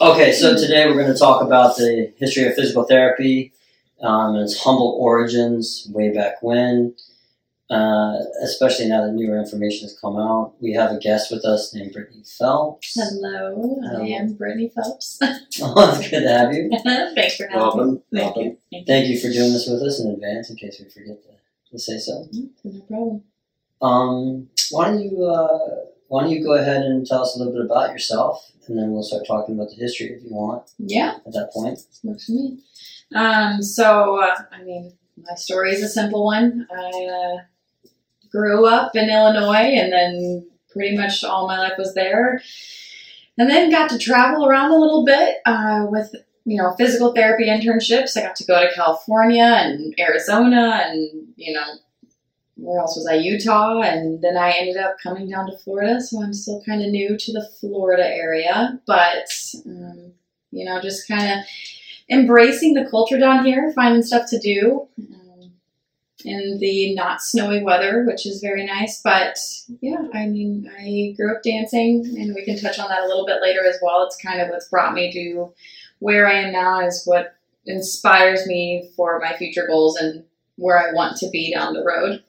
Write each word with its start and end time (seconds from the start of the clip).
Okay, 0.00 0.32
so 0.32 0.56
today 0.56 0.86
we're 0.86 0.94
going 0.94 1.12
to 1.12 1.18
talk 1.18 1.42
about 1.42 1.76
the 1.76 2.10
history 2.16 2.44
of 2.44 2.54
physical 2.54 2.84
therapy 2.84 3.52
um, 4.00 4.34
and 4.34 4.44
its 4.44 4.58
humble 4.58 4.96
origins 4.98 5.86
way 5.92 6.10
back 6.10 6.42
when, 6.42 6.94
uh, 7.68 8.16
especially 8.42 8.88
now 8.88 9.04
that 9.04 9.12
newer 9.12 9.38
information 9.38 9.86
has 9.86 9.98
come 9.98 10.16
out. 10.16 10.54
We 10.58 10.72
have 10.72 10.90
a 10.90 10.98
guest 10.98 11.30
with 11.30 11.44
us 11.44 11.74
named 11.74 11.92
Brittany 11.92 12.22
Phelps. 12.38 12.94
Hello, 12.94 13.78
Hello. 13.82 14.02
I 14.02 14.06
am 14.06 14.32
Brittany 14.32 14.72
Phelps. 14.74 15.18
Oh, 15.62 15.98
it's 15.98 16.08
good 16.08 16.22
to 16.22 16.28
have 16.30 16.54
you. 16.54 16.70
Thanks 17.14 17.36
for 17.36 17.44
having 17.48 17.60
Welcome. 17.60 17.92
me. 17.92 18.00
Thank 18.20 18.36
Welcome. 18.36 18.42
you. 18.42 18.56
Thank 18.72 18.86
Thank 18.86 19.08
you 19.08 19.20
for 19.20 19.30
doing 19.30 19.52
this 19.52 19.68
with 19.68 19.82
us 19.82 20.00
in 20.00 20.12
advance 20.12 20.48
in 20.48 20.56
case 20.56 20.80
we 20.82 20.88
forget 20.88 21.22
to, 21.24 21.28
to 21.72 21.78
say 21.78 21.98
so. 21.98 22.26
No 22.64 22.80
problem. 22.88 23.22
Um, 23.82 24.48
why 24.70 24.86
don't 24.86 25.00
you 25.02 25.26
uh, 25.26 25.58
why 26.10 26.22
don't 26.22 26.32
you 26.32 26.42
go 26.42 26.54
ahead 26.54 26.82
and 26.82 27.06
tell 27.06 27.22
us 27.22 27.36
a 27.36 27.38
little 27.38 27.52
bit 27.52 27.64
about 27.64 27.92
yourself, 27.92 28.50
and 28.66 28.76
then 28.76 28.90
we'll 28.90 29.04
start 29.04 29.24
talking 29.24 29.54
about 29.54 29.70
the 29.70 29.76
history 29.76 30.08
if 30.08 30.24
you 30.24 30.30
want 30.34 30.68
Yeah, 30.76 31.18
at 31.24 31.32
that 31.32 31.50
point. 31.54 31.78
works 32.02 32.26
for 32.26 32.32
me. 32.32 32.58
Um, 33.14 33.62
so, 33.62 34.20
uh, 34.20 34.34
I 34.50 34.62
mean, 34.64 34.92
my 35.16 35.36
story 35.36 35.70
is 35.72 35.84
a 35.84 35.88
simple 35.88 36.24
one. 36.24 36.66
I 36.68 36.90
uh, 37.06 37.42
grew 38.32 38.66
up 38.66 38.96
in 38.96 39.08
Illinois 39.08 39.78
and 39.78 39.92
then 39.92 40.48
pretty 40.72 40.96
much 40.96 41.22
all 41.22 41.46
my 41.46 41.58
life 41.60 41.78
was 41.78 41.94
there. 41.94 42.42
And 43.38 43.48
then 43.48 43.70
got 43.70 43.88
to 43.90 43.98
travel 43.98 44.46
around 44.46 44.72
a 44.72 44.78
little 44.78 45.04
bit 45.04 45.36
uh, 45.46 45.86
with, 45.88 46.12
you 46.44 46.60
know, 46.60 46.74
physical 46.76 47.12
therapy 47.12 47.46
internships. 47.46 48.16
I 48.16 48.22
got 48.22 48.34
to 48.36 48.44
go 48.44 48.60
to 48.60 48.74
California 48.74 49.44
and 49.44 49.94
Arizona 49.98 50.82
and, 50.86 51.28
you 51.36 51.52
know, 51.52 51.64
where 52.60 52.80
else 52.80 52.96
was 52.96 53.08
I? 53.10 53.14
Utah. 53.14 53.80
And 53.80 54.22
then 54.22 54.36
I 54.36 54.52
ended 54.52 54.76
up 54.76 54.96
coming 55.02 55.28
down 55.28 55.46
to 55.46 55.56
Florida. 55.58 56.00
So 56.00 56.22
I'm 56.22 56.32
still 56.32 56.62
kind 56.64 56.82
of 56.82 56.90
new 56.90 57.16
to 57.16 57.32
the 57.32 57.48
Florida 57.60 58.06
area. 58.06 58.80
But, 58.86 59.28
um, 59.66 60.12
you 60.50 60.64
know, 60.64 60.80
just 60.80 61.08
kind 61.08 61.40
of 61.40 61.46
embracing 62.10 62.74
the 62.74 62.88
culture 62.90 63.18
down 63.18 63.44
here, 63.44 63.72
finding 63.74 64.02
stuff 64.02 64.28
to 64.30 64.38
do. 64.38 64.88
Um, 64.98 65.52
in 66.24 66.58
the 66.58 66.94
not 66.94 67.22
snowy 67.22 67.62
weather, 67.62 68.04
which 68.06 68.26
is 68.26 68.40
very 68.40 68.66
nice. 68.66 69.00
But 69.02 69.38
yeah, 69.80 70.06
I 70.12 70.26
mean, 70.26 70.70
I 70.78 71.14
grew 71.16 71.34
up 71.34 71.42
dancing, 71.42 72.04
and 72.18 72.34
we 72.34 72.44
can 72.44 72.58
touch 72.58 72.78
on 72.78 72.88
that 72.88 73.02
a 73.02 73.06
little 73.06 73.26
bit 73.26 73.40
later 73.40 73.64
as 73.64 73.78
well. 73.80 74.04
It's 74.04 74.16
kind 74.16 74.40
of 74.40 74.48
what's 74.48 74.68
brought 74.68 74.94
me 74.94 75.12
to 75.12 75.52
where 76.00 76.26
I 76.26 76.34
am 76.34 76.52
now, 76.52 76.80
is 76.80 77.02
what 77.04 77.36
inspires 77.66 78.46
me 78.46 78.90
for 78.96 79.18
my 79.20 79.36
future 79.36 79.66
goals 79.66 79.96
and 79.96 80.24
where 80.56 80.78
I 80.78 80.92
want 80.92 81.16
to 81.18 81.30
be 81.30 81.52
down 81.52 81.74
the 81.74 81.84
road. 81.84 82.22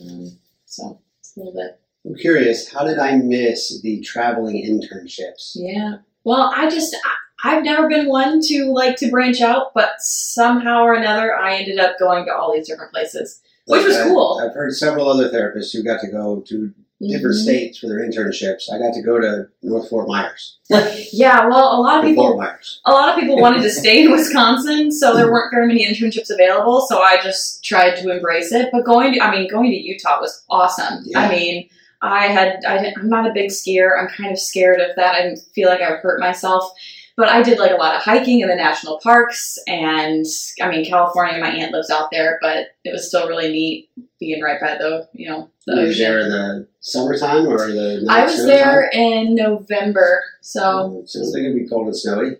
Um, 0.00 0.38
so 0.66 1.00
it's 1.20 1.36
a 1.36 1.40
little 1.40 1.54
bit. 1.54 1.80
I'm 2.06 2.14
curious, 2.16 2.70
how 2.72 2.84
did 2.84 2.98
I 2.98 3.16
miss 3.16 3.80
the 3.82 4.00
traveling 4.02 4.56
internships? 4.56 5.52
Yeah. 5.54 5.96
Well, 6.24 6.52
I 6.54 6.68
just 6.68 6.94
I, 7.04 7.56
I've 7.56 7.64
never 7.64 7.88
been 7.88 8.08
one 8.08 8.40
to 8.42 8.72
like 8.72 8.96
to 8.96 9.10
branch 9.10 9.40
out, 9.40 9.72
but 9.74 9.92
somehow 9.98 10.82
or 10.82 10.94
another 10.94 11.34
I 11.34 11.56
ended 11.56 11.78
up 11.78 11.98
going 11.98 12.26
to 12.26 12.34
all 12.34 12.52
these 12.52 12.68
different 12.68 12.92
places, 12.92 13.40
which 13.66 13.84
was 13.84 13.96
I- 13.96 14.04
cool. 14.08 14.40
I've 14.42 14.54
heard 14.54 14.72
several 14.74 15.08
other 15.08 15.30
therapists 15.30 15.72
who 15.72 15.82
got 15.82 16.00
to 16.00 16.08
go 16.10 16.40
to 16.48 16.72
different 17.00 17.36
Mhm. 17.36 17.42
states 17.42 17.78
for 17.78 17.88
their 17.88 17.98
internships. 18.08 18.72
I 18.72 18.78
got 18.78 18.94
to 18.94 19.02
go 19.02 19.18
to 19.20 19.46
North 19.62 19.88
Fort 19.90 20.08
Myers. 20.08 20.56
Yeah, 21.12 21.46
well, 21.46 21.78
a 21.78 21.80
lot 21.80 21.98
of 21.98 22.04
people 22.04 22.24
Fort 22.24 22.38
Myers. 22.38 22.80
a 22.86 22.92
lot 22.92 23.08
of 23.10 23.20
people 23.20 23.36
wanted 23.38 23.62
to 23.62 23.70
stay 23.82 24.04
in 24.04 24.10
Wisconsin, 24.10 24.90
so 24.90 25.14
there 25.14 25.30
weren't 25.30 25.52
very 25.52 25.66
many 25.66 25.84
internships 25.86 26.30
available. 26.30 26.86
So 26.88 27.00
I 27.02 27.20
just 27.22 27.64
tried 27.64 27.96
to 27.96 28.10
embrace 28.10 28.52
it. 28.52 28.70
But 28.72 28.84
going 28.84 29.12
to, 29.14 29.20
I 29.20 29.30
mean, 29.30 29.48
going 29.50 29.70
to 29.70 29.76
Utah 29.76 30.20
was 30.20 30.42
awesome. 30.50 31.02
Yeah. 31.06 31.20
I 31.20 31.28
mean, 31.30 31.68
I 32.02 32.26
had, 32.26 32.60
I 32.66 32.78
didn't, 32.82 32.98
I'm 32.98 33.08
not 33.08 33.28
a 33.28 33.32
big 33.32 33.50
skier. 33.50 33.90
I'm 33.98 34.08
kind 34.08 34.30
of 34.32 34.38
scared 34.38 34.80
of 34.80 34.94
that. 34.96 35.14
I 35.14 35.36
feel 35.54 35.68
like 35.68 35.80
I 35.80 35.90
would 35.90 36.00
hurt 36.00 36.20
myself. 36.20 36.70
But 37.16 37.28
I 37.28 37.42
did 37.42 37.60
like 37.60 37.70
a 37.70 37.74
lot 37.76 37.94
of 37.94 38.02
hiking 38.02 38.40
in 38.40 38.48
the 38.48 38.56
national 38.56 38.98
parks, 38.98 39.56
and 39.68 40.24
I 40.60 40.68
mean, 40.68 40.84
California. 40.84 41.38
My 41.40 41.50
aunt 41.50 41.70
lives 41.72 41.88
out 41.90 42.08
there, 42.10 42.38
but 42.42 42.68
it 42.84 42.90
was 42.92 43.06
still 43.06 43.28
really 43.28 43.52
neat 43.52 43.88
being 44.18 44.42
right 44.42 44.60
by 44.60 44.76
the, 44.78 45.08
you 45.12 45.28
know, 45.30 45.48
the 45.66 45.74
Were 45.76 45.82
you 45.82 45.88
ocean. 45.90 46.02
there 46.02 46.18
in 46.20 46.28
the 46.30 46.68
summertime 46.80 47.46
or 47.46 47.70
the 47.70 48.04
I 48.10 48.24
was 48.24 48.34
snow 48.34 48.46
there 48.46 48.90
in 48.92 49.36
November, 49.36 50.24
so 50.40 50.60
time? 50.88 50.96
It 51.04 51.08
sounds 51.08 51.32
like 51.32 51.42
it'd 51.44 51.54
be 51.54 51.68
cold 51.68 51.86
and 51.86 51.96
snowy. 51.96 52.36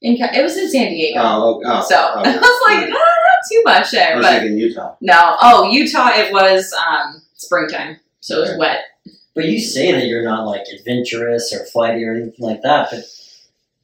in 0.00 0.16
it 0.18 0.42
was 0.42 0.56
in 0.56 0.70
San 0.70 0.88
Diego. 0.88 1.20
Oh, 1.20 1.60
oh, 1.62 1.62
oh, 1.66 1.82
So 1.86 1.94
oh, 1.96 2.20
I 2.24 2.32
was 2.32 2.62
like, 2.66 2.88
ah, 2.88 2.92
not 2.92 3.50
too 3.52 3.62
much 3.66 3.92
I 3.94 3.98
there, 3.98 4.16
was 4.16 4.26
but 4.26 4.38
thinking 4.40 4.56
Utah. 4.58 4.96
no. 5.02 5.36
Oh, 5.42 5.70
Utah, 5.70 6.10
it 6.14 6.32
was 6.32 6.72
um, 6.72 7.20
springtime, 7.34 7.98
so 8.20 8.38
it 8.38 8.40
was 8.48 8.58
wet. 8.58 8.80
But 9.34 9.44
you 9.46 9.60
say 9.60 9.92
that 9.92 10.06
you're 10.06 10.24
not 10.24 10.46
like 10.46 10.62
adventurous 10.74 11.52
or 11.52 11.66
flighty 11.66 12.04
or 12.04 12.14
anything 12.14 12.34
like 12.38 12.62
that, 12.62 12.88
but 12.90 13.00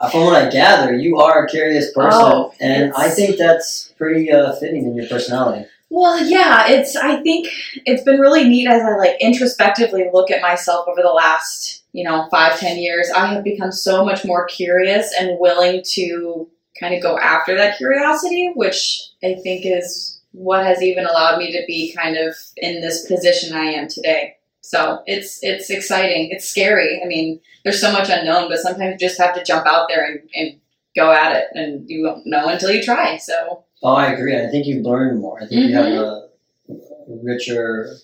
from 0.09 0.25
what 0.25 0.35
I 0.35 0.49
gather, 0.51 0.95
you 0.95 1.19
are 1.19 1.45
a 1.45 1.49
curious 1.49 1.93
person, 1.93 2.21
Oh, 2.23 2.55
and 2.61 2.93
I 2.97 3.11
think 3.11 3.37
that's 3.37 3.93
pretty 3.99 4.33
uh, 4.33 4.55
fitting 4.57 4.85
in 4.85 4.95
your 4.95 5.07
personality. 5.07 5.67
Well, 5.91 6.25
yeah, 6.25 6.69
it's. 6.69 6.95
I 6.97 7.21
think 7.21 7.49
it's 7.85 8.05
been 8.05 8.21
really 8.21 8.49
neat 8.49 8.69
as 8.69 8.81
I 8.83 8.97
like 8.97 9.17
introspectively 9.21 10.09
look 10.13 10.31
at 10.31 10.41
myself 10.41 10.87
over 10.89 11.03
the 11.03 11.09
last, 11.09 11.83
you 11.93 12.05
know, 12.05 12.29
five 12.31 12.59
ten 12.59 12.79
years. 12.79 13.11
I 13.11 13.27
have 13.27 13.43
become 13.43 13.73
so 13.73 14.05
much 14.05 14.25
more 14.25 14.47
curious 14.47 15.13
and 15.19 15.37
willing 15.41 15.83
to 15.95 16.49
kind 16.79 16.95
of 16.95 17.03
go 17.03 17.19
after 17.19 17.57
that 17.57 17.77
curiosity, 17.77 18.53
which 18.55 19.03
I 19.23 19.35
think 19.43 19.67
is 19.67 20.21
what 20.33 20.65
has 20.65 20.81
even 20.81 21.07
allowed 21.07 21.39
me 21.39 21.51
to 21.53 21.63
be 21.67 21.93
kind 21.93 22.17
of 22.17 22.37
in 22.57 22.81
this 22.81 23.07
position 23.07 23.55
I 23.55 23.65
am 23.73 23.89
today. 23.89 24.37
So 24.63 25.03
it's 25.07 25.43
it's 25.43 25.71
exciting. 25.71 26.31
It's 26.31 26.49
scary. 26.49 27.01
I 27.03 27.07
mean, 27.07 27.41
there's 27.65 27.81
so 27.81 27.93
much 27.93 28.09
unknown, 28.11 28.49
but 28.49 28.59
sometimes 28.59 28.93
you 28.93 29.09
just 29.09 29.21
have 29.21 29.35
to 29.35 29.45
jump 29.45 29.67
out 29.67 29.89
there 29.89 30.05
and, 30.05 30.21
and 30.35 30.61
go 30.97 31.13
at 31.13 31.37
it, 31.37 31.49
and 31.55 31.89
you 31.89 32.05
won't 32.05 32.27
know 32.27 32.49
until 32.49 32.71
you 32.71 32.83
try. 32.83 33.17
So 33.17 33.65
Oh, 33.83 33.95
I 33.95 34.13
agree. 34.13 34.37
I 34.37 34.49
think 34.49 34.67
you 34.67 34.83
learn 34.83 35.21
more. 35.21 35.43
I 35.43 35.47
think 35.47 35.69
you 35.69 35.75
have 35.75 35.87
a, 35.87 36.29
a 36.69 36.77
richer 37.23 37.97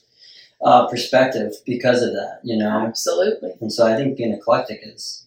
uh, 0.64 0.86
perspective 0.88 1.52
because 1.66 2.02
of 2.02 2.12
that. 2.12 2.40
You 2.42 2.56
know, 2.56 2.68
absolutely. 2.68 3.52
and 3.60 3.72
so 3.72 3.86
I 3.86 3.94
think 3.96 4.16
being 4.16 4.32
eclectic 4.32 4.80
is, 4.82 5.26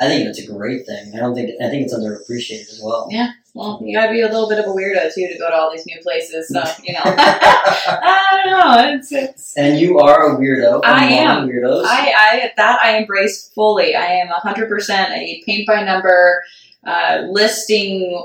I 0.00 0.08
think 0.08 0.28
it's 0.28 0.38
a 0.38 0.46
great 0.46 0.86
thing. 0.86 1.12
I 1.14 1.18
don't 1.18 1.34
think 1.34 1.50
I 1.62 1.68
think 1.68 1.84
it's 1.84 1.94
underappreciated 1.94 2.70
as 2.70 2.80
well. 2.82 3.08
Yeah. 3.10 3.32
Well, 3.54 3.80
you 3.84 3.96
gotta 3.98 4.12
be 4.12 4.20
a 4.20 4.26
little 4.28 4.48
bit 4.48 4.58
of 4.60 4.66
a 4.66 4.68
weirdo 4.68 5.12
too 5.12 5.26
to 5.26 5.36
go 5.38 5.48
to 5.50 5.54
all 5.56 5.72
these 5.72 5.84
new 5.86 5.98
places. 6.02 6.48
So 6.48 6.62
you 6.84 6.92
know, 6.92 7.00
I 7.04 8.42
don't 8.44 8.52
know. 8.60 8.94
It's 8.96 9.12
it's. 9.12 9.56
And 9.56 9.78
you 9.78 9.98
are 9.98 10.34
a 10.36 10.38
weirdo. 10.38 10.80
I 10.84 11.04
am. 11.06 11.48
weirdos. 11.48 11.84
I, 11.84 12.12
I 12.16 12.52
that 12.56 12.78
I 12.82 12.96
embrace 12.98 13.48
fully. 13.54 13.94
I 13.96 14.06
am 14.06 14.28
hundred 14.28 14.68
percent 14.68 15.10
a 15.12 15.42
paint 15.46 15.66
by 15.66 15.82
number 15.82 16.42
uh, 16.86 17.22
listing 17.28 18.24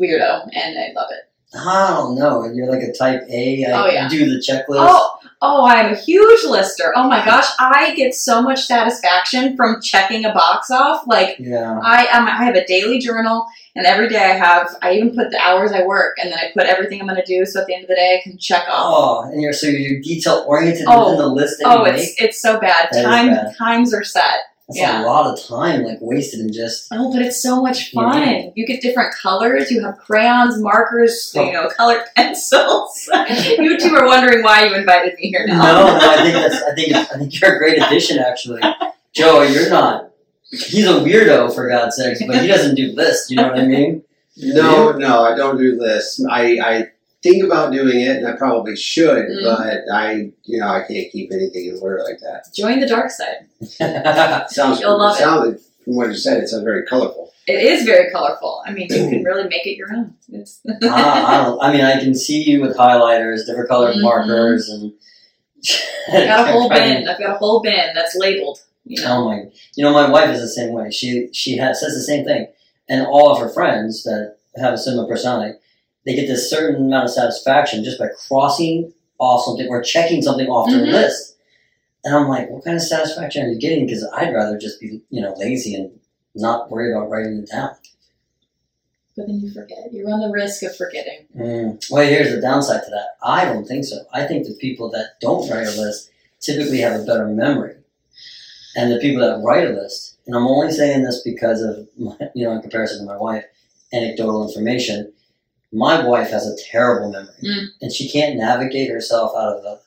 weirdo, 0.00 0.48
and 0.52 0.78
I 0.78 0.92
love 0.94 1.08
it. 1.12 1.28
I 1.54 1.90
don't 1.90 2.14
know. 2.18 2.44
You're 2.52 2.66
like 2.70 2.82
a 2.82 2.92
type 2.92 3.22
A. 3.28 3.64
I 3.66 3.72
Oh, 3.82 3.86
yeah. 3.86 4.08
do 4.08 4.24
the 4.30 4.36
checklist. 4.42 4.64
Oh, 4.88 5.18
oh, 5.44 5.64
I 5.64 5.74
am 5.82 5.92
a 5.92 5.96
huge 5.96 6.44
lister. 6.44 6.92
Oh 6.96 7.06
my 7.08 7.22
gosh, 7.24 7.46
I 7.58 7.94
get 7.96 8.14
so 8.14 8.40
much 8.40 8.64
satisfaction 8.64 9.56
from 9.56 9.80
checking 9.82 10.24
a 10.24 10.32
box 10.32 10.70
off. 10.70 11.04
Like 11.06 11.36
Yeah. 11.38 11.78
I 11.82 12.06
um, 12.08 12.26
I 12.26 12.44
have 12.44 12.54
a 12.54 12.64
daily 12.66 12.98
journal, 13.00 13.46
and 13.76 13.84
every 13.84 14.08
day 14.08 14.18
I 14.18 14.34
have. 14.34 14.74
I 14.80 14.94
even 14.94 15.14
put 15.14 15.30
the 15.30 15.38
hours 15.38 15.72
I 15.72 15.82
work, 15.84 16.16
and 16.22 16.30
then 16.30 16.38
I 16.38 16.50
put 16.54 16.64
everything 16.64 17.00
I'm 17.00 17.06
going 17.08 17.20
to 17.20 17.26
do. 17.26 17.44
So 17.44 17.60
at 17.60 17.66
the 17.66 17.74
end 17.74 17.82
of 17.84 17.88
the 17.88 17.96
day, 17.96 18.18
I 18.18 18.22
can 18.22 18.38
check 18.38 18.62
off. 18.68 19.26
Oh, 19.26 19.30
and 19.30 19.42
you're 19.42 19.52
so 19.52 19.66
you're 19.66 20.00
detail 20.00 20.44
oriented 20.46 20.84
Oh. 20.86 21.10
within 21.10 21.18
the 21.18 21.28
list 21.28 21.58
that 21.58 21.66
Oh, 21.68 21.84
you 21.84 21.92
it's 21.92 22.02
make. 22.20 22.28
it's 22.28 22.40
so 22.40 22.58
bad. 22.60 22.88
That 22.92 23.02
Time 23.02 23.28
bad. 23.28 23.56
times 23.56 23.92
are 23.92 24.04
set. 24.04 24.40
That's 24.74 24.80
yeah. 24.80 25.02
a 25.02 25.06
lot 25.06 25.26
of 25.26 25.44
time 25.46 25.84
like 25.84 25.98
wasted 26.00 26.40
in 26.40 26.52
just. 26.52 26.88
Oh, 26.90 27.12
but 27.12 27.22
it's 27.22 27.42
so 27.42 27.60
much 27.60 27.92
fun. 27.92 28.20
Yeah. 28.22 28.50
You 28.54 28.66
get 28.66 28.80
different 28.80 29.14
colors. 29.14 29.70
You 29.70 29.82
have 29.84 29.98
crayons, 29.98 30.58
markers, 30.58 31.32
Oh. 31.36 31.44
you 31.44 31.52
know, 31.52 31.68
colored 31.76 32.02
pencils. 32.16 33.08
you 33.58 33.78
two 33.78 33.94
are 33.94 34.06
wondering 34.06 34.42
why 34.42 34.64
you 34.66 34.74
invited 34.74 35.14
me 35.18 35.28
here 35.30 35.46
No, 35.46 35.54
now. 35.54 35.98
no, 35.98 36.10
I 36.10 36.16
think 36.22 36.34
that's. 36.34 36.62
I 36.62 36.74
think 36.74 36.92
I 36.94 37.04
think 37.18 37.40
you're 37.40 37.54
a 37.54 37.58
great 37.58 37.82
addition, 37.82 38.18
actually. 38.18 38.62
Joe, 39.12 39.42
you're 39.42 39.70
not. 39.70 40.10
He's 40.50 40.86
a 40.86 41.00
weirdo 41.00 41.54
for 41.54 41.68
God's 41.68 41.96
sakes, 41.96 42.22
but 42.26 42.40
he 42.40 42.46
doesn't 42.46 42.74
do 42.74 42.92
lists. 42.92 43.30
You 43.30 43.36
know 43.36 43.48
what 43.48 43.58
I 43.58 43.66
mean? 43.66 44.04
No, 44.36 44.92
no, 44.92 45.24
I 45.24 45.34
don't 45.36 45.58
do 45.58 45.78
lists. 45.80 46.24
I, 46.30 46.58
I 46.62 46.91
think 47.22 47.44
about 47.44 47.72
doing 47.72 48.00
it, 48.00 48.16
and 48.18 48.26
I 48.26 48.32
probably 48.36 48.76
should, 48.76 49.26
Mm. 49.28 49.44
but 49.44 49.94
I, 49.94 50.32
you 50.44 50.58
know, 50.60 50.66
I 50.68 50.80
can't 50.80 51.10
keep 51.12 51.32
anything 51.32 51.66
in 51.66 51.78
order 51.80 52.02
like 52.04 52.18
that. 52.20 52.46
Join 52.54 52.80
the 52.80 52.86
dark 52.86 53.10
side. 53.10 53.46
Sounds 54.50 54.80
You'll 54.80 54.98
love 54.98 55.16
it. 55.48 55.60
from 55.84 55.94
what 55.96 56.08
you 56.08 56.14
said, 56.16 56.42
it 56.42 56.48
sounds 56.48 56.64
very 56.64 56.84
colorful. 56.86 57.32
It 57.46 57.60
is 57.62 57.84
very 57.84 58.10
colorful. 58.12 58.62
I 58.66 58.72
mean, 58.72 58.86
you 58.90 59.08
can 59.08 59.24
really 59.28 59.48
make 59.48 59.66
it 59.66 59.76
your 59.76 59.92
own. 59.94 60.14
It's 60.32 60.60
Ah, 60.84 61.56
I, 61.60 61.68
I 61.68 61.72
mean, 61.72 61.84
I 61.84 61.98
can 61.98 62.14
see 62.14 62.42
you 62.42 62.60
with 62.60 62.76
highlighters, 62.76 63.46
different 63.46 63.68
colored 63.68 63.96
Mhm. 63.96 64.02
markers, 64.02 64.68
and. 64.68 64.92
I've 66.12 66.26
got 66.26 66.48
a 66.48 66.52
whole 66.54 66.68
bin. 66.68 67.06
I've 67.08 67.18
got 67.18 67.36
a 67.36 67.38
whole 67.38 67.60
bin 67.62 67.90
that's 67.94 68.16
labeled. 68.16 68.58
You 68.84 69.00
know. 69.00 69.16
Oh 69.18 69.24
my! 69.26 69.44
You 69.76 69.84
know, 69.84 69.92
my 69.92 70.10
wife 70.10 70.30
is 70.30 70.40
the 70.40 70.48
same 70.48 70.72
way. 70.72 70.90
She 70.90 71.28
she 71.32 71.56
has, 71.58 71.80
says 71.80 71.94
the 71.94 72.00
same 72.02 72.24
thing, 72.24 72.48
and 72.88 73.06
all 73.06 73.30
of 73.30 73.38
her 73.38 73.48
friends 73.48 74.02
that 74.02 74.38
have 74.56 74.74
a 74.74 74.78
similar 74.78 75.06
personality, 75.06 75.56
they 76.04 76.14
get 76.14 76.26
this 76.26 76.50
certain 76.50 76.86
amount 76.86 77.04
of 77.04 77.10
satisfaction 77.10 77.84
just 77.84 77.98
by 77.98 78.08
crossing 78.28 78.92
off 79.18 79.44
something 79.44 79.68
or 79.68 79.82
checking 79.82 80.20
something 80.22 80.48
off 80.48 80.68
their 80.70 80.80
Mhm. 80.84 80.92
list. 80.92 81.36
And 82.04 82.14
I'm 82.14 82.28
like, 82.28 82.50
what 82.50 82.64
kind 82.64 82.76
of 82.76 82.82
satisfaction 82.82 83.46
are 83.46 83.48
you 83.50 83.58
getting? 83.60 83.86
Because 83.86 84.04
I'd 84.12 84.34
rather 84.34 84.58
just 84.58 84.80
be, 84.80 85.00
you 85.10 85.22
know, 85.22 85.34
lazy 85.36 85.74
and 85.76 85.90
not 86.34 86.70
worry 86.70 86.92
about 86.92 87.08
writing 87.10 87.38
it 87.38 87.48
down. 87.50 87.70
But 89.16 89.26
then 89.26 89.40
you 89.40 89.50
forget. 89.52 89.92
You 89.92 90.06
run 90.06 90.20
the 90.20 90.30
risk 90.30 90.62
of 90.62 90.74
forgetting. 90.74 91.26
Mm. 91.36 91.90
Well, 91.90 92.02
here's 92.08 92.34
the 92.34 92.40
downside 92.40 92.82
to 92.84 92.90
that. 92.90 93.08
I 93.22 93.44
don't 93.44 93.66
think 93.66 93.84
so. 93.84 93.98
I 94.12 94.26
think 94.26 94.46
the 94.46 94.54
people 94.54 94.90
that 94.92 95.20
don't 95.20 95.48
write 95.50 95.66
a 95.68 95.80
list 95.80 96.10
typically 96.40 96.78
have 96.78 96.98
a 96.98 97.04
better 97.04 97.28
memory, 97.28 97.76
and 98.74 98.90
the 98.90 98.98
people 98.98 99.20
that 99.20 99.42
write 99.44 99.68
a 99.68 99.72
list, 99.74 100.16
and 100.26 100.34
I'm 100.34 100.46
only 100.48 100.72
saying 100.72 101.04
this 101.04 101.20
because 101.22 101.60
of 101.62 101.86
my, 101.98 102.16
you 102.34 102.44
know 102.44 102.52
in 102.52 102.62
comparison 102.62 103.00
to 103.00 103.04
my 103.04 103.18
wife, 103.18 103.44
anecdotal 103.92 104.48
information. 104.48 105.12
My 105.72 106.04
wife 106.06 106.30
has 106.30 106.46
a 106.46 106.56
terrible 106.70 107.10
memory, 107.10 107.34
Mm. 107.42 107.66
and 107.80 107.92
she 107.92 108.08
can't 108.10 108.36
navigate 108.36 108.90
herself 108.90 109.32
out 109.36 109.56
of 109.56 109.62
the 109.62 109.78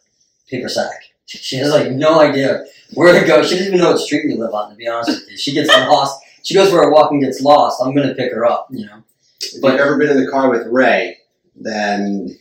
paper 0.49 0.67
sack. 0.69 1.03
She 1.27 1.55
has 1.57 1.71
like 1.71 1.91
no 1.91 2.19
idea 2.19 2.65
where 2.93 3.19
to 3.19 3.25
go. 3.25 3.43
She 3.43 3.51
doesn't 3.55 3.67
even 3.67 3.79
know 3.79 3.91
what 3.91 3.99
street 3.99 4.25
we 4.25 4.33
live 4.35 4.53
on. 4.53 4.69
To 4.71 4.75
be 4.75 4.87
honest 4.87 5.09
with 5.21 5.31
you, 5.31 5.37
she 5.37 5.53
gets 5.53 5.69
lost. 5.69 6.19
She 6.43 6.53
goes 6.53 6.69
for 6.69 6.81
a 6.83 6.91
walk 6.91 7.11
and 7.11 7.21
gets 7.21 7.41
lost. 7.41 7.81
I'm 7.83 7.95
gonna 7.95 8.13
pick 8.15 8.31
her 8.31 8.45
up. 8.45 8.67
You 8.71 8.85
know. 8.85 9.03
If 9.41 9.61
But- 9.61 9.71
you've 9.73 9.81
ever 9.81 9.97
been 9.97 10.09
in 10.09 10.23
the 10.23 10.29
car 10.31 10.49
with 10.49 10.67
Ray, 10.67 11.17
then 11.55 12.37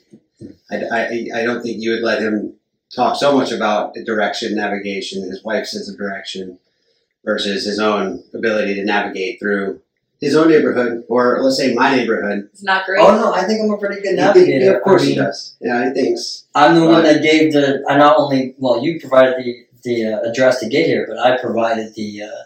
I, 0.71 0.77
I, 0.93 1.29
I 1.37 1.45
don't 1.45 1.63
think 1.63 1.81
you 1.83 1.91
would 1.93 2.03
let 2.03 2.21
him 2.23 2.55
talk 2.95 3.17
so 3.17 3.37
much 3.37 3.53
about 3.53 3.95
direction, 4.05 4.55
navigation, 4.55 5.23
his 5.23 5.43
wife's 5.45 5.73
sense 5.73 5.89
of 5.89 5.97
direction 5.97 6.59
versus 7.25 7.65
his 7.65 7.79
own 7.79 8.23
ability 8.35 8.75
to 8.75 8.85
navigate 8.85 9.41
through 9.41 9.81
his 10.25 10.35
own 10.37 10.49
neighborhood, 10.49 11.05
or 11.09 11.43
let's 11.43 11.57
say 11.57 11.75
my 11.75 11.95
neighborhood. 11.97 12.49
It's 12.53 12.63
not 12.63 12.87
great. 12.87 13.01
Oh 13.01 13.15
no, 13.17 13.33
I 13.33 13.45
think 13.45 13.61
I'm 13.63 13.71
a 13.71 13.79
pretty 13.79 14.01
good 14.03 14.11
He- 14.19 14.25
navigator. 14.25 14.65
he- 14.71 14.77
of 14.77 14.83
course 14.83 15.03
I 15.03 15.07
he 15.07 15.15
does. 15.15 15.57
Yeah, 15.61 15.87
he 15.87 15.91
thinks. 15.95 16.45
I'm 16.55 16.75
the 16.81 16.87
one 16.87 17.03
that 17.05 17.23
gave 17.23 17.53
the. 17.53 17.85
I 17.89 17.97
not 17.97 18.17
only 18.19 18.55
well, 18.59 18.83
you 18.85 18.99
provided 19.01 19.35
the 19.39 19.67
the 19.83 19.97
uh, 20.15 20.21
address 20.31 20.61
to 20.61 20.69
get 20.69 20.87
here, 20.87 21.05
but 21.09 21.19
I 21.19 21.37
provided 21.37 21.95
the 21.95 22.23
uh, 22.23 22.43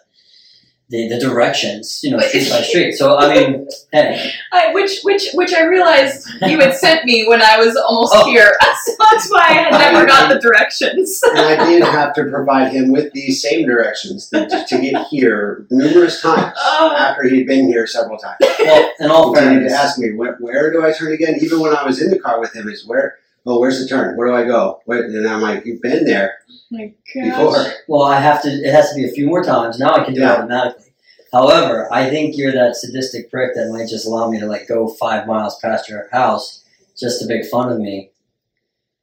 the 0.90 1.08
the 1.08 1.18
directions. 1.20 2.00
You 2.02 2.12
know, 2.12 2.20
street 2.20 2.48
by 2.50 2.62
street. 2.62 2.92
So 2.94 3.16
I 3.18 3.34
mean, 3.34 3.68
hey, 3.92 4.30
I, 4.52 4.72
which 4.72 5.00
which 5.02 5.28
which 5.34 5.52
I 5.52 5.64
realized 5.64 6.26
you 6.42 6.58
had 6.60 6.74
sent 6.84 7.04
me 7.04 7.26
when 7.28 7.42
I 7.42 7.58
was 7.58 7.76
almost 7.76 8.12
Oh. 8.16 8.26
here. 8.30 8.52
So 8.88 8.94
that's 9.10 9.28
why 9.30 9.40
I 9.40 9.52
had 9.52 9.70
never 9.72 10.06
got 10.06 10.32
the 10.32 10.38
directions. 10.40 11.20
And 11.28 11.38
I 11.40 11.66
did 11.68 11.82
have 11.82 12.14
to 12.14 12.24
provide 12.24 12.72
him 12.72 12.90
with 12.90 13.12
these 13.12 13.42
same 13.42 13.66
directions 13.66 14.28
to, 14.30 14.46
to 14.48 14.78
get 14.80 15.06
here 15.08 15.66
numerous 15.70 16.22
times 16.22 16.54
Oh. 16.56 16.94
after 16.96 17.24
he'd 17.28 17.46
been 17.46 17.66
here 17.68 17.86
several 17.86 18.16
times. 18.18 18.36
well, 18.40 18.90
in 19.00 19.10
all 19.10 19.28
He 19.34 19.40
continued 19.40 19.68
fairness, 19.68 19.72
to 19.72 19.78
ask 19.78 19.98
me, 19.98 20.12
where, 20.14 20.36
where 20.36 20.72
do 20.72 20.86
I 20.86 20.92
turn 20.92 21.12
again? 21.12 21.34
Even 21.42 21.60
when 21.60 21.74
I 21.76 21.84
was 21.84 22.00
in 22.00 22.08
the 22.10 22.18
car 22.18 22.40
with 22.40 22.54
him, 22.54 22.66
is 22.68 22.86
where, 22.86 23.16
oh, 23.44 23.58
where's 23.60 23.78
the 23.82 23.86
turn? 23.88 24.16
Where 24.16 24.28
do 24.28 24.34
I 24.34 24.44
go? 24.44 24.80
Where, 24.86 25.02
and 25.02 25.26
I'm 25.28 25.42
like, 25.42 25.66
you've 25.66 25.82
been 25.82 26.04
there 26.06 26.38
my 26.70 26.92
before. 27.14 27.66
well, 27.88 28.02
I 28.02 28.20
have 28.20 28.42
to. 28.42 28.48
It 28.48 28.72
has 28.72 28.90
to 28.90 28.96
be 28.96 29.04
a 29.08 29.10
few 29.12 29.26
more 29.26 29.42
times. 29.42 29.78
Now 29.78 29.94
I 29.94 30.04
can 30.04 30.14
do 30.14 30.20
Yeah. 30.20 30.34
it 30.34 30.38
automatically. 30.40 30.84
However, 31.32 31.92
I 31.92 32.08
think 32.08 32.36
you're 32.36 32.52
that 32.52 32.76
sadistic 32.76 33.30
prick 33.30 33.54
that 33.54 33.70
might 33.70 33.88
just 33.88 34.06
allow 34.06 34.30
me 34.30 34.40
to 34.40 34.46
like 34.46 34.66
go 34.68 34.88
five 34.88 35.26
miles 35.26 35.58
past 35.58 35.88
your 35.88 36.08
house 36.10 36.64
just 36.98 37.20
to 37.20 37.26
make 37.26 37.44
fun 37.46 37.70
of 37.70 37.78
me. 37.78 38.10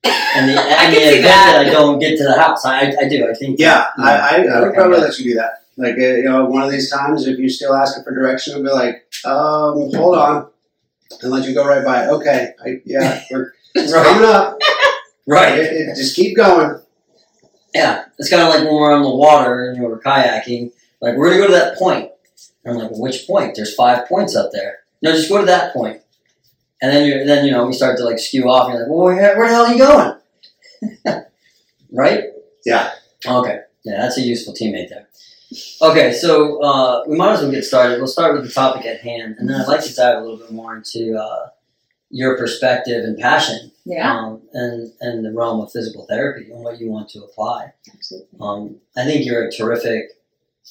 And 0.04 0.50
the, 0.50 0.54
I 0.60 0.86
and 0.86 0.94
can 0.94 0.94
the 0.94 0.98
see 1.00 1.06
event 1.20 1.24
that. 1.24 1.54
that 1.64 1.68
I 1.68 1.70
don't 1.70 2.00
get 2.00 2.18
to 2.18 2.24
the 2.24 2.40
house, 2.40 2.66
I, 2.66 2.94
I 3.02 3.08
do. 3.08 3.28
I 3.30 3.34
think. 3.34 3.60
Yeah, 3.60 3.86
I, 3.98 4.18
I, 4.18 4.36
I 4.48 4.60
would 4.62 4.74
probably 4.74 4.98
yeah. 4.98 5.04
let 5.04 5.20
you 5.20 5.26
do 5.32 5.36
that. 5.36 5.52
Like, 5.78 5.96
uh, 5.96 6.02
you 6.02 6.24
know, 6.24 6.46
one 6.46 6.64
of 6.64 6.72
these 6.72 6.90
times, 6.90 7.28
if 7.28 7.38
you're 7.38 7.50
still 7.50 7.76
asking 7.76 8.04
for 8.06 8.14
direction, 8.14 8.56
I'll 8.56 8.64
be 8.64 8.70
like, 8.70 9.06
um, 9.26 9.92
hold 9.94 10.16
on, 10.18 10.48
and 11.22 11.32
let 11.32 11.46
you 11.48 11.54
go 11.54 11.66
right 11.68 11.84
by 11.84 12.06
it. 12.06 12.10
Okay, 12.10 12.54
I, 12.66 12.82
yeah, 12.86 13.24
we're 13.30 13.52
Right. 13.76 13.90
coming 14.06 14.24
up. 14.30 14.58
Right. 15.28 15.58
It- 15.60 15.74
it- 15.74 15.96
just 15.96 16.16
keep 16.16 16.38
going. 16.38 16.80
Yeah, 17.76 18.06
it's 18.18 18.30
kind 18.30 18.42
of 18.42 18.48
like 18.48 18.60
when 18.60 18.74
we're 18.74 18.94
on 18.94 19.04
the 19.04 19.10
water 19.10 19.70
and 19.70 19.84
we're 19.84 20.00
kayaking. 20.00 20.72
Like 21.02 21.18
we're 21.18 21.30
gonna 21.30 21.42
go 21.42 21.48
to 21.48 21.54
that 21.54 21.78
point. 21.78 22.10
And 22.64 22.74
I'm 22.74 22.80
like, 22.80 22.92
well, 22.92 23.02
which 23.02 23.28
point? 23.28 23.54
There's 23.54 23.76
five 23.76 24.08
points 24.08 24.34
up 24.34 24.52
there. 24.54 24.80
No, 25.02 25.12
just 25.12 25.28
go 25.28 25.40
to 25.40 25.46
that 25.46 25.74
point. 25.74 26.02
And 26.82 26.92
then 26.92 27.06
you, 27.06 27.26
then 27.26 27.46
you 27.46 27.52
know, 27.52 27.66
we 27.66 27.74
start 27.74 27.98
to 27.98 28.06
like 28.06 28.18
skew 28.18 28.50
off. 28.50 28.70
And 28.70 28.76
you're 28.76 28.84
like, 28.84 28.90
well, 28.90 29.04
where, 29.04 29.38
where 29.38 29.50
the 29.50 29.54
hell 29.54 29.66
are 29.66 29.74
you 29.74 30.98
going? 31.04 31.26
right? 31.92 32.24
Yeah. 32.66 32.94
Okay. 33.28 33.60
Yeah, 33.84 33.98
that's 33.98 34.18
a 34.18 34.22
useful 34.22 34.54
teammate 34.54 34.88
there. 34.88 35.10
Okay, 35.82 36.14
so 36.14 36.64
uh, 36.64 37.04
we 37.08 37.18
might 37.18 37.34
as 37.34 37.42
well 37.42 37.52
get 37.52 37.66
started. 37.66 37.98
We'll 37.98 38.08
start 38.08 38.36
with 38.36 38.46
the 38.46 38.52
topic 38.52 38.86
at 38.86 39.02
hand, 39.02 39.36
and 39.38 39.50
then 39.50 39.62
I'd 39.62 39.68
like 39.68 39.84
to 39.84 39.94
dive 39.94 40.18
a 40.18 40.22
little 40.22 40.38
bit 40.38 40.52
more 40.52 40.76
into 40.76 41.18
uh, 41.18 41.50
your 42.20 42.38
perspective 42.38 43.04
and 43.04 43.18
passion 43.18 43.72
Yeah, 43.86 44.10
um, 44.18 44.42
and 44.54 44.92
and 45.02 45.26
the 45.26 45.34
realm 45.40 45.60
of 45.62 45.72
physical 45.72 46.06
therapy 46.12 46.46
and 46.52 46.62
what 46.64 46.80
you 46.80 46.88
want 46.90 47.10
to 47.10 47.20
apply. 47.28 47.74
absolutely. 47.94 48.38
Um, 48.40 48.62
I 48.96 49.04
think 49.06 49.26
you're 49.26 49.46
a 49.48 49.52
terrific 49.52 50.04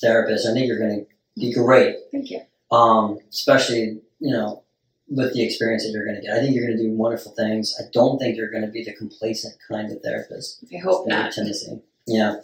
therapist. 0.00 0.46
I 0.48 0.52
think 0.54 0.66
you're 0.68 0.78
going 0.78 1.00
to 1.00 1.06
be 1.40 1.52
great, 1.52 1.96
Thank 2.12 2.30
you. 2.30 2.40
um, 2.70 3.18
especially 3.30 4.00
you 4.20 4.32
know 4.36 4.62
with 5.08 5.34
the 5.34 5.44
experience 5.44 5.82
that 5.84 5.90
you're 5.92 6.06
going 6.08 6.16
to 6.20 6.22
get. 6.26 6.34
I 6.34 6.40
think 6.40 6.54
you're 6.54 6.66
going 6.66 6.78
to 6.78 6.82
do 6.82 6.90
wonderful 6.92 7.32
things. 7.32 7.76
I 7.78 7.84
don't 7.92 8.18
think 8.18 8.36
you're 8.38 8.50
going 8.50 8.64
to 8.68 8.72
be 8.78 8.82
the 8.82 8.94
complacent 8.94 9.54
kind 9.68 9.92
of 9.92 10.00
therapist 10.02 10.64
I 10.74 10.78
hope 10.78 11.06
not. 11.06 11.32
tendency. 11.32 11.78
Yeah, 12.06 12.36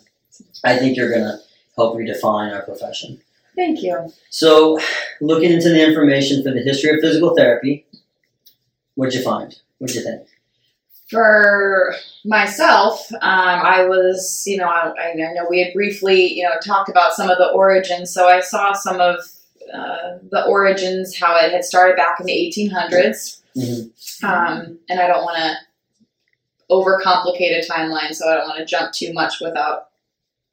I 0.64 0.76
think 0.79 0.97
you're 0.97 1.08
going 1.11 1.25
to 1.31 1.38
help 1.76 1.97
redefine 1.97 2.52
our 2.55 2.62
profession. 2.62 3.20
Thank 3.56 3.82
you. 3.82 4.12
So, 4.31 4.79
looking 5.20 5.50
into 5.52 5.70
the 5.70 5.82
information 5.87 6.43
for 6.43 6.50
the 6.52 6.61
history 6.62 6.91
of 6.91 7.00
physical 7.00 7.35
therapy, 7.35 7.85
what'd 9.00 9.14
you 9.14 9.23
find? 9.23 9.58
What'd 9.79 9.97
you 9.97 10.02
think? 10.02 10.29
For 11.08 11.94
myself, 12.25 13.11
um, 13.14 13.20
I 13.23 13.87
was, 13.87 14.44
you 14.47 14.58
know, 14.58 14.69
I, 14.69 14.93
I 14.93 15.14
know 15.14 15.47
we 15.49 15.61
had 15.64 15.73
briefly, 15.73 16.35
you 16.35 16.43
know, 16.43 16.52
talked 16.62 16.91
about 16.91 17.14
some 17.14 17.31
of 17.31 17.38
the 17.38 17.49
origins. 17.49 18.12
So 18.12 18.29
I 18.29 18.41
saw 18.41 18.75
some 18.75 19.00
of 19.00 19.17
uh, 19.73 20.19
the 20.31 20.44
origins, 20.47 21.19
how 21.19 21.35
it 21.37 21.50
had 21.50 21.64
started 21.64 21.97
back 21.97 22.20
in 22.20 22.26
the 22.26 22.32
1800s. 22.32 23.41
Mhm. 23.56 23.91
Um, 24.23 24.79
and 24.91 25.00
I 25.00 25.06
don't 25.06 25.25
want 25.25 25.38
to 25.38 25.56
overcomplicate 26.70 27.58
a 27.58 27.67
timeline, 27.67 28.14
so 28.14 28.31
I 28.31 28.35
don't 28.35 28.49
want 28.49 28.58
to 28.58 28.67
jump 28.67 28.93
too 28.93 29.14
much 29.14 29.41
without 29.41 29.88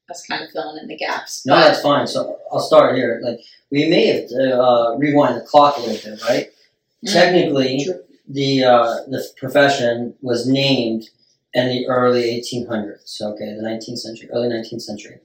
us 0.10 0.26
kind 0.26 0.42
of 0.42 0.50
filling 0.52 0.82
in 0.82 0.88
the 0.88 0.96
gaps. 0.96 1.46
No, 1.46 1.58
that's 1.58 1.82
fine. 1.82 2.08
So 2.08 2.40
I'll 2.52 2.62
start 2.62 2.96
here. 2.96 3.20
Like 3.22 3.42
we 3.72 3.90
may 3.90 4.06
have 4.08 4.30
to 4.30 4.60
uh, 4.60 4.96
rewind 4.96 5.36
the 5.36 5.42
clock 5.42 5.78
a 5.78 5.82
little 5.82 6.12
bit, 6.12 6.24
right? 6.24 6.48
Mm. 7.06 7.14
Technically, 7.14 7.84
True. 7.84 8.02
The 8.28 8.64
uh, 8.64 8.96
the 9.08 9.26
profession 9.38 10.16
was 10.22 10.48
named 10.48 11.06
in 11.54 11.68
the 11.70 11.88
early 11.88 12.24
1800s. 12.24 13.22
Okay, 13.22 13.56
the 13.56 13.64
19th 13.64 14.00
century, 14.00 14.30
early 14.34 14.50
19th 14.50 14.82
century. 14.82 15.20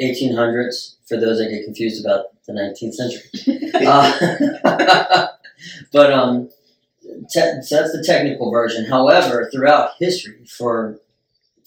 1800s 0.00 0.96
for 1.06 1.18
those 1.18 1.38
that 1.38 1.50
get 1.50 1.64
confused 1.64 2.04
about 2.04 2.26
the 2.46 2.52
19th 2.52 2.94
century. 2.94 3.58
Uh, 3.84 5.26
but 5.92 6.12
um, 6.12 6.48
te- 7.32 7.62
so 7.62 7.76
that's 7.76 7.92
the 7.92 8.04
technical 8.06 8.50
version. 8.52 8.84
However, 8.84 9.50
throughout 9.52 9.92
history, 9.98 10.44
for 10.44 11.00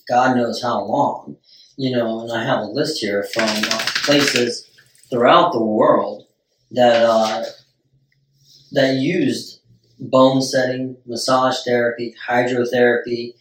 God 0.08 0.38
knows 0.38 0.62
how 0.62 0.82
long, 0.84 1.36
you 1.78 1.92
know, 1.92 2.22
and 2.22 2.32
I 2.32 2.44
have 2.46 2.60
a 2.60 2.68
list 2.68 3.02
here 3.02 3.28
from 3.34 3.50
uh, 3.50 3.86
places 4.04 4.70
throughout 5.10 5.52
the 5.52 5.62
world 5.62 6.28
that 6.72 7.04
uh, 7.04 7.44
that 8.72 8.96
used 8.96 9.55
bone 10.00 10.42
setting, 10.42 10.98
massage 11.06 11.64
therapy, 11.64 12.16
hydrotherapy, 12.28 13.34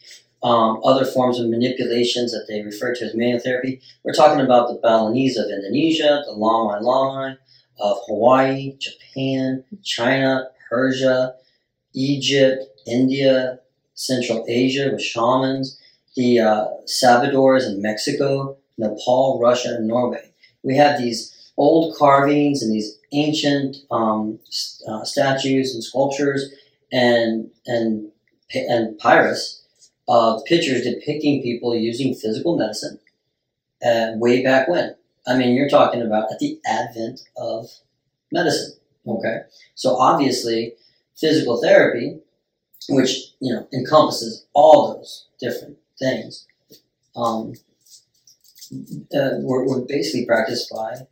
um, 0.42 0.80
other 0.84 1.06
forms 1.06 1.40
of 1.40 1.48
manipulations 1.48 2.32
that 2.32 2.44
they 2.48 2.62
refer 2.62 2.94
to 2.94 3.04
as 3.06 3.14
manual 3.14 3.40
therapy. 3.40 3.80
We're 4.04 4.12
talking 4.12 4.44
about 4.44 4.68
the 4.68 4.78
Balinese 4.82 5.38
of 5.38 5.50
Indonesia, 5.50 6.22
the 6.26 6.32
Lomi 6.32 6.80
Lomi 6.82 7.36
of 7.80 7.98
Hawaii, 8.06 8.76
Japan, 8.78 9.64
China, 9.82 10.48
Persia, 10.68 11.34
Egypt, 11.94 12.64
India, 12.86 13.58
Central 13.94 14.44
Asia 14.48 14.90
with 14.92 15.02
shamans, 15.02 15.80
the 16.16 16.40
uh, 16.40 16.66
Sabadors 16.86 17.66
in 17.66 17.80
Mexico, 17.80 18.56
Nepal, 18.76 19.40
Russia, 19.40 19.76
and 19.76 19.88
Norway. 19.88 20.30
We 20.62 20.76
have 20.76 21.00
these 21.00 21.52
old 21.56 21.96
carvings 21.96 22.62
and 22.62 22.72
these 22.72 22.98
ancient 23.14 23.76
um, 23.90 24.38
uh, 24.88 25.04
statues 25.04 25.74
and 25.74 25.82
sculptures 25.82 26.52
and 26.92 27.50
and 27.66 28.10
and 28.54 28.98
papyrus 28.98 29.62
of 30.06 30.44
pictures 30.44 30.82
depicting 30.82 31.42
people 31.42 31.74
using 31.74 32.14
physical 32.14 32.56
medicine 32.58 32.98
uh, 33.84 34.12
way 34.16 34.42
back 34.42 34.68
when. 34.68 34.94
I 35.26 35.36
mean, 35.36 35.54
you're 35.54 35.68
talking 35.68 36.02
about 36.02 36.30
at 36.30 36.38
the 36.38 36.58
advent 36.66 37.20
of 37.36 37.66
medicine. 38.30 38.78
Okay, 39.06 39.40
so 39.74 39.96
obviously, 39.96 40.74
physical 41.16 41.60
therapy, 41.60 42.18
which 42.88 43.32
you 43.40 43.52
know 43.52 43.66
encompasses 43.72 44.46
all 44.54 44.94
those 44.94 45.26
different 45.40 45.78
things, 45.98 46.46
um, 47.16 47.54
uh, 49.14 49.38
were, 49.40 49.66
were 49.66 49.84
basically 49.86 50.26
practiced 50.26 50.70
by 50.70 51.06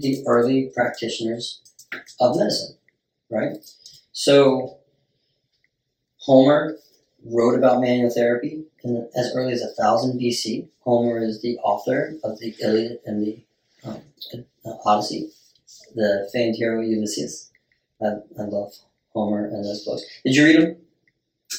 the 0.00 0.22
early 0.26 0.70
practitioners 0.74 1.60
of 2.20 2.36
medicine, 2.36 2.76
right? 3.30 3.56
So 4.12 4.78
Homer 6.18 6.76
wrote 7.24 7.56
about 7.56 7.80
manual 7.80 8.10
therapy 8.10 8.64
in, 8.82 9.08
as 9.16 9.32
early 9.34 9.52
as 9.52 9.62
1000 9.76 10.20
BC. 10.20 10.68
Homer 10.80 11.18
is 11.22 11.42
the 11.42 11.58
author 11.58 12.14
of 12.24 12.38
the 12.38 12.54
Iliad 12.62 13.00
and 13.04 13.24
the 13.24 13.42
um, 13.84 14.02
uh, 14.64 14.70
Odyssey. 14.84 15.30
the 15.94 16.28
famed 16.32 16.56
hero 16.56 16.80
Ulysses. 16.80 17.50
I, 18.00 18.06
I 18.38 18.42
love 18.42 18.72
Homer 19.12 19.46
and 19.46 19.64
those 19.64 19.84
books. 19.84 20.02
Did 20.24 20.36
you 20.36 20.44
read 20.44 20.62
them? 20.62 20.76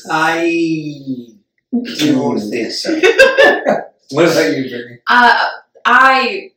I 0.10 1.36
don't 1.72 2.40
think 2.40 2.72
so. 2.72 3.00
What 4.12 4.26
about 4.26 4.58
you, 4.58 4.70
Brittany? 4.70 5.00
Uh, 5.08 5.50
I 5.86 6.52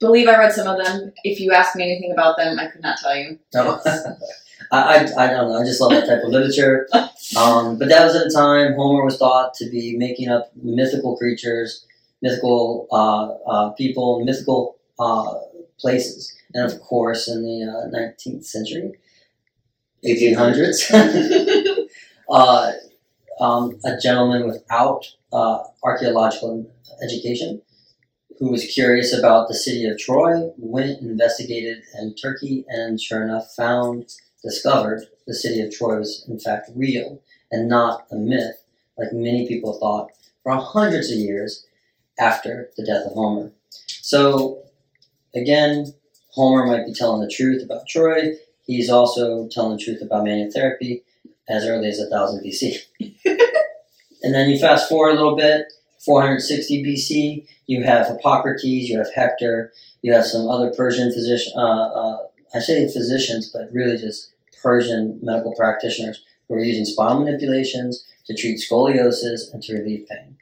believe 0.00 0.28
I 0.28 0.38
read 0.38 0.52
some 0.52 0.66
of 0.66 0.84
them. 0.84 1.12
If 1.24 1.40
you 1.40 1.52
ask 1.52 1.76
me 1.76 1.84
anything 1.84 2.12
about 2.12 2.36
them, 2.36 2.58
I 2.58 2.68
could 2.68 2.82
not 2.82 2.98
tell 2.98 3.16
you. 3.16 3.38
No. 3.54 3.80
I, 4.70 5.06
I, 5.06 5.24
I 5.24 5.26
don't 5.28 5.50
know. 5.50 5.60
I 5.60 5.64
just 5.64 5.80
love 5.80 5.92
that 5.92 6.06
type 6.06 6.22
of 6.22 6.30
literature. 6.30 6.86
Um, 7.36 7.78
but 7.78 7.88
that 7.88 8.04
was 8.04 8.14
at 8.14 8.26
a 8.26 8.30
time 8.30 8.74
Homer 8.74 9.04
was 9.04 9.18
thought 9.18 9.54
to 9.54 9.70
be 9.70 9.96
making 9.96 10.28
up 10.28 10.50
mythical 10.56 11.16
creatures, 11.16 11.86
mythical 12.22 12.86
uh, 12.90 13.50
uh, 13.50 13.70
people, 13.70 14.24
mythical 14.24 14.76
uh, 14.98 15.34
places. 15.78 16.34
And 16.54 16.70
of 16.70 16.80
course, 16.80 17.28
in 17.28 17.42
the 17.42 17.64
uh, 17.64 17.96
19th 17.96 18.44
century, 18.44 18.92
1800s, 20.04 21.88
uh, 22.30 22.72
um, 23.40 23.78
a 23.84 23.96
gentleman 23.98 24.46
without 24.46 25.04
uh, 25.32 25.62
archaeological 25.82 26.70
education 27.02 27.62
who 28.38 28.50
was 28.50 28.64
curious 28.66 29.16
about 29.16 29.48
the 29.48 29.54
city 29.54 29.86
of 29.86 29.98
Troy 29.98 30.50
went 30.56 31.00
investigated 31.00 31.82
in 31.98 32.14
Turkey 32.14 32.64
and 32.68 33.00
sure 33.00 33.22
enough 33.22 33.52
found 33.54 34.12
discovered 34.42 35.04
the 35.26 35.34
city 35.34 35.60
of 35.60 35.72
Troy 35.72 35.98
was 35.98 36.24
in 36.28 36.38
fact 36.38 36.70
real 36.74 37.20
and 37.50 37.68
not 37.68 38.06
a 38.10 38.16
myth 38.16 38.62
like 38.96 39.12
many 39.12 39.46
people 39.46 39.78
thought 39.78 40.10
for 40.42 40.52
hundreds 40.56 41.10
of 41.10 41.18
years 41.18 41.66
after 42.18 42.70
the 42.76 42.84
death 42.84 43.06
of 43.06 43.12
Homer. 43.12 43.52
So 44.02 44.62
again, 45.34 45.94
Homer 46.32 46.66
might 46.66 46.86
be 46.86 46.94
telling 46.94 47.20
the 47.20 47.30
truth 47.30 47.62
about 47.62 47.88
Troy. 47.88 48.32
He's 48.66 48.90
also 48.90 49.48
telling 49.48 49.76
the 49.76 49.82
truth 49.82 50.02
about 50.02 50.24
manual 50.24 50.50
therapy 50.50 51.02
as 51.48 51.66
early 51.66 51.88
as 51.88 51.98
1000 51.98 52.44
BC. 52.44 52.82
and 54.22 54.34
then 54.34 54.50
you 54.50 54.58
fast 54.58 54.88
forward 54.88 55.10
a 55.10 55.14
little 55.14 55.36
bit, 55.36 55.72
460 56.04 56.84
BC, 56.84 57.46
you 57.66 57.82
have 57.82 58.06
Hippocrates, 58.06 58.88
you 58.88 58.98
have 58.98 59.12
Hector, 59.14 59.72
you 60.02 60.12
have 60.12 60.24
some 60.24 60.48
other 60.48 60.72
Persian 60.76 61.12
physician, 61.12 61.52
uh, 61.56 61.60
uh, 61.60 62.18
I 62.54 62.60
say 62.60 62.86
physicians, 62.86 63.50
but 63.52 63.72
really 63.72 63.98
just 63.98 64.32
Persian 64.62 65.18
medical 65.22 65.54
practitioners 65.54 66.24
who 66.48 66.54
are 66.54 66.64
using 66.64 66.84
spinal 66.84 67.24
manipulations 67.24 68.06
to 68.26 68.34
treat 68.34 68.60
scoliosis 68.60 69.52
and 69.52 69.62
to 69.62 69.74
relieve 69.74 70.06
pain. 70.08 70.36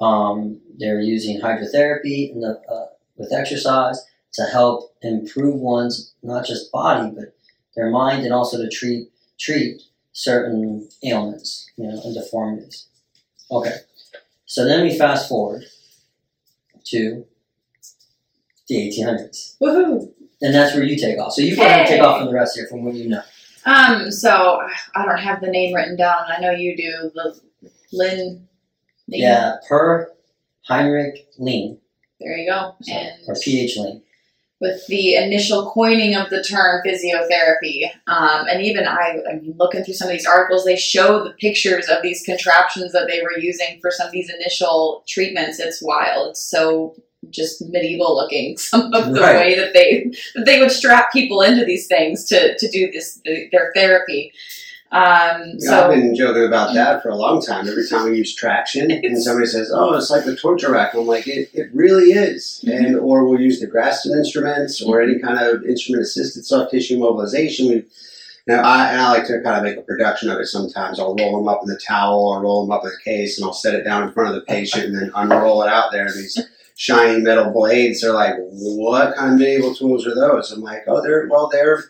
Um, 0.00 0.60
they're 0.78 1.00
using 1.00 1.40
hydrotherapy 1.40 2.32
the, 2.34 2.60
uh, 2.70 2.86
with 3.16 3.32
exercise 3.32 4.02
to 4.34 4.44
help 4.44 4.94
improve 5.02 5.56
one's 5.56 6.14
not 6.22 6.46
just 6.46 6.70
body 6.72 7.10
but 7.14 7.34
their 7.74 7.90
mind 7.90 8.24
and 8.24 8.32
also 8.32 8.56
to 8.56 8.68
treat 8.70 9.08
treat 9.38 9.82
certain 10.12 10.88
ailments, 11.04 11.70
you 11.76 11.86
know, 11.86 12.00
and 12.04 12.14
deformities. 12.14 12.86
Okay, 13.50 13.76
so 14.50 14.64
then 14.64 14.82
we 14.82 14.98
fast 14.98 15.28
forward 15.28 15.62
to 16.86 17.24
the 18.68 18.74
1800s, 18.76 19.56
Woohoo! 19.60 20.12
and 20.42 20.52
that's 20.54 20.74
where 20.74 20.82
you 20.82 20.96
take 20.96 21.18
off. 21.20 21.32
So 21.32 21.42
you 21.42 21.54
ahead 21.54 21.80
and 21.80 21.88
take 21.88 22.00
off 22.02 22.18
from 22.18 22.26
the 22.26 22.34
rest 22.34 22.56
here 22.56 22.66
from 22.68 22.84
what 22.84 22.94
you 22.94 23.08
know. 23.08 23.22
Um, 23.64 24.10
so 24.10 24.60
I 24.96 25.04
don't 25.04 25.18
have 25.18 25.40
the 25.40 25.46
name 25.50 25.72
written 25.74 25.96
down. 25.96 26.24
I 26.28 26.40
know 26.40 26.50
you 26.50 26.76
do. 26.76 27.10
The 27.14 27.40
Lynn. 27.92 28.48
Lynn? 29.08 29.20
Yeah, 29.20 29.56
Per 29.68 30.10
Heinrich 30.62 31.28
Ling, 31.38 31.78
There 32.20 32.36
you 32.36 32.50
go. 32.50 32.74
so, 32.82 32.92
And 32.92 33.10
or 33.28 33.34
PH 33.40 33.76
Ling. 33.76 34.02
With 34.60 34.86
the 34.88 35.14
initial 35.14 35.70
coining 35.70 36.14
of 36.14 36.28
the 36.28 36.42
term 36.42 36.82
physiotherapy. 36.86 37.90
Um, 38.06 38.46
and 38.48 38.62
even 38.62 38.86
I, 38.86 39.18
I 39.28 39.34
mean, 39.36 39.54
looking 39.58 39.82
through 39.82 39.94
some 39.94 40.08
of 40.08 40.12
these 40.12 40.26
articles, 40.26 40.64
they 40.64 40.76
show 40.76 41.24
the 41.24 41.32
pictures 41.32 41.88
of 41.88 42.02
these 42.02 42.22
contraptions 42.24 42.92
that 42.92 43.08
they 43.08 43.22
were 43.22 43.38
using 43.38 43.78
for 43.80 43.90
some 43.90 44.06
of 44.06 44.12
these 44.12 44.30
initial 44.30 45.02
treatments. 45.08 45.58
It's 45.58 45.82
wild. 45.82 46.30
It's 46.30 46.42
so 46.44 46.94
just 47.30 47.62
medieval 47.68 48.14
looking. 48.16 48.56
Some 48.70 48.92
of 48.94 49.12
the 49.12 49.20
Right. 49.20 49.36
way 49.36 49.54
that 49.56 49.72
they 49.74 50.10
that 50.34 50.46
they 50.46 50.58
would 50.58 50.70
strap 50.70 51.12
people 51.12 51.42
into 51.42 51.64
these 51.66 51.86
things 51.86 52.24
to 52.26 52.56
to 52.58 52.70
do 52.70 52.90
this 52.90 53.20
their 53.24 53.70
therapy. 53.74 54.32
Um, 54.92 55.54
Yeah, 55.58 55.84
I've 55.84 55.90
been 55.90 56.16
joking 56.16 56.44
about 56.44 56.74
that 56.74 57.00
for 57.02 57.10
a 57.10 57.14
long 57.16 57.40
time. 57.40 57.68
Every 57.68 57.86
time 57.88 58.10
we 58.10 58.18
use 58.18 58.34
traction, 58.34 58.90
and 59.04 59.22
somebody 59.22 59.46
says, 59.46 59.70
"Oh, 59.72 59.94
it's 59.94 60.10
like 60.10 60.24
the 60.24 60.36
torture 60.36 60.72
rack," 60.72 60.94
I'm 60.94 61.06
like, 61.06 61.28
"It, 61.28 61.48
it 61.54 61.70
really 61.72 62.12
is." 62.12 62.64
Mm-hmm. 62.66 62.84
And 62.84 62.96
or 62.96 63.24
we'll 63.24 63.40
use 63.40 63.60
the 63.60 63.68
Graston 63.68 64.16
instruments 64.16 64.82
or 64.82 65.00
any 65.00 65.18
kind 65.20 65.38
of 65.38 65.64
instrument-assisted 65.64 66.44
soft 66.44 66.72
tissue 66.72 66.98
mobilization. 66.98 67.68
We 67.68 67.84
now 68.48 68.62
I, 68.62 68.90
and 68.90 69.00
I 69.00 69.12
like 69.12 69.26
to 69.26 69.40
kind 69.42 69.58
of 69.58 69.62
make 69.62 69.76
a 69.76 69.82
production 69.82 70.28
of 70.28 70.40
it. 70.40 70.46
Sometimes 70.46 70.98
I'll 70.98 71.14
roll 71.14 71.36
them 71.36 71.46
up 71.46 71.60
in 71.62 71.68
the 71.68 71.78
towel 71.78 72.26
or 72.28 72.42
roll 72.42 72.66
them 72.66 72.72
up 72.72 72.82
in 72.82 72.90
the 72.90 72.96
case, 73.04 73.38
and 73.38 73.46
I'll 73.46 73.52
set 73.52 73.74
it 73.74 73.84
down 73.84 74.02
in 74.02 74.12
front 74.12 74.30
of 74.30 74.34
the 74.34 74.40
patient, 74.46 74.86
and 74.86 74.96
then 74.96 75.12
unroll 75.14 75.62
it 75.62 75.68
out 75.68 75.92
there. 75.92 76.06
And 76.06 76.14
these 76.14 76.36
shiny 76.74 77.20
metal 77.20 77.52
blades. 77.52 78.00
They're 78.00 78.12
like, 78.12 78.34
"What 78.38 79.14
kind 79.14 79.34
of 79.34 79.38
medieval 79.38 79.72
tools 79.72 80.04
are 80.04 80.16
those?" 80.16 80.50
I'm 80.50 80.62
like, 80.62 80.82
"Oh, 80.88 81.00
they're 81.00 81.28
well, 81.28 81.48
they're." 81.52 81.84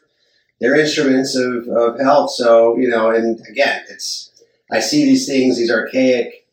They're 0.60 0.76
instruments 0.76 1.34
of, 1.34 1.68
of 1.68 1.98
health. 2.00 2.30
So, 2.32 2.76
you 2.76 2.88
know, 2.88 3.10
and 3.10 3.40
again, 3.48 3.82
it's, 3.88 4.30
I 4.70 4.80
see 4.80 5.04
these 5.04 5.26
things, 5.26 5.58
these 5.58 5.70
archaic 5.70 6.46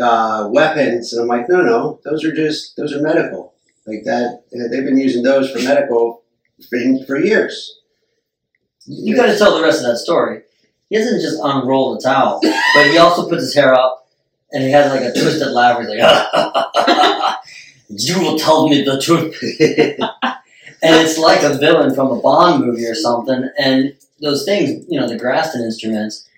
uh, 0.00 0.48
weapons, 0.50 1.12
and 1.12 1.22
I'm 1.22 1.28
like, 1.28 1.48
no, 1.48 1.62
no, 1.62 2.00
those 2.04 2.24
are 2.24 2.34
just, 2.34 2.76
those 2.76 2.92
are 2.92 3.00
medical. 3.00 3.54
Like 3.86 4.04
that, 4.04 4.42
they've 4.50 4.84
been 4.84 4.98
using 4.98 5.22
those 5.22 5.50
for 5.50 5.58
medical 5.58 6.22
for, 6.68 6.78
for 7.06 7.18
years. 7.18 7.80
You 8.86 9.16
got 9.16 9.26
to 9.26 9.38
tell 9.38 9.56
the 9.56 9.62
rest 9.62 9.80
of 9.80 9.86
that 9.86 9.98
story. 9.98 10.42
He 10.88 10.96
doesn't 10.96 11.20
just 11.20 11.40
unroll 11.42 11.94
the 11.94 12.00
towel, 12.00 12.40
but 12.42 12.86
he 12.86 12.98
also 12.98 13.28
puts 13.28 13.42
his 13.42 13.54
hair 13.54 13.74
up 13.74 14.08
and 14.52 14.62
he 14.62 14.70
has 14.70 14.90
like 14.90 15.02
a 15.02 15.12
twisted 15.12 15.48
laugh. 15.48 15.80
He's 15.80 15.88
like, 15.88 17.36
"You 17.88 18.20
will 18.20 18.38
tell 18.38 18.68
me 18.68 18.82
the 18.82 19.00
truth," 19.00 19.36
and 20.86 20.96
it's 21.06 21.18
like 21.18 21.42
a 21.42 21.58
villain 21.58 21.94
from 21.94 22.10
a 22.10 22.20
Bond 22.20 22.64
movie 22.64 22.86
or 22.86 22.94
something. 22.94 23.48
And 23.58 23.96
those 24.20 24.44
things, 24.44 24.84
you 24.88 24.98
know, 25.00 25.08
the 25.08 25.18
Graston 25.18 25.62
instruments, 25.62 26.28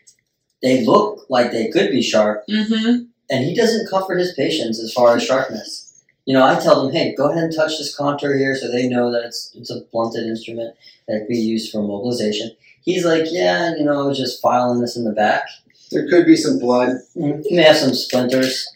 they 0.62 0.84
look 0.84 1.26
like 1.28 1.52
they 1.52 1.68
could 1.68 1.90
be 1.90 2.02
sharp, 2.02 2.44
hmm 2.48 3.04
and 3.30 3.44
he 3.44 3.54
doesn't 3.54 3.90
comfort 3.90 4.16
his 4.18 4.32
patients 4.34 4.80
as 4.82 4.92
far 4.92 5.14
as 5.14 5.22
sharpness. 5.22 6.02
You 6.24 6.32
know, 6.32 6.46
I 6.46 6.58
tell 6.60 6.82
them, 6.82 6.92
hey, 6.94 7.14
go 7.14 7.30
ahead 7.30 7.44
and 7.44 7.54
touch 7.54 7.76
this 7.76 7.94
contour 7.94 8.36
here 8.38 8.56
so 8.56 8.72
they 8.72 8.88
know 8.88 9.12
that 9.12 9.24
it's 9.24 9.52
it's 9.54 9.70
a 9.70 9.82
blunted 9.92 10.24
instrument 10.26 10.74
that 11.08 11.26
we 11.28 11.36
use 11.36 11.70
for 11.70 11.82
mobilization. 11.82 12.50
He's 12.82 13.04
like, 13.04 13.24
yeah, 13.30 13.74
you 13.76 13.84
know, 13.84 14.14
just 14.14 14.40
filing 14.40 14.80
this 14.80 14.96
in 14.96 15.04
the 15.04 15.12
back. 15.12 15.42
There 15.90 16.08
could 16.08 16.24
be 16.26 16.36
some 16.36 16.58
blood. 16.58 16.98
Mm, 17.16 17.44
You 17.50 17.56
may 17.56 17.64
have 17.64 17.76
some 17.76 17.94
splinters. 17.94 18.66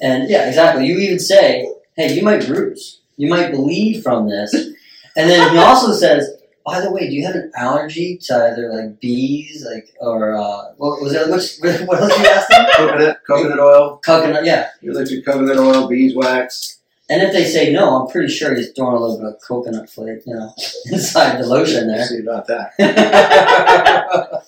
And 0.00 0.28
yeah, 0.28 0.48
exactly. 0.48 0.86
You 0.86 0.98
even 0.98 1.18
say, 1.18 1.72
hey, 1.96 2.12
you 2.14 2.22
might 2.22 2.46
bruise. 2.46 3.00
You 3.16 3.28
might 3.30 3.52
bleed 3.52 4.02
from 4.02 4.28
this. 4.28 4.54
And 5.16 5.30
then 5.30 5.50
he 5.52 5.58
also 5.58 5.92
says, 5.92 6.30
by 6.64 6.80
the 6.80 6.90
way, 6.90 7.08
do 7.08 7.14
you 7.14 7.24
have 7.24 7.36
an 7.36 7.52
allergy 7.56 8.18
to 8.24 8.34
either 8.52 8.72
like 8.72 9.00
bees, 9.00 9.64
like, 9.72 9.94
or, 10.00 10.36
uh, 10.36 10.72
what 10.76 11.00
was 11.00 11.14
it? 11.14 11.30
Which, 11.30 11.58
what 11.88 12.00
else 12.00 12.18
you 12.18 12.26
asked 12.26 12.48
them? 12.50 12.66
Coconut, 12.76 13.18
coconut 13.26 13.58
oil, 13.60 14.00
Coconut, 14.04 14.44
yeah. 14.44 14.68
electric 14.82 15.24
coconut 15.24 15.56
oil, 15.58 15.88
beeswax. 15.88 16.78
And 17.08 17.22
if 17.22 17.32
they 17.32 17.44
say 17.44 17.72
no, 17.72 18.00
I'm 18.02 18.08
pretty 18.10 18.32
sure 18.32 18.54
he's 18.56 18.72
throwing 18.72 18.96
a 18.96 19.00
little 19.00 19.18
bit 19.18 19.34
of 19.34 19.40
coconut 19.46 19.88
flake, 19.88 20.26
you 20.26 20.34
know, 20.34 20.52
inside 20.86 21.38
the 21.40 21.46
lotion 21.46 21.86
there. 21.86 22.04
See 22.04 22.18
about 22.18 22.48
that. 22.48 22.72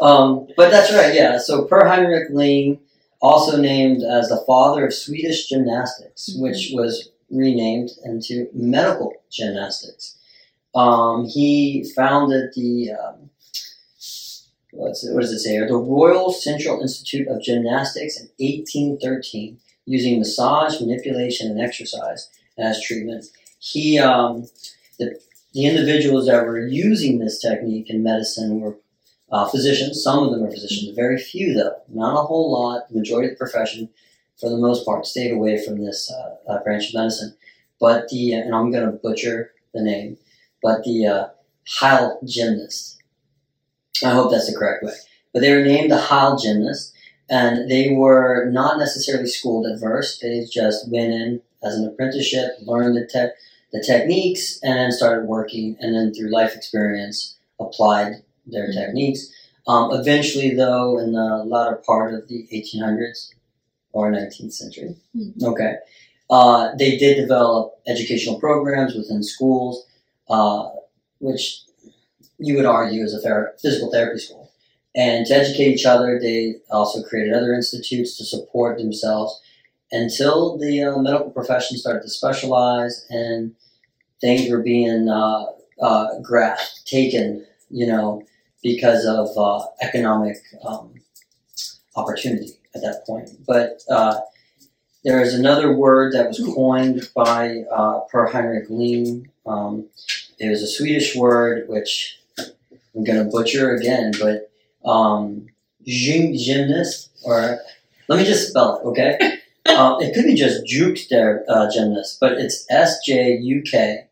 um, 0.00 0.46
but 0.56 0.70
that's 0.70 0.92
right, 0.92 1.14
yeah. 1.14 1.38
So 1.38 1.64
Per 1.64 1.86
Heinrich 1.86 2.28
Ling, 2.30 2.80
also 3.20 3.60
named 3.60 4.02
as 4.02 4.28
the 4.28 4.42
father 4.46 4.86
of 4.86 4.94
Swedish 4.94 5.48
gymnastics, 5.48 6.30
Mhm. 6.30 6.40
which 6.40 6.70
was 6.72 7.10
renamed 7.30 7.90
into 8.04 8.48
medical 8.52 9.12
gymnastics. 9.30 10.18
Um, 10.74 11.26
he 11.26 11.90
founded 11.96 12.50
the 12.54 12.92
um, 12.92 13.30
what's 14.72 15.04
it, 15.04 15.14
what 15.14 15.22
does 15.22 15.32
it 15.32 15.40
say? 15.40 15.58
The 15.58 15.76
Royal 15.76 16.32
Central 16.32 16.80
Institute 16.80 17.28
of 17.28 17.42
Gymnastics 17.42 18.18
in 18.18 18.28
1813, 18.38 19.58
using 19.86 20.18
massage, 20.18 20.80
manipulation, 20.80 21.50
and 21.50 21.60
exercise 21.60 22.30
as 22.58 22.82
treatment. 22.82 23.24
He 23.58 23.98
um, 23.98 24.46
the 24.98 25.18
the 25.54 25.66
individuals 25.66 26.26
that 26.26 26.44
were 26.44 26.66
using 26.66 27.18
this 27.18 27.40
technique 27.40 27.90
in 27.90 28.02
medicine 28.02 28.60
were 28.60 28.76
uh, 29.30 29.48
physicians. 29.48 30.02
Some 30.02 30.22
of 30.22 30.30
them 30.30 30.44
are 30.44 30.50
physicians, 30.50 30.94
very 30.94 31.18
few 31.18 31.54
though, 31.54 31.76
not 31.88 32.18
a 32.18 32.26
whole 32.26 32.52
lot. 32.52 32.88
The 32.88 32.98
majority 32.98 33.28
of 33.28 33.34
the 33.34 33.44
profession, 33.44 33.88
for 34.40 34.48
the 34.50 34.56
most 34.58 34.84
part, 34.84 35.06
stayed 35.06 35.32
away 35.32 35.62
from 35.62 35.84
this 35.84 36.10
uh, 36.12 36.36
uh, 36.50 36.62
branch 36.62 36.88
of 36.88 36.94
medicine. 36.94 37.36
But 37.80 38.08
the 38.08 38.32
and 38.32 38.54
I'm 38.54 38.70
going 38.70 38.86
to 38.86 38.92
butcher 38.92 39.52
the 39.72 39.82
name, 39.82 40.18
but 40.62 40.82
the 40.84 41.06
uh, 41.06 41.26
Heil 41.68 42.18
gymnast. 42.24 42.98
I 44.04 44.10
hope 44.10 44.30
that's 44.30 44.50
the 44.50 44.56
correct 44.56 44.84
way. 44.84 44.94
But 45.32 45.40
they 45.40 45.52
were 45.54 45.62
named 45.62 45.90
the 45.90 45.98
Heil 46.00 46.36
gymnast, 46.36 46.92
and 47.28 47.70
they 47.70 47.90
were 47.92 48.46
not 48.50 48.78
necessarily 48.78 49.26
schooled 49.28 49.66
at 49.66 49.80
first. 49.80 50.20
They 50.22 50.44
just 50.50 50.90
went 50.90 51.12
in 51.12 51.42
as 51.62 51.74
an 51.74 51.86
apprenticeship, 51.86 52.52
learned 52.62 52.96
the 52.96 53.06
te- 53.06 53.34
the 53.72 53.82
techniques 53.84 54.58
and 54.62 54.78
then 54.78 54.92
started 54.92 55.26
working, 55.26 55.76
and 55.80 55.94
then 55.94 56.14
through 56.14 56.30
life 56.30 56.54
experience 56.56 57.36
applied 57.60 58.22
their 58.46 58.68
Mhm. 58.68 58.74
techniques. 58.74 59.28
Um, 59.66 59.92
eventually, 59.92 60.54
though, 60.54 60.98
in 60.98 61.12
the 61.12 61.44
latter 61.44 61.76
part 61.76 62.14
of 62.14 62.28
the 62.28 62.48
1800s 62.50 63.30
or 63.98 64.10
19th 64.10 64.52
century, 64.52 64.94
Mhm. 65.16 65.42
okay, 65.50 65.72
uh, 66.30 66.74
they 66.78 66.96
did 66.96 67.16
develop 67.16 67.62
educational 67.86 68.38
programs 68.46 68.94
within 68.94 69.22
schools, 69.22 69.74
uh, 70.28 70.68
which 71.20 71.62
you 72.38 72.56
would 72.56 72.66
argue 72.66 73.02
is 73.04 73.14
a 73.14 73.20
ther- 73.20 73.54
physical 73.62 73.90
therapy 73.90 74.18
school. 74.20 74.50
And 74.94 75.26
to 75.26 75.34
educate 75.34 75.72
each 75.76 75.86
other, 75.86 76.18
they 76.20 76.56
also 76.70 77.02
created 77.02 77.34
other 77.34 77.52
institutes 77.54 78.16
to 78.18 78.24
support 78.24 78.78
themselves 78.78 79.40
until 79.92 80.58
the 80.58 80.82
uh, 80.84 80.98
medical 80.98 81.30
profession 81.30 81.76
started 81.78 82.02
to 82.02 82.10
specialize 82.10 83.06
and 83.10 83.54
things 84.20 84.50
were 84.50 84.62
being 84.62 85.08
uh, 85.08 85.46
uh, 85.80 86.18
grasped, 86.20 86.86
taken, 86.86 87.46
you 87.70 87.86
know, 87.86 88.22
because 88.62 89.04
of 89.06 89.28
uh, 89.36 89.64
economic 89.80 90.36
um, 90.66 90.94
opportunity 91.96 92.58
at 92.78 92.92
that 92.92 93.04
point. 93.06 93.30
But 93.46 93.82
uh, 93.90 94.20
there 95.04 95.20
is 95.20 95.34
another 95.34 95.72
word 95.72 96.12
that 96.14 96.28
was 96.28 96.42
coined 96.54 97.08
by 97.14 97.62
uh, 97.72 98.00
Per 98.10 98.26
Heinrich 98.26 98.66
Ling. 98.68 99.30
Um, 99.46 99.86
it 100.38 100.48
was 100.48 100.62
a 100.62 100.66
Swedish 100.66 101.16
word, 101.16 101.68
which 101.68 102.18
I'm 102.38 103.04
going 103.04 103.24
to 103.24 103.30
butcher 103.30 103.74
again, 103.74 104.12
but 104.20 104.50
um, 104.88 105.46
gym- 105.86 106.36
gymnast, 106.36 107.10
or 107.24 107.58
let 108.08 108.18
me 108.18 108.24
just 108.24 108.48
spell 108.48 108.78
it, 108.78 108.86
okay? 108.86 109.38
uh, 109.66 109.96
it 110.00 110.14
could 110.14 110.24
be 110.24 110.34
just 110.34 110.66
juke 110.66 110.98
there, 111.10 111.44
uh, 111.48 111.70
gymnast, 111.70 112.18
but 112.20 112.32
it's 112.32 112.66
S 112.70 112.98
J 113.04 113.36
U 113.36 113.62
K 113.62 114.06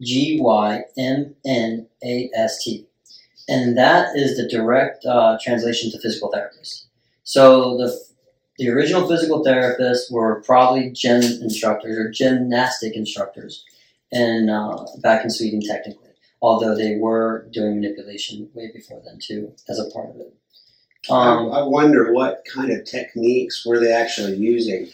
G 0.00 0.38
Y 0.40 0.82
M 0.98 1.34
N 1.44 1.86
A 2.04 2.30
S 2.34 2.62
T. 2.64 2.86
And 3.48 3.76
that 3.76 4.16
is 4.16 4.36
the 4.36 4.48
direct 4.48 5.04
uh, 5.04 5.36
translation 5.42 5.90
to 5.90 6.00
physical 6.00 6.30
therapist. 6.30 6.86
So 7.24 7.76
the 7.76 8.11
the 8.62 8.70
original 8.70 9.08
physical 9.08 9.44
therapists 9.44 10.10
were 10.10 10.40
probably 10.42 10.90
gym 10.90 11.20
instructors 11.20 11.98
or 11.98 12.10
gymnastic 12.10 12.94
instructors, 12.94 13.64
and 14.12 14.50
uh, 14.50 14.84
back 14.98 15.24
in 15.24 15.30
Sweden 15.30 15.60
technically, 15.60 16.10
although 16.40 16.76
they 16.76 16.96
were 16.96 17.48
doing 17.52 17.80
manipulation 17.80 18.48
way 18.54 18.70
before 18.72 19.02
then 19.04 19.18
too, 19.20 19.52
as 19.68 19.80
a 19.80 19.90
part 19.90 20.10
of 20.10 20.16
it. 20.16 20.34
Um, 21.10 21.50
I, 21.50 21.58
I 21.58 21.62
wonder 21.62 22.12
what 22.12 22.44
kind 22.52 22.70
of 22.70 22.84
techniques 22.84 23.66
were 23.66 23.80
they 23.80 23.92
actually 23.92 24.36
using 24.36 24.88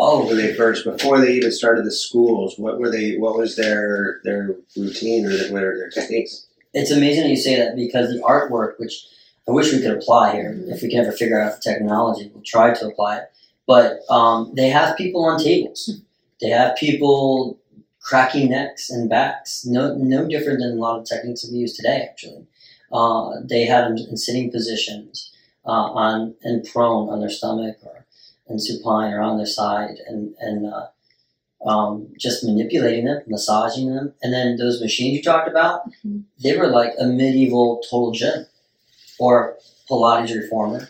oh, 0.00 0.26
when 0.26 0.38
they 0.38 0.54
first, 0.54 0.84
before 0.84 1.20
they 1.20 1.34
even 1.34 1.52
started 1.52 1.84
the 1.84 1.92
schools. 1.92 2.58
What 2.58 2.78
were 2.80 2.90
they? 2.90 3.16
What 3.16 3.36
was 3.36 3.56
their 3.56 4.20
their 4.24 4.56
routine 4.74 5.26
or 5.26 5.36
their, 5.36 5.50
their 5.50 5.90
techniques? 5.90 6.46
it's 6.74 6.90
amazing 6.90 7.24
that 7.24 7.28
you 7.28 7.36
say 7.36 7.56
that 7.56 7.76
because 7.76 8.08
the 8.08 8.22
artwork, 8.22 8.78
which 8.78 9.06
I 9.48 9.50
wish 9.50 9.72
we 9.72 9.80
could 9.82 9.96
apply 9.96 10.32
here, 10.34 10.56
if 10.68 10.82
we 10.82 10.88
can 10.90 11.00
ever 11.00 11.12
figure 11.12 11.40
out 11.40 11.56
the 11.56 11.60
technology, 11.70 12.30
we'll 12.32 12.44
try 12.44 12.72
to 12.72 12.86
apply 12.86 13.18
it. 13.18 13.32
But 13.66 14.00
um, 14.08 14.52
they 14.54 14.68
have 14.68 14.96
people 14.96 15.24
on 15.24 15.42
tables. 15.42 15.90
They 16.40 16.48
have 16.48 16.76
people 16.76 17.58
cracking 18.00 18.50
necks 18.50 18.90
and 18.90 19.08
backs. 19.08 19.64
No, 19.64 19.94
no 19.96 20.26
different 20.28 20.60
than 20.60 20.72
a 20.72 20.80
lot 20.80 20.98
of 20.98 21.06
techniques 21.06 21.42
that 21.42 21.52
we 21.52 21.58
use 21.58 21.74
today. 21.76 22.06
Actually, 22.08 22.46
uh, 22.92 23.30
they 23.48 23.64
had 23.64 23.84
them 23.84 23.96
in 23.96 24.16
sitting 24.16 24.50
positions, 24.50 25.32
uh, 25.64 25.70
on 25.70 26.34
and 26.42 26.64
prone 26.64 27.08
on 27.08 27.20
their 27.20 27.30
stomach 27.30 27.76
or 27.84 28.04
in 28.48 28.58
supine 28.58 29.12
or 29.12 29.20
on 29.20 29.36
their 29.38 29.46
side, 29.46 29.96
and 30.08 30.34
and 30.40 30.66
uh, 30.66 30.86
um, 31.64 32.08
just 32.18 32.44
manipulating 32.44 33.04
them, 33.04 33.22
massaging 33.28 33.94
them, 33.94 34.12
and 34.22 34.32
then 34.32 34.56
those 34.56 34.80
machines 34.80 35.16
you 35.16 35.22
talked 35.22 35.48
about, 35.48 35.82
Mhm. 36.04 36.24
they 36.42 36.56
were 36.56 36.66
like 36.68 36.92
a 36.98 37.06
medieval 37.06 37.80
total 37.88 38.10
gym, 38.10 38.46
or 39.22 39.56
Pilates 39.88 40.34
reformer, 40.34 40.88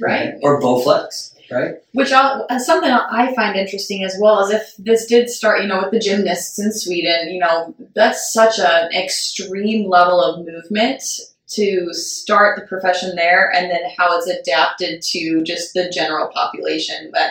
Right. 0.00 0.34
or 0.42 0.60
Bowflex, 0.60 1.32
right? 1.50 1.76
Which 1.92 2.12
I'll, 2.12 2.46
uh, 2.50 2.58
something 2.58 2.90
I 2.90 3.34
find 3.34 3.56
interesting 3.56 4.04
as 4.04 4.16
well 4.20 4.44
is 4.44 4.50
if 4.50 4.74
this 4.78 5.06
did 5.06 5.30
start, 5.30 5.62
you 5.62 5.66
know, 5.68 5.80
with 5.82 5.90
the 5.90 5.98
gymnasts 5.98 6.58
in 6.58 6.72
Sweden, 6.72 7.30
you 7.30 7.40
know, 7.40 7.74
that's 7.94 8.32
such 8.32 8.58
an 8.58 8.92
extreme 8.92 9.88
level 9.88 10.22
of 10.22 10.46
movement 10.46 11.02
to 11.48 11.92
start 11.92 12.60
the 12.60 12.66
profession 12.66 13.16
there, 13.16 13.50
and 13.52 13.70
then 13.70 13.80
how 13.98 14.16
it's 14.16 14.28
adapted 14.28 15.02
to 15.02 15.42
just 15.42 15.74
the 15.74 15.90
general 15.90 16.28
population. 16.28 17.10
But 17.12 17.30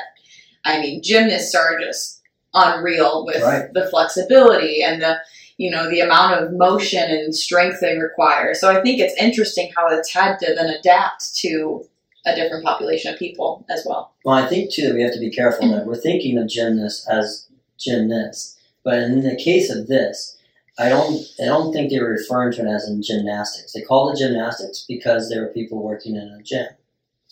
I 0.65 0.81
mean, 0.81 1.01
gymnasts 1.01 1.55
are 1.55 1.79
just 1.79 2.21
unreal 2.53 3.25
with 3.25 3.41
Right. 3.43 3.71
the 3.73 3.87
flexibility 3.87 4.83
and 4.83 5.01
the 5.01 5.19
you 5.59 5.69
know 5.69 5.89
the 5.89 5.99
amount 5.99 6.41
of 6.41 6.53
motion 6.53 7.03
and 7.11 7.35
strength 7.35 7.81
they 7.81 7.97
require. 7.97 8.55
So 8.55 8.71
I 8.71 8.81
think 8.81 8.99
it's 8.99 9.21
interesting 9.21 9.71
how 9.75 9.89
it's 9.89 10.11
had 10.11 10.37
to 10.39 10.55
then 10.55 10.69
adapt 10.69 11.35
to 11.41 11.85
a 12.25 12.33
different 12.33 12.63
population 12.63 13.13
of 13.13 13.19
people 13.19 13.65
as 13.69 13.83
well. 13.85 14.13
Well, 14.23 14.35
I 14.35 14.47
think 14.47 14.71
too 14.71 14.87
that 14.87 14.95
we 14.95 15.03
have 15.03 15.13
to 15.13 15.19
be 15.19 15.29
careful 15.29 15.69
that 15.71 15.85
we're 15.85 15.97
thinking 15.97 16.37
of 16.37 16.47
gymnasts 16.47 17.07
as 17.09 17.47
gymnasts, 17.77 18.57
but 18.83 18.99
in 18.99 19.21
the 19.21 19.35
case 19.35 19.69
of 19.69 19.87
this, 19.87 20.37
I 20.79 20.87
don't, 20.87 21.21
I 21.41 21.45
don't 21.45 21.73
think 21.73 21.89
they 21.89 21.99
were 21.99 22.11
referring 22.11 22.53
to 22.53 22.61
it 22.61 22.73
as 22.73 22.87
in 22.87 23.03
gymnastics. 23.03 23.73
They 23.73 23.81
called 23.81 24.13
it 24.13 24.19
gymnastics 24.19 24.85
because 24.87 25.29
there 25.29 25.41
were 25.41 25.49
people 25.49 25.83
working 25.83 26.15
in 26.15 26.29
a 26.39 26.41
gym. 26.41 26.67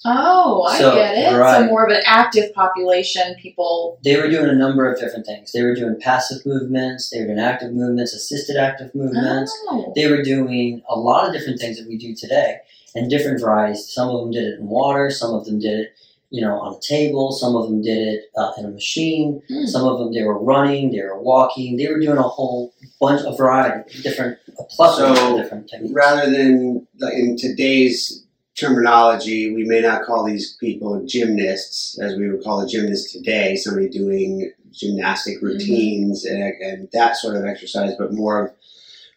Oh, 0.06 0.64
I 0.64 0.78
So, 0.78 0.96
get 0.96 1.18
it. 1.18 1.32
So 1.32 1.38
right. 1.40 1.66
more 1.66 1.86
of 1.86 1.92
an 1.92 2.02
active 2.06 2.54
population, 2.54 3.36
people. 3.42 4.00
They 4.04 4.16
were 4.18 4.30
doing 4.30 4.48
a 4.50 4.54
number 4.54 4.92
of 4.92 5.00
different 5.00 5.26
things. 5.26 5.52
They 5.52 5.64
were 5.64 5.74
doing 5.74 6.00
passive 6.00 6.46
movements. 6.46 7.10
They 7.10 7.20
were 7.22 7.26
doing 7.28 7.40
active 7.40 7.74
movements, 7.74 8.14
assisted 8.14 8.58
active 8.58 8.94
movements. 8.94 9.52
Oh, 9.70 9.92
They 9.96 10.10
were 10.10 10.22
doing 10.22 10.82
a 10.88 10.98
lot 11.00 11.28
of 11.28 11.34
different 11.34 11.60
things 11.60 11.78
that 11.80 11.88
we 11.88 11.98
do 11.98 12.16
today, 12.16 12.58
and 12.96 13.10
different 13.10 13.42
varieties. 13.42 13.92
Some 13.92 14.10
of 14.10 14.22
them 14.22 14.32
did 14.32 14.44
it 14.46 14.60
in 14.60 14.68
water. 14.68 15.10
Some 15.10 15.34
of 15.34 15.46
them 15.46 15.60
did 15.60 15.80
it, 15.80 15.94
you 16.30 16.42
know, 16.42 16.60
on 16.60 16.76
a 16.76 16.80
table. 16.80 17.32
Some 17.32 17.56
of 17.56 17.68
them 17.68 17.82
did 17.82 17.98
it 17.98 18.26
uh, 18.38 18.52
in 18.60 18.66
a 18.66 18.70
machine. 18.70 19.42
Hmm. 19.50 19.66
Some 19.66 19.88
of 19.88 19.98
them 19.98 20.14
they 20.14 20.24
were 20.24 20.42
running. 20.42 20.92
They 20.92 21.02
were 21.02 21.20
walking. 21.20 21.76
They 21.76 21.88
were 21.88 22.00
doing 22.00 22.18
a 22.20 22.22
whole 22.24 22.72
bunch 23.02 23.24
of 23.26 23.36
variety, 23.36 24.02
different, 24.04 24.38
a 24.60 24.64
plethora 24.64 25.16
So, 25.16 25.38
of 25.38 25.42
different 25.42 25.70
techniques. 25.70 25.94
Rather 25.94 26.30
than 26.30 26.88
like 27.00 27.14
in 27.16 27.36
today's 27.36 28.24
terminology, 28.58 29.54
we 29.54 29.64
may 29.64 29.82
not 29.82 30.04
call 30.04 30.26
these 30.26 30.54
people 30.56 31.06
gymnasts, 31.06 31.98
as 32.00 32.16
we 32.16 32.30
would 32.30 32.44
call 32.44 32.62
a 32.62 32.68
gymnast 32.68 33.14
today, 33.14 33.56
somebody 33.56 33.88
doing 33.88 34.52
gymnastic 34.72 35.42
routines 35.42 36.26
and, 36.26 36.44
and 36.62 36.90
that 36.92 37.16
sort 37.16 37.36
of 37.36 37.46
exercise, 37.46 37.94
but 37.98 38.14
more 38.14 38.46
of 38.46 38.54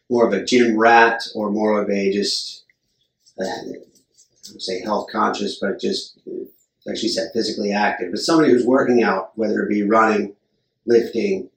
more 0.09 0.26
of 0.26 0.33
a 0.33 0.44
gym 0.44 0.76
rat 0.76 1.22
or 1.35 1.50
more 1.50 1.81
of 1.81 1.88
a 1.88 2.12
just 2.12 2.64
uh, 3.40 3.44
say 4.59 4.81
health 4.81 5.09
conscious, 5.11 5.59
but 5.61 5.81
just 5.81 6.18
like 6.85 6.96
she 6.96 7.09
said, 7.09 7.31
physically 7.33 7.72
active. 7.72 8.11
But 8.11 8.20
somebody 8.20 8.50
who's 8.50 8.66
working 8.66 9.03
out, 9.03 9.37
whether 9.37 9.62
it 9.62 9.68
be 9.68 9.83
running, 9.83 10.35
lifting, 10.85 11.48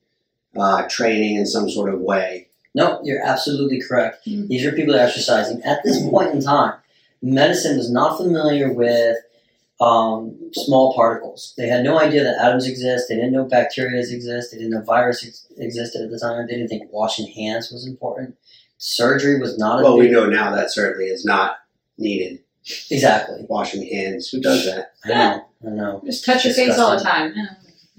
uh, 0.57 0.87
training 0.87 1.35
in 1.35 1.45
some 1.45 1.69
sort 1.69 1.93
of 1.93 1.99
way. 1.99 2.47
No, 2.75 2.99
you're 3.03 3.23
absolutely 3.23 3.81
correct. 3.81 4.25
Mm. 4.27 4.47
These 4.47 4.65
are 4.65 4.71
people 4.71 4.93
that 4.93 5.01
are 5.01 5.07
exercising. 5.07 5.61
At 5.63 5.83
this 5.83 6.01
point 6.09 6.31
in 6.31 6.41
time, 6.41 6.75
medicine 7.23 7.77
was 7.77 7.89
not 7.91 8.17
familiar 8.17 8.71
with 8.71 9.17
um, 9.81 10.37
small 10.53 10.93
particles. 10.93 11.53
They 11.57 11.67
had 11.67 11.83
no 11.83 11.99
idea 11.99 12.23
that 12.23 12.37
atoms 12.39 12.67
exist. 12.67 13.07
They 13.09 13.15
didn't 13.15 13.33
know 13.33 13.45
bacteria 13.45 13.99
exist. 13.99 14.51
They 14.51 14.57
didn't 14.59 14.71
know 14.71 14.81
virus 14.83 15.25
ex- 15.25 15.47
existed 15.57 16.03
at 16.03 16.11
the 16.11 16.19
time. 16.19 16.45
They 16.45 16.53
didn't 16.53 16.67
think 16.69 16.91
washing 16.93 17.27
hands 17.31 17.71
was 17.71 17.87
important. 17.87 18.35
Surgery 18.77 19.39
was 19.39 19.57
not 19.57 19.79
a 19.79 19.83
Well, 19.83 19.97
we 19.97 20.09
know 20.09 20.25
now 20.27 20.53
that 20.55 20.71
certainly 20.71 21.05
is 21.05 21.25
not 21.25 21.57
needed. 21.97 22.39
exactly. 22.91 23.45
Washing 23.49 23.85
hands. 23.87 24.29
Who 24.29 24.39
does 24.41 24.65
that? 24.65 24.93
I 25.05 25.09
know. 25.09 25.45
I 25.65 25.69
know. 25.69 26.01
just 26.05 26.23
touch 26.25 26.45
your 26.45 26.53
face 26.53 26.77
all 26.77 26.97
the 26.97 27.03
time. 27.03 27.33
Yeah, 27.35 27.45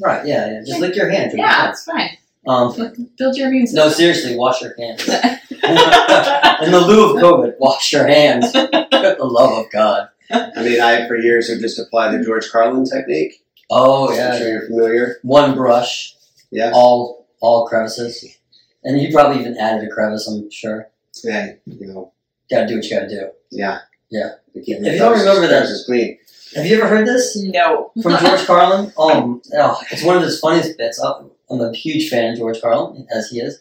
Right? 0.00 0.26
Yeah. 0.26 0.52
Yeah. 0.52 0.60
Just 0.66 0.80
lick 0.80 0.94
your 0.96 1.10
hand. 1.10 1.30
drink 1.32 1.44
yeah 1.44 1.62
your 1.64 1.70
it's 1.70 1.84
fine. 1.84 2.10
Um, 2.46 3.08
Build 3.16 3.36
your 3.36 3.48
immune 3.48 3.66
no, 3.72 3.88
seriously, 3.88 4.36
wash 4.36 4.60
your 4.62 4.74
hands. 4.78 5.08
In 5.68 6.70
the 6.72 6.80
lieu 6.86 7.10
of 7.16 7.22
COVID, 7.22 7.54
wash 7.58 7.92
your 7.92 8.06
hands. 8.06 8.50
For 8.52 8.60
the 8.60 9.16
love 9.20 9.64
of 9.64 9.70
God. 9.72 10.08
I 10.30 10.62
mean, 10.62 10.80
I 10.80 11.06
for 11.06 11.16
years 11.16 11.50
have 11.50 11.60
just 11.60 11.78
applied 11.78 12.18
the 12.18 12.24
George 12.24 12.50
Carlin 12.50 12.84
technique. 12.84 13.44
Oh 13.70 14.12
yeah, 14.12 14.26
I'm 14.28 14.32
yeah, 14.32 14.38
sure 14.38 14.48
you're 14.48 14.66
familiar. 14.66 15.16
one 15.22 15.54
brush, 15.54 16.14
Yeah. 16.50 16.70
all 16.74 17.26
all 17.40 17.66
crevices, 17.66 18.38
and 18.82 19.00
you 19.00 19.12
probably 19.12 19.40
even 19.40 19.56
added 19.58 19.86
a 19.88 19.90
crevice. 19.92 20.26
I'm 20.28 20.50
sure. 20.50 20.88
Yeah, 21.22 21.52
you 21.66 21.86
know, 21.86 22.12
Got 22.50 22.62
to 22.62 22.66
do 22.68 22.74
what 22.76 22.84
you 22.84 22.96
got 22.98 23.08
to 23.08 23.08
do. 23.08 23.30
yeah. 23.50 23.80
Yeah. 24.10 24.30
To 24.52 24.60
keep 24.60 24.78
If 24.78 24.92
you 24.92 24.98
don't 24.98 25.18
remember 25.18 25.40
that- 25.42 25.48
premises 25.48 25.86
clean. 25.86 26.18
Have 26.54 26.66
you 26.66 26.76
ever 26.78 26.86
heard 26.86 27.04
this 27.06 27.36
no. 27.36 27.90
from 28.00 28.16
George 28.18 28.40
Carlin? 28.46 28.92
Oh, 28.96 29.40
oh, 29.54 29.82
it's 29.90 30.04
one 30.04 30.16
of 30.16 30.22
his 30.22 30.38
funniest 30.38 30.78
bits. 30.78 31.00
I'm 31.00 31.30
I'm 31.50 31.60
a 31.60 31.72
huge 31.72 32.08
fan 32.08 32.32
of 32.32 32.38
George 32.38 32.60
Carlin, 32.60 33.06
as 33.10 33.28
he 33.30 33.40
is. 33.40 33.60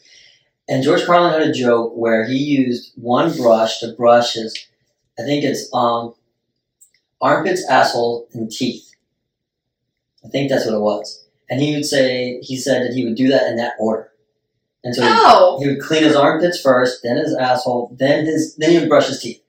And 0.69 0.83
George 0.83 1.05
Carlin 1.05 1.33
had 1.33 1.49
a 1.49 1.51
joke 1.53 1.93
where 1.95 2.25
he 2.25 2.37
used 2.37 2.93
one 2.95 3.35
brush 3.35 3.79
to 3.79 3.91
brush 3.93 4.33
his, 4.33 4.57
I 5.19 5.23
think 5.23 5.43
it's 5.43 5.69
um, 5.73 6.15
armpits, 7.21 7.67
asshole, 7.69 8.27
and 8.33 8.49
teeth. 8.49 8.89
I 10.25 10.29
think 10.29 10.49
that's 10.49 10.65
what 10.65 10.75
it 10.75 10.79
was. 10.79 11.25
And 11.49 11.61
he 11.61 11.75
would 11.75 11.85
say, 11.85 12.39
he 12.41 12.55
said 12.57 12.81
that 12.83 12.93
he 12.93 13.03
would 13.03 13.15
do 13.15 13.27
that 13.27 13.47
in 13.49 13.57
that 13.57 13.73
order. 13.79 14.11
and 14.85 14.95
so 14.95 15.01
he- 15.01 15.09
he 15.59 15.67
would 15.67 15.81
clean 15.81 16.03
his 16.03 16.15
armpits 16.15 16.59
first, 16.59 17.03
then 17.03 17.17
his 17.17 17.35
asshole, 17.35 17.95
then 17.99 18.25
his 18.25 18.55
then 18.55 18.71
he 18.71 18.79
would 18.79 18.89
brush 18.89 19.07
his 19.07 19.21
teeth 19.21 19.41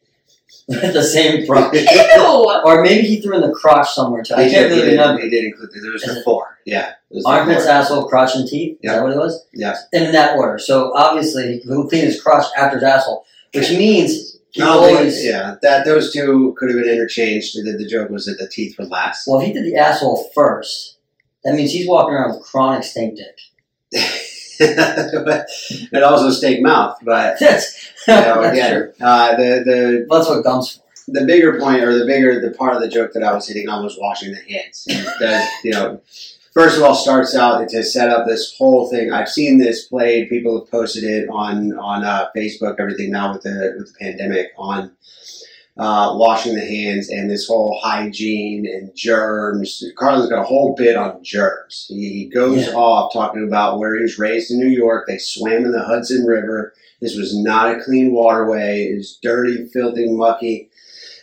with 0.69 0.93
the 0.95 1.03
same 1.03 1.47
brush. 1.47 1.75
Ew. 2.17 2.61
or 2.64 2.83
maybe 2.83 3.07
he 3.07 3.21
threw 3.21 3.35
in 3.37 3.43
the 3.43 3.53
crotch 3.53 3.90
somewhere 3.93 4.23
too. 4.23 4.35
I 4.35 4.45
He 4.45 4.51
can't 4.51 4.71
really 4.71 4.83
he 4.83 4.90
did- 4.90 4.99
remember. 4.99 5.23
He 5.23 5.31
did 5.31 5.45
include 5.45 5.71
there 5.83 5.93
was 5.93 6.03
Is 6.05 6.14
the 6.17 6.23
four. 6.23 6.59
Yeah. 6.64 6.90
it 7.11 7.14
was 7.17 7.25
the 7.25 7.31
Armpits, 7.31 7.64
four. 7.64 7.73
asshole, 7.73 8.09
crotch, 8.09 8.35
and 8.37 8.49
teeth. 8.49 8.73
Is 8.75 8.79
Yeah. 8.83 8.95
that 8.95 9.03
what 9.03 9.12
it 9.12 9.19
was? 9.19 9.47
Yeah. 9.53 9.77
In 9.93 10.12
that 10.12 10.37
order. 10.38 10.59
So 10.59 10.95
obviously 10.97 11.59
he 11.59 11.69
would 11.69 11.88
clean 11.88 12.05
his 12.05 12.21
crotch 12.23 12.47
after 12.57 12.77
his 12.79 12.85
asshole, 12.85 13.25
which 13.55 13.71
means 13.71 14.38
he 14.51 14.62
I 14.62 14.67
don't 14.67 14.77
always. 14.97 15.25
yeah, 15.25 15.57
that 15.62 15.85
those 15.85 16.12
two 16.12 16.55
could 16.57 16.71
have 16.71 16.79
been 16.79 16.88
interchanged. 16.88 17.57
The, 17.57 17.73
the 17.77 17.87
joke 17.87 18.09
was 18.11 18.25
that 18.27 18.38
the 18.38 18.49
teeth 18.49 18.79
were 18.79 18.85
last. 18.87 19.27
Well, 19.27 19.40
if 19.40 19.47
he 19.49 19.53
did 19.53 19.64
the 19.64 19.77
asshole 19.77 20.31
first, 20.35 20.97
that 21.43 21.55
means 21.55 21.73
he's 21.73 21.88
walking 21.88 22.14
around 22.14 22.37
with 22.37 22.47
chronic 22.47 22.85
stink 22.85 23.19
dick. 23.19 23.37
it 24.61 26.03
also 26.03 26.31
steak 26.31 26.62
mouth, 26.62 26.99
but 27.03 27.37
That's, 27.40 27.93
you 28.07 28.14
know, 28.14 28.40
that's 28.43 28.53
again, 28.57 28.73
true. 28.73 28.93
uh, 29.01 29.37
the 29.37 29.62
the 29.64 30.07
That's 30.11 30.29
what 30.29 30.45
gums 30.45 30.77
for. 30.77 30.83
the 31.09 31.25
bigger 31.25 31.59
point 31.61 31.83
or 31.83 31.99
the 31.99 32.07
bigger 32.07 32.40
the 32.40 32.57
part 32.57 32.75
of 32.75 32.83
the 32.83 32.88
joke 32.88 33.12
that 33.14 33.23
I 33.23 33.33
was 33.35 33.47
hitting 33.49 33.69
on 33.69 33.83
was 33.83 33.97
washing 33.99 34.33
the 34.33 34.40
hands. 34.53 34.85
That 35.21 35.49
you 35.64 35.73
know, 35.73 36.01
first 36.53 36.77
of 36.77 36.83
all, 36.83 36.95
starts 36.95 37.35
out 37.35 37.67
to 37.69 37.83
set 37.83 38.11
up 38.11 38.27
this 38.27 38.55
whole 38.59 38.90
thing. 38.90 39.12
I've 39.12 39.29
seen 39.29 39.59
this 39.59 39.87
played. 39.87 40.29
People 40.29 40.61
have 40.61 40.71
posted 40.71 41.05
it 41.05 41.29
on 41.31 41.73
on 41.79 42.05
uh, 42.05 42.29
Facebook. 42.37 42.77
Everything 42.79 43.11
now 43.11 43.33
with 43.33 43.43
the 43.43 43.75
with 43.79 43.93
the 43.93 43.99
pandemic 43.99 44.53
on 44.59 44.93
uh, 45.77 46.15
washing 46.17 46.55
the 46.55 46.61
hands 46.65 47.09
and 47.09 47.29
this 47.31 47.47
whole 47.49 47.79
hygiene 47.83 48.65
and 48.67 48.95
germs. 48.95 49.83
Carlin's 49.99 50.29
got 50.31 50.41
a 50.43 50.45
whole 50.45 50.75
bit 50.77 50.97
on 50.97 51.23
germs. 51.25 51.87
He, 51.89 52.11
he 52.11 52.27
goes 52.27 52.67
Yeah. 52.69 52.75
off 52.75 53.13
talking 53.13 53.45
about 53.47 53.79
where 53.79 53.97
he 53.97 54.03
was 54.03 54.19
raised 54.19 54.51
in 54.53 54.61
New 54.61 54.69
York. 54.69 55.07
They 55.09 55.19
swam 55.19 55.65
in 55.65 55.73
the 55.73 55.83
Hudson 55.83 56.25
River. 56.27 56.73
This 57.01 57.17
was 57.17 57.37
not 57.37 57.75
a 57.77 57.83
clean 57.83 58.13
waterway. 58.13 58.89
It 58.93 58.97
was 58.97 59.19
dirty, 59.21 59.67
filthy, 59.67 60.09
mucky. 60.09 60.71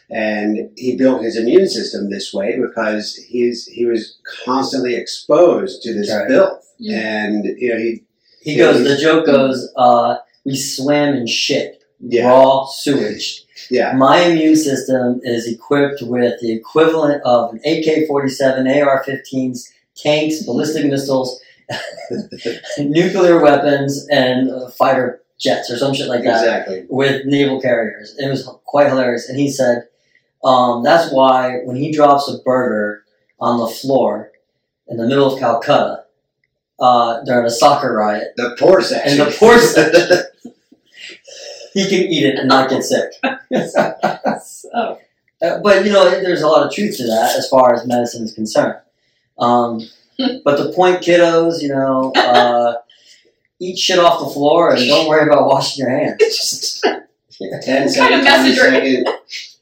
And 0.10 0.70
he 0.76 0.98
built 0.98 1.24
his 1.24 1.38
immune 1.38 1.70
system 1.70 2.10
this 2.10 2.34
way 2.34 2.60
because 2.60 3.16
he's 3.16 3.66
he 3.68 3.86
was 3.86 4.18
constantly 4.44 4.96
exposed 4.96 5.82
to 5.84 5.94
this 5.94 6.12
Right. 6.12 6.28
filth. 6.28 6.68
Mm. 6.82 6.92
And 6.94 7.46
you 7.58 7.70
know 7.70 7.78
he 7.80 8.04
He 8.42 8.58
goes, 8.58 8.80
he's- 8.80 8.90
the 8.98 9.02
joke 9.02 9.26
goes, 9.26 9.72
uh, 9.78 10.16
we 10.44 10.56
swam 10.58 11.14
in 11.16 11.28
shit, 11.28 11.84
yeah 12.02 12.28
raw 12.28 12.66
sewage. 12.66 13.46
Yeah 13.70 13.94
My 13.94 14.20
immune 14.22 14.56
system 14.56 15.22
is 15.24 15.48
equipped 15.48 16.02
with 16.02 16.40
the 16.42 16.52
equivalent 16.52 17.22
of 17.24 17.54
an 17.54 17.62
AK 17.66 18.08
47, 18.08 18.68
AR 18.68 19.04
15s, 19.04 19.70
tanks, 19.96 20.44
ballistic 20.44 20.86
missiles, 20.86 21.42
nuclear 22.80 23.40
weapons, 23.42 24.08
and 24.10 24.50
uh, 24.50 24.70
fighter 24.70 25.22
jets 25.40 25.72
or 25.72 25.78
some 25.78 25.94
shit 25.94 26.08
like 26.08 26.24
that 26.24 26.44
exactly 26.44 26.86
with 26.90 27.26
naval 27.26 27.60
carriers. 27.62 28.16
It 28.18 28.30
was 28.30 28.48
quite 28.66 28.88
hilarious. 28.88 29.28
And 29.28 29.40
he 29.40 29.50
said, 29.50 29.88
um, 30.44 30.84
that's 30.84 31.12
why 31.12 31.60
when 31.66 31.76
he 31.76 31.92
drops 31.92 32.30
a 32.30 32.38
burger 32.40 33.04
on 33.40 33.60
the 33.60 33.68
floor 33.68 34.32
in 34.88 34.98
the 34.98 35.08
middle 35.08 35.34
of 35.34 35.40
Calcutta 35.40 36.04
uh, 36.80 37.24
during 37.24 37.46
a 37.46 37.50
soccer 37.50 37.94
riot, 37.94 38.34
the 38.38 38.56
poor 38.60 38.82
section 38.82 39.20
And 39.20 39.32
the 39.32 39.36
poor 39.38 39.60
section. 39.60 40.54
He 41.74 41.88
can 41.88 42.00
eat 42.00 42.26
it 42.26 42.40
and 42.40 42.48
not 42.48 42.70
get 42.70 42.84
sick. 42.84 43.14
So, 44.44 45.00
Uh, 45.42 45.60
but 45.64 45.86
you 45.86 45.92
know, 45.92 46.10
there's 46.10 46.44
a 46.44 46.48
lot 46.48 46.66
of 46.66 46.72
truth 46.72 46.98
to 46.98 47.04
that 47.04 47.36
as 47.36 47.50
far 47.50 47.74
as 47.74 47.86
medicine 47.86 48.24
is 48.24 48.34
concerned. 48.34 48.80
Um, 49.40 49.82
but 50.44 50.58
the 50.58 50.72
point, 50.76 51.02
kiddos, 51.02 51.62
you 51.62 51.70
know, 51.70 52.12
uh, 52.16 52.76
eat 53.60 53.78
shit 53.78 54.00
off 54.00 54.20
the 54.20 54.30
floor 54.30 54.72
and 54.72 54.88
don't 54.88 55.08
worry 55.08 55.28
about 55.28 55.48
washing 55.48 55.84
your 55.84 55.98
hands. 55.98 56.18
just, 56.20 56.84
Ten 56.84 57.88
What 57.88 57.96
kind 57.96 58.14
of 58.16 58.22
20 58.22 58.24
message. 58.24 59.06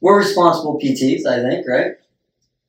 We're 0.01 0.17
responsible 0.17 0.79
PTs, 0.79 1.25
I 1.25 1.49
think, 1.49 1.67
right? 1.67 1.93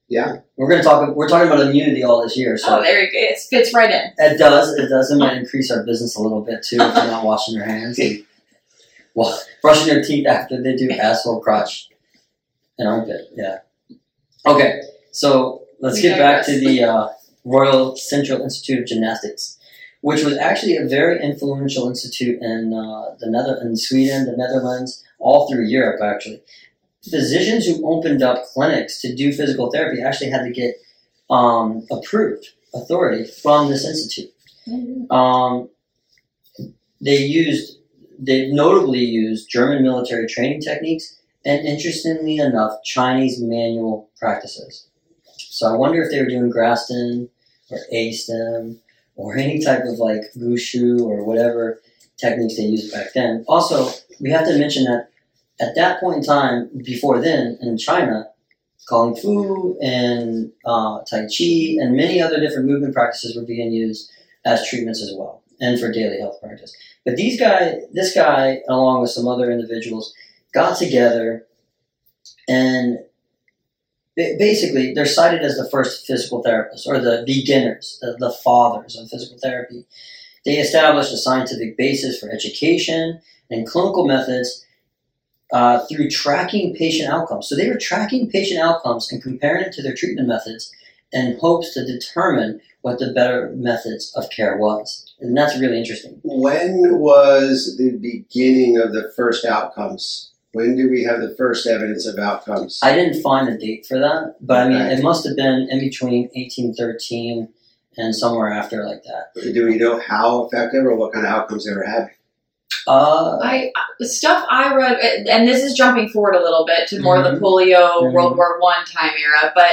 Yeah. 0.09 0.41
We're 0.57 0.69
gonna 0.69 0.83
talk. 0.83 1.15
We're 1.17 1.29
talking 1.29 1.51
about 1.51 1.67
immunity 1.67 2.03
all 2.03 2.23
this 2.23 2.37
year, 2.37 2.57
so 2.59 2.79
oh, 2.79 2.83
there 2.83 3.03
you 3.03 3.07
go. 3.07 3.19
It 3.19 3.39
fits 3.49 3.73
right 3.73 3.91
in. 3.91 4.13
it 4.19 4.39
does. 4.39 4.77
It 4.77 4.89
does. 4.89 5.11
It 5.11 5.17
might 5.17 5.37
increase 5.37 5.71
our 5.71 5.85
business 5.85 6.17
a 6.17 6.23
little 6.23 6.43
bit 6.43 6.65
too 6.65 6.77
if 6.81 6.95
you're 6.95 7.07
not 7.07 7.25
washing 7.25 7.55
your 7.55 7.65
hands. 7.65 7.99
And, 7.99 8.25
well, 9.15 9.41
brushing 9.63 9.87
their 9.87 10.03
teeth 10.03 10.27
after 10.27 10.63
they 10.63 10.77
do 10.77 10.91
asshole, 10.91 11.41
crotch, 11.41 11.89
and 12.79 12.89
armpit. 12.89 13.29
Yeah. 13.35 13.59
Okay, 14.47 14.81
so 15.13 15.63
let's 15.81 15.97
We 15.97 16.03
get 16.03 16.19
back 16.19 16.45
to 16.47 16.59
the 16.59 16.85
uh, 16.85 17.09
Royal 17.45 17.97
Central 17.97 18.43
Institute 18.43 18.81
of 18.81 18.87
Gymnastics, 18.87 19.59
which 20.01 20.25
was 20.25 20.37
actually 20.39 20.77
a 20.77 20.87
very 20.87 21.23
influential 21.23 21.89
institute 21.89 22.41
in 22.41 22.73
uh, 22.73 23.17
the 23.19 23.31
Nether 23.31 23.59
in 23.61 23.77
Sweden, 23.77 24.27
the 24.27 24.37
Netherlands, 24.37 25.05
all 25.19 25.49
through 25.49 25.67
Europe. 25.67 26.01
Actually, 26.03 26.43
physicians 27.09 27.67
who 27.67 27.87
opened 27.87 28.23
up 28.23 28.45
clinics 28.55 29.01
to 29.03 29.15
do 29.15 29.33
physical 29.33 29.71
therapy 29.71 30.03
actually 30.03 30.31
had 30.31 30.45
to 30.45 30.51
get 30.51 30.77
um, 31.29 31.87
approved 31.91 32.49
authority 32.75 33.25
from 33.25 33.69
this 33.69 33.87
institute. 33.87 34.33
Um, 35.11 35.69
they 37.01 37.19
used, 37.19 37.79
they 38.21 38.51
notably 38.51 39.01
used 39.01 39.51
German 39.51 39.83
military 39.83 40.27
training 40.27 40.61
techniques 40.61 41.17
and, 41.45 41.67
interestingly 41.67 42.37
enough, 42.37 42.73
Chinese 42.85 43.41
manual 43.41 44.11
practices. 44.19 44.87
So 45.37 45.67
I 45.67 45.77
wonder 45.77 46.03
if 46.03 46.11
they 46.11 46.21
were 46.21 46.29
doing 46.29 46.53
Graston 46.53 47.29
or 47.71 47.79
ASTYM 47.93 48.79
or 49.17 49.37
any 49.39 49.63
type 49.63 49.85
of 49.85 49.99
like 49.99 50.23
wushu 50.37 51.01
or 51.01 51.25
whatever 51.25 51.81
techniques 52.19 52.57
they 52.57 52.65
used 52.65 52.93
back 52.93 53.09
then. 53.15 53.45
Also, 53.49 53.91
we 54.21 54.31
have 54.31 54.47
to 54.47 54.59
mention 54.59 54.85
that 54.85 55.09
at 55.61 55.75
that 55.77 56.01
point 56.01 56.19
in 56.19 56.23
time, 56.23 56.71
before 56.85 57.21
then, 57.21 57.59
in 57.63 57.79
China, 57.79 58.27
Kung 58.89 59.15
Fu 59.15 59.79
and 59.81 60.51
uh, 60.65 61.01
Tai 61.09 61.27
Chi 61.27 61.77
and 61.79 61.97
many 61.97 62.21
other 62.21 62.41
different 62.41 62.67
movement 62.67 62.95
practices 62.95 63.37
were 63.37 63.45
being 63.45 63.73
used 63.73 64.11
as 64.45 64.67
treatments 64.69 65.03
as 65.03 65.15
well 65.17 65.41
and 65.61 65.79
for 65.79 65.93
daily 65.93 66.21
health 66.21 66.41
practice. 66.41 66.75
But 67.05 67.17
these 67.17 67.39
guy, 67.39 67.81
this 67.93 68.15
guy, 68.15 68.61
along 68.69 69.03
with 69.03 69.11
some 69.11 69.29
other 69.29 69.51
individuals, 69.51 70.15
got 70.53 70.77
together 70.77 71.47
and 72.49 72.99
basically 74.17 74.93
they're 74.93 75.07
cited 75.07 75.43
as 75.43 75.57
the 75.57 75.69
first 75.71 76.07
physical 76.07 76.43
therapists 76.43 76.87
or 76.87 76.99
the 76.99 77.23
beginners, 77.27 77.99
the, 78.03 78.17
the 78.19 78.33
fathers 78.33 78.97
of 78.97 79.09
physical 79.09 79.39
therapy. 79.39 79.85
They 80.45 80.59
established 80.59 81.13
a 81.13 81.17
scientific 81.17 81.77
basis 81.77 82.19
for 82.19 82.31
education 82.31 83.21
and 83.51 83.67
clinical 83.67 84.07
methods 84.07 84.65
uh, 85.53 85.85
through 85.87 86.11
tracking 86.11 86.75
patient 86.75 87.13
outcomes. 87.13 87.49
So 87.49 87.57
they 87.57 87.69
were 87.69 87.79
tracking 87.79 88.31
patient 88.31 88.61
outcomes 88.61 89.11
and 89.11 89.23
comparing 89.23 89.65
it 89.65 89.73
to 89.73 89.83
their 89.83 89.95
treatment 89.95 90.29
methods 90.29 90.73
in 91.13 91.39
hopes 91.41 91.75
to 91.75 91.85
determine 91.85 92.61
what 92.83 92.99
the 92.99 93.13
better 93.13 93.51
methods 93.55 94.13
of 94.15 94.31
care 94.31 94.57
was. 94.57 95.10
And 95.21 95.37
that's 95.37 95.59
really 95.59 95.79
interesting. 95.79 96.19
When 96.25 96.99
was 96.99 97.77
the 97.77 97.97
beginning 97.99 98.79
of 98.79 98.93
the 98.93 99.13
first 99.15 99.45
outcomes? 99.45 100.33
When 100.53 100.77
do 100.77 100.91
we 100.91 101.05
have 101.05 101.21
the 101.21 101.35
first 101.37 101.67
evidence 101.67 102.07
of 102.07 102.19
outcomes? 102.19 102.81
I 102.83 102.95
didn't 102.95 103.23
find 103.23 103.49
a 103.49 103.57
date 103.57 103.87
for 103.87 103.99
that, 103.99 104.37
but 104.41 104.67
I 104.67 104.69
mean, 104.69 104.83
Okay. 104.83 104.95
it 104.95 105.03
must 105.03 105.25
have 105.27 105.37
been 105.37 105.69
in 105.71 105.79
between 105.79 106.29
1813 106.35 107.49
and 107.99 108.15
somewhere 108.17 108.51
after 108.51 108.85
like 108.85 109.03
that. 109.05 109.53
do 109.55 109.67
we 109.67 109.77
know 109.77 110.01
how 110.01 110.47
effective 110.47 110.85
or 110.85 110.97
what 110.97 111.13
kind 111.13 111.27
of 111.27 111.33
outcomes 111.33 111.67
they 111.67 111.73
were 111.75 111.85
having? 111.85 112.11
Uh, 112.87 113.39
I 113.43 113.71
stuff 114.01 114.45
I 114.49 114.75
read, 114.75 114.99
and 115.29 115.47
this 115.47 115.63
is 115.63 115.75
jumping 115.75 116.09
forward 116.09 116.35
a 116.35 116.43
little 116.43 116.65
bit 116.65 116.89
to 116.89 117.01
more 117.01 117.19
Mhm. 117.19 117.35
the 117.35 117.41
polio 117.41 118.03
Mhm. 118.03 118.13
World 118.13 118.37
War 118.37 118.59
One 118.59 118.85
time 118.87 119.13
era, 119.19 119.53
but 119.55 119.73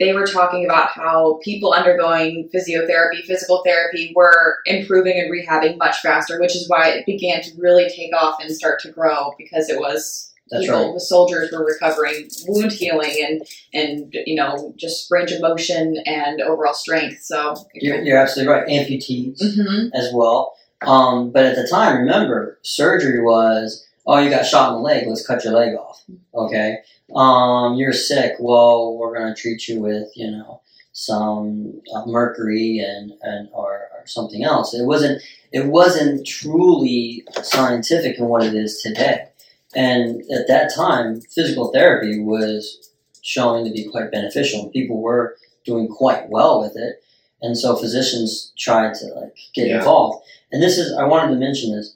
they 0.00 0.12
were 0.12 0.26
talking 0.26 0.64
about 0.64 0.88
how 0.88 1.38
people 1.44 1.72
undergoing 1.72 2.48
physiotherapy, 2.54 3.22
physical 3.24 3.62
therapy, 3.64 4.12
were 4.16 4.58
improving 4.66 5.18
and 5.18 5.30
rehabbing 5.30 5.78
much 5.78 5.98
faster, 6.00 6.40
which 6.40 6.56
is 6.56 6.68
why 6.68 6.88
it 6.88 7.06
began 7.06 7.42
to 7.42 7.50
really 7.58 7.88
take 7.88 8.14
off 8.14 8.36
and 8.40 8.54
start 8.54 8.80
to 8.80 8.90
grow 8.90 9.32
because 9.38 9.68
it 9.68 9.78
was 9.78 10.32
that's 10.50 10.64
people, 10.64 10.86
right. 10.86 10.94
the 10.94 11.00
soldiers 11.00 11.50
were 11.52 11.64
recovering 11.64 12.28
wound 12.46 12.72
healing 12.72 13.14
and 13.26 13.42
and 13.72 14.14
you 14.26 14.34
know 14.34 14.74
just 14.76 15.10
range 15.10 15.32
of 15.32 15.40
motion 15.40 15.96
and 16.04 16.40
overall 16.42 16.74
strength. 16.74 17.22
So 17.22 17.54
You're, 17.74 18.02
you're 18.02 18.18
absolutely 18.18 18.52
right. 18.54 18.66
Amputees 18.68 19.40
Mhm. 19.40 19.90
as 19.94 20.10
well. 20.12 20.54
Um, 20.82 21.30
but 21.30 21.44
at 21.44 21.54
the 21.54 21.66
time, 21.68 21.98
remember, 21.98 22.58
surgery 22.62 23.22
was, 23.22 23.86
oh, 24.06 24.18
you 24.18 24.30
got 24.30 24.46
shot 24.46 24.68
in 24.70 24.74
the 24.76 24.80
leg, 24.80 25.06
let's 25.06 25.26
cut 25.26 25.44
your 25.44 25.54
leg 25.54 25.74
off. 25.74 26.04
Okay? 26.34 26.78
Um, 27.14 27.74
you're 27.74 27.92
sick, 27.92 28.32
well, 28.40 28.96
we're 28.96 29.16
going 29.16 29.34
to 29.34 29.40
treat 29.40 29.68
you 29.68 29.80
with, 29.80 30.08
you 30.16 30.30
know, 30.30 30.60
some 30.92 31.80
uh, 31.94 32.04
mercury 32.06 32.78
and, 32.78 33.12
and 33.22 33.48
or, 33.52 33.88
or 33.92 34.06
something 34.06 34.44
else. 34.44 34.74
It 34.74 34.84
wasn't 34.84 35.22
it 35.50 35.66
wasn't 35.66 36.26
truly 36.26 37.24
scientific 37.42 38.18
in 38.18 38.26
what 38.26 38.42
it 38.42 38.54
is 38.54 38.80
today. 38.82 39.28
And 39.74 40.20
at 40.30 40.48
that 40.48 40.70
time, 40.74 41.20
physical 41.22 41.72
therapy 41.72 42.20
was 42.20 42.90
showing 43.22 43.64
to 43.64 43.70
be 43.70 43.88
quite 43.90 44.10
beneficial. 44.10 44.68
People 44.70 45.00
were 45.00 45.36
doing 45.64 45.88
quite 45.88 46.28
well 46.28 46.60
with 46.60 46.76
it. 46.76 47.02
And 47.40 47.56
so 47.56 47.76
physicians 47.76 48.52
tried 48.58 48.94
to 48.94 49.06
like 49.14 49.36
get 49.54 49.68
Yeah. 49.68 49.78
involved. 49.78 50.24
and 50.52 50.62
this 50.62 50.76
is 50.78 50.92
I 50.96 51.04
wanted 51.04 51.32
to 51.32 51.38
mention 51.38 51.74
this. 51.74 51.94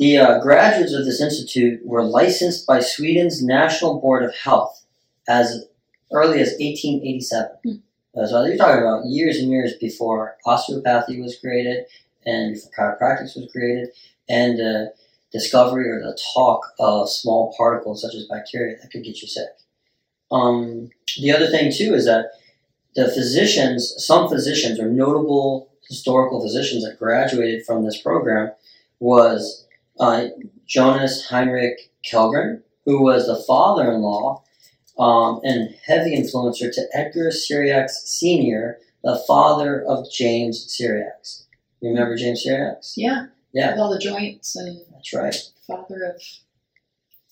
The 0.00 0.16
uh, 0.16 0.38
graduates 0.40 0.94
of 0.94 1.04
this 1.04 1.20
institute 1.20 1.84
were 1.84 2.02
licensed 2.02 2.66
by 2.66 2.80
Sweden's 2.80 3.44
National 3.44 4.00
Board 4.00 4.24
of 4.24 4.34
Health 4.34 4.86
as 5.28 5.66
early 6.10 6.40
as 6.40 6.56
1887. 6.58 7.50
Hmm. 7.62 8.18
Uh, 8.18 8.26
so 8.26 8.44
you're 8.46 8.56
talking 8.56 8.80
about 8.80 9.04
years 9.04 9.36
and 9.36 9.50
years 9.50 9.74
before 9.74 10.38
osteopathy 10.46 11.20
was 11.20 11.38
created 11.38 11.84
and 12.24 12.54
before 12.54 12.96
chiropractic 12.98 13.36
was 13.36 13.48
created, 13.52 13.90
and 14.26 14.58
uh, 14.58 14.90
discovery 15.32 15.90
or 15.90 16.00
the 16.00 16.18
talk 16.32 16.62
of 16.78 17.10
small 17.10 17.54
particles 17.58 18.00
such 18.00 18.14
as 18.14 18.24
bacteria 18.24 18.78
that 18.80 18.90
could 18.90 19.04
get 19.04 19.20
you 19.20 19.28
sick. 19.28 19.50
Um, 20.30 20.88
the 21.20 21.30
other 21.30 21.48
thing 21.48 21.70
too 21.70 21.92
is 21.92 22.06
that 22.06 22.30
the 22.96 23.08
physicians, 23.12 23.94
some 23.98 24.30
physicians 24.30 24.80
or 24.80 24.88
notable 24.88 25.70
historical 25.86 26.40
physicians 26.40 26.84
that 26.84 26.98
graduated 26.98 27.66
from 27.66 27.84
this 27.84 28.00
program 28.00 28.52
was 28.98 29.66
uh, 30.00 30.28
Jonas 30.66 31.26
Heinrich 31.28 31.92
Kellgren, 32.04 32.62
who 32.84 33.02
was 33.02 33.26
the 33.26 33.42
father-in-law 33.46 34.42
um, 34.98 35.40
and 35.44 35.74
heavy 35.86 36.16
influencer 36.16 36.72
to 36.72 36.88
Edgar 36.92 37.30
Cyriax 37.30 37.90
Sr., 38.04 38.78
the 39.04 39.22
father 39.26 39.82
of 39.82 40.10
James 40.10 40.66
Cyriax. 40.66 41.44
You 41.80 41.90
remember 41.90 42.16
James 42.16 42.44
Cyriax? 42.46 42.94
Yeah. 42.96 43.26
Yeah. 43.52 43.72
With 43.72 43.80
all 43.80 43.92
the 43.92 43.98
joints 43.98 44.56
and 44.56 44.80
That's 44.92 45.14
right. 45.14 45.34
father 45.66 46.14
of 46.14 46.22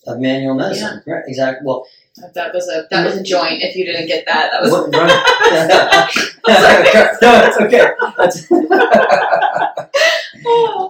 Of 0.06 0.20
manual 0.20 0.54
medicine. 0.54 1.02
Right, 1.06 1.24
exactly. 1.26 1.66
Well, 1.66 1.86
that 2.34 2.52
was 2.54 2.68
a 2.68 2.86
that 2.90 3.04
was 3.04 3.16
a 3.16 3.22
joint. 3.22 3.62
If 3.62 3.76
you 3.76 3.84
didn't 3.84 4.06
get 4.06 4.24
that, 4.26 4.50
that 4.50 4.62
was 4.62 4.72
right. 4.72 4.88
no, 7.22 7.44
it's 7.44 7.58
okay. 7.60 7.92
That's 8.16 8.48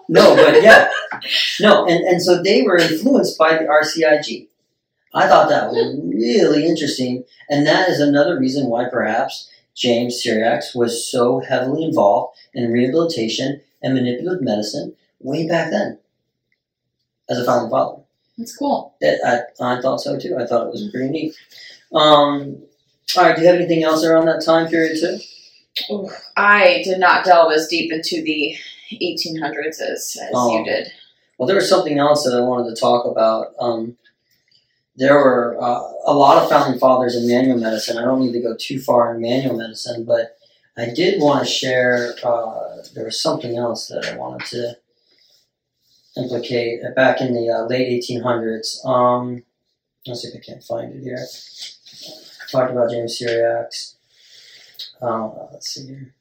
no, 0.09 0.37
but 0.37 0.63
yeah, 0.63 0.91
no, 1.61 1.87
and, 1.87 2.05
and 2.07 2.23
so 2.23 2.43
they 2.43 2.63
were 2.63 2.79
influenced 2.79 3.39
by 3.39 3.59
the 3.59 3.65
RCIG. 3.65 4.49
I 5.15 5.27
thought 5.27 5.49
that 5.49 5.71
was 5.71 5.99
really 6.03 6.67
interesting, 6.67 7.25
and 7.49 7.67
that 7.67 7.89
is 7.89 8.01
another 8.01 8.39
reason 8.39 8.67
why 8.67 8.89
perhaps 8.91 9.51
James 9.75 10.23
Cyriax 10.23 10.75
was 10.75 11.11
so 11.11 11.41
heavily 11.41 11.85
involved 11.85 12.37
in 12.53 12.73
rehabilitation 12.73 13.61
and 13.83 13.95
manipulative 13.95 14.43
medicine 14.43 14.95
way 15.21 15.49
back 15.49 15.71
then 15.71 15.99
as 17.31 17.39
a 17.39 17.45
founding 17.45 17.71
father. 17.71 18.03
That's 18.37 18.57
cool. 18.57 18.95
I, 19.03 19.41
I 19.61 19.81
thought 19.81 20.01
so 20.01 20.19
too. 20.19 20.37
I 20.39 20.47
thought 20.47 20.67
it 20.67 20.73
was 20.73 20.89
pretty 20.93 21.11
neat. 21.11 21.35
Um, 21.93 22.63
all 23.17 23.25
right, 23.25 23.35
do 23.35 23.43
you 23.43 23.49
have 23.49 23.57
anything 23.57 23.83
else 23.83 24.05
around 24.05 24.27
that 24.27 24.45
time 24.45 24.69
period 24.69 24.99
too? 25.01 26.09
I 26.37 26.83
did 26.85 26.99
not 26.99 27.25
delve 27.25 27.53
as 27.53 27.69
deep 27.69 27.93
into 27.93 28.23
the 28.23 28.57
1800s 28.93 29.81
as, 29.81 30.17
as 30.21 30.31
Oh. 30.35 30.59
you 30.59 30.65
did. 30.65 30.89
Well, 31.39 31.47
there 31.47 31.57
was 31.57 31.69
something 31.69 31.99
else 31.99 32.25
that 32.25 32.37
I 32.37 32.41
wanted 32.41 32.75
to 32.75 32.81
talk 32.81 33.05
about. 33.07 33.55
Um, 33.61 33.97
there 34.97 35.15
were 35.15 35.57
uh, 35.61 35.81
a 36.07 36.13
lot 36.13 36.43
of 36.43 36.49
founding 36.49 36.81
fathers 36.81 37.15
in 37.15 37.29
manual 37.29 37.59
medicine. 37.59 37.97
I 37.99 38.05
don't 38.05 38.21
need 38.21 38.33
to 38.33 38.43
go 38.43 38.57
too 38.59 38.81
far 38.81 39.15
in 39.15 39.21
manual 39.21 39.57
medicine, 39.57 40.05
but 40.05 40.37
I 40.77 40.91
did 40.93 41.21
want 41.23 41.47
to 41.47 41.51
share. 41.51 42.15
Uh, 42.25 42.79
there 42.95 43.05
was 43.05 43.23
something 43.23 43.57
else 43.57 43.87
that 43.89 44.05
I 44.07 44.17
wanted 44.17 44.47
to 44.49 44.77
implicate 46.17 46.81
back 46.97 47.21
in 47.21 47.33
the 47.35 47.49
uh, 47.51 47.67
late 47.67 48.03
1800s. 48.03 48.85
Um, 48.85 49.45
let's 50.07 50.23
see 50.23 50.29
if 50.29 50.35
I 50.37 50.41
can't 50.45 50.65
find 50.65 50.93
it 50.95 51.03
here. 51.03 51.25
talked 52.51 52.73
about 52.73 52.91
James 52.91 53.21
Cyriax. 53.21 53.95
Uh, 55.01 55.29
let's 55.53 55.69
see 55.69 55.87
here. 55.87 56.15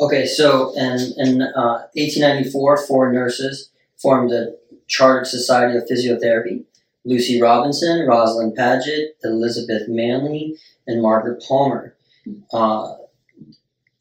Okay, 0.00 0.26
so 0.26 0.74
in, 0.76 0.98
in 1.18 1.42
uh, 1.42 1.86
1894, 1.94 2.86
four 2.86 3.12
nurses 3.12 3.70
formed 3.96 4.30
the 4.30 4.58
Chartered 4.88 5.26
Society 5.26 5.78
of 5.78 5.84
Physiotherapy. 5.84 6.64
Lucy 7.04 7.40
Robinson, 7.40 8.06
Rosalind 8.06 8.56
Paget, 8.56 9.16
Elizabeth 9.22 9.88
Manley, 9.88 10.56
and 10.86 11.02
Margaret 11.02 11.42
Palmer. 11.46 11.94
Uh, 12.52 12.94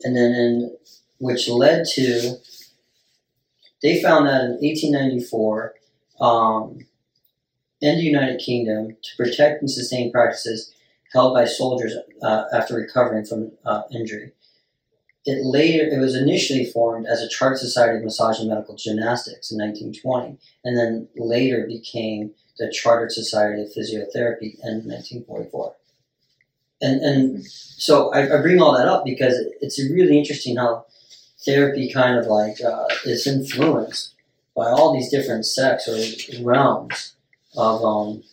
and 0.01 0.15
then, 0.15 0.31
in, 0.31 0.77
which 1.19 1.47
led 1.49 1.85
to, 1.93 2.37
they 3.81 4.01
found 4.01 4.27
that 4.27 4.45
in 4.45 4.51
1894, 4.61 5.75
um, 6.21 6.79
in 7.81 7.97
the 7.97 8.03
United 8.03 8.39
Kingdom, 8.39 8.95
to 9.03 9.17
protect 9.17 9.61
and 9.61 9.69
sustain 9.69 10.11
practices 10.11 10.73
held 11.11 11.33
by 11.33 11.45
soldiers 11.45 11.95
uh, 12.21 12.45
after 12.53 12.75
recovering 12.75 13.25
from 13.25 13.51
uh, 13.65 13.83
injury. 13.91 14.31
It 15.25 15.45
later, 15.45 15.87
it 15.87 15.99
was 15.99 16.15
initially 16.15 16.65
formed 16.65 17.05
as 17.05 17.21
a 17.21 17.29
Chartered 17.29 17.59
Society 17.59 17.97
of 17.97 18.03
Massage 18.03 18.39
and 18.39 18.49
Medical 18.49 18.75
Gymnastics 18.75 19.51
in 19.51 19.57
1920, 19.57 20.37
and 20.65 20.77
then 20.77 21.07
later 21.15 21.65
became 21.65 22.31
the 22.57 22.69
Chartered 22.69 23.11
Society 23.11 23.61
of 23.61 23.69
Physiotherapy 23.69 24.59
in 24.63 24.83
1944. 24.85 25.75
And, 26.81 27.01
and 27.01 27.45
so 27.45 28.13
I, 28.13 28.37
I 28.37 28.41
bring 28.41 28.61
all 28.61 28.77
that 28.77 28.87
up 28.87 29.05
because 29.05 29.35
it's 29.61 29.79
really 29.79 30.19
interesting 30.19 30.57
how 30.57 30.85
therapy 31.45 31.89
kind 31.91 32.17
of 32.17 32.27
like 32.27 32.61
uh, 32.61 32.87
is 33.05 33.25
influenced 33.25 34.13
by 34.55 34.69
all 34.69 34.93
these 34.93 35.09
different 35.09 35.45
sects 35.45 35.87
or 35.87 36.43
realms 36.43 37.15
of. 37.55 37.83
Um, 37.83 38.23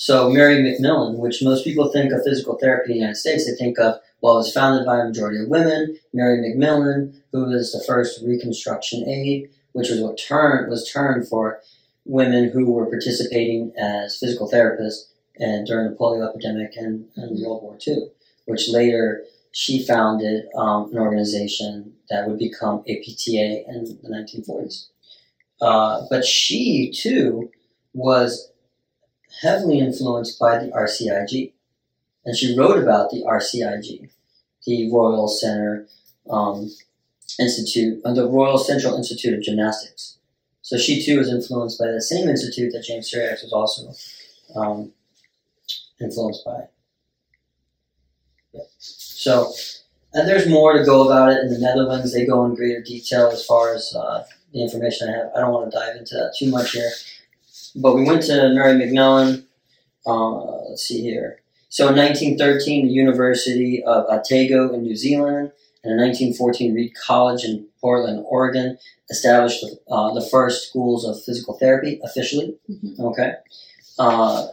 so 0.00 0.30
Mary 0.30 0.62
McMillan, 0.62 1.18
which 1.18 1.42
most 1.42 1.64
people 1.64 1.88
think 1.88 2.12
of 2.12 2.24
physical 2.24 2.56
therapy 2.56 2.92
in 2.92 2.94
the 2.94 3.00
United 3.00 3.16
States, 3.16 3.44
they 3.44 3.54
think 3.56 3.78
of 3.78 4.00
well, 4.20 4.34
it 4.34 4.38
was 4.38 4.52
founded 4.52 4.86
by 4.86 5.00
a 5.00 5.04
majority 5.04 5.42
of 5.42 5.48
women. 5.48 5.98
Mary 6.12 6.38
McMillan, 6.38 7.20
who 7.32 7.44
was 7.44 7.72
the 7.72 7.84
first 7.86 8.22
Reconstruction 8.24 9.08
aide, 9.08 9.50
which 9.72 9.90
was 9.90 10.00
what 10.00 10.18
term 10.18 10.68
was 10.68 10.90
termed 10.90 11.28
for 11.28 11.60
women 12.04 12.50
who 12.50 12.70
were 12.70 12.86
participating 12.86 13.72
as 13.78 14.18
physical 14.18 14.50
therapists 14.50 15.04
and 15.38 15.66
during 15.66 15.90
the 15.90 15.96
polio 15.96 16.28
epidemic 16.28 16.72
and, 16.76 17.06
and 17.16 17.38
World 17.38 17.62
War 17.62 17.78
II, 17.86 18.08
which 18.46 18.68
later 18.68 19.24
she 19.52 19.84
founded 19.84 20.46
um, 20.56 20.90
an 20.92 20.98
organization 20.98 21.92
that 22.10 22.26
would 22.26 22.38
become 22.38 22.80
APTA 22.88 23.64
in 23.68 23.98
the 24.02 24.08
1940s. 24.08 24.88
Uh, 25.60 26.06
but 26.10 26.24
she 26.24 26.92
too 26.92 27.50
was 27.92 28.50
heavily 29.42 29.80
influenced 29.80 30.38
by 30.38 30.58
the 30.58 30.70
RCIG, 30.70 31.52
and 32.28 32.36
she 32.36 32.54
wrote 32.54 32.76
about 32.76 33.08
the 33.08 33.24
RCIG, 33.26 34.10
the 34.66 34.92
Royal 34.92 35.28
Center 35.28 35.86
um, 36.28 36.70
Institute, 37.40 38.02
uh, 38.04 38.12
the 38.12 38.28
Royal 38.28 38.58
Central 38.58 38.96
Institute 38.96 39.32
of 39.32 39.42
Gymnastics. 39.42 40.18
So 40.60 40.76
she 40.76 41.02
too 41.02 41.16
was 41.16 41.30
influenced 41.30 41.78
by 41.78 41.86
the 41.86 42.02
same 42.02 42.28
institute 42.28 42.74
that 42.74 42.84
James 42.84 43.10
Cyriax 43.10 43.42
was 43.42 43.54
also 43.54 44.60
um, 44.60 44.92
influenced 46.02 46.44
by. 46.44 46.64
So, 48.76 49.50
and 50.12 50.28
there's 50.28 50.46
more 50.46 50.74
to 50.74 50.84
go 50.84 51.06
about 51.06 51.32
it 51.32 51.38
in 51.38 51.48
the 51.48 51.58
Netherlands. 51.58 52.12
They 52.12 52.26
go 52.26 52.44
in 52.44 52.54
greater 52.54 52.82
detail 52.82 53.28
as 53.28 53.46
far 53.46 53.74
as 53.74 53.94
uh, 53.96 54.24
the 54.52 54.62
information 54.62 55.08
I 55.08 55.12
have. 55.16 55.30
I 55.34 55.40
don't 55.40 55.54
want 55.54 55.72
to 55.72 55.78
dive 55.78 55.96
into 55.96 56.14
that 56.16 56.34
too 56.38 56.50
much 56.50 56.72
here. 56.72 56.90
But 57.76 57.94
we 57.94 58.04
went 58.04 58.24
to 58.24 58.50
Mary 58.50 58.74
McMillan. 58.74 59.46
Uh, 60.06 60.68
let's 60.68 60.82
see 60.82 61.00
here. 61.00 61.40
So 61.68 61.88
in 61.88 61.96
1913, 61.96 62.86
the 62.86 62.92
University 62.92 63.82
of 63.84 64.06
Otago 64.08 64.72
in 64.72 64.82
New 64.82 64.96
Zealand 64.96 65.52
and 65.84 65.92
in 65.92 65.98
1914, 65.98 66.74
Reed 66.74 66.92
College 66.94 67.44
in 67.44 67.66
Portland, 67.80 68.24
Oregon, 68.28 68.78
established 69.10 69.64
uh, 69.90 70.12
the 70.12 70.26
first 70.30 70.68
schools 70.68 71.04
of 71.04 71.22
physical 71.22 71.54
therapy 71.58 72.00
officially. 72.02 72.58
Mhm. 72.68 72.98
Okay. 73.00 73.34
Uh, 73.98 74.48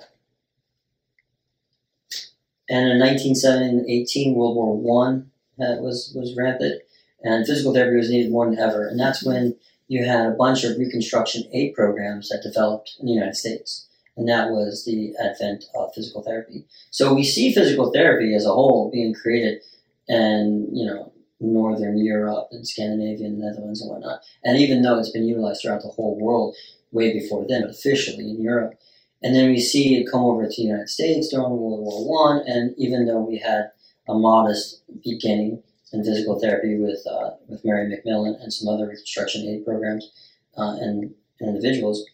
and 2.70 2.90
in 2.90 3.00
1917, 3.00 3.86
18, 3.90 4.34
World 4.34 4.56
War 4.56 4.76
One 4.76 5.32
uh, 5.60 5.78
was 5.80 6.12
was 6.16 6.36
rampant, 6.36 6.82
and 7.24 7.46
physical 7.46 7.74
therapy 7.74 7.98
was 7.98 8.10
needed 8.10 8.32
more 8.32 8.46
than 8.50 8.60
ever. 8.60 8.88
And 8.88 9.00
that's 9.00 9.24
when 9.24 9.56
you 9.88 10.06
had 10.06 10.26
a 10.26 10.32
bunch 10.32 10.64
of 10.64 10.78
Reconstruction 10.78 11.44
aid 11.54 11.76
programs 11.76 12.30
that 12.30 12.42
developed 12.44 12.96
in 13.00 13.06
the 13.06 13.14
United 13.14 13.36
States, 13.36 13.88
and 14.18 14.28
that 14.30 14.50
was 14.50 14.86
the 14.86 15.14
advent 15.22 15.66
of 15.76 15.94
physical 15.94 16.24
therapy. 16.24 16.66
So 16.92 17.14
we 17.14 17.24
see 17.24 17.54
physical 17.54 17.92
therapy 17.92 18.34
as 18.36 18.46
a 18.46 18.54
whole 18.54 18.90
being 18.92 19.14
created, 19.14 19.62
and 20.08 20.68
you 20.72 20.86
know, 20.86 21.12
Northern 21.40 21.98
Europe 21.98 22.48
and 22.52 22.68
Scandinavia 22.68 23.28
and 23.28 23.42
the 23.42 23.46
Netherlands 23.46 23.82
and 23.82 23.92
whatnot. 23.92 24.22
And 24.44 24.58
even 24.58 24.82
though 24.82 24.98
it's 25.00 25.12
been 25.12 25.28
utilized 25.28 25.62
throughout 25.62 25.82
the 25.82 25.90
whole 25.90 26.18
world 26.20 26.56
way 26.92 27.14
before 27.14 27.46
then, 27.48 27.62
but 27.62 27.72
officially 27.72 28.30
in 28.30 28.42
Europe. 28.42 28.76
And 29.22 29.36
then 29.36 29.50
we 29.50 29.60
see 29.60 29.96
it 29.96 30.10
come 30.12 30.24
over 30.24 30.44
to 30.44 30.56
the 30.56 30.62
United 30.62 30.90
States 30.90 31.30
during 31.30 31.50
World 31.50 31.82
War 31.82 32.08
One, 32.08 32.44
and 32.48 32.76
even 32.78 33.06
though 33.06 33.22
we 33.22 33.38
had 33.38 33.72
a 34.08 34.14
modest 34.14 34.84
beginning 35.04 35.64
in 35.92 36.04
physical 36.04 36.40
therapy 36.40 36.78
with 36.78 37.06
uh, 37.10 37.32
with 37.48 37.64
Mary 37.66 37.90
McMillan 37.90 38.42
and 38.42 38.54
some 38.54 38.68
other 38.68 38.88
Reconstruction 38.88 39.48
aid 39.48 39.66
programs 39.66 40.12
uh, 40.58 40.76
and, 40.80 41.14
and 41.40 41.50
individuals, 41.56 42.06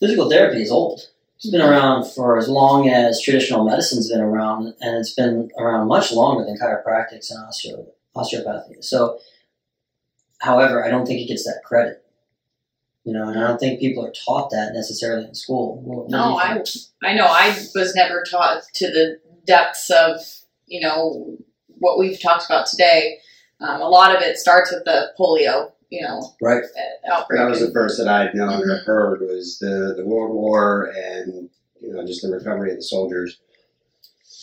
physical 0.00 0.28
therapy 0.30 0.62
is 0.62 0.70
old. 0.70 1.00
It's 1.36 1.50
been 1.50 1.60
around 1.60 2.04
for 2.10 2.38
as 2.38 2.48
long 2.48 2.88
as 2.88 3.20
traditional 3.20 3.64
medicine's 3.64 4.10
been 4.10 4.22
around, 4.22 4.74
and 4.80 4.96
it's 4.96 5.12
been 5.14 5.50
around 5.58 5.86
much 5.88 6.10
longer 6.12 6.44
than 6.44 6.56
chiropractics 6.58 7.30
and 7.30 7.40
osteo- 7.46 7.88
osteopathy. 8.14 8.76
So 8.80 9.18
However, 10.40 10.84
I 10.84 10.90
don't 10.90 11.06
think 11.06 11.20
it 11.20 11.28
gets 11.28 11.44
that 11.44 11.62
credit. 11.64 12.04
You 13.04 13.12
know, 13.12 13.28
and 13.28 13.38
I 13.38 13.46
don't 13.46 13.58
think 13.58 13.80
people 13.80 14.04
are 14.04 14.12
taught 14.12 14.50
that 14.50 14.72
necessarily 14.74 15.26
in 15.26 15.34
school. 15.34 15.80
What- 15.82 16.10
No, 16.10 16.36
I? 16.36 16.62
I 17.04 17.14
know 17.14 17.26
I 17.26 17.56
was 17.74 17.94
never 17.94 18.22
taught 18.28 18.62
to 18.74 18.88
the 18.90 19.20
depths 19.46 19.90
of 19.90 20.20
you 20.66 20.80
know 20.80 21.36
what 21.78 21.98
we've 21.98 22.20
talked 22.20 22.44
about 22.46 22.66
today. 22.66 23.18
Um, 23.60 23.80
a 23.80 23.88
lot 23.88 24.14
of 24.14 24.20
it 24.22 24.36
starts 24.38 24.72
with 24.72 24.84
the 24.84 25.12
polio, 25.18 25.72
you 25.90 26.02
know, 26.02 26.34
right. 26.42 26.62
uh, 26.64 27.12
outbreak. 27.12 27.38
That 27.40 27.48
was 27.48 27.60
the 27.60 27.72
first 27.72 27.98
that 27.98 28.08
I'd 28.08 28.34
known 28.34 28.62
or 28.62 28.66
Mhm. 28.66 28.84
heard 28.84 29.20
was 29.20 29.58
the, 29.58 29.94
the 29.96 30.04
World 30.04 30.34
War 30.34 30.92
and 30.96 31.48
you 31.80 31.92
know 31.92 32.04
just 32.06 32.22
the 32.22 32.30
recovery 32.30 32.70
of 32.70 32.76
the 32.76 32.82
soldiers. 32.82 33.38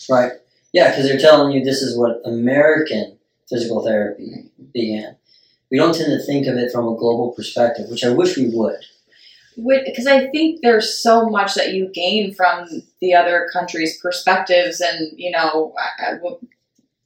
Right. 0.10 0.34
Yeah, 0.74 0.90
because 0.90 1.08
they're 1.08 1.20
telling 1.20 1.52
you 1.54 1.64
this 1.64 1.82
is 1.82 1.98
what 1.98 2.22
American 2.26 3.18
physical 3.50 3.84
therapy 3.84 4.50
began. 4.74 5.16
We 5.70 5.78
don't 5.78 5.96
tend 5.96 6.12
to 6.18 6.26
think 6.26 6.48
of 6.48 6.56
it 6.56 6.72
from 6.72 6.88
a 6.88 6.96
global 6.96 7.32
perspective, 7.32 7.90
which 7.90 8.04
I 8.04 8.10
wish 8.10 8.38
we 8.38 8.50
would. 8.50 8.80
because 9.56 10.08
I 10.08 10.28
think 10.30 10.62
there's 10.62 11.00
so 11.02 11.30
much 11.30 11.54
that 11.56 11.74
you 11.74 11.90
gain 11.94 12.34
from 12.34 12.84
the 13.02 13.14
other 13.14 13.48
countries' 13.54 14.00
perspectives, 14.00 14.82
and 14.82 15.12
you 15.18 15.32
know, 15.32 15.74
I, 15.78 16.14
I, 16.14 16.20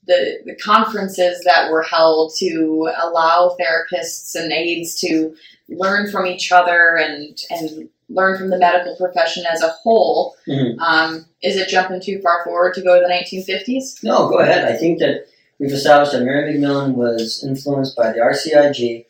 the 0.07 0.39
the 0.45 0.55
conferences 0.55 1.43
that 1.43 1.71
were 1.71 1.83
held 1.83 2.33
to 2.37 2.89
allow 3.01 3.55
therapists 3.59 4.35
and 4.35 4.51
aides 4.51 4.95
to 5.01 5.35
learn 5.69 6.09
from 6.09 6.25
each 6.25 6.51
other 6.51 6.95
and 6.97 7.37
and 7.49 7.89
learn 8.09 8.37
from 8.37 8.49
the 8.49 8.57
medical 8.57 8.95
profession 8.95 9.43
as 9.51 9.61
a 9.61 9.67
whole. 9.67 10.35
Mhm. 10.47 10.79
Um, 10.79 11.25
is 11.43 11.57
it 11.57 11.67
jumping 11.67 11.99
too 12.01 12.21
far 12.21 12.43
forward 12.45 12.73
to 12.75 12.81
go 12.81 12.95
to 12.95 13.01
the 13.05 13.09
1950s? 13.09 14.01
No, 14.01 14.29
go 14.29 14.39
ahead. 14.39 14.63
I 14.63 14.77
think 14.77 14.99
that 14.99 15.25
we've 15.59 15.73
established 15.73 16.13
that 16.13 16.23
Mary 16.23 16.53
McMillan 16.53 16.95
was 16.95 17.43
influenced 17.43 17.97
by 17.97 18.13
the 18.13 18.19
RCIG. 18.19 19.05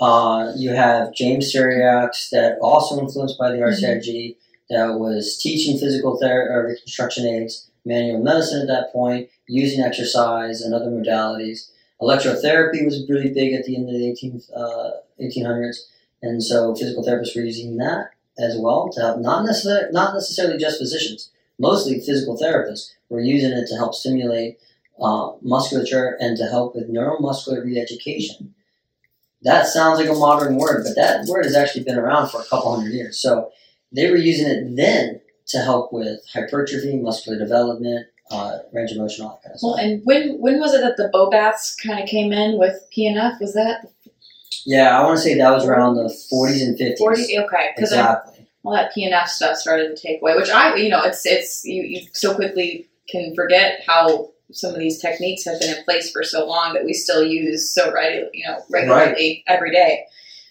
Uh, 0.00 0.52
you 0.56 0.70
have 0.70 1.12
James 1.12 1.52
Cyriax 1.52 2.30
that 2.30 2.56
also 2.62 2.98
influenced 3.00 3.38
by 3.38 3.50
the 3.50 3.58
RCIG 3.58 4.36
that 4.70 4.98
was 4.98 5.36
teaching 5.36 5.78
physical 5.78 6.16
therapy 6.16 6.50
or 6.50 6.68
reconstruction 6.68 7.26
aids, 7.26 7.67
manual 7.84 8.22
medicine 8.22 8.62
at 8.62 8.68
that 8.68 8.92
point, 8.92 9.28
using 9.46 9.82
exercise 9.84 10.60
and 10.60 10.74
other 10.74 10.90
modalities. 10.90 11.70
Electrotherapy 12.00 12.84
was 12.84 13.08
really 13.08 13.30
big 13.30 13.52
at 13.52 13.64
the 13.64 13.76
end 13.76 13.88
of 13.88 13.94
the 13.94 14.10
18, 14.10 14.42
uh, 14.54 14.90
1800s, 15.20 15.86
and 16.22 16.42
so 16.42 16.74
physical 16.74 17.04
therapists 17.04 17.34
were 17.34 17.42
using 17.42 17.76
that 17.76 18.10
as 18.38 18.56
well 18.56 18.88
to 18.90 19.00
help 19.00 19.18
not 19.20 19.44
necessarily 19.44 19.90
not 19.92 20.14
necessarily 20.14 20.58
just 20.58 20.78
physicians, 20.78 21.30
mostly 21.58 22.00
physical 22.00 22.38
therapists 22.38 22.92
were 23.08 23.20
using 23.20 23.50
it 23.52 23.66
to 23.66 23.74
help 23.74 23.94
stimulate 23.94 24.58
uh, 25.00 25.32
musculature 25.42 26.16
and 26.20 26.36
to 26.36 26.46
help 26.46 26.74
with 26.74 26.92
neuromuscular 26.92 27.64
re-education. 27.64 28.54
That 29.42 29.66
sounds 29.66 29.98
like 29.98 30.08
a 30.08 30.14
modern 30.14 30.56
word, 30.56 30.84
but 30.84 30.96
that 30.96 31.26
word 31.26 31.44
has 31.44 31.54
actually 31.54 31.84
been 31.84 31.98
around 31.98 32.28
for 32.28 32.40
a 32.40 32.44
couple 32.44 32.74
hundred 32.74 32.92
years. 32.92 33.20
So 33.20 33.50
they 33.92 34.10
were 34.10 34.16
using 34.16 34.48
it 34.48 34.76
then 34.76 35.20
to 35.48 35.58
help 35.58 35.92
with 35.92 36.20
hypertrophy, 36.32 36.96
muscular 36.96 37.38
development, 37.38 38.06
uh, 38.30 38.58
range 38.72 38.90
of 38.92 38.98
motion, 38.98 39.24
all 39.24 39.32
that 39.32 39.42
kind 39.42 39.54
of 39.54 39.58
stuff. 39.58 39.68
Well, 39.68 39.76
and 39.76 40.02
when 40.04 40.38
when 40.40 40.60
was 40.60 40.74
it 40.74 40.80
that 40.82 40.96
the 40.96 41.10
Bobaths 41.14 41.74
kind 41.82 42.02
of 42.02 42.08
came 42.08 42.32
in 42.32 42.58
with 42.58 42.76
PNF? 42.96 43.40
Was 43.40 43.54
that 43.54 43.86
Yeah, 44.66 44.98
I 44.98 45.02
want 45.04 45.16
to 45.16 45.22
say 45.22 45.34
that 45.36 45.50
was 45.50 45.64
around 45.64 45.94
the 45.96 46.04
40s 46.32 46.62
and 46.62 46.78
50s. 46.78 46.98
40? 46.98 47.38
Okay, 47.38 47.68
Exactly. 47.78 48.46
all 48.64 48.72
that 48.74 48.92
PNF 48.94 49.28
stuff 49.28 49.56
started 49.56 49.96
to 49.96 50.02
take 50.02 50.20
away, 50.20 50.36
which 50.36 50.50
I, 50.50 50.76
you 50.76 50.90
know, 50.90 51.02
it's 51.02 51.24
it's 51.24 51.64
you, 51.64 51.82
you 51.82 52.06
so 52.12 52.34
quickly 52.34 52.86
can 53.08 53.34
forget 53.34 53.80
how 53.86 54.30
some 54.52 54.72
of 54.74 54.78
these 54.78 54.98
techniques 54.98 55.44
have 55.46 55.58
been 55.60 55.76
in 55.76 55.84
place 55.84 56.10
for 56.10 56.22
so 56.22 56.46
long 56.46 56.74
that 56.74 56.84
we 56.84 56.92
still 56.92 57.24
use 57.24 57.70
so 57.74 57.90
regularly, 57.92 58.30
you 58.34 58.46
know, 58.46 58.58
regularly 58.70 59.44
every 59.46 59.70
day, 59.70 60.04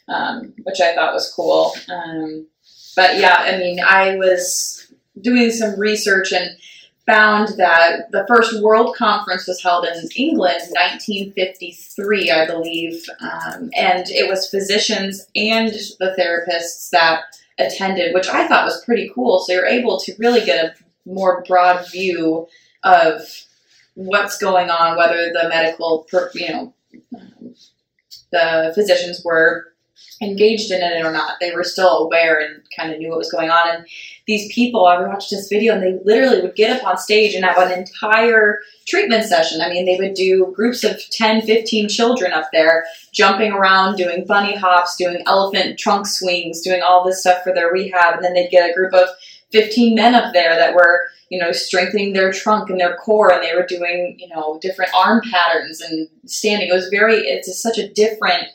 um, 0.08 0.54
which 0.64 0.80
I 0.82 0.96
thought 0.96 1.14
was 1.14 1.32
cool. 1.36 1.74
Um, 1.90 2.48
but 2.96 3.18
yeah, 3.20 3.36
I 3.40 3.58
mean, 3.60 3.80
I 3.80 4.16
was 4.16 4.77
doing 5.22 5.52
some 5.52 5.80
research 5.80 6.32
and 6.32 6.58
found 7.06 7.50
that 7.58 8.12
the 8.12 8.26
first 8.28 8.62
World 8.62 8.96
Conference 8.96 9.48
was 9.48 9.64
held 9.64 9.86
in 9.86 10.10
England, 10.16 10.62
1953, 10.72 12.32
I 12.32 12.46
believe, 12.46 13.06
um, 13.22 13.70
and 13.76 14.10
it 14.10 14.30
was 14.30 14.50
physicians 14.50 15.26
and 15.36 15.70
the 16.00 16.16
therapists 16.20 16.90
that 16.90 17.22
attended, 17.58 18.14
which 18.14 18.28
I 18.28 18.48
thought 18.48 18.66
was 18.66 18.84
pretty 18.84 19.10
cool. 19.16 19.40
So 19.40 19.54
you're 19.54 19.66
able 19.66 20.00
to 20.02 20.14
really 20.20 20.46
get 20.46 20.66
a 20.66 20.76
more 21.06 21.44
broad 21.48 21.90
view 21.90 22.48
of 22.84 23.22
what's 23.96 24.38
going 24.38 24.70
on, 24.70 24.98
whether 24.98 25.32
the 25.32 25.48
medical, 25.50 26.06
you 26.34 26.50
know, 26.50 26.74
um, 27.16 27.56
the 28.32 28.72
physicians 28.76 29.24
were 29.24 29.74
engaged 30.22 30.72
in 30.72 30.82
it 30.82 31.06
or 31.06 31.12
not. 31.12 31.34
They 31.40 31.52
were 31.52 31.64
still 31.64 32.06
aware 32.06 32.40
and 32.40 32.62
kind 32.76 32.92
of 32.92 33.00
knew 33.00 33.10
what 33.10 33.20
was 33.20 33.32
going 33.32 33.50
on. 33.50 33.70
And 33.70 33.86
these 34.26 34.52
people, 34.54 34.86
I 34.86 35.02
watched 35.02 35.30
this 35.30 35.48
video 35.48 35.74
and 35.74 35.84
they 35.84 36.00
literally 36.04 36.42
would 36.42 36.56
get 36.56 36.76
up 36.76 36.88
on 36.88 36.98
stage 36.98 37.36
and 37.36 37.46
have 37.46 37.58
an 37.58 37.78
entire 37.78 38.60
treatment 38.88 39.26
session. 39.26 39.62
I 39.62 39.70
mean, 39.70 39.86
they 39.86 39.98
would 39.98 40.16
do 40.16 40.52
groups 40.56 40.84
of 40.84 41.00
10, 41.12 41.44
15 41.44 41.90
children 41.90 42.34
up 42.34 42.50
there 42.52 42.86
jumping 43.12 43.52
around, 43.52 43.98
doing 43.98 44.26
bunny 44.26 44.56
hops, 44.56 44.96
doing 44.98 45.22
elephant 45.28 45.78
trunk 45.78 46.08
swings, 46.08 46.62
doing 46.62 46.82
all 46.82 47.06
this 47.06 47.22
stuff 47.22 47.44
for 47.44 47.54
their 47.54 47.72
rehab. 47.72 48.16
And 48.16 48.24
then 48.24 48.34
they'd 48.34 48.50
get 48.50 48.70
a 48.70 48.74
group 48.74 48.94
of 48.94 49.08
15 49.52 49.96
men 49.96 50.16
up 50.16 50.34
there 50.34 50.56
that 50.56 50.74
were, 50.74 51.08
you 51.30 51.40
know, 51.40 51.52
strengthening 51.52 52.14
their 52.14 52.34
trunk 52.34 52.70
and 52.70 52.80
their 52.80 52.96
core 52.98 53.32
and 53.32 53.44
they 53.44 53.56
were 53.56 53.66
doing, 53.66 54.18
you 54.20 54.28
know, 54.30 54.58
different 54.62 54.92
arm 54.96 55.22
patterns 55.32 55.80
and 55.80 56.08
standing. 56.26 56.70
It 56.70 56.74
was 56.74 56.90
very, 56.90 57.18
it's 57.18 57.62
such 57.62 57.78
a 57.78 57.88
different 57.94 58.48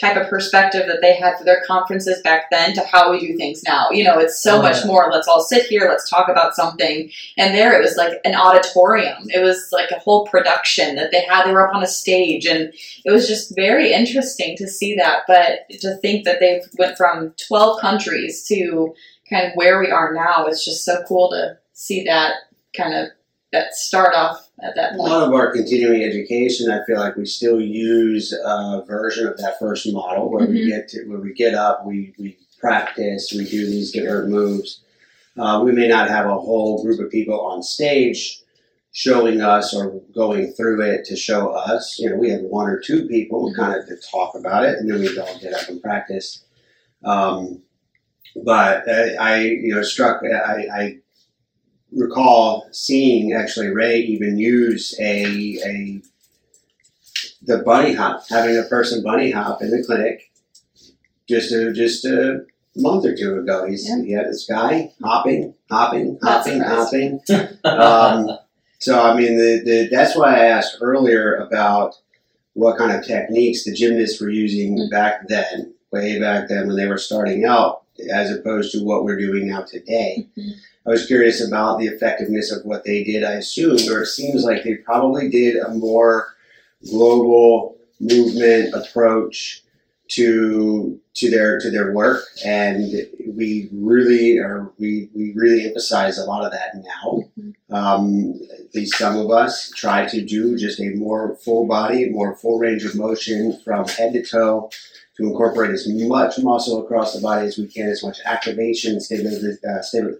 type 0.00 0.16
of 0.16 0.28
perspective 0.28 0.86
that 0.86 1.00
they 1.00 1.14
had 1.14 1.38
for 1.38 1.44
their 1.44 1.62
conferences 1.66 2.20
back 2.22 2.50
then 2.50 2.74
to 2.74 2.82
how 2.84 3.10
we 3.10 3.18
do 3.18 3.34
things 3.36 3.62
now. 3.62 3.88
You 3.90 4.04
know, 4.04 4.18
it's 4.18 4.42
so 4.42 4.58
Oh, 4.58 4.62
much 4.62 4.80
yeah. 4.80 4.86
more. 4.86 5.08
Let's 5.10 5.26
all 5.26 5.40
sit 5.42 5.66
here, 5.66 5.88
let's 5.88 6.08
talk 6.08 6.28
about 6.28 6.54
something. 6.54 7.10
And 7.38 7.54
there 7.54 7.78
it 7.78 7.82
was 7.82 7.96
like 7.96 8.20
an 8.24 8.34
auditorium. 8.34 9.24
It 9.28 9.42
was 9.42 9.68
like 9.72 9.90
a 9.90 9.98
whole 9.98 10.26
production 10.26 10.96
that 10.96 11.12
they 11.12 11.22
had. 11.22 11.46
They 11.46 11.52
were 11.52 11.66
up 11.66 11.74
on 11.74 11.82
a 11.82 11.86
stage 11.86 12.44
and 12.44 12.72
it 13.04 13.10
was 13.10 13.26
just 13.26 13.56
very 13.56 13.92
interesting 13.92 14.56
to 14.58 14.68
see 14.68 14.94
that. 14.96 15.20
But 15.26 15.60
to 15.80 15.96
think 15.96 16.24
that 16.26 16.40
they've 16.40 16.62
went 16.78 16.98
from 16.98 17.34
12 17.48 17.80
countries 17.80 18.44
to 18.48 18.94
kind 19.30 19.46
of 19.46 19.52
where 19.54 19.80
we 19.80 19.90
are 19.90 20.12
now, 20.12 20.46
it's 20.46 20.64
just 20.64 20.84
so 20.84 21.02
cool 21.08 21.30
to 21.30 21.56
see 21.72 22.04
that 22.04 22.34
kind 22.76 22.94
of 22.94 23.08
that 23.52 23.74
start 23.74 24.14
off 24.14 24.45
at 24.62 24.74
that 24.74 24.94
A 24.94 24.96
lot 24.96 25.26
of 25.26 25.34
our 25.34 25.52
continuing 25.52 26.02
education, 26.02 26.70
I 26.70 26.84
feel 26.86 26.96
like 26.98 27.16
we 27.16 27.26
still 27.26 27.60
use 27.60 28.32
a 28.32 28.82
version 28.86 29.26
of 29.26 29.36
that 29.38 29.58
first 29.58 29.90
model 29.92 30.30
where 30.30 30.46
we 30.46 30.62
Mhm. 30.64 30.68
get 30.68 30.88
to 30.90 31.04
where 31.08 31.20
we 31.20 31.34
get 31.34 31.54
up, 31.54 31.84
we, 31.86 32.14
we 32.18 32.38
practice, 32.58 33.32
we 33.36 33.44
do 33.48 33.66
these 33.66 33.92
different 33.92 34.28
moves. 34.30 34.80
Uh, 35.38 35.60
we 35.62 35.72
may 35.72 35.86
not 35.88 36.08
have 36.08 36.26
a 36.26 36.34
whole 36.40 36.82
group 36.82 36.98
of 37.00 37.10
people 37.10 37.38
on 37.38 37.62
stage 37.62 38.40
showing 38.92 39.42
us 39.42 39.74
or 39.74 40.00
going 40.14 40.50
through 40.54 40.80
it 40.80 41.04
to 41.04 41.14
show 41.16 41.50
us. 41.50 41.98
You 41.98 42.08
know, 42.08 42.16
we 42.16 42.30
have 42.30 42.40
one 42.40 42.66
or 42.70 42.78
two 42.80 43.06
people 43.06 43.50
Mhm. 43.52 43.56
kind 43.56 43.78
of 43.78 43.86
to 43.88 43.96
talk 44.10 44.34
about 44.34 44.64
it, 44.64 44.78
and 44.78 44.90
then 44.90 45.00
we 45.00 45.18
all 45.18 45.38
get 45.38 45.52
up 45.52 45.68
and 45.68 45.82
practice. 45.82 46.44
Um, 47.04 47.62
but 48.44 48.88
uh, 48.88 49.14
I, 49.20 49.40
you 49.42 49.74
know, 49.74 49.82
struck. 49.82 50.22
I, 50.24 50.66
I 50.72 50.98
recall 51.96 52.68
seeing 52.72 53.32
actually 53.32 53.68
Ray 53.68 54.00
even 54.00 54.38
use 54.38 54.94
a 55.00 55.24
a 55.64 56.00
the 57.42 57.58
bunny 57.58 57.94
hop, 57.94 58.24
having 58.28 58.56
a 58.58 58.62
person 58.64 59.02
bunny 59.02 59.30
hop 59.30 59.62
in 59.62 59.70
the 59.70 59.82
clinic, 59.84 60.30
just 61.28 61.52
a 61.52 61.72
just 61.72 62.04
a 62.04 62.44
month 62.76 63.04
or 63.06 63.14
two 63.16 63.38
ago. 63.38 63.66
He's 63.66 63.88
Yeah. 63.88 64.02
he 64.02 64.12
had 64.12 64.26
this 64.26 64.46
guy 64.46 64.92
hopping, 65.02 65.54
hopping, 65.70 66.18
hopping, 66.22 66.60
hopping. 66.60 67.20
Um, 67.64 68.38
so 68.78 69.00
I 69.02 69.16
mean, 69.16 69.36
the, 69.38 69.62
the 69.64 69.88
that's 69.90 70.16
why 70.16 70.34
I 70.36 70.44
asked 70.46 70.76
earlier 70.80 71.34
about 71.36 71.94
what 72.52 72.78
kind 72.78 72.92
of 72.92 73.04
techniques 73.04 73.64
the 73.64 73.72
gymnasts 73.72 74.20
were 74.20 74.30
using 74.30 74.76
Mm. 74.78 74.90
back 74.90 75.28
then, 75.28 75.74
way 75.92 76.18
back 76.20 76.48
then 76.48 76.66
when 76.66 76.76
they 76.76 76.86
were 76.86 76.98
starting 76.98 77.44
out, 77.44 77.82
as 78.12 78.30
opposed 78.30 78.72
to 78.72 78.84
what 78.84 79.04
we're 79.04 79.18
doing 79.18 79.48
now 79.48 79.62
today. 79.62 80.26
Mhm. 80.38 80.52
I 80.86 80.90
was 80.90 81.06
curious 81.06 81.46
about 81.46 81.80
the 81.80 81.86
effectiveness 81.88 82.52
of 82.52 82.64
what 82.64 82.84
they 82.84 83.02
did. 83.02 83.24
I 83.24 83.32
assumed, 83.34 83.88
or 83.88 84.02
it 84.02 84.06
seems 84.06 84.44
like 84.44 84.62
they 84.62 84.76
probably 84.76 85.28
did 85.28 85.56
a 85.56 85.70
more 85.74 86.28
global 86.88 87.76
movement 88.00 88.72
approach 88.74 89.62
to 90.08 91.00
to 91.14 91.30
their 91.30 91.58
to 91.58 91.70
their 91.70 91.92
work, 91.92 92.22
and 92.44 92.92
we 93.26 93.68
really 93.72 94.38
are 94.38 94.70
we 94.78 95.08
we 95.14 95.32
really 95.34 95.66
emphasize 95.66 96.18
a 96.18 96.24
lot 96.24 96.44
of 96.44 96.52
that 96.52 96.80
now. 96.84 97.24
Um, 97.70 98.38
at 98.52 98.72
least 98.74 98.96
some 98.96 99.16
of 99.16 99.30
us 99.32 99.70
try 99.74 100.06
to 100.06 100.24
do 100.24 100.56
just 100.56 100.78
a 100.78 100.90
more 100.90 101.36
full 101.42 101.66
body, 101.66 102.08
more 102.10 102.36
full 102.36 102.58
range 102.60 102.84
of 102.84 102.94
motion 102.94 103.58
from 103.64 103.88
head 103.88 104.12
to 104.12 104.22
toe 104.22 104.70
to 105.16 105.22
incorporate 105.24 105.70
as 105.70 105.86
much 105.88 106.38
muscle 106.38 106.82
across 106.84 107.14
the 107.14 107.20
body 107.20 107.46
as 107.46 107.56
we 107.58 107.66
can, 107.66 107.88
as 107.88 108.02
much 108.04 108.18
activation, 108.24 108.96
stabiliz- 108.96 109.64
uh, 109.64 109.80
stabil- 109.82 110.18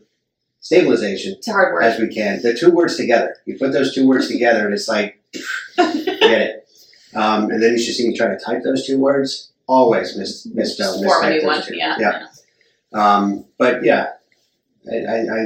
stabilization 0.61 1.35
It's 1.35 1.47
hard 1.51 1.75
word. 1.75 1.83
as 1.85 2.01
we 2.01 2.09
can. 2.09 2.41
The 2.43 2.55
two 2.55 2.71
words 2.71 2.97
together. 2.97 3.37
You 3.45 3.59
put 3.59 3.73
those 3.73 3.95
two 3.95 4.07
words 4.09 4.29
together, 4.29 4.65
and 4.65 4.75
it's 4.75 4.89
like, 4.89 5.23
get 5.77 6.41
it. 6.41 6.69
Um, 7.15 7.51
and 7.51 7.63
then 7.63 7.73
you 7.73 7.79
should 7.79 7.95
see 7.95 8.09
me 8.09 8.17
try 8.17 8.29
to 8.29 8.39
type 8.39 8.63
those 8.65 8.87
two 8.87 8.99
words. 8.99 9.53
Always 9.69 10.17
mis- 10.17 10.47
misspell, 10.47 10.95
Form 11.03 11.25
a 11.25 11.27
mistype 11.27 11.41
those 11.41 11.45
one. 11.45 11.63
two. 11.63 11.77
Yeah. 11.77 11.97
yeah. 11.99 12.27
Um, 12.93 13.45
but 13.59 13.85
yeah, 13.85 14.13
I, 14.91 14.97
I, 14.97 15.17
I 15.19 15.45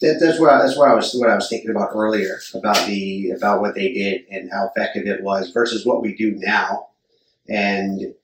that, 0.00 0.18
that's 0.20 0.38
what 0.40 0.50
I, 0.50 0.58
that's 0.58 0.76
what 0.76 0.88
I 0.90 0.94
was 0.94 1.14
what 1.14 1.30
I 1.30 1.34
was 1.36 1.48
thinking 1.48 1.70
about 1.70 1.90
earlier 1.94 2.38
about 2.54 2.84
the 2.86 3.30
about 3.30 3.60
what 3.60 3.74
they 3.76 3.92
did 3.92 4.26
and 4.30 4.50
how 4.52 4.68
effective 4.74 5.06
it 5.06 5.22
was 5.22 5.50
versus 5.50 5.86
what 5.86 6.02
we 6.02 6.14
do 6.14 6.32
now, 6.36 6.88
and 7.48 8.14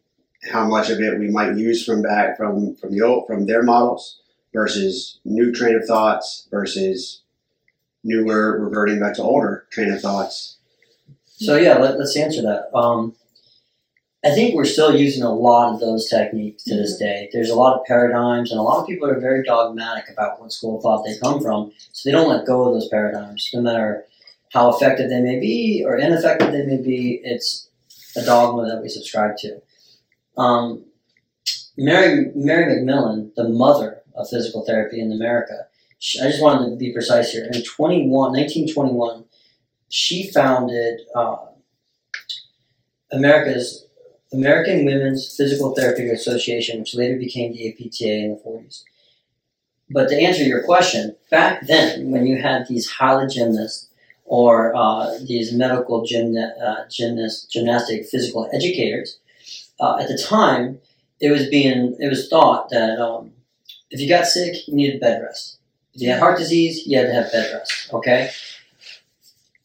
how 0.51 0.67
much 0.67 0.91
of 0.91 1.01
it 1.01 1.19
we 1.19 1.29
might 1.29 1.57
use 1.57 1.85
from 1.85 2.03
back 2.03 2.37
from 2.37 2.75
from 2.77 2.93
the 2.93 3.03
old 3.03 3.27
from 3.27 3.47
their 3.47 3.63
models 3.63 4.21
versus 4.53 5.19
new 5.25 5.53
train 5.53 5.75
of 5.77 5.87
thoughts 5.87 6.49
versus 6.51 7.23
newer 8.05 8.59
reverting 8.61 9.01
back 9.01 9.15
to 9.15 9.23
older 9.23 9.67
train 9.71 9.93
of 9.93 10.01
thoughts. 10.01 10.57
So 11.25 11.57
yeah, 11.57 11.79
let, 11.79 11.99
let's 11.99 12.17
answer 12.17 12.43
that. 12.43 12.77
Um, 12.77 13.15
I 14.25 14.31
think 14.31 14.55
we're 14.55 14.65
still 14.65 14.95
using 14.95 15.25
a 15.25 15.35
lot 15.35 15.75
of 15.75 15.81
those 15.81 16.09
techniques 16.09 16.63
to 16.65 16.77
this 16.77 16.97
day. 16.97 17.29
There's 17.33 17.51
a 17.51 17.57
lot 17.57 17.77
of 17.77 17.85
paradigms, 17.87 18.53
and 18.53 18.61
a 18.61 18.63
lot 18.63 18.81
of 18.81 18.87
people 18.87 19.09
are 19.09 19.19
very 19.19 19.43
dogmatic 19.43 20.09
about 20.09 20.41
what 20.41 20.53
school 20.53 20.77
of 20.77 20.83
thought 20.83 21.05
they 21.05 21.19
come 21.19 21.41
from, 21.41 21.73
so 21.93 22.09
they 22.09 22.13
don't 22.13 22.29
let 22.29 22.47
go 22.47 22.65
of 22.65 22.75
those 22.75 22.89
paradigms, 22.89 23.51
no 23.53 23.61
matter 23.61 24.05
how 24.53 24.69
effective 24.69 25.11
they 25.11 25.21
may 25.21 25.41
be 25.41 25.83
or 25.85 25.97
ineffective 25.97 26.53
they 26.53 26.65
may 26.65 26.77
be. 26.77 27.21
It's 27.25 27.69
a 28.17 28.25
dogma 28.25 28.67
that 28.67 28.81
we 28.81 28.89
subscribe 28.89 29.37
to. 29.39 29.61
Um, 30.37 30.85
Mary 31.77 32.31
Mary 32.35 32.75
McMillan, 32.75 33.35
the 33.35 33.49
mother 33.49 34.03
of 34.15 34.29
physical 34.29 34.65
therapy 34.65 35.01
in 35.01 35.13
America, 35.13 35.67
she, 35.99 36.21
I 36.21 36.29
just 36.31 36.43
wanted 36.43 36.71
to 36.71 36.77
be 36.77 36.93
precise 36.93 37.33
here. 37.33 37.45
In 37.45 37.63
21, 37.63 38.09
1921, 38.11 39.25
she 39.89 40.31
founded 40.31 41.01
uh, 41.15 41.37
America's 43.13 43.87
American 44.33 44.85
Women's 44.85 45.37
Physical 45.37 45.75
Therapy 45.75 46.09
Association, 46.09 46.81
which 46.81 46.95
later 46.95 47.19
became 47.19 47.53
the 47.53 47.69
APTA 47.69 48.11
in 48.11 48.31
the 48.31 48.43
40s. 48.47 48.83
But 49.91 50.09
to 50.09 50.17
answer 50.17 50.43
your 50.43 50.63
question, 50.65 51.17
back 51.31 51.67
then, 51.67 52.11
when 52.11 52.27
you 52.27 52.41
had 52.41 52.67
these 52.67 52.91
heilgymnasts 52.91 53.89
or 54.25 54.75
uh, 54.75 55.19
these 55.27 55.53
medical 55.53 56.03
gymna- 56.03 56.59
uh, 56.63 56.89
gymnast, 56.89 57.51
gymnastic 57.51 58.07
physical 58.07 58.49
educators, 58.55 59.19
uh, 59.81 59.99
at 60.01 60.09
the 60.09 60.19
time, 60.19 60.81
it 61.21 61.31
was 61.31 61.49
being 61.49 61.97
it 61.99 62.09
was 62.09 62.29
thought 62.29 62.69
that 62.71 62.99
um, 62.99 63.33
if 63.91 64.01
you 64.01 64.09
got 64.09 64.27
sick, 64.27 64.67
you 64.67 64.75
needed 64.75 65.01
bed 65.01 65.23
rest. 65.23 65.59
If 65.95 66.03
you 66.03 66.11
had 66.11 66.19
heart 66.19 66.39
disease, 66.39 66.87
you 66.87 66.99
had 66.99 67.07
to 67.07 67.13
have 67.13 67.33
bed 67.33 67.55
rest. 67.55 67.93
Okay. 67.93 68.31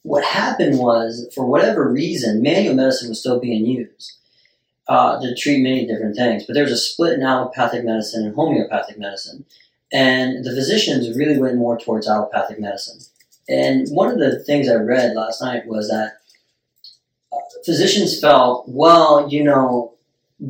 What 0.04 0.24
happened 0.24 0.80
was, 0.80 1.30
for 1.34 1.46
whatever 1.46 1.92
reason, 1.92 2.42
manual 2.42 2.76
medicine 2.76 3.10
was 3.10 3.20
still 3.20 3.40
being 3.40 3.66
used 3.66 4.14
uh, 4.88 5.20
to 5.20 5.36
treat 5.36 5.62
many 5.62 5.86
different 5.86 6.16
things. 6.16 6.46
But 6.46 6.54
there 6.54 6.64
was 6.64 6.72
a 6.72 6.78
split 6.78 7.14
in 7.14 7.24
allopathic 7.24 7.84
medicine 7.84 8.26
and 8.26 8.36
homeopathic 8.36 8.98
medicine. 8.98 9.46
And 9.92 10.46
the 10.46 10.52
physicians 10.52 11.18
really 11.18 11.40
went 11.40 11.58
more 11.58 11.78
towards 11.78 12.08
allopathic 12.08 12.60
medicine. 12.60 13.00
And 13.50 13.88
one 13.90 14.10
of 14.10 14.20
the 14.20 14.40
things 14.44 14.70
I 14.70 14.76
read 14.76 15.16
last 15.16 15.42
night 15.42 15.66
was 15.66 15.90
that 15.90 16.20
uh, 17.32 17.38
physicians 17.66 18.20
felt, 18.20 18.66
well, 18.68 19.30
you 19.30 19.44
know, 19.44 19.97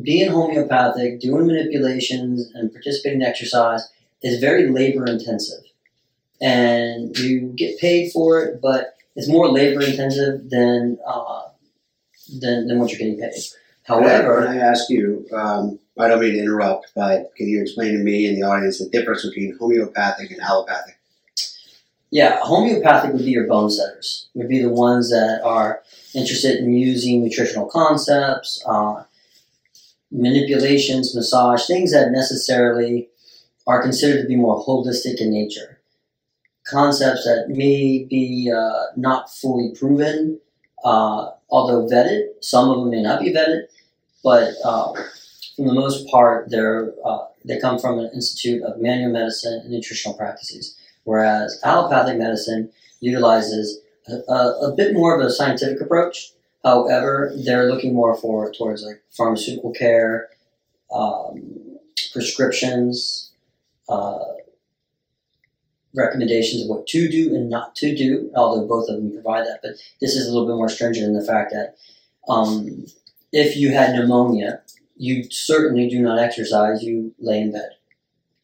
being 0.02 0.30
homeopathic, 0.30 1.20
doing 1.20 1.46
manipulations, 1.46 2.50
and 2.54 2.72
participating 2.72 3.22
in 3.22 3.26
exercise 3.26 3.88
is 4.22 4.40
very 4.40 4.70
labor 4.70 5.06
intensive. 5.06 5.64
And 6.40 7.16
you 7.18 7.52
get 7.56 7.78
paid 7.78 8.12
for 8.12 8.40
it, 8.42 8.60
but 8.60 8.94
it's 9.16 9.28
more 9.28 9.50
labor 9.50 9.82
intensive 9.82 10.50
than, 10.50 10.98
uh, 11.06 11.42
than, 12.40 12.68
than 12.68 12.78
what 12.78 12.90
you're 12.90 12.98
getting 12.98 13.18
paid. 13.18 13.32
However, 13.84 14.44
can 14.44 14.58
I 14.58 14.60
ask 14.60 14.90
you? 14.90 15.26
Um, 15.32 15.78
I 15.98 16.08
don't 16.08 16.20
mean 16.20 16.34
to 16.34 16.38
interrupt, 16.38 16.92
but 16.94 17.34
can 17.36 17.48
you 17.48 17.62
explain 17.62 17.94
to 17.94 17.98
me 17.98 18.28
and 18.28 18.36
the 18.36 18.46
audience 18.46 18.78
the 18.78 18.88
difference 18.90 19.26
between 19.26 19.56
homeopathic 19.58 20.30
and 20.30 20.40
allopathic? 20.40 20.98
Yeah, 22.10 22.38
homeopathic 22.42 23.12
would 23.12 23.24
be 23.24 23.32
your 23.32 23.46
bone 23.46 23.70
setters. 23.70 24.28
Would 24.34 24.48
be 24.48 24.62
the 24.62 24.68
ones 24.68 25.10
that 25.10 25.40
are 25.42 25.82
interested 26.14 26.58
in 26.58 26.72
using 26.72 27.24
nutritional 27.24 27.66
concepts, 27.66 28.62
uh, 28.66 29.04
manipulations, 30.10 31.14
massage, 31.14 31.66
things 31.66 31.92
that 31.92 32.10
necessarily 32.10 33.08
are 33.66 33.82
considered 33.82 34.22
to 34.22 34.28
be 34.28 34.36
more 34.36 34.64
holistic 34.64 35.20
in 35.20 35.30
nature. 35.30 35.80
Concepts 36.66 37.24
that 37.24 37.46
may 37.48 38.04
be 38.08 38.52
uh, 38.54 38.86
not 38.96 39.30
fully 39.30 39.74
proven, 39.78 40.40
uh, 40.84 41.30
although 41.50 41.86
vetted. 41.86 42.28
Some 42.40 42.70
of 42.70 42.80
them 42.80 42.90
may 42.90 43.02
not 43.02 43.20
be 43.20 43.32
vetted, 43.32 43.62
but 44.22 44.54
uh, 44.64 44.92
for 45.56 45.66
the 45.66 45.74
most 45.74 46.08
part, 46.08 46.50
they're 46.50 46.92
uh, 47.04 47.24
they 47.44 47.58
come 47.58 47.78
from 47.78 47.98
an 47.98 48.10
institute 48.14 48.62
of 48.62 48.78
manual 48.78 49.12
medicine 49.12 49.60
and 49.64 49.70
nutritional 49.70 50.16
practices 50.16 50.78
whereas 51.08 51.58
allopathic 51.64 52.18
medicine 52.18 52.70
utilizes 53.00 53.80
a, 54.08 54.12
a, 54.30 54.68
a, 54.68 54.74
bit 54.76 54.92
more 54.92 55.18
of 55.18 55.24
a 55.24 55.30
scientific 55.30 55.80
approach. 55.80 56.32
However, 56.64 57.32
they're 57.44 57.70
looking 57.70 57.94
more 57.94 58.16
for 58.16 58.52
towards 58.52 58.82
like 58.82 59.02
pharmaceutical 59.10 59.72
care, 59.72 60.28
um, 60.92 61.78
prescriptions, 62.12 63.30
uh, 63.88 64.18
recommendations 65.94 66.62
of 66.62 66.68
what 66.68 66.86
to 66.88 67.08
do 67.08 67.34
and 67.34 67.48
not 67.48 67.74
to 67.76 67.94
do. 67.94 68.30
Although 68.34 68.66
both 68.66 68.88
of 68.88 68.96
them 68.96 69.12
provide 69.12 69.46
that, 69.46 69.60
but 69.62 69.72
this 70.00 70.14
is 70.14 70.26
a 70.26 70.32
little 70.32 70.46
bit 70.46 70.56
more 70.56 70.68
stringent 70.68 71.06
in 71.06 71.14
the 71.14 71.24
fact 71.24 71.52
that 71.52 71.76
um, 72.28 72.86
if 73.32 73.56
you 73.56 73.72
had 73.72 73.94
pneumonia, 73.94 74.62
you 74.96 75.24
certainly 75.30 75.88
do 75.88 76.00
not 76.00 76.18
exercise. 76.18 76.82
You 76.82 77.14
lay 77.18 77.40
in 77.40 77.52
bed. 77.52 77.70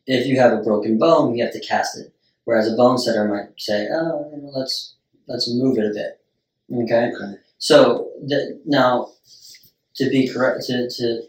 If 0.06 0.26
you 0.26 0.38
have 0.38 0.52
a 0.52 0.62
broken 0.62 0.98
bone, 0.98 1.34
you 1.34 1.44
have 1.44 1.52
to 1.54 1.60
cast 1.60 1.98
it. 1.98 2.12
Whereas 2.44 2.70
a 2.70 2.76
bone 2.76 2.98
setter 2.98 3.26
might 3.26 3.58
say, 3.58 3.88
"Oh, 3.90 4.30
let's 4.54 4.94
let's 5.26 5.50
move 5.50 5.78
it 5.78 5.90
a 5.90 5.94
bit." 5.94 6.20
Okay. 6.72 7.10
Okay. 7.14 7.38
So 7.64 8.10
the, 8.26 8.60
now, 8.66 9.08
to 9.96 10.10
be 10.10 10.28
correct, 10.28 10.66
to, 10.66 10.86
to 10.86 11.22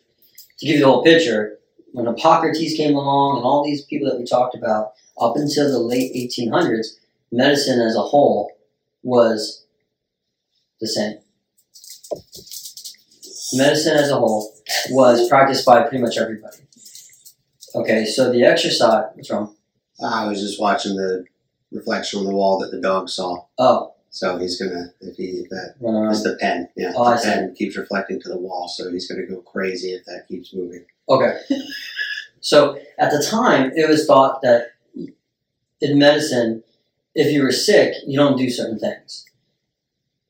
to 0.59 0.65
give 0.65 0.75
you 0.75 0.81
the 0.81 0.85
whole 0.85 1.01
picture, 1.01 1.59
when 1.93 2.05
Hippocrates 2.05 2.75
came 2.75 2.93
along 2.93 3.37
and 3.37 3.45
all 3.45 3.63
these 3.63 3.85
people 3.85 4.09
that 4.09 4.19
we 4.19 4.25
talked 4.25 4.53
about, 4.53 4.91
up 5.17 5.37
until 5.37 5.71
the 5.71 5.79
late 5.79 6.13
1800s, 6.13 6.87
medicine 7.31 7.79
as 7.79 7.95
a 7.95 8.01
whole 8.01 8.51
was 9.01 9.65
the 10.81 10.87
same. 10.87 11.19
Medicine 13.53 13.95
as 13.95 14.11
a 14.11 14.17
whole 14.17 14.53
was 14.89 15.29
practiced 15.29 15.65
by 15.65 15.83
pretty 15.83 15.99
much 15.99 16.17
everybody. 16.17 16.57
Okay, 17.75 18.03
so 18.03 18.33
the 18.33 18.43
exercise. 18.43 19.05
What's 19.13 19.31
wrong? 19.31 19.55
I 20.03 20.27
was 20.27 20.41
just 20.41 20.59
watching 20.59 20.97
the 20.97 21.23
reflection 21.71 22.19
on 22.19 22.25
the 22.25 22.35
wall 22.35 22.59
that 22.59 22.71
the 22.71 22.81
dog 22.81 23.07
saw. 23.07 23.45
Oh, 23.57 23.94
So 24.15 24.37
he's 24.37 24.57
gonna 24.57 24.93
if 25.01 25.17
he 25.17 25.45
that 25.49 25.75
uh, 25.83 25.91
run 25.91 26.09
is 26.09 26.23
the 26.23 26.37
pen. 26.39 26.69
Yeah, 26.77 26.93
I 26.97 27.17
the 27.17 27.21
pen 27.21 27.53
keeps 27.53 27.75
reflecting 27.75 28.21
to 28.21 28.29
the 28.29 28.37
wall, 28.37 28.69
so 28.69 28.89
he's 28.89 29.09
gonna 29.09 29.25
go 29.27 29.41
crazy 29.41 29.89
if 29.89 30.05
that 30.05 30.29
keeps 30.29 30.53
moving. 30.53 30.85
Okay. 31.09 31.37
So 32.41 32.77
at 32.99 33.09
the 33.09 33.25
time, 33.27 33.71
it 33.75 33.89
was 33.89 34.05
thought 34.05 34.43
that 34.43 34.73
in 35.81 35.97
medicine, 35.97 36.61
if 37.15 37.33
you 37.33 37.41
were 37.41 37.51
sick, 37.51 37.95
you 38.05 38.19
don't 38.19 38.37
do 38.37 38.51
certain 38.51 38.77
things. 38.77 39.25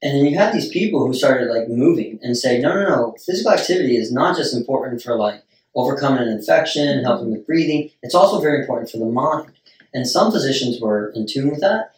And 0.01 0.15
then 0.15 0.25
you 0.25 0.37
had 0.37 0.53
these 0.53 0.69
people 0.69 1.05
who 1.05 1.13
started 1.13 1.49
like 1.49 1.67
moving 1.67 2.19
and 2.21 2.37
say, 2.37 2.61
no, 2.61 2.73
no, 2.73 2.87
no, 2.87 3.15
physical 3.25 3.51
activity 3.51 3.97
is 3.97 4.13
not 4.13 4.37
just 4.37 4.55
important 4.55 5.01
for 5.01 5.17
like 5.17 5.43
overcoming 5.75 6.21
an 6.21 6.29
infection, 6.29 7.03
helping 7.03 7.33
with 7.33 7.45
breathing. 7.45 7.91
It's 8.01 8.15
also 8.15 8.39
very 8.39 8.61
important 8.61 8.89
for 8.89 8.97
the 8.97 9.07
mind. 9.07 9.51
And 9.93 10.07
some 10.07 10.31
physicians 10.31 10.79
were 10.79 11.09
in 11.09 11.27
tune 11.27 11.49
with 11.49 11.59
that, 11.59 11.94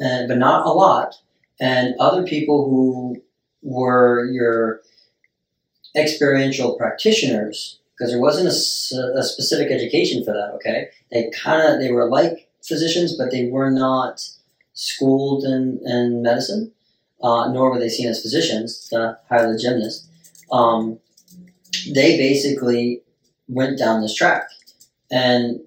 and, 0.00 0.28
but 0.28 0.38
not 0.38 0.66
a 0.66 0.70
lot. 0.70 1.14
And 1.60 1.94
other 2.00 2.24
people 2.24 2.68
who 2.68 3.22
were 3.62 4.26
your 4.26 4.80
experiential 5.96 6.76
practitioners 6.76 7.78
because 7.96 8.10
there 8.10 8.20
wasn't 8.20 8.48
a 8.48 9.22
specific 9.22 9.70
education 9.70 10.24
for 10.24 10.32
that. 10.32 10.50
Okay, 10.54 10.88
they 11.12 11.30
kind 11.30 11.62
of 11.62 11.80
they 11.80 11.92
were 11.92 12.08
like 12.08 12.48
physicians, 12.62 13.16
but 13.16 13.30
they 13.30 13.46
were 13.46 13.70
not 13.70 14.20
schooled 14.72 15.44
in, 15.44 15.80
in 15.84 16.22
medicine, 16.22 16.72
uh, 17.22 17.50
nor 17.52 17.70
were 17.70 17.78
they 17.78 17.88
seen 17.88 18.08
as 18.08 18.20
physicians. 18.20 18.88
The 18.88 19.18
heilgymnast, 19.30 20.06
um, 20.50 20.98
they 21.94 22.16
basically 22.16 23.02
went 23.48 23.78
down 23.78 24.00
this 24.00 24.14
track, 24.14 24.48
and 25.10 25.60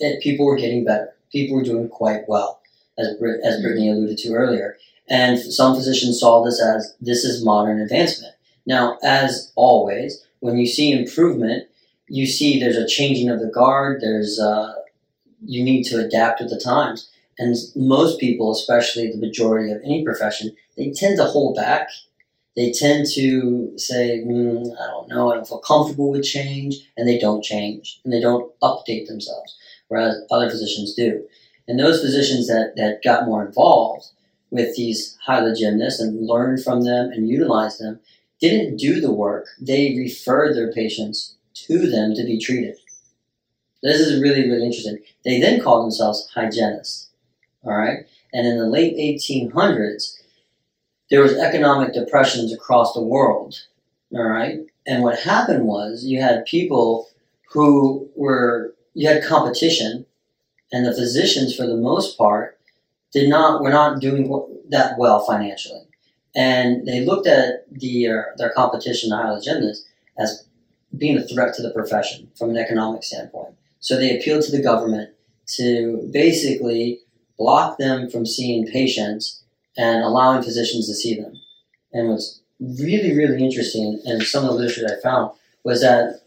it, 0.00 0.20
people 0.20 0.46
were 0.46 0.56
getting 0.56 0.84
better. 0.84 1.14
People 1.30 1.56
were 1.56 1.64
doing 1.64 1.88
quite 1.88 2.22
well, 2.26 2.57
as 2.98 3.08
as 3.44 3.62
Brittany 3.62 3.90
alluded 3.90 4.18
to 4.18 4.32
earlier. 4.34 4.76
And 5.08 5.38
some 5.38 5.74
physicians 5.74 6.20
saw 6.20 6.44
this 6.44 6.60
as 6.60 6.94
this 7.00 7.24
is 7.24 7.44
modern 7.44 7.80
advancement. 7.80 8.34
Now, 8.66 8.98
as 9.02 9.52
always, 9.56 10.22
when 10.40 10.58
you 10.58 10.66
see 10.66 10.92
improvement, 10.92 11.68
you 12.08 12.26
see 12.26 12.58
there's 12.58 12.76
a 12.76 12.86
changing 12.86 13.30
of 13.30 13.40
the 13.40 13.46
guard. 13.48 14.00
There's 14.00 14.38
uh, 14.38 14.74
you 15.44 15.62
need 15.64 15.84
to 15.84 16.04
adapt 16.04 16.40
with 16.40 16.50
the 16.50 16.60
times, 16.60 17.08
and 17.38 17.56
most 17.76 18.18
people, 18.18 18.50
especially 18.50 19.10
the 19.10 19.18
majority 19.18 19.72
of 19.72 19.80
any 19.84 20.04
profession, 20.04 20.54
they 20.76 20.90
tend 20.90 21.16
to 21.16 21.24
hold 21.24 21.56
back. 21.56 21.88
they 22.58 22.72
tend 22.72 23.06
to 23.14 23.72
say, 23.78 24.24
mm, 24.26 24.66
I 24.82 24.86
don't 24.88 25.08
know, 25.08 25.30
I 25.30 25.36
don't 25.36 25.46
feel 25.46 25.60
comfortable 25.60 26.10
with 26.10 26.24
change, 26.24 26.74
and 26.96 27.08
they 27.08 27.16
don't 27.16 27.44
change, 27.44 28.00
and 28.04 28.12
they 28.12 28.20
don't 28.20 28.52
update 28.60 29.06
themselves, 29.06 29.56
whereas 29.86 30.16
other 30.30 30.50
physicians 30.50 30.92
do. 30.94 31.24
And 31.68 31.78
those 31.78 32.00
physicians 32.00 32.48
that, 32.48 32.72
that 32.76 33.04
got 33.04 33.26
more 33.26 33.46
involved 33.46 34.06
with 34.50 34.74
these 34.74 35.16
heilgymnasts 35.28 36.00
and 36.00 36.26
learned 36.26 36.64
from 36.64 36.82
them 36.82 37.10
and 37.12 37.28
utilized 37.28 37.78
them 37.78 38.00
didn't 38.40 38.78
do 38.78 39.00
the 39.00 39.12
work. 39.12 39.46
They 39.60 39.94
referred 39.96 40.56
their 40.56 40.72
patients 40.72 41.36
to 41.66 41.78
them 41.90 42.14
to 42.14 42.24
be 42.24 42.38
treated. 42.38 42.76
This 43.82 44.00
is 44.00 44.20
really, 44.20 44.48
really 44.48 44.64
interesting. 44.64 44.98
They 45.24 45.40
then 45.40 45.60
called 45.60 45.84
themselves 45.84 46.30
hygienists. 46.34 47.10
All 47.64 47.76
right? 47.76 48.06
And 48.32 48.46
in 48.46 48.58
the 48.58 48.66
late 48.66 48.96
1800s, 48.96 50.14
there 51.10 51.22
was 51.22 51.34
economic 51.34 51.92
depressions 51.92 52.52
across 52.52 52.94
the 52.94 53.02
world. 53.02 53.62
All 54.14 54.24
right? 54.24 54.60
And 54.86 55.02
what 55.02 55.18
happened 55.20 55.64
was 55.66 56.04
you 56.04 56.20
had 56.20 56.46
people 56.46 57.08
who 57.50 58.08
were, 58.16 58.74
you 58.94 59.08
had 59.08 59.24
competition, 59.24 60.06
and 60.72 60.86
the 60.86 60.94
physicians, 60.94 61.54
for 61.54 61.66
the 61.66 61.76
most 61.76 62.18
part, 62.18 62.58
did 63.12 63.28
not, 63.28 63.62
were 63.62 63.70
not 63.70 64.00
doing 64.00 64.28
that 64.68 64.98
well 64.98 65.24
financially. 65.24 65.82
And 66.36 66.86
they 66.86 67.04
looked 67.04 67.26
at 67.26 67.64
the, 67.72 68.08
uh, 68.08 68.22
their 68.36 68.50
competition, 68.50 69.10
the 69.10 69.16
hygienists, 69.16 69.86
as 70.18 70.46
being 70.96 71.16
a 71.16 71.26
threat 71.26 71.54
to 71.54 71.62
the 71.62 71.70
profession 71.70 72.30
from 72.36 72.50
an 72.50 72.56
economic 72.56 73.02
standpoint. 73.02 73.54
So 73.80 73.96
they 73.96 74.18
appealed 74.18 74.44
to 74.44 74.52
the 74.52 74.62
government 74.62 75.10
to 75.56 76.08
basically 76.12 77.00
block 77.38 77.78
them 77.78 78.10
from 78.10 78.26
seeing 78.26 78.66
patients 78.66 79.42
and 79.76 80.02
allowing 80.02 80.42
physicians 80.42 80.86
to 80.88 80.94
see 80.94 81.14
them. 81.20 81.34
And 81.92 82.08
what's 82.08 82.40
really, 82.60 83.16
really 83.16 83.42
interesting, 83.42 84.00
and 84.04 84.22
some 84.22 84.44
of 84.44 84.50
the 84.50 84.56
literature 84.56 84.86
I 84.86 85.00
found, 85.00 85.30
was 85.64 85.80
that 85.82 86.20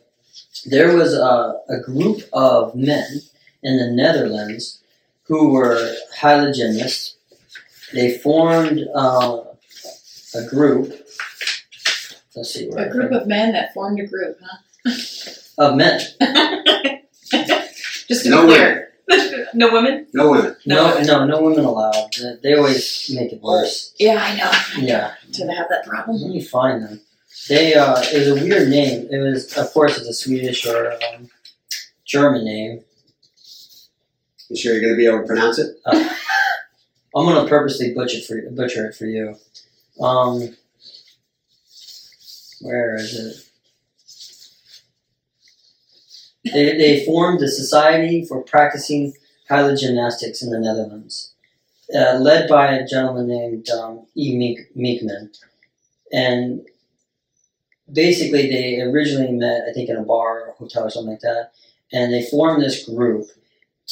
there 0.66 0.96
was 0.96 1.14
a, 1.14 1.60
a 1.70 1.80
group 1.84 2.22
of 2.34 2.74
men 2.76 3.22
in 3.64 3.78
the 3.78 3.92
Netherlands 3.92 4.80
who 5.24 5.50
were 5.50 5.94
hygienists. 6.16 7.16
They 7.94 8.18
formed 8.18 8.88
uh, 8.96 9.44
a 10.36 10.46
group. 10.50 10.90
Let's 12.36 12.54
see. 12.54 12.68
A 12.70 12.90
group 12.90 13.12
of 13.12 13.28
men 13.28 13.52
that 13.54 13.74
formed 13.74 14.00
a 14.00 14.06
group, 14.08 14.38
huh? 14.42 14.92
Of 15.58 15.76
men. 15.76 16.00
Just 18.08 18.24
to 18.24 18.30
No 18.30 18.48
be 18.48 18.54
clear. 18.54 18.92
no 19.54 19.72
women? 19.72 20.08
No 20.14 20.32
women. 20.32 20.56
No, 20.66 21.02
no, 21.02 21.26
no 21.26 21.42
women 21.42 21.66
allowed. 21.66 22.12
They 22.42 22.56
always 22.56 23.12
make 23.14 23.34
it 23.34 23.42
worse. 23.42 23.94
Yeah, 24.00 24.22
I 24.22 24.36
know. 24.36 24.86
Yeah. 24.86 25.14
Do 25.32 25.46
they 25.46 25.54
have 25.54 25.68
that 25.70 25.86
problem? 25.86 26.22
Let 26.22 26.32
me 26.32 26.42
find 26.42 26.84
them. 26.84 27.02
They 27.50 27.74
uh, 27.74 28.00
it 28.02 28.20
was 28.20 28.28
a 28.28 28.44
weird 28.44 28.70
name. 28.70 29.08
It 29.10 29.18
was, 29.18 29.58
of 29.58 29.72
course, 29.74 29.98
it's 29.98 30.08
a 30.08 30.14
Swedish 30.14 30.66
or 30.66 30.94
um, 30.94 31.30
German 32.06 32.46
name. 32.46 32.84
You 34.52 34.58
sure 34.58 34.74
you're 34.74 34.82
going 34.82 34.94
to 34.94 34.98
be 34.98 35.08
able 35.08 35.22
to 35.22 35.28
pronounce 35.28 35.60
it? 35.60 35.78
I'm 37.16 37.26
gonna 37.26 37.48
purposely 37.48 37.94
butcher 37.94 38.18
it 38.18 38.26
for 38.26 38.42
butcher 38.52 38.88
it 38.88 38.96
for 38.96 39.06
you. 39.06 39.36
Um, 40.02 40.56
where 42.62 42.96
is 42.96 43.50
it? 46.44 46.52
They, 46.54 46.78
they 46.78 47.06
formed 47.06 47.40
the 47.40 47.48
Society 47.48 48.26
for 48.26 48.42
Practicing 48.42 49.14
Gymnastics 49.50 50.42
in 50.42 50.50
the 50.50 50.60
Netherlands, 50.60 51.34
uh, 51.94 52.16
led 52.16 52.50
by 52.50 52.74
a 52.74 52.88
gentleman 52.88 53.28
named 53.28 53.70
um, 53.70 54.06
E. 54.16 54.36
Meek, 54.38 54.74
Meekman. 54.76 55.38
And 56.12 56.66
basically, 57.92 58.50
they 58.50 58.82
originally 58.82 59.32
met, 59.32 59.64
I 59.70 59.74
think, 59.74 59.90
in 59.90 59.98
a 59.98 60.04
bar 60.04 60.48
or 60.48 60.54
hotel 60.58 60.86
or 60.86 60.90
something 60.90 61.12
like 61.12 61.22
that, 61.22 61.52
and 61.94 62.12
they 62.12 62.24
formed 62.24 62.62
this 62.64 62.86
group 62.86 63.28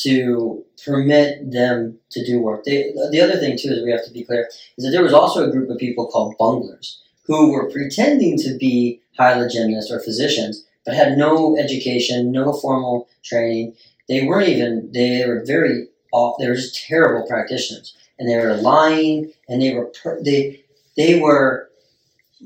to 0.04 0.64
permit 0.86 1.52
them 1.52 1.98
to 2.12 2.26
do 2.26 2.40
work. 2.40 2.64
They, 2.64 2.94
the 3.12 3.22
other 3.22 3.38
thing, 3.38 3.58
too, 3.58 3.70
is 3.70 3.84
we 3.84 3.92
have 3.92 4.06
to 4.06 4.14
be 4.14 4.24
clear, 4.24 4.50
is 4.78 4.86
that 4.86 4.92
there 4.92 5.04
was 5.04 5.14
also 5.14 5.48
a 5.48 5.52
group 5.52 5.70
of 5.70 5.78
people 5.78 6.08
called 6.08 6.38
bunglers 6.38 7.02
who 7.26 7.52
were 7.52 7.70
pretending 7.70 8.38
to 8.40 8.58
be 8.58 9.02
hygienists 9.18 9.92
or 9.92 10.00
physicians, 10.00 10.66
but 10.86 10.96
had 10.96 11.18
no 11.18 11.58
education, 11.58 12.32
no 12.32 12.54
formal 12.54 13.08
training. 13.24 13.76
They 14.08 14.26
weren't 14.26 14.50
even, 14.50 14.90
they 14.94 15.26
were 15.28 15.44
very 15.46 15.88
off, 16.12 16.38
they 16.40 16.48
were 16.48 16.56
just 16.56 16.88
terrible 16.88 17.28
practitioners. 17.28 17.96
And 18.18 18.30
they 18.30 18.38
were 18.38 18.56
lying, 18.56 19.32
and 19.48 19.62
they 19.62 19.74
were, 19.76 19.86
per, 19.86 20.22
they, 20.24 20.64
they 20.98 21.20
were 21.20 21.70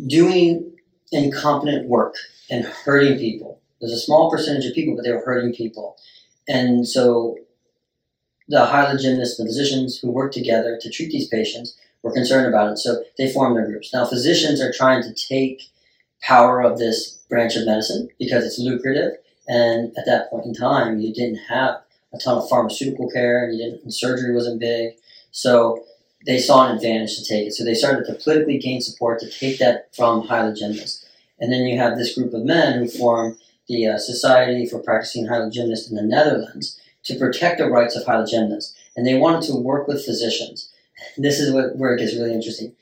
doing 0.07 0.71
incompetent 1.11 1.87
work 1.87 2.15
and 2.49 2.65
hurting 2.65 3.17
people. 3.17 3.61
There's 3.79 3.93
a 3.93 3.99
small 3.99 4.29
percentage 4.29 4.65
of 4.65 4.73
people, 4.73 4.95
but 4.95 5.03
they 5.03 5.11
were 5.11 5.23
hurting 5.23 5.53
people. 5.53 5.97
And 6.47 6.87
so 6.87 7.37
the 8.49 8.61
and 8.61 8.99
the 8.99 9.45
physicians 9.45 9.99
who 9.99 10.11
work 10.11 10.31
together 10.33 10.77
to 10.81 10.89
treat 10.89 11.11
these 11.11 11.27
patients 11.27 11.77
were 12.01 12.13
concerned 12.13 12.47
about 12.47 12.71
it. 12.71 12.77
So 12.77 13.03
they 13.17 13.31
formed 13.31 13.55
their 13.55 13.65
groups. 13.65 13.93
Now, 13.93 14.05
physicians 14.05 14.61
are 14.61 14.71
trying 14.71 15.01
to 15.03 15.13
take 15.13 15.69
power 16.21 16.61
of 16.61 16.77
this 16.77 17.19
branch 17.29 17.55
of 17.55 17.65
medicine 17.65 18.09
because 18.19 18.45
it's 18.45 18.59
lucrative. 18.59 19.13
And 19.47 19.97
at 19.97 20.05
that 20.05 20.29
point 20.29 20.45
in 20.45 20.53
time, 20.53 20.99
you 20.99 21.13
didn't 21.13 21.39
have 21.49 21.81
a 22.13 22.17
ton 22.17 22.37
of 22.37 22.47
pharmaceutical 22.47 23.09
care, 23.09 23.43
and 23.43 23.57
you 23.57 23.63
didn't, 23.63 23.83
and 23.83 23.93
surgery 23.93 24.33
wasn't 24.33 24.59
big. 24.59 24.93
So 25.31 25.83
they 26.25 26.37
saw 26.37 26.67
an 26.67 26.75
advantage 26.75 27.17
to 27.17 27.25
take 27.25 27.47
it. 27.47 27.53
So 27.53 27.63
they 27.63 27.73
started 27.73 28.05
to 28.05 28.13
politically 28.13 28.59
gain 28.59 28.81
support 28.81 29.19
to 29.19 29.29
take 29.29 29.59
that 29.59 29.93
from 29.95 30.27
hygienists. 30.27 31.05
And 31.39 31.51
then 31.51 31.63
you 31.63 31.77
have 31.77 31.97
this 31.97 32.15
group 32.15 32.33
of 32.33 32.45
men 32.45 32.79
who 32.79 32.87
form 32.87 33.37
the 33.67 33.87
uh, 33.87 33.97
Society 33.97 34.65
for 34.65 34.79
Practicing 34.79 35.27
Hygienists 35.27 35.89
in 35.89 35.95
the 35.95 36.03
Netherlands 36.03 36.79
to 37.05 37.17
protect 37.17 37.57
the 37.57 37.69
rights 37.69 37.95
of 37.95 38.05
hygienists. 38.05 38.75
And 38.95 39.05
they 39.05 39.15
wanted 39.15 39.43
to 39.47 39.55
work 39.55 39.87
with 39.87 40.05
physicians. 40.05 40.71
This 41.17 41.39
is 41.39 41.53
what, 41.53 41.75
where 41.75 41.93
it 41.93 41.99
gets 41.99 42.15
really 42.15 42.33
interesting. 42.33 42.73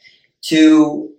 To 0.44 1.12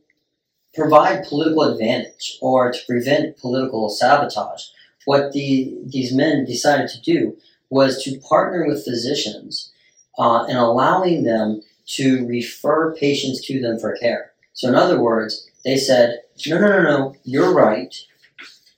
provide 0.74 1.24
political 1.24 1.62
advantage 1.62 2.38
or 2.40 2.72
to 2.72 2.78
prevent 2.86 3.38
political 3.38 3.88
sabotage, 3.88 4.62
what 5.04 5.32
the, 5.32 5.76
these 5.84 6.14
men 6.14 6.44
decided 6.44 6.88
to 6.88 7.00
do 7.00 7.36
was 7.70 8.02
to 8.04 8.20
partner 8.20 8.66
with 8.66 8.84
physicians 8.84 9.72
uh, 10.18 10.44
and 10.44 10.58
allowing 10.58 11.24
them 11.24 11.62
to 11.86 12.26
refer 12.26 12.94
patients 12.94 13.44
to 13.46 13.60
them 13.60 13.78
for 13.78 13.96
care. 13.96 14.32
So, 14.54 14.68
in 14.68 14.74
other 14.74 15.00
words, 15.00 15.48
they 15.64 15.76
said, 15.76 16.20
no, 16.46 16.58
no, 16.58 16.68
no, 16.68 16.82
no, 16.82 17.14
you're 17.24 17.54
right. 17.54 17.94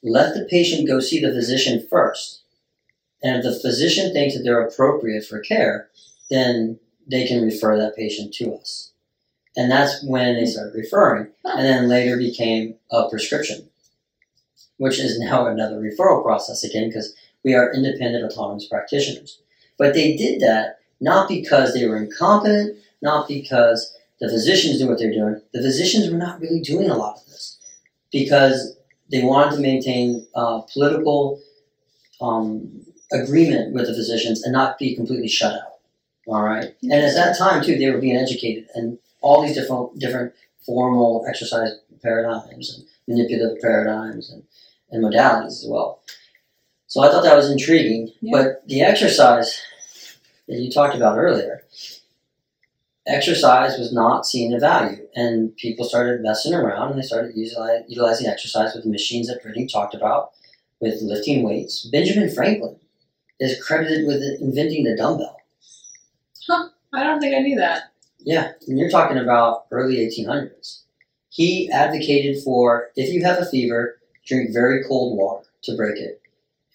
Let 0.03 0.35
the 0.35 0.47
patient 0.49 0.87
go 0.87 1.01
see 1.01 1.21
the 1.21 1.33
physician 1.33 1.87
first. 1.91 2.43
And 3.25 3.37
if 3.37 3.43
the 3.43 3.59
physician 3.59 4.13
thinks 4.13 4.37
that 4.37 4.43
they're 4.43 4.63
appropriate 4.63 5.25
for 5.25 5.41
care, 5.41 5.89
then 6.31 6.79
they 7.11 7.27
can 7.27 7.43
refer 7.43 7.79
that 7.79 7.97
patient 7.97 8.35
to 8.35 8.55
us. 8.55 8.93
And 9.57 9.71
that's 9.71 10.05
when 10.05 10.35
they 10.35 10.47
started 10.47 10.75
referring, 10.75 11.29
and 11.45 11.65
then 11.65 11.89
later 11.89 12.19
became 12.19 12.75
a 12.91 13.09
prescription, 13.09 13.69
which 14.77 14.99
is 14.99 15.19
now 15.19 15.47
another 15.47 15.81
referral 15.81 16.23
process 16.23 16.65
again 16.65 16.89
because 16.89 17.15
we 17.45 17.55
are 17.55 17.73
independent 17.73 18.31
autonomous 18.31 18.69
practitioners. 18.69 19.41
But 19.79 19.95
they 19.95 20.17
did 20.17 20.41
that 20.41 20.81
not 21.01 21.29
because 21.29 21.73
they 21.73 21.87
were 21.87 21.97
incompetent, 21.97 22.79
not 23.01 23.29
because 23.29 23.97
the 24.21 24.29
physicians 24.29 24.81
knew 24.81 24.89
what 24.89 24.99
they're 24.99 25.13
doing. 25.13 25.41
The 25.53 25.63
physicians 25.63 26.11
were 26.11 26.19
not 26.19 26.41
really 26.41 26.61
doing 26.61 26.91
a 26.91 26.97
lot 26.97 27.19
of 27.19 27.27
this 27.27 27.59
because 28.11 28.77
they 29.11 29.23
wanted 29.23 29.57
to 29.57 29.63
maintain 29.63 30.27
uh, 30.35 30.63
political 30.73 31.41
um, 32.21 32.85
agreement 33.15 33.75
with 33.75 33.87
the 33.87 33.95
physicians 33.95 34.43
and 34.43 34.53
not 34.53 34.79
be 34.79 34.95
completely 34.95 35.29
shut 35.29 35.55
out. 35.55 35.79
All 36.27 36.43
right, 36.43 36.75
and 36.83 36.93
at 36.93 37.15
that 37.15 37.37
time 37.39 37.63
too, 37.63 37.77
they 37.77 37.91
were 37.91 38.01
being 38.01 38.17
educated 38.17 38.69
and 38.75 38.99
all 39.21 39.43
these 39.43 39.55
different 39.55 39.99
different 39.99 40.33
formal 40.65 41.25
exercise 41.29 41.71
paradigms 42.03 42.75
and 42.75 42.87
manipulative 43.09 43.61
paradigms 43.61 44.31
and, 44.31 44.43
and 44.91 45.05
modalities 45.05 45.47
as 45.47 45.67
well. 45.69 46.03
So 46.87 47.03
I 47.03 47.11
thought 47.11 47.25
that 47.25 47.37
was 47.37 47.51
intriguing. 47.51 48.13
Yeah. 48.21 48.31
But 48.33 48.69
the 48.69 48.83
exercise 48.83 49.61
that 50.49 50.59
you 50.59 50.71
talked 50.71 50.95
about 50.95 51.19
earlier, 51.19 51.65
exercise 53.07 53.79
was 53.79 53.93
not 53.93 54.27
seen 54.27 54.55
a 54.55 54.61
value, 54.61 55.07
and 55.15 55.57
people 55.57 55.85
started 55.85 56.23
messing 56.23 56.55
around 56.55 56.91
and 56.91 56.99
they 56.99 57.07
started 57.07 57.33
utilizing, 57.35 57.85
utilizing 57.89 58.29
exercise 58.29 58.75
with 58.75 58.85
the 58.85 58.91
machines 58.91 59.29
that 59.29 59.43
Brittany 59.43 59.67
talked 59.67 59.95
about, 59.95 60.31
with 60.81 61.03
lifting 61.03 61.43
weights. 61.43 61.85
Benjamin 61.87 62.31
Franklin 62.31 62.77
is 63.41 63.63
credited 63.63 64.07
with 64.07 64.23
inventing 64.41 64.85
the 64.85 64.97
dumbbell. 64.97 65.37
Huh, 66.47 66.69
I 66.93 67.05
don't 67.05 67.21
think 67.21 67.35
I 67.35 67.41
knew 67.41 67.57
that. 67.57 67.93
Yeah, 68.19 68.53
and 68.67 68.79
you're 68.79 68.91
talking 68.91 69.19
about 69.19 69.67
early 69.71 69.97
1800s. 69.97 70.83
He 71.29 71.71
advocated 71.71 72.43
for 72.43 72.91
if 72.97 73.13
you 73.13 73.23
have 73.25 73.39
a 73.39 73.47
fever, 73.47 73.99
drink 74.27 74.53
very 74.53 74.85
cold 74.85 75.19
water 75.19 75.47
to 75.65 75.77
break 75.77 75.99
it. 75.99 76.21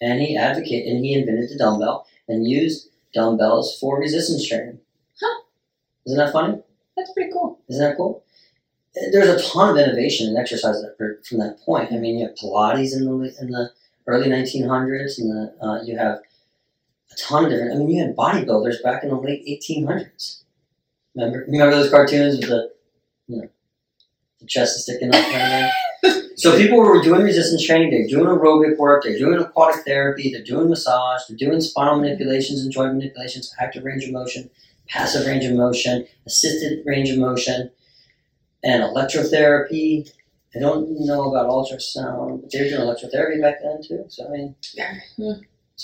And 0.00 0.20
he 0.20 0.36
advocated, 0.36 0.92
and 0.92 1.04
he 1.04 1.14
invented 1.14 1.50
the 1.50 1.58
dumbbell 1.58 2.06
and 2.28 2.48
used 2.48 2.88
dumbbells 3.12 3.78
for 3.78 3.98
resistance 3.98 4.46
training. 4.46 4.78
Huh. 5.20 5.42
Isn't 6.06 6.18
that 6.18 6.32
funny? 6.32 6.62
That's 6.96 7.12
pretty 7.12 7.32
cool. 7.32 7.58
Isn't 7.68 7.82
that 7.82 7.96
cool? 7.96 8.22
there's 9.12 9.28
a 9.28 9.48
ton 9.48 9.70
of 9.70 9.76
innovation 9.76 10.28
in 10.28 10.36
exercise 10.36 10.82
from 10.98 11.38
that 11.38 11.58
point. 11.64 11.92
I 11.92 11.96
mean, 11.96 12.18
you 12.18 12.26
have 12.26 12.36
Pilates 12.36 12.94
in 12.94 13.04
the 13.04 13.34
in 13.40 13.50
the 13.50 13.70
early 14.06 14.28
1900s, 14.28 15.18
and 15.18 15.30
the, 15.30 15.64
uh, 15.64 15.82
you 15.82 15.96
have 15.96 16.20
a 17.12 17.16
ton 17.16 17.44
of 17.44 17.50
different. 17.50 17.72
I 17.72 17.76
mean, 17.76 17.90
you 17.90 18.02
had 18.02 18.16
bodybuilders 18.16 18.82
back 18.82 19.02
in 19.02 19.10
the 19.10 19.16
late 19.16 19.44
1800s. 19.46 20.42
Remember, 21.14 21.44
remember 21.48 21.76
those 21.76 21.90
cartoons 21.90 22.38
with 22.38 22.48
the, 22.48 22.70
you 23.26 23.42
know, 23.42 23.48
the 24.40 24.46
chest 24.46 24.78
sticking 24.80 25.14
up 25.14 25.24
kind 25.30 25.64
of 25.64 25.70
thing. 26.02 26.30
So 26.36 26.56
people 26.58 26.78
were 26.78 27.02
doing 27.02 27.22
resistance 27.22 27.66
training. 27.66 27.90
They're 27.90 28.06
doing 28.08 28.26
aerobic 28.26 28.78
work. 28.78 29.02
They're 29.02 29.18
doing 29.18 29.40
aquatic 29.40 29.84
therapy. 29.84 30.32
They're 30.32 30.44
doing 30.44 30.68
massage. 30.68 31.22
They're 31.28 31.36
doing 31.36 31.60
spinal 31.60 32.00
manipulations 32.00 32.62
and 32.62 32.72
joint 32.72 32.94
manipulations, 32.94 33.52
active 33.60 33.84
range 33.84 34.04
of 34.04 34.12
motion, 34.12 34.48
passive 34.88 35.26
range 35.26 35.44
of 35.44 35.54
motion, 35.54 36.06
assisted 36.26 36.82
range 36.86 37.10
of 37.10 37.18
motion, 37.18 37.70
and 38.62 38.82
electrotherapy. 38.82 40.10
I 40.54 40.58
don't 40.58 40.88
know 41.06 41.30
about 41.30 41.48
ultrasound, 41.48 42.40
but 42.40 42.50
they 42.50 42.62
were 42.62 42.68
doing 42.68 42.80
electrotherapy 42.80 43.40
back 43.40 43.62
then 43.62 43.82
too. 43.82 44.04
So 44.08 44.26
I 44.26 44.30
mean, 44.30 44.54
it's 44.58 44.74
been 44.74 45.00
hmm. 45.16 45.40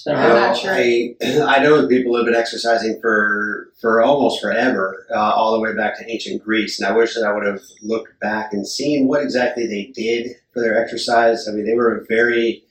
I'm 0.06 0.14
not 0.14 0.56
sure. 0.56 0.74
I, 0.74 1.14
I 1.22 1.62
know 1.62 1.80
that 1.80 1.88
people 1.88 2.16
have 2.16 2.26
been 2.26 2.34
exercising 2.34 3.00
for 3.00 3.70
for 3.80 4.02
almost 4.02 4.40
forever, 4.40 5.06
uh, 5.10 5.32
all 5.32 5.52
the 5.52 5.60
way 5.60 5.74
back 5.74 5.98
to 5.98 6.10
ancient 6.10 6.42
Greece, 6.42 6.80
and 6.80 6.88
I 6.88 6.96
wish 6.96 7.14
that 7.14 7.24
I 7.24 7.32
would 7.32 7.46
have 7.46 7.62
looked 7.82 8.18
back 8.20 8.52
and 8.52 8.66
seen 8.66 9.06
what 9.06 9.22
exactly 9.22 9.66
they 9.66 9.92
did 9.94 10.36
for 10.52 10.60
their 10.60 10.82
exercise. 10.82 11.48
I 11.48 11.52
mean, 11.52 11.66
they 11.66 11.74
were 11.74 11.96
a 11.96 12.04
very, 12.06 12.62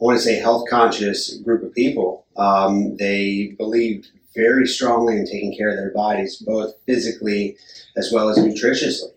I 0.00 0.04
want 0.04 0.18
to 0.18 0.24
say, 0.24 0.36
health 0.36 0.68
conscious 0.68 1.36
group 1.38 1.62
of 1.62 1.74
people. 1.74 2.26
Um, 2.36 2.96
they 2.96 3.54
believed 3.56 4.10
very 4.34 4.66
strongly 4.66 5.16
in 5.16 5.26
taking 5.26 5.56
care 5.56 5.70
of 5.70 5.76
their 5.76 5.92
bodies, 5.92 6.36
both 6.36 6.74
physically 6.86 7.56
as 7.96 8.12
well 8.12 8.28
as 8.28 8.38
nutritiously. 8.38 9.12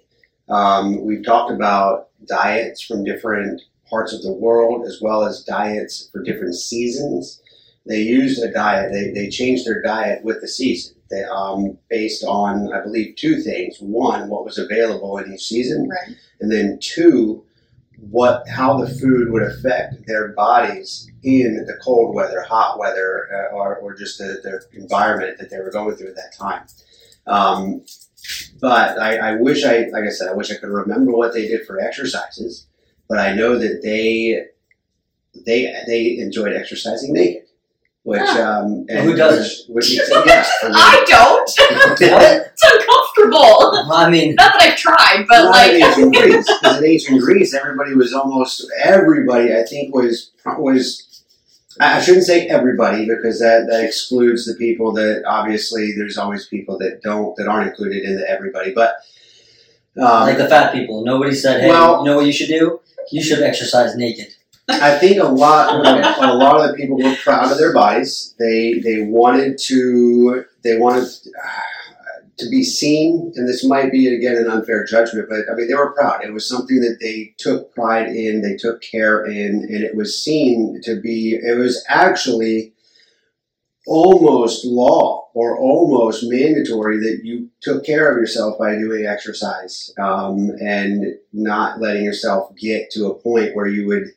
Um, 0.50 1.02
we've 1.06 1.26
talked 1.26 1.52
about 1.52 2.10
diets 2.28 2.82
from 2.82 3.04
different 3.04 3.62
parts 3.90 4.14
of 4.14 4.22
the 4.22 4.32
world, 4.32 4.86
as 4.86 5.00
well 5.02 5.26
as 5.26 5.44
diets 5.44 6.10
for 6.12 6.24
different 6.24 6.56
seasons 6.56 7.42
they 7.86 8.02
used 8.02 8.42
a 8.44 8.52
diet. 8.52 8.92
They, 8.92 9.12
they 9.12 9.30
changed 9.30 9.66
their 9.66 9.82
diet 9.82 10.24
with 10.24 10.42
the 10.42 10.48
season. 10.48 10.96
They, 11.10 11.24
um, 11.24 11.78
based 11.90 12.24
on, 12.24 12.72
I 12.74 12.82
believe, 12.82 13.16
two 13.16 13.42
things. 13.42 13.78
One, 13.80 14.30
what 14.30 14.46
was 14.46 14.58
available 14.58 15.18
in 15.18 15.34
each 15.34 15.46
season, 15.48 15.90
Right. 15.90 16.16
and 16.40 16.52
then 16.52 16.78
two, 16.82 17.44
what 18.10 18.48
how 18.48 18.78
the 18.78 18.88
food 18.90 19.30
would 19.32 19.44
affect 19.44 20.08
their 20.08 20.30
bodies 20.30 21.10
in 21.24 21.66
the 21.68 21.78
cold 21.84 22.16
weather, 22.16 22.42
hot 22.42 22.80
weather, 22.80 23.28
uh, 23.34 23.56
or, 23.56 23.76
or 23.78 23.94
just 23.94 24.18
the, 24.18 24.40
the 24.44 24.80
environment 24.82 25.38
that 25.38 25.50
they 25.50 25.60
were 25.60 25.70
going 25.72 25.96
through 25.96 26.10
at 26.10 26.16
that 26.16 26.34
time. 26.36 26.66
Um, 27.28 27.84
but 28.60 28.98
I, 29.00 29.18
I 29.32 29.36
wish 29.36 29.64
I, 29.66 29.88
like 29.92 30.04
I 30.06 30.10
said, 30.10 30.30
I 30.30 30.34
wish 30.34 30.52
I 30.52 30.56
could 30.56 30.70
remember 30.70 31.12
what 31.12 31.34
they 31.34 31.48
did 31.48 31.66
for 31.68 31.80
exercises. 31.80 32.68
But 33.10 33.20
I 33.20 33.34
know 33.36 33.58
that 33.58 33.82
they 33.84 34.46
they 35.46 35.74
they 35.88 36.18
enjoyed 36.20 36.54
exercising 36.54 37.14
naked, 37.14 37.44
which 38.04 38.22
um, 38.22 38.86
and 38.90 39.06
Who 39.06 39.16
doesn't? 39.16 39.74
Which, 39.74 39.90
which 39.90 40.00
yeah, 40.26 40.44
I 40.64 41.04
don't. 41.08 41.50
It's 42.02 42.64
uncomfortable. 42.64 43.92
I 43.94 44.10
mean, 44.10 44.36
Not 44.36 44.54
that 44.54 44.62
I've 44.72 44.78
tried, 44.78 45.26
but 45.30 45.44
Not 45.44 45.52
like 45.52 45.72
in 45.74 45.84
ancient 45.84 46.16
Greece. 46.16 46.60
'cause 46.62 46.78
in 46.80 46.86
ancient 46.86 47.22
Greece, 47.22 47.54
everybody 47.54 47.94
was 47.94 48.14
almost 48.14 48.66
everybody. 48.84 49.54
I 49.56 49.64
think 49.64 49.94
was 49.94 50.32
was. 50.46 51.08
I 51.80 51.98
I 51.98 52.02
shouldn't 52.02 52.26
say 52.26 52.48
everybody 52.48 53.06
because 53.08 53.40
that, 53.40 53.68
that 53.70 53.84
excludes 53.84 54.46
the 54.46 54.56
people 54.56 54.92
that 54.94 55.24
obviously 55.26 55.94
there's 55.96 56.18
always 56.18 56.46
people 56.48 56.78
that 56.80 57.02
don't 57.02 57.36
that 57.38 57.48
aren't 57.48 57.70
included 57.70 58.04
in 58.04 58.16
the 58.18 58.30
everybody. 58.30 58.74
But 58.74 58.96
um, 59.98 60.22
like 60.22 60.38
the 60.38 60.50
fat 60.50 60.74
people. 60.74 61.04
Nobody 61.06 61.36
said, 61.36 61.62
"Hey, 61.62 61.70
Well- 61.70 62.00
you 62.00 62.06
know 62.06 62.16
what 62.18 62.26
you 62.26 62.34
should 62.34 62.48
do? 62.50 62.80
You 63.12 63.22
should 63.24 63.42
exercise 63.44 63.96
naked." 63.96 64.34
I 64.70 64.98
think 64.98 65.22
a 65.22 65.28
lot 65.28 65.86
a 65.86 66.34
lot 66.34 66.62
of 66.62 66.72
the 66.72 66.78
people 66.78 66.98
were 66.98 67.16
proud 67.24 67.52
of 67.52 67.58
their 67.58 67.74
bodies. 67.74 68.36
They 68.40 68.80
they 68.80 69.04
wanted 69.04 69.58
to 69.66 70.46
they 70.64 70.78
wanted 70.78 71.04
uh, 71.04 72.26
to 72.38 72.50
be 72.50 72.64
seen, 72.64 73.32
and 73.36 73.48
this 73.48 73.66
might 73.66 73.92
be 73.92 74.14
again 74.14 74.38
an 74.38 74.50
unfair 74.50 74.86
judgment, 74.86 75.28
but 75.30 75.40
I 75.52 75.56
mean 75.56 75.68
they 75.68 75.74
were 75.74 75.94
proud. 75.94 76.24
It 76.24 76.34
was 76.34 76.48
something 76.48 76.80
that 76.82 76.98
they 77.02 77.34
took 77.38 77.74
pride 77.74 78.08
in, 78.08 78.42
they 78.42 78.56
took 78.56 78.82
care 78.82 79.26
in, 79.26 79.66
and 79.70 79.84
it 79.84 79.96
was 79.96 80.24
seen 80.24 80.80
to 80.84 81.00
be. 81.02 81.40
It 81.42 81.58
was 81.58 81.84
actually 81.88 82.74
almost 83.88 84.64
law 84.64 85.30
or 85.34 85.58
almost 85.58 86.24
mandatory 86.30 86.98
that 87.00 87.22
you 87.24 87.50
took 87.62 87.84
care 87.84 88.12
of 88.12 88.18
yourself 88.18 88.58
by 88.60 88.76
doing 88.76 89.06
exercise 89.08 89.92
um, 90.00 90.52
and 90.62 91.16
not 91.34 91.82
letting 91.82 92.04
yourself 92.04 92.56
get 92.56 92.92
to 92.92 93.08
a 93.08 93.16
point 93.16 93.56
where 93.56 93.68
you 93.68 93.88
would 93.88 94.12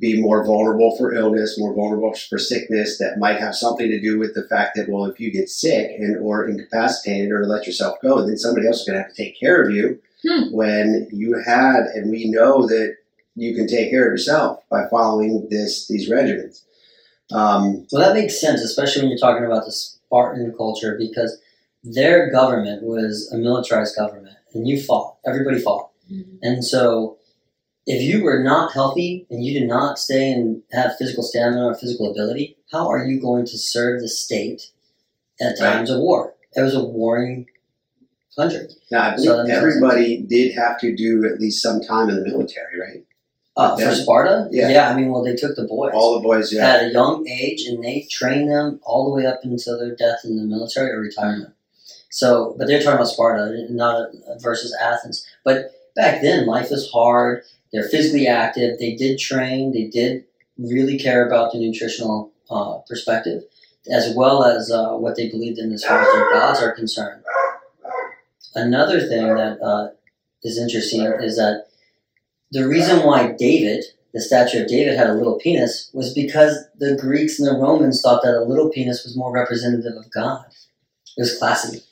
be 0.00 0.20
more 0.20 0.44
vulnerable 0.44 0.96
for 0.96 1.12
illness, 1.12 1.58
more 1.58 1.74
vulnerable 1.74 2.14
for 2.28 2.38
sickness 2.38 2.98
that 2.98 3.18
might 3.18 3.38
have 3.38 3.54
something 3.54 3.88
to 3.88 4.00
do 4.00 4.18
with 4.18 4.34
the 4.34 4.48
fact 4.48 4.76
that 4.76 4.88
well, 4.88 5.04
if 5.04 5.20
you 5.20 5.30
get 5.30 5.48
sick 5.50 5.90
and 5.98 6.16
or 6.18 6.48
incapacitated 6.48 7.30
or 7.30 7.44
let 7.44 7.66
yourself 7.66 7.98
go, 8.02 8.26
then 8.26 8.36
somebody 8.38 8.66
else 8.66 8.80
is 8.80 8.86
going 8.86 8.96
to 8.96 9.02
have 9.02 9.14
to 9.14 9.22
take 9.22 9.38
care 9.38 9.62
of 9.62 9.72
you. 9.72 10.00
Hmm. 10.26 10.52
When 10.52 11.08
you 11.12 11.40
had, 11.46 11.84
and 11.94 12.10
we 12.10 12.30
know 12.30 12.66
that 12.66 12.96
you 13.36 13.54
can 13.54 13.66
take 13.66 13.90
care 13.90 14.06
of 14.06 14.12
yourself 14.12 14.60
by 14.70 14.88
following 14.88 15.46
this 15.50 15.86
these 15.86 16.10
regimens. 16.10 16.62
Um, 17.32 17.86
Well, 17.92 18.02
that 18.02 18.14
makes 18.14 18.40
sense, 18.40 18.60
especially 18.60 19.02
when 19.02 19.10
you're 19.10 19.18
talking 19.18 19.46
about 19.46 19.64
the 19.64 19.72
Spartan 19.72 20.52
culture, 20.56 20.96
because 20.98 21.40
their 21.84 22.30
government 22.30 22.82
was 22.82 23.30
a 23.32 23.38
militarized 23.38 23.96
government, 23.96 24.36
and 24.52 24.68
you 24.68 24.82
fought. 24.82 25.16
Everybody 25.24 25.60
fought, 25.60 25.90
and 26.42 26.64
so 26.64 27.18
if 27.90 28.02
you 28.02 28.22
were 28.22 28.42
not 28.42 28.72
healthy 28.72 29.26
and 29.30 29.44
you 29.44 29.58
did 29.58 29.68
not 29.68 29.98
stay 29.98 30.32
and 30.32 30.62
have 30.72 30.96
physical 30.96 31.22
stamina 31.22 31.66
or 31.66 31.74
physical 31.74 32.10
ability, 32.10 32.56
how 32.72 32.88
are 32.88 33.04
you 33.04 33.20
going 33.20 33.44
to 33.46 33.58
serve 33.58 34.00
the 34.00 34.08
state 34.08 34.70
at 35.40 35.58
Right. 35.60 35.72
times 35.72 35.90
of 35.90 35.98
war? 36.00 36.34
It 36.56 36.62
was 36.62 36.74
a 36.74 36.84
warring 36.84 37.46
country. 38.36 38.68
now, 38.90 39.02
I 39.02 39.10
believe 39.16 39.26
So 39.26 39.38
everybody 39.40 40.18
did 40.22 40.54
have 40.54 40.78
to 40.80 40.94
do 40.94 41.24
at 41.26 41.40
least 41.40 41.62
some 41.62 41.80
time 41.80 42.08
in 42.08 42.16
the 42.16 42.22
military, 42.22 42.78
right? 42.80 43.04
Uh, 43.56 43.76
for. 43.76 43.94
Sparta, 43.94 44.48
Yeah. 44.52 44.68
yeah, 44.68 44.88
I 44.90 44.94
mean, 44.96 45.10
well, 45.10 45.22
they 45.24 45.34
took 45.34 45.56
the 45.56 45.64
boys. 45.64 45.90
All 45.92 46.14
the 46.14 46.22
boys, 46.22 46.52
yeah. 46.52 46.66
at 46.66 46.84
a 46.84 46.92
young 46.92 47.26
age, 47.28 47.66
and 47.66 47.82
they 47.82 48.06
trained 48.10 48.50
them 48.50 48.80
all 48.84 49.04
the 49.06 49.14
way 49.14 49.26
up 49.26 49.40
until 49.42 49.78
their 49.78 49.94
death 49.96 50.20
in 50.24 50.36
the 50.36 50.44
military 50.44 50.90
or 50.92 51.00
retirement. 51.00 51.52
So, 52.10 52.54
but 52.56 52.66
they're 52.66 52.78
talking 52.80 52.94
about 52.94 53.08
Sparta, 53.08 53.66
not 53.70 54.10
versus 54.38 54.74
Athens. 54.80 55.26
But 55.44 55.72
back 55.94 56.22
then, 56.22 56.46
life 56.46 56.70
was 56.70 56.90
hard. 56.90 57.42
They're 57.72 57.88
physically 57.88 58.26
active. 58.26 58.78
They 58.78 58.94
did 58.94 59.18
train. 59.18 59.72
They 59.72 59.86
did 59.86 60.24
really 60.58 60.98
care 60.98 61.26
about 61.26 61.52
the 61.52 61.58
nutritional 61.58 62.32
uh, 62.50 62.78
perspective, 62.88 63.42
as 63.92 64.14
well 64.14 64.44
as 64.44 64.70
uh, 64.70 64.94
what 64.94 65.16
they 65.16 65.28
believed 65.28 65.58
in 65.58 65.72
as 65.72 65.84
far 65.84 66.00
as 66.00 66.12
their 66.12 66.30
gods 66.30 66.60
are 66.60 66.72
concerned. 66.72 67.22
Another 68.54 69.00
thing 69.00 69.34
that 69.36 69.60
uh, 69.62 69.90
is 70.42 70.58
interesting 70.58 71.02
is 71.22 71.36
that 71.36 71.66
the 72.50 72.66
reason 72.66 73.06
why 73.06 73.32
David 73.38 73.84
the 74.12 74.20
statue 74.20 74.62
of 74.62 74.68
David 74.68 74.96
had 74.96 75.08
a 75.08 75.14
little 75.14 75.38
penis 75.38 75.90
was 75.92 76.12
because 76.12 76.64
the 76.78 76.96
Greeks 76.96 77.38
and 77.38 77.46
the 77.46 77.58
Romans 77.60 78.00
thought 78.02 78.22
that 78.22 78.34
a 78.34 78.44
little 78.44 78.68
penis 78.68 79.04
was 79.04 79.16
more 79.16 79.32
representative 79.32 79.96
of 79.96 80.10
God. 80.10 80.44
It 81.16 81.20
was 81.22 81.38
classy. 81.38 81.82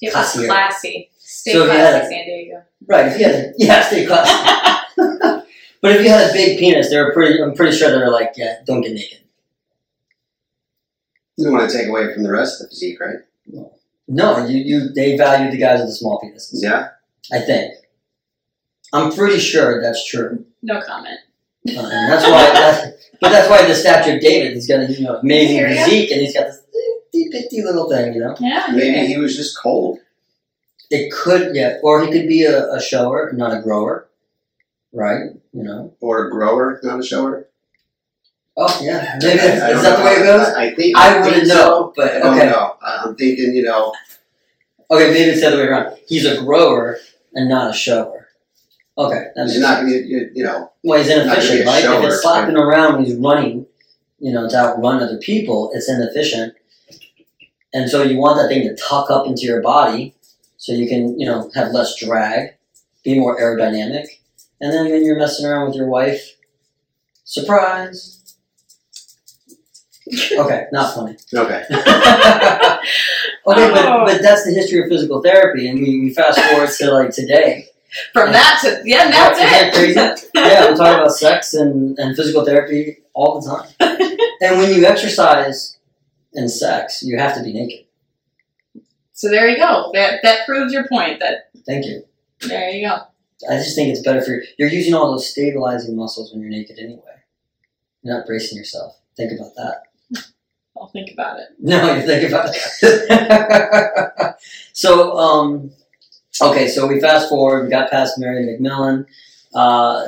it 0.00 0.14
was 0.14 0.46
classy. 0.46 1.10
Stay 1.18 1.52
So, 1.52 1.66
classy, 1.66 1.80
yeah. 1.80 2.08
San 2.08 2.26
Diego. 2.26 2.62
Right, 2.86 3.06
if 3.06 3.16
had 3.16 3.54
yeah, 3.58 3.82
stay 3.82 4.06
classy. 4.06 4.86
but 5.80 5.96
if 5.96 6.02
you 6.02 6.10
had 6.10 6.30
a 6.30 6.32
big 6.32 6.58
penis, 6.58 6.90
they 6.90 6.98
were 6.98 7.12
pretty 7.12 7.42
I'm 7.42 7.54
pretty 7.54 7.76
sure 7.76 7.90
they're 7.90 8.10
like, 8.10 8.32
yeah, 8.36 8.56
don't 8.66 8.80
get 8.80 8.92
naked. 8.92 9.18
You 11.36 11.44
don't 11.46 11.54
want 11.54 11.70
to 11.70 11.76
take 11.76 11.88
away 11.88 12.12
from 12.12 12.22
the 12.22 12.30
rest 12.30 12.60
of 12.60 12.66
the 12.66 12.70
physique, 12.70 13.00
right? 13.00 13.20
No, 14.08 14.46
you, 14.46 14.58
you 14.58 14.88
they 14.92 15.16
valued 15.16 15.52
the 15.52 15.56
guys 15.58 15.78
with 15.78 15.88
the 15.88 15.94
small 15.94 16.20
penises. 16.20 16.58
Yeah. 16.62 16.88
I 17.32 17.40
think. 17.40 17.74
I'm 18.92 19.12
pretty 19.12 19.38
sure 19.38 19.80
that's 19.80 20.04
true. 20.06 20.44
No 20.62 20.82
comment. 20.82 21.20
Uh, 21.68 21.80
and 21.80 22.12
that's 22.12 22.24
why 22.24 22.50
that's, 22.52 23.08
but 23.20 23.30
that's 23.30 23.48
why 23.48 23.66
the 23.66 23.74
statue 23.74 24.16
of 24.16 24.20
David 24.20 24.54
he's 24.54 24.66
got 24.66 24.80
a 24.80 24.92
you 24.92 25.04
know 25.04 25.16
amazing 25.16 25.56
Here, 25.56 25.68
yeah. 25.68 25.84
physique 25.84 26.10
and 26.10 26.20
he's 26.20 26.34
got 26.34 26.46
this 26.46 26.60
itty 27.14 27.28
bitty 27.30 27.62
little 27.62 27.88
thing, 27.88 28.14
you 28.14 28.20
know. 28.20 28.34
Yeah. 28.40 28.66
Maybe 28.72 29.06
he 29.06 29.16
was 29.16 29.36
just 29.36 29.58
cold. 29.58 29.98
It 30.90 31.12
could, 31.12 31.54
yeah, 31.54 31.78
or 31.82 32.04
he 32.04 32.10
could 32.10 32.26
be 32.26 32.42
a, 32.42 32.72
a 32.72 32.82
shower, 32.82 33.32
not 33.32 33.56
a 33.56 33.62
grower, 33.62 34.08
right? 34.92 35.30
You 35.52 35.62
know. 35.62 35.94
Or 36.00 36.26
a 36.26 36.30
grower, 36.30 36.80
not 36.82 37.00
a 37.00 37.02
shower. 37.02 37.48
Oh 38.56 38.80
yeah, 38.82 39.18
maybe 39.22 39.40
I- 39.40 39.44
I 39.44 39.70
is 39.72 39.82
that 39.82 39.98
the 39.98 40.04
way 40.04 40.12
it 40.12 40.22
goes? 40.24 40.48
I, 40.48 40.64
I 40.66 40.74
think 40.74 40.96
I 40.96 41.12
think 41.14 41.24
wouldn't 41.26 41.46
so. 41.48 41.54
know, 41.54 41.92
but 41.96 42.16
okay, 42.16 42.46
know. 42.50 42.76
I- 42.82 43.02
I'm 43.06 43.16
thinking, 43.16 43.54
you 43.54 43.62
know, 43.62 43.94
okay, 44.90 45.10
maybe 45.10 45.30
it's 45.30 45.40
the 45.40 45.46
other 45.48 45.56
way 45.58 45.64
around. 45.64 45.96
He's 46.06 46.26
a 46.26 46.38
grower 46.42 46.98
and 47.34 47.48
not 47.48 47.70
a 47.70 47.72
shower. 47.72 48.28
Okay, 48.98 49.28
that 49.34 49.42
makes 49.44 49.52
he's 49.52 49.60
not 49.62 49.78
sense. 49.78 49.90
going 49.92 50.02
to, 50.02 50.08
you, 50.08 50.30
you 50.34 50.44
know, 50.44 50.72
Well, 50.82 50.98
he's 50.98 51.08
not 51.08 51.24
gonna 51.24 51.30
be 51.30 51.30
inefficient, 51.36 51.66
right? 51.66 51.78
If 51.78 51.84
shower, 51.84 52.06
it's 52.08 52.22
slapping 52.22 52.56
around 52.56 52.94
when 52.96 53.04
he's 53.06 53.14
running, 53.14 53.66
you 54.18 54.32
know, 54.32 54.46
to 54.48 54.56
outrun 54.56 55.02
other 55.02 55.16
people, 55.18 55.70
it's 55.72 55.88
inefficient. 55.88 56.54
And 57.72 57.88
so 57.88 58.02
you 58.02 58.18
want 58.18 58.36
that 58.36 58.48
thing 58.48 58.68
to 58.68 58.76
tuck 58.76 59.10
up 59.10 59.26
into 59.26 59.42
your 59.42 59.62
body 59.62 60.14
so 60.58 60.72
you 60.72 60.86
can, 60.88 61.18
you 61.18 61.24
know, 61.24 61.50
have 61.54 61.70
less 61.72 61.94
drag. 61.96 62.56
be 63.04 63.18
more 63.18 63.40
aerodynamic. 63.40 64.06
And 64.60 64.72
then 64.72 64.90
when 64.90 65.04
you're 65.04 65.18
messing 65.18 65.46
around 65.46 65.66
with 65.68 65.76
your 65.76 65.86
wife, 65.88 66.36
surprise. 67.24 68.16
Okay, 70.32 70.64
not 70.72 70.94
funny. 70.94 71.16
Okay. 71.32 71.62
okay, 71.70 72.80
but, 73.46 73.84
Oh. 73.86 74.04
but 74.04 74.20
that's 74.22 74.44
the 74.44 74.52
history 74.52 74.82
of 74.82 74.88
physical 74.88 75.22
therapy, 75.22 75.68
and 75.68 75.78
we, 75.80 76.00
we 76.00 76.12
fast 76.14 76.38
forward 76.40 76.70
to 76.70 76.90
like 76.92 77.10
today. 77.10 77.66
From 78.12 78.30
that 78.32 78.58
to 78.62 78.82
yeah, 78.88 79.04
and 79.06 79.12
that's 79.12 79.38
Isn't 79.38 79.50
that 79.50 79.68
it. 79.68 79.74
crazy? 79.74 80.28
Yeah, 80.34 80.70
we 80.70 80.76
talk 80.76 80.96
about 81.00 81.12
sex 81.12 81.54
and, 81.54 81.98
and 81.98 82.14
physical 82.16 82.44
therapy 82.44 82.98
all 83.14 83.40
the 83.40 83.48
time. 83.50 83.68
and 84.40 84.58
when 84.58 84.72
you 84.72 84.84
exercise 84.86 85.76
and 86.34 86.48
sex, 86.50 87.02
you 87.02 87.18
have 87.18 87.36
to 87.36 87.42
be 87.42 87.52
naked. 87.52 87.86
so 89.12 89.28
there 89.28 89.48
you 89.48 89.56
go. 89.58 89.90
That 89.92 90.20
that 90.22 90.46
proves 90.46 90.72
your 90.72 90.86
point. 90.88 91.18
That 91.20 91.50
Thank 91.66 91.86
you. 91.86 92.04
there 92.48 92.70
you 92.70 92.88
go. 92.88 92.98
I 93.48 93.56
just 93.56 93.74
think 93.74 93.88
it's 93.88 94.02
better 94.02 94.22
for 94.22 94.32
you. 94.32 94.42
You're 94.58 94.68
using 94.68 94.94
all 94.94 95.10
those 95.10 95.30
stabilizing 95.30 95.96
muscles 95.96 96.32
when 96.32 96.42
you're 96.42 96.50
naked 96.50 96.78
anyway. 96.78 97.02
You're 98.02 98.16
not 98.16 98.26
bracing 98.26 98.58
yourself. 98.58 98.98
Think 99.16 99.32
about 99.38 99.54
that. 99.56 100.24
I'll 100.76 100.88
think 100.88 101.10
about 101.12 101.38
it. 101.38 101.48
No, 101.58 101.94
you 101.94 102.02
think 102.02 102.28
about 102.28 102.50
it. 102.52 104.36
so, 104.72 105.16
um, 105.18 105.70
okay, 106.40 106.68
so 106.68 106.86
we 106.86 107.00
fast 107.00 107.28
forward. 107.28 107.64
We 107.64 107.70
got 107.70 107.90
past 107.90 108.18
Mary 108.18 108.44
McMillan, 108.44 109.06
uh, 109.54 110.06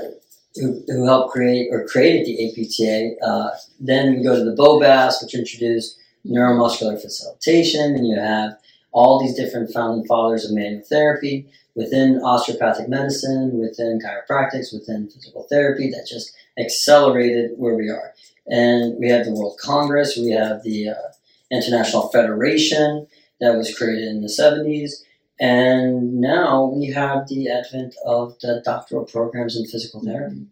who, 0.54 0.82
who 0.86 1.04
helped 1.04 1.32
create 1.32 1.68
or 1.70 1.86
created 1.86 2.26
the 2.26 2.48
APTA. 2.48 3.26
Uh, 3.26 3.50
then 3.80 4.16
we 4.16 4.22
go 4.22 4.36
to 4.36 4.44
the 4.44 4.56
Bobaths, 4.56 5.22
which 5.22 5.34
introduced 5.34 5.98
neuromuscular 6.26 7.00
facilitation, 7.00 7.94
and 7.94 8.06
you 8.06 8.18
have 8.18 8.56
all 8.92 9.20
these 9.20 9.34
different 9.34 9.72
founding 9.72 10.06
fathers 10.06 10.44
of 10.44 10.52
manual 10.52 10.82
therapy 10.88 11.46
within 11.74 12.20
osteopathic 12.22 12.88
medicine, 12.88 13.58
within 13.58 14.00
chiropractics, 14.00 14.72
within 14.72 15.08
physical 15.08 15.46
therapy 15.48 15.90
that 15.90 16.06
just 16.06 16.34
accelerated 16.58 17.52
where 17.56 17.74
we 17.74 17.88
are. 17.88 18.12
And 18.46 18.98
we 18.98 19.08
have 19.08 19.24
the 19.24 19.32
World 19.32 19.58
Congress, 19.58 20.16
we 20.16 20.30
have 20.30 20.62
the 20.62 20.90
uh, 20.90 20.94
International 21.50 22.08
Federation 22.08 23.06
that 23.40 23.56
was 23.56 23.76
created 23.76 24.08
in 24.08 24.20
the 24.20 24.28
70s. 24.28 25.02
And 25.40 26.20
now 26.20 26.64
we 26.64 26.86
have 26.90 27.28
the 27.28 27.48
advent 27.48 27.96
of 28.04 28.38
the 28.40 28.62
doctoral 28.64 29.04
programs 29.04 29.56
in 29.56 29.66
physical 29.66 30.00
therapy, 30.00 30.46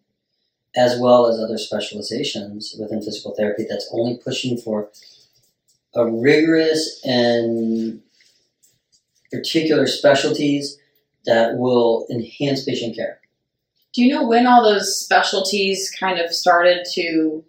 as 0.75 0.99
well 0.99 1.27
as 1.27 1.39
other 1.39 1.59
specializations 1.59 2.75
within 2.79 3.03
physical 3.03 3.35
therapy 3.35 3.67
that's 3.69 3.89
only 3.93 4.17
pushing 4.17 4.57
for 4.57 4.91
a 5.95 6.07
rigorous 6.07 7.01
and 7.05 8.01
particular 9.31 9.87
specialties 9.87 10.80
that 11.27 11.57
will 11.57 12.07
enhance 12.11 12.65
patient 12.65 12.97
care. 12.97 13.21
Do 13.93 14.03
you 14.05 14.13
know 14.15 14.27
when 14.27 14.47
all 14.47 14.63
those 14.63 14.97
specialties 14.97 15.91
kind 15.99 16.19
of 16.21 16.33
started 16.33 16.87
to 16.95 17.45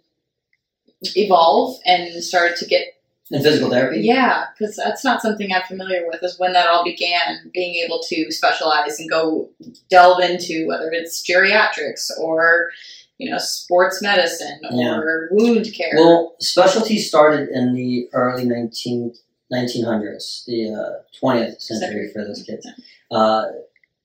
evolve 1.16 1.78
and 1.84 2.22
started 2.22 2.56
to 2.56 2.66
get 2.66 2.82
In 3.30 3.42
physical 3.42 3.70
therapy? 3.70 4.00
Yeah, 4.00 4.46
because 4.58 4.76
that's 4.76 5.04
not 5.04 5.22
something 5.22 5.52
I'm 5.52 5.62
familiar 5.62 6.06
with. 6.06 6.22
Is 6.22 6.38
when 6.38 6.52
that 6.52 6.66
all 6.66 6.84
began, 6.84 7.50
being 7.52 7.76
able 7.84 8.00
to 8.08 8.30
specialize 8.30 8.98
and 8.98 9.08
go 9.10 9.50
delve 9.88 10.20
into 10.20 10.66
whether 10.66 10.90
it's 10.92 11.22
geriatrics 11.28 12.10
or 12.20 12.70
you 13.18 13.30
know 13.30 13.38
sports 13.38 14.02
medicine 14.02 14.60
Yeah. 14.70 14.96
or 14.98 15.28
wound 15.30 15.72
care. 15.74 15.92
Well, 15.94 16.34
specialties 16.40 17.08
started 17.08 17.48
in 17.50 17.74
the 17.74 18.08
early 18.12 18.44
19, 18.44 19.14
1900s, 19.52 20.44
the 20.46 20.74
uh, 20.74 21.02
20th 21.24 21.60
century 21.60 22.10
for 22.12 22.24
those 22.24 22.42
kids. 22.42 22.66
Uh, 23.12 23.44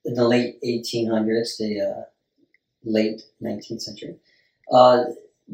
in 0.05 0.13
the 0.13 0.27
late 0.27 0.61
1800s, 0.63 1.57
the 1.57 1.81
uh, 1.81 2.03
late 2.83 3.21
19th 3.41 3.81
century, 3.81 4.15
uh, 4.71 5.03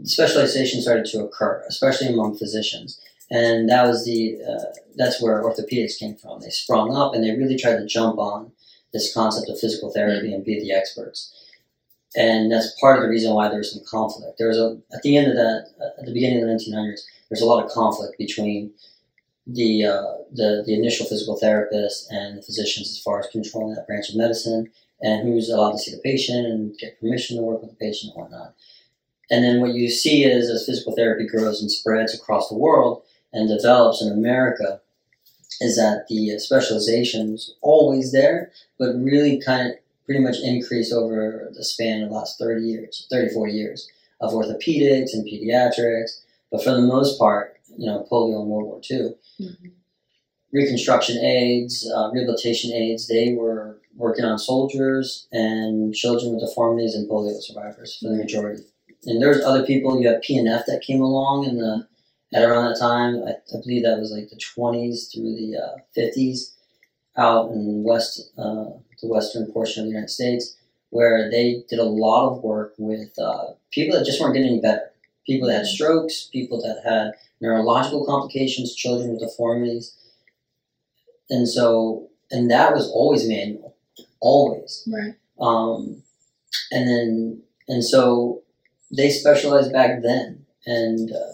specialization 0.03 0.81
started 0.81 1.05
to 1.05 1.23
occur, 1.23 1.63
especially 1.67 2.07
among 2.07 2.37
physicians. 2.37 2.99
And 3.29 3.69
that 3.69 3.85
was 3.85 4.05
the 4.05 4.37
uh, 4.47 4.73
that's 4.95 5.21
where 5.21 5.43
orthopedics 5.43 5.97
came 5.97 6.15
from. 6.15 6.41
They 6.41 6.49
sprung 6.49 6.95
up 6.95 7.13
and 7.13 7.23
they 7.23 7.31
really 7.31 7.57
tried 7.57 7.77
to 7.77 7.85
jump 7.85 8.17
on 8.19 8.51
this 8.91 9.13
concept 9.13 9.49
of 9.49 9.59
physical 9.59 9.91
therapy 9.91 10.33
and 10.33 10.43
be 10.43 10.59
the 10.59 10.71
experts. 10.71 11.33
And 12.15 12.51
that's 12.51 12.79
part 12.79 12.97
of 12.97 13.03
the 13.03 13.09
reason 13.09 13.33
why 13.33 13.49
there 13.49 13.57
was 13.57 13.73
some 13.73 13.83
conflict. 13.89 14.37
There 14.37 14.49
was 14.49 14.59
a 14.59 14.77
at 14.93 15.01
the 15.01 15.17
end 15.17 15.31
of 15.31 15.35
that, 15.35 15.67
at 15.99 16.05
the 16.05 16.13
beginning 16.13 16.43
of 16.43 16.47
the 16.47 16.53
1900s, 16.53 17.01
there's 17.29 17.41
a 17.41 17.45
lot 17.45 17.63
of 17.63 17.71
conflict 17.71 18.17
between 18.19 18.71
the 19.45 19.85
uh, 19.85 20.13
the 20.31 20.63
the 20.65 20.73
initial 20.73 21.05
physical 21.05 21.37
therapist 21.37 22.11
and 22.11 22.37
the 22.37 22.41
physicians 22.41 22.89
as 22.89 22.99
far 22.99 23.19
as 23.19 23.27
controlling 23.27 23.75
that 23.75 23.87
branch 23.87 24.09
of 24.09 24.15
medicine 24.15 24.71
and 25.01 25.27
who's 25.27 25.49
allowed 25.49 25.73
to 25.73 25.77
see 25.77 25.91
the 25.91 26.01
patient 26.01 26.47
and 26.47 26.77
get 26.77 26.99
permission 26.99 27.37
to 27.37 27.43
work 27.43 27.61
with 27.61 27.71
the 27.71 27.75
patient 27.75 28.13
and 28.13 28.21
whatnot. 28.21 28.55
And 29.29 29.43
then 29.43 29.61
what 29.61 29.73
you 29.73 29.89
see 29.89 30.23
is 30.23 30.49
as 30.49 30.65
physical 30.65 30.95
therapy 30.95 31.27
grows 31.27 31.61
and 31.61 31.71
spreads 31.71 32.13
across 32.13 32.49
the 32.49 32.57
world 32.57 33.03
and 33.33 33.49
develops 33.49 34.01
in 34.01 34.11
America, 34.11 34.79
is 35.59 35.75
that 35.75 36.05
the 36.07 36.37
specialization 36.39 37.31
was 37.31 37.55
always 37.61 38.11
there, 38.11 38.51
but 38.77 38.95
really 38.95 39.41
kind 39.41 39.71
of 39.71 39.75
pretty 40.05 40.21
much 40.21 40.37
increased 40.43 40.93
over 40.93 41.51
the 41.53 41.63
span 41.63 42.03
of 42.03 42.09
the 42.09 42.15
last 42.15 42.37
30 42.39 42.61
years, 42.61 43.07
34 43.09 43.47
years 43.47 43.89
of 44.21 44.33
orthopedics 44.33 45.13
and 45.13 45.25
pediatrics. 45.25 46.21
But 46.51 46.63
for 46.63 46.71
the 46.71 46.81
most 46.81 47.17
part, 47.17 47.59
you 47.78 47.86
know, 47.88 48.05
polio 48.11 48.41
and 48.41 48.49
World 48.49 48.65
War 48.67 48.82
II, 48.89 49.15
Mhm. 49.39 49.71
reconstruction 50.51 51.17
aids, 51.24 51.89
uh, 51.95 52.09
rehabilitation 52.11 52.71
aids, 52.74 53.07
they 53.07 53.34
were 53.34 53.80
working 53.95 54.26
on 54.26 54.38
soldiers 54.38 55.28
and 55.32 55.93
children 55.93 56.34
with 56.34 56.41
deformities 56.41 56.95
and 56.95 57.09
polio 57.09 57.39
survivors 57.41 57.97
for 57.97 58.09
the 58.09 58.15
majority. 58.15 58.63
And 59.05 59.21
there's 59.21 59.43
other 59.43 59.65
people. 59.65 59.99
You 59.99 60.07
have 60.09 60.21
PNF 60.21 60.65
that 60.67 60.82
came 60.82 61.01
along 61.01 61.45
in 61.45 61.57
the 61.57 61.88
at 62.34 62.43
around 62.43 62.69
that 62.69 62.80
time. 62.80 63.24
I, 63.28 63.32
I 63.32 63.61
believe 63.61 63.84
that 63.84 63.99
was 63.99 64.11
like 64.11 64.30
the 64.30 64.38
20s 64.38 65.11
through 65.11 65.36
the 65.36 65.57
uh, 65.57 65.76
50s, 65.95 66.53
out 67.17 67.51
in 67.51 67.84
west 67.84 68.32
uh, 68.38 68.65
the 69.01 69.07
western 69.07 69.51
portion 69.51 69.82
of 69.82 69.86
the 69.86 69.91
United 69.91 70.09
States, 70.09 70.55
where 70.89 71.30
they 71.30 71.63
did 71.69 71.80
a 71.80 71.84
lot 71.84 72.32
of 72.32 72.43
work 72.43 72.74
with 72.78 73.11
uh, 73.19 73.47
people 73.71 73.97
that 73.97 74.05
just 74.05 74.19
weren't 74.21 74.34
getting 74.34 74.51
any 74.53 74.61
better. 74.61 74.92
People 75.26 75.47
that 75.47 75.57
had 75.59 75.65
strokes, 75.65 76.26
people 76.32 76.61
that 76.61 76.82
had 76.89 77.11
neurological 77.41 78.05
complications, 78.05 78.76
children 78.76 79.11
with 79.11 79.21
deformities, 79.21 79.95
and 81.30 81.47
so 81.47 82.09
and 82.32 82.49
that 82.51 82.74
was 82.74 82.89
always 82.89 83.28
manual, 83.28 83.76
always. 84.21 84.88
right. 84.91 85.13
Um, 85.39 86.03
and 86.71 86.88
then 86.89 87.43
and 87.67 87.84
so 87.84 88.43
they 88.95 89.09
specialized 89.09 89.71
back 89.71 90.01
then, 90.03 90.45
and 90.65 91.11
uh, 91.11 91.34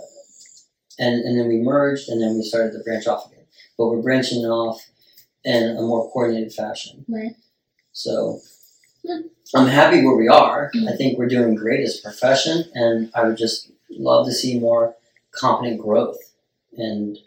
and 1.00 1.22
and 1.24 1.40
then 1.40 1.48
we 1.48 1.58
merged, 1.58 2.10
and 2.10 2.22
then 2.22 2.36
we 2.36 2.44
started 2.44 2.74
to 2.74 2.84
branch 2.84 3.08
off 3.08 3.28
again. 3.32 3.46
But 3.78 3.88
we're 3.88 4.02
branching 4.02 4.46
off 4.46 4.82
in 5.44 5.78
a 5.78 5.82
more 5.82 6.12
coordinated 6.12 6.54
fashion. 6.54 7.06
Right. 7.08 7.36
So 7.94 8.40
Hmm. 9.08 9.22
I'm 9.56 9.68
happy 9.68 10.04
where 10.06 10.16
we 10.18 10.28
are. 10.28 10.72
Hmm. 10.74 10.90
I 10.90 10.96
think 10.98 11.18
we're 11.18 11.28
doing 11.30 11.56
great 11.56 11.82
as 11.82 12.00
a 12.00 12.02
profession, 12.04 12.66
and 12.74 13.10
I 13.16 13.24
would 13.24 13.38
just 13.38 13.72
love 13.92 14.26
to 14.26 14.32
see 14.32 14.60
more 14.60 14.96
competent 15.32 15.82
growth. 15.82 16.18
And 16.78 17.18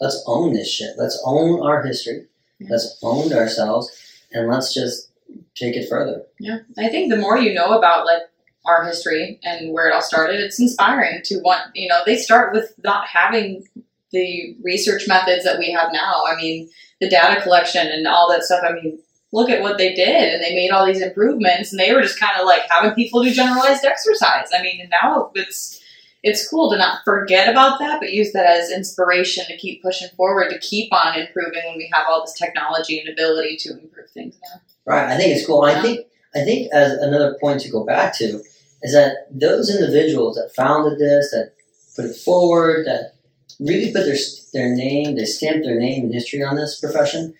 let's 0.00 0.22
own 0.26 0.52
this 0.52 0.70
shit. 0.70 0.96
Let's 0.96 1.20
own 1.24 1.62
our 1.62 1.82
history. 1.82 2.26
Yeah. 2.58 2.68
Let's 2.70 2.98
own 3.02 3.32
ourselves, 3.32 3.90
and 4.32 4.48
let's 4.48 4.74
just 4.74 5.10
take 5.54 5.76
it 5.76 5.88
further. 5.88 6.22
Yeah, 6.38 6.58
I 6.78 6.88
think 6.88 7.10
the 7.10 7.16
more 7.18 7.38
you 7.38 7.54
know 7.54 7.78
about 7.78 8.04
like 8.04 8.22
our 8.66 8.84
history 8.84 9.40
and 9.42 9.72
where 9.72 9.88
it 9.88 9.94
all 9.94 10.02
started, 10.02 10.40
it's 10.40 10.60
inspiring 10.60 11.20
to 11.24 11.38
want. 11.38 11.74
You 11.74 11.88
know, 11.88 12.00
they 12.04 12.16
start 12.16 12.52
with 12.52 12.74
not 12.84 13.06
having 13.06 13.66
the 14.12 14.56
research 14.62 15.08
methods 15.08 15.44
that 15.44 15.58
we 15.58 15.70
have 15.70 15.92
now. 15.92 16.24
I 16.26 16.36
mean, 16.36 16.68
the 17.00 17.08
data 17.08 17.40
collection 17.40 17.86
and 17.86 18.06
all 18.06 18.30
that 18.30 18.42
stuff. 18.42 18.62
I 18.68 18.72
mean, 18.72 18.98
look 19.32 19.48
at 19.48 19.62
what 19.62 19.78
they 19.78 19.94
did, 19.94 20.34
and 20.34 20.42
they 20.42 20.54
made 20.54 20.70
all 20.70 20.84
these 20.84 21.00
improvements, 21.00 21.72
and 21.72 21.80
they 21.80 21.94
were 21.94 22.02
just 22.02 22.20
kind 22.20 22.38
of 22.38 22.44
like 22.44 22.62
having 22.68 22.94
people 22.94 23.22
do 23.22 23.32
generalized 23.32 23.84
exercise. 23.84 24.48
I 24.54 24.60
mean, 24.62 24.86
now 25.02 25.30
it's 25.34 25.79
it's 26.22 26.46
cool 26.48 26.70
to 26.70 26.76
not 26.76 26.98
forget 27.04 27.48
about 27.48 27.78
that, 27.78 28.00
but 28.00 28.12
use 28.12 28.32
that 28.32 28.46
as 28.46 28.70
inspiration 28.70 29.44
to 29.46 29.56
keep 29.56 29.82
pushing 29.82 30.08
forward, 30.16 30.50
to 30.50 30.58
keep 30.58 30.92
on 30.92 31.18
improving 31.18 31.62
when 31.66 31.76
we 31.78 31.90
have 31.92 32.04
all 32.08 32.20
this 32.22 32.34
technology 32.34 33.00
and 33.00 33.08
ability 33.08 33.56
to 33.60 33.72
improve 33.72 34.10
things 34.10 34.36
now. 34.42 34.60
Right. 34.84 35.08
I 35.12 35.16
think 35.16 35.34
it's 35.36 35.46
cool. 35.46 35.62
I 35.62 35.72
Yeah. 35.72 35.82
think 35.82 36.06
I 36.32 36.44
think 36.44 36.72
as 36.72 36.92
another 36.92 37.36
point 37.40 37.60
to 37.62 37.68
go 37.68 37.82
back 37.82 38.16
to 38.18 38.40
is 38.82 38.92
that 38.92 39.26
those 39.32 39.68
individuals 39.68 40.36
that 40.36 40.54
founded 40.54 40.98
this, 40.98 41.32
that 41.32 41.54
put 41.96 42.04
it 42.04 42.14
forward, 42.14 42.86
that 42.86 43.14
really 43.58 43.92
put 43.92 44.04
their 44.04 44.16
their 44.52 44.74
name, 44.74 45.16
they 45.16 45.24
stamped 45.24 45.64
their 45.64 45.78
name 45.78 46.04
and 46.04 46.14
history 46.14 46.42
on 46.42 46.54
this 46.56 46.78
profession, 46.78 47.34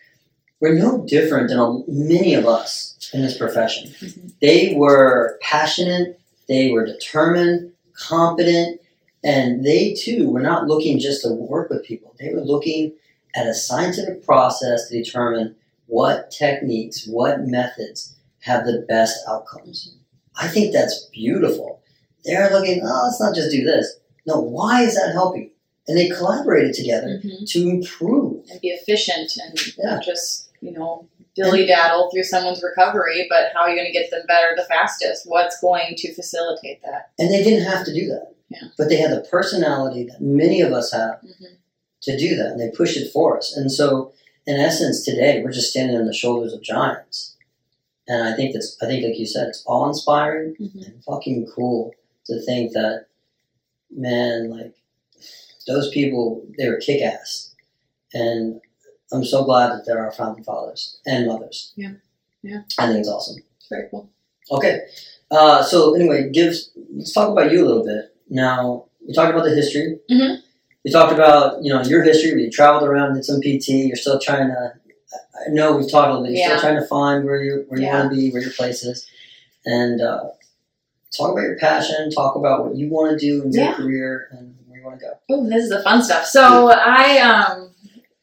were 0.61 0.75
no 0.75 1.05
different 1.07 1.49
than 1.49 1.59
a, 1.59 1.79
many 1.89 2.35
of 2.35 2.47
us 2.47 3.11
in 3.13 3.23
this 3.23 3.39
profession. 3.39 3.89
Mhm. 4.01 4.33
They 4.41 4.75
were 4.77 5.39
passionate, 5.41 6.19
they 6.49 6.71
were 6.71 6.85
determined, 6.85 7.73
competent, 8.01 8.81
and 9.23 9.65
they 9.65 9.95
too 9.95 10.31
were 10.31 10.41
not 10.41 10.67
looking 10.67 10.99
just 10.99 11.23
to 11.23 11.31
work 11.33 11.71
with 11.71 11.85
people. 11.85 12.15
They 12.19 12.33
were 12.33 12.41
looking 12.41 12.95
at 13.35 13.47
a 13.47 13.55
scientific 13.55 14.25
process 14.25 14.89
to 14.89 15.03
determine 15.03 15.55
what 15.87 16.31
techniques, 16.31 17.07
what 17.07 17.47
methods 17.47 18.17
have 18.41 18.65
the 18.65 18.85
best 18.89 19.19
outcomes. 19.29 19.95
I 20.37 20.49
think 20.49 20.73
that's 20.73 21.09
beautiful. 21.13 21.83
They're 22.25 22.51
looking, 22.51 22.81
oh, 22.85 23.03
let's 23.05 23.21
not 23.21 23.35
just 23.35 23.51
do 23.51 23.65
this. 23.65 23.99
No, 24.27 24.41
why 24.41 24.83
is 24.83 24.95
that 24.95 25.13
helping? 25.13 25.51
And 25.89 25.97
they 25.99 26.09
collaborated 26.09 26.75
together 26.75 27.19
hmm 27.23 27.45
to 27.47 27.69
improve. 27.69 28.45
And 28.51 28.61
be 28.61 28.69
efficient 28.69 29.33
and 29.37 29.59
Yeah. 29.77 30.01
just, 30.05 30.51
you 30.61 30.73
know, 30.73 31.09
dilly 31.43 31.67
daddle 31.67 32.11
through 32.11 32.25
someone's 32.25 32.63
recovery, 32.63 33.27
but 33.29 33.53
how 33.55 33.61
are 33.61 33.71
you 33.71 33.77
going 33.77 33.87
to 33.87 33.93
get 33.93 34.11
them 34.11 34.23
better 34.27 34.49
the 34.57 34.65
fastest? 34.65 35.23
What's 35.27 35.61
going 35.61 35.95
to 35.97 36.15
facilitate 36.15 36.83
that? 36.83 37.11
And 37.19 37.33
they 37.33 37.43
didn't 37.43 37.67
have 37.67 37.85
to 37.87 37.95
do 37.95 38.07
that. 38.09 38.35
Yeah. 38.49 38.69
But 38.77 38.89
they 38.89 38.97
had 38.97 39.13
the 39.13 39.27
personality 39.31 40.05
that 40.05 40.21
many 40.21 40.61
of 40.61 40.73
us 40.73 40.93
have 40.93 41.21
hmm 41.21 41.55
to 42.03 42.17
do 42.17 42.35
that, 42.35 42.53
and 42.53 42.59
they 42.59 42.71
push 42.71 42.97
it 42.97 43.13
for 43.13 43.37
us. 43.37 43.55
And 43.55 43.71
so, 43.71 44.15
in 44.47 44.57
essence, 44.57 45.05
today 45.05 45.43
we're 45.45 45.53
just 45.53 45.69
standing 45.69 45.99
on 45.99 46.07
the 46.07 46.15
shoulders 46.15 46.55
of 46.55 46.63
giants. 46.63 47.37
And 48.09 48.27
I 48.27 48.35
think 48.35 48.55
that's, 48.55 48.75
I 48.83 48.87
think, 48.87 49.05
like 49.05 49.19
you 49.19 49.27
said, 49.27 49.49
it's 49.49 49.63
all 49.67 49.87
inspiring 49.87 50.55
hmm 50.57 50.83
and 50.83 51.05
fucking 51.05 51.47
cool 51.55 51.93
to 52.25 52.41
think 52.47 52.73
that, 52.73 53.05
man, 53.91 54.49
like 54.51 54.75
those 55.67 55.91
people, 55.91 56.43
they 56.57 56.71
were 56.71 56.79
kick 56.79 57.03
ass. 57.03 57.55
And 58.15 58.63
I'm 59.13 59.25
so 59.25 59.45
glad 59.45 59.71
that 59.71 59.85
there 59.87 59.99
are 60.05 60.13
founding 60.13 60.45
fathers 60.45 61.01
and 61.07 61.27
mothers. 61.27 61.73
Yeah. 61.77 61.93
Yeah. 62.43 62.63
I 62.79 62.87
think 62.87 63.01
it's 63.01 63.09
awesome. 63.09 63.43
Very 63.69 63.89
cool. 63.91 64.09
Okay. 64.51 64.81
Uh, 65.31 65.63
so 65.63 65.95
anyway, 65.95 66.31
give 66.31 66.55
let's 66.95 67.13
talk 67.13 67.31
about 67.31 67.53
you 67.53 67.65
a 67.65 67.67
little 67.67 67.85
bit. 67.85 68.15
Now 68.29 68.87
we 69.07 69.13
talked 69.15 69.33
about 69.33 69.45
the 69.45 69.55
history. 69.55 69.99
Mhm. 70.11 70.39
We 70.85 70.91
talked 70.91 71.13
about 71.13 71.63
you 71.63 71.73
know 71.73 71.83
your 71.83 72.03
history. 72.03 72.43
You 72.43 72.51
traveled 72.51 72.89
around, 72.89 73.15
did 73.15 73.25
some 73.25 73.41
PT. 73.41 73.69
You're 73.87 73.97
still 73.97 74.19
trying 74.19 74.49
to. 74.49 74.73
I 75.47 75.51
know 75.51 75.77
we've 75.77 75.91
talked 75.91 76.09
a 76.09 76.13
little 76.13 76.25
bit. 76.27 76.33
You're 76.33 76.41
Yeah. 76.41 76.57
still 76.57 76.61
trying 76.71 76.81
to 76.81 76.87
find 76.87 77.25
where 77.25 77.43
you 77.43 77.65
where 77.69 77.81
you 77.81 77.87
Yeah. 77.87 77.99
want 78.01 78.11
to 78.13 78.17
be, 78.17 78.31
where 78.31 78.43
your 78.43 78.53
place 78.53 78.83
is, 78.85 79.07
and 79.67 80.01
uh, 80.01 80.25
talk 81.17 81.33
about 81.33 81.43
your 81.43 81.59
passion. 81.59 82.11
Talk 82.11 82.37
about 82.37 82.65
what 82.65 82.77
you 82.77 82.89
want 82.89 83.11
to 83.13 83.19
do 83.19 83.43
in 83.43 83.53
your 83.53 83.65
Yeah. 83.65 83.75
career 83.75 84.29
and 84.33 84.55
where 84.69 84.79
you 84.81 84.85
want 84.87 84.99
to 85.01 85.07
go. 85.07 85.13
Oh, 85.31 85.49
this 85.49 85.65
is 85.65 85.71
the 85.71 85.83
fun 85.83 86.03
stuff. 86.03 86.27
So 86.27 86.69
I, 86.71 87.19
um, 87.19 87.71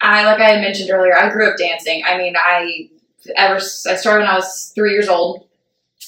I 0.02 0.26
like 0.26 0.40
I 0.40 0.60
mentioned 0.62 0.90
earlier, 0.92 1.18
I 1.18 1.30
grew 1.30 1.50
up 1.50 1.58
dancing. 1.58 2.04
I 2.06 2.18
mean, 2.18 2.36
I 2.38 2.90
ever 3.36 3.56
I 3.56 3.96
started 3.96 4.24
when 4.24 4.30
I 4.30 4.36
was 4.36 4.72
three 4.76 4.92
years 4.92 5.08
old, 5.10 5.48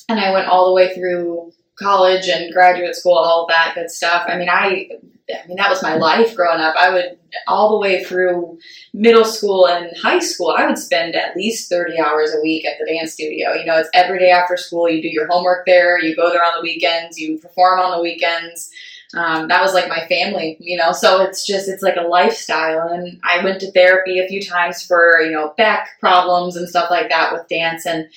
and 0.08 0.20
I 0.20 0.32
went 0.32 0.48
all 0.48 0.68
the 0.68 0.74
way 0.74 0.94
through 0.94 1.52
college 1.78 2.28
and 2.28 2.54
graduate 2.54 2.96
school, 2.96 3.14
all 3.14 3.48
that 3.48 3.74
good 3.76 3.90
stuff. 3.90 4.26
I 4.28 4.38
mean, 4.38 4.50
I, 4.50 4.90
I 5.34 5.48
mean 5.48 5.58
that 5.58 5.70
was 5.70 5.82
my 5.82 5.96
life 5.96 6.36
growing 6.36 6.60
up. 6.60 6.76
I 6.78 6.92
would 6.92 7.18
all 7.48 7.70
the 7.70 7.78
way 7.78 8.04
through 8.04 8.58
middle 8.94 9.26
school 9.26 9.68
and 9.68 9.96
high 9.98 10.20
school. 10.20 10.54
I 10.56 10.68
would 10.68 10.78
spend 10.78 11.16
at 11.16 11.36
least 11.36 11.70
thirty 11.70 12.00
hours 12.00 12.34
a 12.34 12.42
week 12.42 12.66
at 12.66 12.78
the 12.80 12.92
dance 12.92 13.14
studio. 13.14 13.54
You 13.54 13.66
know, 13.66 13.78
it's 13.78 13.90
every 13.94 14.20
day 14.20 14.30
after 14.30 14.56
school. 14.56 14.90
You 14.90 15.02
do 15.02 15.10
your 15.10 15.28
homework 15.28 15.66
there. 15.66 16.00
You 16.00 16.16
go 16.16 16.30
there 16.30 16.44
on 16.44 16.54
the 16.56 16.64
weekends. 16.64 17.18
You 17.18 17.40
perform 17.40 17.80
on 17.80 17.92
the 17.98 18.04
weekends 18.04 18.72
um, 19.16 19.48
that 19.48 19.62
was 19.62 19.74
like 19.74 19.90
my 19.90 20.06
family, 20.08 20.58
you 20.60 20.78
know. 20.78 20.92
So 20.92 21.22
it's 21.22 21.46
just 21.46 21.68
it's 21.68 21.82
like 21.82 21.96
a 21.96 22.08
lifestyle, 22.08 22.90
and 22.90 23.20
I 23.24 23.44
went 23.44 23.60
to 23.62 23.72
therapy 23.72 24.20
a 24.20 24.28
few 24.28 24.42
times 24.42 24.84
for 24.84 25.22
you 25.22 25.32
know 25.32 25.54
back 25.58 26.00
problems 26.00 26.56
and 26.56 26.70
stuff 26.70 26.92
like 26.92 27.10
that 27.10 27.34
with 27.34 27.48
dance, 27.48 27.86
and 27.86 28.08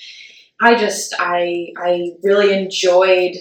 I 0.61 0.74
just 0.74 1.14
I 1.18 1.72
I 1.76 2.12
really 2.22 2.53
enjoyed. 2.53 3.36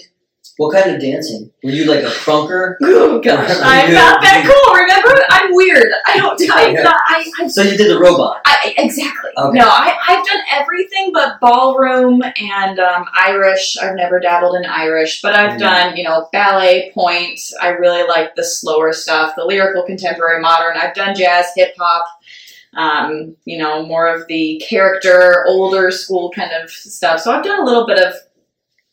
What 0.58 0.74
kind 0.74 0.94
of 0.94 1.00
dancing? 1.00 1.50
Were 1.64 1.70
you 1.70 1.86
like 1.86 2.04
a 2.04 2.10
crunker? 2.10 2.78
Oh 3.04 3.20
gosh, 3.20 3.50
I'm 3.62 3.92
not 3.92 4.20
that 4.22 4.42
cool. 4.46 4.74
Remember, 4.74 5.22
I'm 5.30 5.54
weird. 5.54 5.92
I 6.06 6.16
don't. 6.16 6.40
I'm 6.52 6.74
not. 6.74 6.96
I, 7.08 7.30
I 7.40 7.46
So 7.48 7.62
you 7.62 7.76
did 7.76 7.90
the 7.90 7.98
robot. 7.98 8.40
I, 8.46 8.74
exactly. 8.78 9.30
Okay. 9.36 9.58
No, 9.58 9.66
I, 9.66 9.96
I've 10.08 10.24
done 10.26 10.40
everything 10.50 11.10
but 11.12 11.38
ballroom 11.40 12.22
and 12.22 12.78
um, 12.78 13.04
Irish. 13.18 13.76
I've 13.76 13.96
never 13.96 14.18
dabbled 14.20 14.56
in 14.56 14.64
Irish, 14.68 15.20
but 15.22 15.34
I've 15.34 15.52
Mhm. 15.52 15.58
done, 15.58 15.96
you 15.96 16.04
know, 16.04 16.28
ballet, 16.32 16.90
pointe. 16.94 17.40
I 17.60 17.68
really 17.68 18.06
like 18.06 18.34
the 18.36 18.44
slower 18.44 18.92
stuff, 18.92 19.34
the 19.36 19.44
lyrical, 19.44 19.82
contemporary, 19.82 20.40
modern. 20.40 20.76
I've 20.76 20.94
done 20.94 21.14
jazz, 21.14 21.46
hip 21.56 21.74
hop, 21.78 22.06
um, 22.74 23.36
you 23.44 23.58
know, 23.58 23.84
more 23.84 24.06
of 24.06 24.26
the 24.28 24.62
character, 24.66 25.44
older 25.48 25.90
school 25.90 26.30
kind 26.30 26.52
of 26.52 26.70
stuff. 26.70 27.20
So 27.20 27.32
I've 27.32 27.44
done 27.44 27.60
a 27.60 27.64
little 27.64 27.86
bit 27.86 27.98
of 27.98 28.14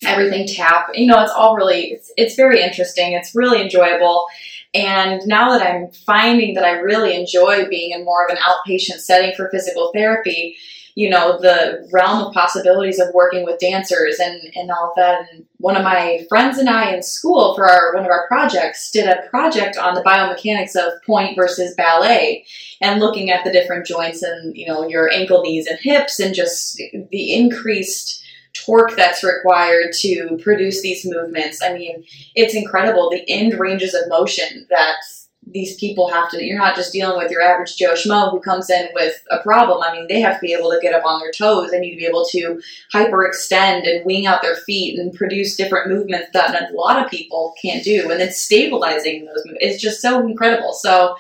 everything 0.04 0.47
tap. 0.47 0.89
You 0.93 1.08
know, 1.08 1.22
it's 1.22 1.32
all 1.32 1.56
really, 1.56 1.91
it's, 1.91 2.12
it's 2.18 2.36
very 2.36 2.62
interesting. 2.62 3.14
It's 3.14 3.36
really 3.36 3.62
enjoyable. 3.62 4.28
And 4.74 5.22
now 5.26 5.50
that 5.58 5.66
I'm 5.66 5.91
finding 5.91 6.54
that 6.54 6.64
I 6.64 6.72
really 6.72 7.16
enjoy 7.16 7.68
being 7.68 7.91
in 7.91 8.06
more 8.06 8.26
of 8.26 8.32
an 8.32 8.38
outpatient 8.38 9.00
setting 9.00 9.34
for 9.36 9.50
physical 9.50 9.91
therapy, 9.93 10.58
you 10.95 11.10
know, 11.10 11.39
the 11.39 11.88
realm 11.91 12.26
of 12.26 12.34
possibilities 12.34 13.00
of 13.00 13.14
working 13.14 13.45
with 13.45 13.60
dancers 13.60 14.20
and, 14.20 14.41
and 14.56 14.70
all 14.70 14.89
of 14.89 14.95
that. 14.95 15.28
And 15.32 15.45
one 15.58 15.76
of 15.76 15.84
my 15.84 16.26
friends 16.28 16.58
and 16.58 16.70
I 16.70 16.93
in 16.93 17.02
school 17.02 17.56
for 17.56 17.68
our 17.70 17.95
one 17.95 18.04
of 18.04 18.12
our 18.12 18.28
projects 18.28 18.91
did 18.91 19.08
a 19.08 19.28
project 19.30 19.78
on 19.78 19.95
the 19.95 20.04
biomechanics 20.04 20.76
of 20.76 21.02
pointe 21.04 21.36
versus 21.36 21.74
ballet 21.76 22.45
and 22.82 23.00
looking 23.00 23.32
at 23.32 23.43
the 23.43 23.52
different 23.52 23.86
joints 23.86 24.22
and, 24.22 24.56
you 24.56 24.68
know, 24.68 24.88
your 24.88 25.10
ankle, 25.12 25.41
knees, 25.41 25.68
and 25.68 25.80
hips 25.80 26.20
and 26.20 26.36
just 26.36 26.76
the 27.12 27.34
increased 27.34 28.22
torque 28.66 28.95
that's 28.95 29.24
required 29.24 29.93
to 30.01 30.38
produce 30.41 30.82
these 30.82 31.05
movements. 31.05 31.62
I 31.64 31.74
mean, 31.74 32.03
it's 32.36 32.55
incredible. 32.55 33.10
The 33.10 33.30
end 33.30 33.60
ranges 33.60 33.93
of 33.93 34.07
motion 34.10 34.68
that 34.70 34.95
these 35.51 35.76
people 35.78 36.10
have 36.10 36.30
to 36.30 36.43
you're 36.43 36.57
not 36.57 36.76
just 36.76 36.93
dealing 36.93 37.18
with 37.18 37.32
your 37.32 37.41
average 37.41 37.76
joe 37.76 37.93
schmo 37.93 38.30
who 38.30 38.39
comes 38.39 38.70
in 38.70 38.89
with 38.93 39.16
a 39.32 39.39
problem. 39.39 39.82
I 39.82 39.91
mean 39.91 40.07
they 40.07 40.20
have 40.20 40.36
to 40.36 40.41
be 40.45 40.53
able 40.53 40.70
to 40.70 40.80
get 40.82 40.93
up 40.93 41.05
on 41.05 41.20
their 41.20 41.32
toes. 41.32 41.72
They 41.72 41.80
need 41.80 41.91
to 41.91 41.97
be 41.97 42.05
able 42.05 42.26
to 42.32 42.62
hyperextend 42.93 43.89
and 43.89 44.05
wing 44.05 44.28
out 44.28 44.41
their 44.41 44.55
feet 44.55 44.99
and 44.99 45.14
produce 45.14 45.55
different 45.55 45.89
movements 45.89 46.30
that 46.34 46.72
a 46.72 46.74
lot 46.74 47.03
of 47.03 47.10
people 47.10 47.53
can't 47.62 47.84
do. 47.84 48.12
And 48.12 48.20
then 48.20 48.32
stabilizing 48.32 49.26
those 49.26 49.43
movements 49.45 49.60
it's 49.62 49.82
just 49.82 50.01
so 50.01 50.26
incredible. 50.26 50.74
So 50.74 51.16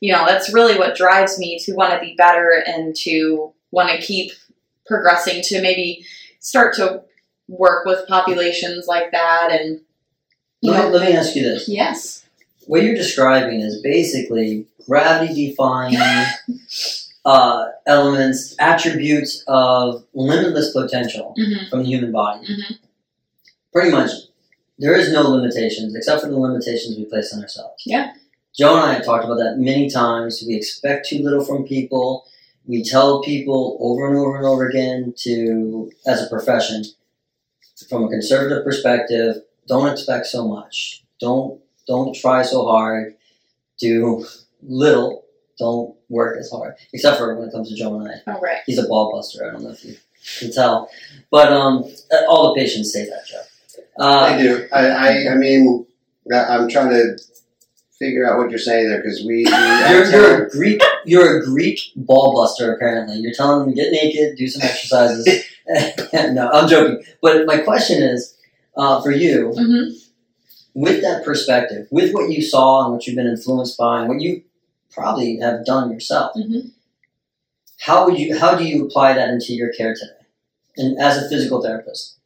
you 0.00 0.12
know 0.12 0.24
that's 0.26 0.52
really 0.52 0.78
what 0.78 0.96
drives 0.96 1.38
me 1.38 1.58
to 1.60 1.74
want 1.74 1.92
to 1.92 2.00
be 2.00 2.14
better 2.16 2.62
and 2.66 2.94
to 2.96 3.52
want 3.70 3.90
to 3.90 4.06
keep 4.06 4.32
progressing 4.86 5.42
to 5.42 5.60
maybe 5.60 6.04
start 6.44 6.74
to 6.76 7.02
work 7.48 7.84
with 7.86 8.06
populations 8.08 8.86
like 8.86 9.10
that 9.12 9.50
and 9.52 9.80
you 10.60 10.70
Let 10.70 10.78
know 10.84 10.90
me, 10.90 10.98
let 10.98 11.08
me 11.10 11.16
ask 11.16 11.34
you 11.36 11.42
this. 11.42 11.68
yes 11.68 12.24
what 12.66 12.82
you're 12.82 12.94
describing 12.94 13.60
is 13.60 13.80
basically 13.82 14.66
gravity 14.86 15.48
defying 15.50 15.96
uh, 17.26 17.66
elements, 17.86 18.54
attributes 18.58 19.42
of 19.46 20.04
limitless 20.14 20.72
potential 20.72 21.34
hmm 21.36 21.68
from 21.70 21.80
the 21.80 21.86
human 21.86 22.12
body. 22.12 22.46
Mhm. 22.46 22.78
Pretty 23.72 23.90
much, 23.90 24.10
there 24.78 24.94
is 24.94 25.12
no 25.12 25.22
limitations 25.28 25.94
except 25.94 26.22
for 26.22 26.28
the 26.28 26.38
limitations 26.38 26.96
we 26.96 27.04
place 27.04 27.32
on 27.34 27.42
ourselves. 27.42 27.82
Yeah. 27.84 28.12
Joe 28.56 28.76
and 28.76 28.84
I 28.90 28.94
have 28.94 29.04
talked 29.04 29.24
about 29.24 29.38
that 29.38 29.56
many 29.58 29.90
times. 29.90 30.42
We 30.46 30.54
expect 30.54 31.08
too 31.08 31.18
little 31.22 31.44
from 31.44 31.64
people. 31.64 32.24
We 32.66 32.82
tell 32.82 33.22
people 33.22 33.76
over 33.80 34.08
and 34.08 34.16
over 34.16 34.36
and 34.36 34.46
over 34.46 34.66
again 34.68 35.14
to, 35.18 35.90
as 36.06 36.22
a 36.22 36.28
profession, 36.30 36.84
from 37.88 38.04
a 38.04 38.08
conservative 38.08 38.64
perspective, 38.64 39.36
don't 39.68 39.90
expect 39.90 40.26
so 40.26 40.46
much. 40.48 41.04
Don't 41.20 41.60
don't 41.86 42.14
try 42.16 42.42
so 42.42 42.66
hard. 42.66 43.14
Do 43.78 44.24
little. 44.62 45.24
Don't 45.58 45.94
work 46.08 46.38
as 46.38 46.50
hard. 46.50 46.74
Except 46.92 47.18
for 47.18 47.34
when 47.38 47.48
it 47.48 47.52
comes 47.52 47.68
to 47.68 47.76
Joe 47.76 47.98
and 48.00 48.08
I. 48.26 48.32
all 48.32 48.40
right 48.40 48.58
He's 48.66 48.78
a 48.78 48.88
ball 48.88 49.12
buster. 49.12 49.46
I 49.46 49.52
don't 49.52 49.62
know 49.62 49.70
if 49.70 49.84
you 49.84 49.96
can 50.40 50.52
tell, 50.52 50.88
but 51.30 51.52
um, 51.52 51.84
all 52.28 52.54
the 52.54 52.60
patients 52.60 52.92
say 52.92 53.04
that, 53.04 53.26
Joe. 53.26 53.42
I 54.00 54.34
Uh, 54.34 54.38
do. 54.38 54.68
I, 54.72 54.86
I, 54.88 55.32
I 55.32 55.34
mean, 55.36 55.86
I'm 56.34 56.68
trying 56.68 56.90
to 56.90 57.16
figure 57.98 58.28
out 58.30 58.38
what 58.38 58.50
you're 58.50 58.58
saying 58.58 58.88
there 58.88 59.00
because 59.02 59.20
we. 59.20 59.44
we 59.44 59.50
you're, 59.90 60.04
you're 60.10 60.46
a 60.46 60.50
Greek. 60.50 60.82
You're 61.04 61.38
a 61.38 61.44
Greek 61.44 61.80
ball 61.96 62.34
buster. 62.34 62.72
Apparently, 62.74 63.16
you're 63.16 63.34
telling 63.34 63.60
them 63.66 63.74
to 63.74 63.80
get 63.82 63.92
naked, 63.92 64.36
do 64.36 64.48
some 64.48 64.62
exercises. 64.62 65.26
no, 66.12 66.50
I'm 66.52 66.68
joking. 66.68 67.02
But 67.22 67.46
my 67.46 67.58
question 67.58 68.02
is, 68.02 68.36
uh, 68.76 69.00
for 69.02 69.10
you, 69.10 69.52
hmm 69.56 69.90
with 70.76 71.02
that 71.02 71.24
perspective, 71.24 71.86
with 71.92 72.12
what 72.12 72.30
you 72.32 72.42
saw 72.42 72.82
and 72.84 72.92
what 72.92 73.06
you've 73.06 73.14
been 73.14 73.28
influenced 73.28 73.78
by, 73.78 74.00
and 74.00 74.08
what 74.08 74.20
you 74.20 74.42
probably 74.92 75.36
have 75.38 75.64
done 75.64 75.88
yourself, 75.92 76.34
Mhm. 76.34 76.72
how 77.78 78.04
would 78.04 78.18
you? 78.18 78.36
How 78.36 78.56
do 78.56 78.64
you 78.64 78.84
apply 78.84 79.12
that 79.12 79.28
into 79.28 79.54
your 79.54 79.72
care 79.72 79.94
today, 79.94 80.26
and 80.76 80.98
as 81.00 81.16
a 81.16 81.28
physical 81.28 81.62
therapist? 81.62 82.16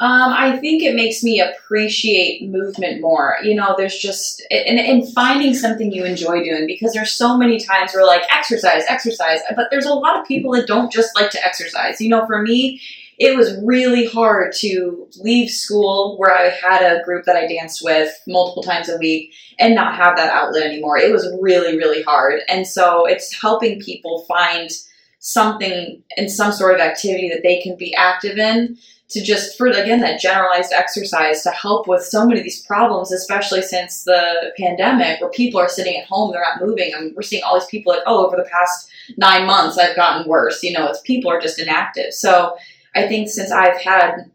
Um, 0.00 0.32
I 0.32 0.56
think 0.58 0.82
it 0.82 0.94
makes 0.94 1.22
me 1.22 1.40
appreciate 1.40 2.48
movement 2.48 3.00
more. 3.00 3.36
You 3.42 3.54
know, 3.54 3.74
there's 3.76 3.98
just 3.98 4.42
and, 4.50 4.78
and 4.78 5.12
finding 5.12 5.54
something 5.54 5.92
you 5.92 6.04
enjoy 6.04 6.42
doing 6.44 6.66
because 6.66 6.92
there's 6.92 7.12
so 7.12 7.36
many 7.36 7.58
times 7.58 7.92
where 7.94 8.06
like 8.06 8.22
exercise, 8.30 8.84
exercise, 8.88 9.40
but 9.56 9.68
there's 9.70 9.86
a 9.86 9.94
lot 9.94 10.18
of 10.18 10.26
people 10.26 10.52
that 10.52 10.66
don't 10.66 10.92
just 10.92 11.14
like 11.14 11.30
to 11.30 11.44
exercise. 11.44 12.00
You 12.00 12.10
know, 12.10 12.26
for 12.26 12.42
me, 12.42 12.80
it 13.18 13.36
was 13.36 13.58
really 13.64 14.06
hard 14.06 14.52
to 14.60 15.08
leave 15.18 15.50
school 15.50 16.16
where 16.18 16.32
I 16.32 16.50
had 16.50 16.82
a 16.82 17.02
group 17.02 17.24
that 17.24 17.36
I 17.36 17.48
danced 17.48 17.82
with 17.82 18.12
multiple 18.28 18.62
times 18.62 18.88
a 18.88 18.96
week 18.96 19.34
and 19.58 19.74
not 19.74 19.96
have 19.96 20.16
that 20.16 20.32
outlet 20.32 20.64
anymore. 20.64 20.98
It 20.98 21.12
was 21.12 21.28
really, 21.40 21.76
really 21.76 22.02
hard. 22.02 22.40
And 22.48 22.66
so 22.66 23.06
it's 23.06 23.34
helping 23.40 23.80
people 23.80 24.24
find 24.28 24.70
something 25.18 26.00
and 26.16 26.30
some 26.30 26.52
sort 26.52 26.74
of 26.74 26.80
activity 26.80 27.28
that 27.28 27.42
they 27.42 27.60
can 27.60 27.76
be 27.76 27.92
active 27.96 28.38
in 28.38 28.78
to 29.10 29.22
just 29.22 29.56
for 29.56 29.68
again 29.68 30.00
that 30.00 30.20
generalized 30.20 30.72
exercise 30.72 31.42
to 31.42 31.50
help 31.50 31.88
with 31.88 32.02
so 32.02 32.26
many 32.26 32.40
of 32.40 32.44
these 32.44 32.62
problems, 32.62 33.10
especially 33.10 33.62
since 33.62 34.04
the 34.04 34.52
pandemic, 34.58 35.20
where 35.20 35.30
people 35.30 35.58
are 35.60 35.68
sitting 35.68 35.96
at 35.96 36.06
home, 36.06 36.30
they're 36.30 36.42
not 36.42 36.64
moving. 36.64 36.92
I 36.94 37.00
mean, 37.00 37.14
we're 37.16 37.22
seeing 37.22 37.42
all 37.42 37.58
these 37.58 37.68
people 37.68 37.92
like, 37.92 38.02
oh, 38.06 38.26
over 38.26 38.36
the 38.36 38.48
past 38.50 38.90
nine 39.16 39.46
months, 39.46 39.78
I've 39.78 39.96
gotten 39.96 40.28
worse. 40.28 40.62
You 40.62 40.72
know, 40.72 40.88
it's 40.88 41.00
people 41.00 41.30
are 41.30 41.40
just 41.40 41.58
inactive. 41.58 42.12
So 42.12 42.56
I 42.94 43.08
think 43.08 43.30
since 43.30 43.50
I've 43.50 43.80
had, 43.80 44.30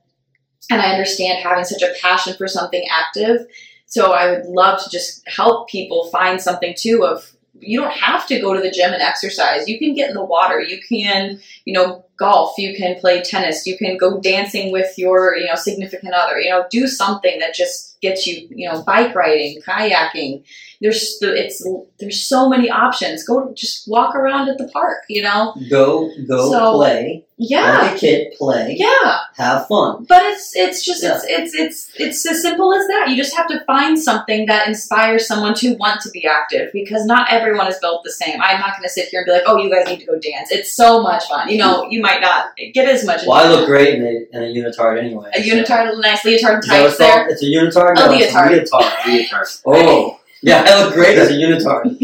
and 0.71 0.81
I 0.81 0.91
understand 0.91 1.43
having 1.43 1.65
such 1.65 1.83
a 1.83 1.93
passion 2.01 2.33
for 2.35 2.47
something 2.47 2.83
active, 2.91 3.45
so 3.85 4.13
I 4.13 4.31
would 4.31 4.45
love 4.45 4.83
to 4.83 4.89
just 4.89 5.27
help 5.27 5.69
people 5.69 6.09
find 6.09 6.41
something 6.41 6.73
too 6.75 7.05
of 7.05 7.31
you 7.59 7.79
don't 7.79 7.93
have 7.93 8.27
to 8.27 8.39
go 8.39 8.53
to 8.53 8.59
the 8.59 8.71
gym 8.71 8.91
and 8.91 9.01
exercise. 9.01 9.67
You 9.67 9.77
can 9.77 9.93
get 9.93 10.09
in 10.09 10.15
the 10.15 10.23
water. 10.23 10.59
You 10.59 10.81
can, 10.81 11.39
you 11.65 11.73
know, 11.73 12.05
golf. 12.19 12.57
You 12.57 12.75
can 12.77 12.99
play 12.99 13.21
tennis. 13.21 13.65
You 13.65 13.77
can 13.77 13.97
go 13.97 14.19
dancing 14.19 14.71
with 14.71 14.97
your, 14.97 15.35
you 15.37 15.47
know, 15.47 15.55
significant 15.55 16.13
other. 16.13 16.39
You 16.39 16.49
know, 16.51 16.65
do 16.69 16.87
something 16.87 17.39
that 17.39 17.53
just 17.55 17.99
gets 18.01 18.27
you, 18.27 18.47
you 18.51 18.69
know, 18.69 18.81
bike 18.83 19.15
riding, 19.15 19.61
kayaking. 19.61 20.43
There's 20.81 21.17
it's 21.21 21.65
there's 21.99 22.27
so 22.27 22.49
many 22.49 22.69
options. 22.69 23.25
Go 23.25 23.53
just 23.55 23.87
walk 23.87 24.15
around 24.15 24.49
at 24.49 24.57
the 24.57 24.67
park. 24.67 25.03
You 25.07 25.23
know, 25.23 25.55
Go 25.69 26.11
go 26.27 26.51
So- 26.51 26.73
play. 26.73 27.25
yeah, 27.37 27.79
Like 27.79 27.95
a 27.95 27.99
kid, 27.99 28.33
play. 28.37 28.75
yeah. 28.77 29.19
Have 29.37 29.65
fun. 29.67 30.05
But 30.09 30.23
it's 30.25 30.53
it's 30.57 30.83
just 30.83 31.01
Yeah. 31.01 31.19
it's 31.23 31.55
it's 31.55 31.55
it's 31.55 31.91
it's 31.97 32.25
as 32.25 32.41
simple 32.41 32.73
as 32.73 32.85
that. 32.87 33.07
You 33.09 33.15
just 33.15 33.33
have 33.37 33.47
to 33.47 33.63
find 33.65 33.97
something 33.97 34.45
that 34.47 34.67
inspires 34.67 35.25
someone 35.25 35.53
to 35.55 35.75
want 35.75 36.01
to 36.01 36.09
be 36.09 36.25
active 36.27 36.71
because 36.73 37.05
not 37.05 37.31
everyone 37.31 37.67
is 37.67 37.77
built 37.79 38.03
the 38.03 38.11
same. 38.11 38.41
I'm 38.41 38.59
not 38.59 38.71
going 38.71 38.83
to 38.83 38.89
sit 38.89 39.07
here 39.07 39.21
and 39.21 39.25
be 39.25 39.31
like, 39.31 39.43
"Oh, 39.45 39.57
you 39.57 39.69
guys 39.73 39.87
need 39.87 39.99
to 40.01 40.05
go 40.05 40.19
dance." 40.19 40.51
It's 40.51 40.75
so 40.75 41.01
much 41.01 41.23
fun. 41.29 41.47
You 41.53 41.59
know, 41.59 41.87
you 41.89 42.01
might 42.01 42.21
not 42.21 42.55
get 42.73 42.87
as 42.89 43.05
much. 43.05 43.21
Well, 43.25 43.37
I 43.37 43.49
look 43.49 43.65
great 43.67 43.95
in 43.95 44.01
a, 44.03 44.37
in 44.37 44.43
a 44.43 44.47
unitard 44.69 44.99
anyway. 44.99 45.29
A 45.35 45.41
so- 45.43 45.55
unitard, 45.55 46.01
nice 46.01 46.23
leotard 46.25 46.59
Is 46.63 46.67
that 46.69 46.81
what 46.81 46.89
tights 46.89 46.89
it's 46.89 46.97
there. 46.97 47.27
It's 47.29 47.43
a 47.43 47.45
unitard. 47.45 47.91
A 47.91 47.95
No, 47.95 48.11
it's 48.13 48.33
leotard. 48.33 48.51
leotard. 48.51 48.93
Leotard. 49.05 49.61
Oh, 49.65 50.19
yeah, 50.41 50.65
I 50.67 50.83
look 50.83 50.93
great 50.93 51.17
as 51.17 51.29
a 51.29 51.33
unitard. 51.33 51.97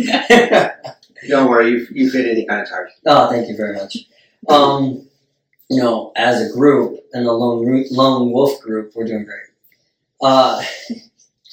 Don't 1.28 1.50
worry, 1.50 1.72
you, 1.72 1.88
you 1.92 2.10
fit 2.10 2.26
any 2.30 2.46
kind 2.46 2.62
of 2.62 2.70
target. 2.70 2.94
oh, 3.06 3.30
thank 3.30 3.50
you 3.50 3.58
very 3.58 3.76
much. 3.76 3.98
Um, 4.48 5.06
you 5.70 5.82
know, 5.84 6.14
as 6.16 6.42
a 6.42 6.54
group 6.54 7.00
and 7.14 7.26
the 7.26 7.32
lone 7.34 7.86
lone 7.92 8.32
wolf 8.32 8.62
group, 8.62 8.94
we're 8.96 9.06
doing 9.06 9.26
great. 9.26 9.42
Uh, 10.22 10.64
did 10.88 11.02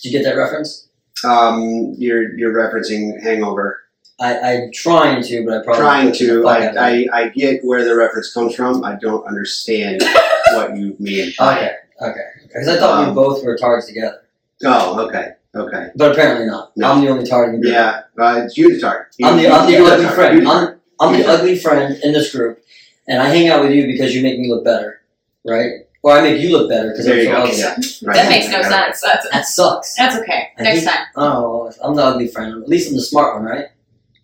you 0.02 0.12
get 0.12 0.22
that 0.24 0.36
reference? 0.36 0.88
Um, 1.24 1.94
you're 1.98 2.36
you're 2.38 2.52
referencing 2.54 3.20
Hangover. 3.20 3.80
I, 4.18 4.38
I'm 4.38 4.70
trying 4.72 5.22
to, 5.24 5.44
but 5.44 5.58
I 5.60 5.62
probably 5.64 5.80
Trying 5.82 6.12
to, 6.12 6.42
fuck 6.42 6.56
out 6.62 6.68
of 6.70 6.74
it. 6.76 6.78
I, 6.78 7.06
I, 7.12 7.22
I 7.24 7.28
get 7.28 7.62
where 7.64 7.84
the 7.84 7.94
reference 7.94 8.32
comes 8.32 8.54
from. 8.54 8.82
I 8.82 8.96
don't 8.96 9.24
understand 9.26 10.02
what 10.52 10.76
you 10.76 10.96
mean. 10.98 11.32
Okay, 11.38 11.72
okay. 12.00 12.24
Because 12.42 12.68
I 12.68 12.78
thought 12.78 13.00
we 13.02 13.08
Um, 13.10 13.14
both 13.14 13.44
were 13.44 13.56
tards 13.58 13.86
together, 13.86 14.22
Oh, 14.64 15.06
okay, 15.06 15.32
okay. 15.54 15.88
but 15.96 16.12
apparently 16.12 16.46
not. 16.46 16.72
No. 16.76 16.92
I'm 16.92 17.04
the 17.04 17.10
only 17.10 17.26
tard 17.26 17.50
in 17.50 17.56
the 17.56 17.60
group. 17.60 17.74
Yeah, 17.74 18.02
uh, 18.18 18.42
it's 18.44 18.58
unitard. 18.58 19.04
I'm 19.22 19.36
the, 19.36 19.48
I'm 19.48 19.70
the 19.70 19.76
Unitard, 19.76 19.92
ugly 19.92 20.14
friend. 20.14 20.40
unitard. 20.40 20.68
I'm, 20.72 20.80
I'm 21.08 21.12
the 21.12 21.18
Unitard. 21.24 21.38
ugly 21.38 21.58
friend 21.58 21.98
in 22.02 22.12
this 22.14 22.34
group, 22.34 22.62
and 23.06 23.20
I 23.20 23.28
hang 23.28 23.48
out 23.48 23.62
with 23.62 23.72
you 23.72 23.86
because 23.86 24.14
you 24.14 24.22
make 24.22 24.38
me 24.38 24.48
look 24.48 24.64
better, 24.64 25.02
right? 25.44 25.72
Or 26.02 26.12
I 26.12 26.22
make 26.22 26.40
you 26.40 26.52
look 26.56 26.70
better 26.70 26.90
because 26.92 27.06
I'm 27.06 27.18
you 27.18 27.24
so 27.24 27.32
ugly. 27.32 27.58
Yeah. 27.58 27.74
Right. 28.08 28.14
That 28.16 28.28
makes 28.30 28.48
no 28.48 28.60
Yeah. 28.60 28.68
sense. 28.70 29.00
That's 29.02 29.28
That 29.30 29.44
sucks. 29.44 29.94
that's 29.96 30.16
okay. 30.20 30.48
I 30.56 30.62
Next 30.62 30.80
hate- 30.80 30.88
time. 30.88 31.06
Oh, 31.16 31.70
I'm 31.82 31.96
the 31.96 32.02
ugly 32.04 32.28
friend. 32.28 32.62
At 32.62 32.68
least 32.68 32.88
I'm 32.90 32.94
the 32.96 33.02
smart 33.02 33.34
one, 33.34 33.44
right? 33.44 33.66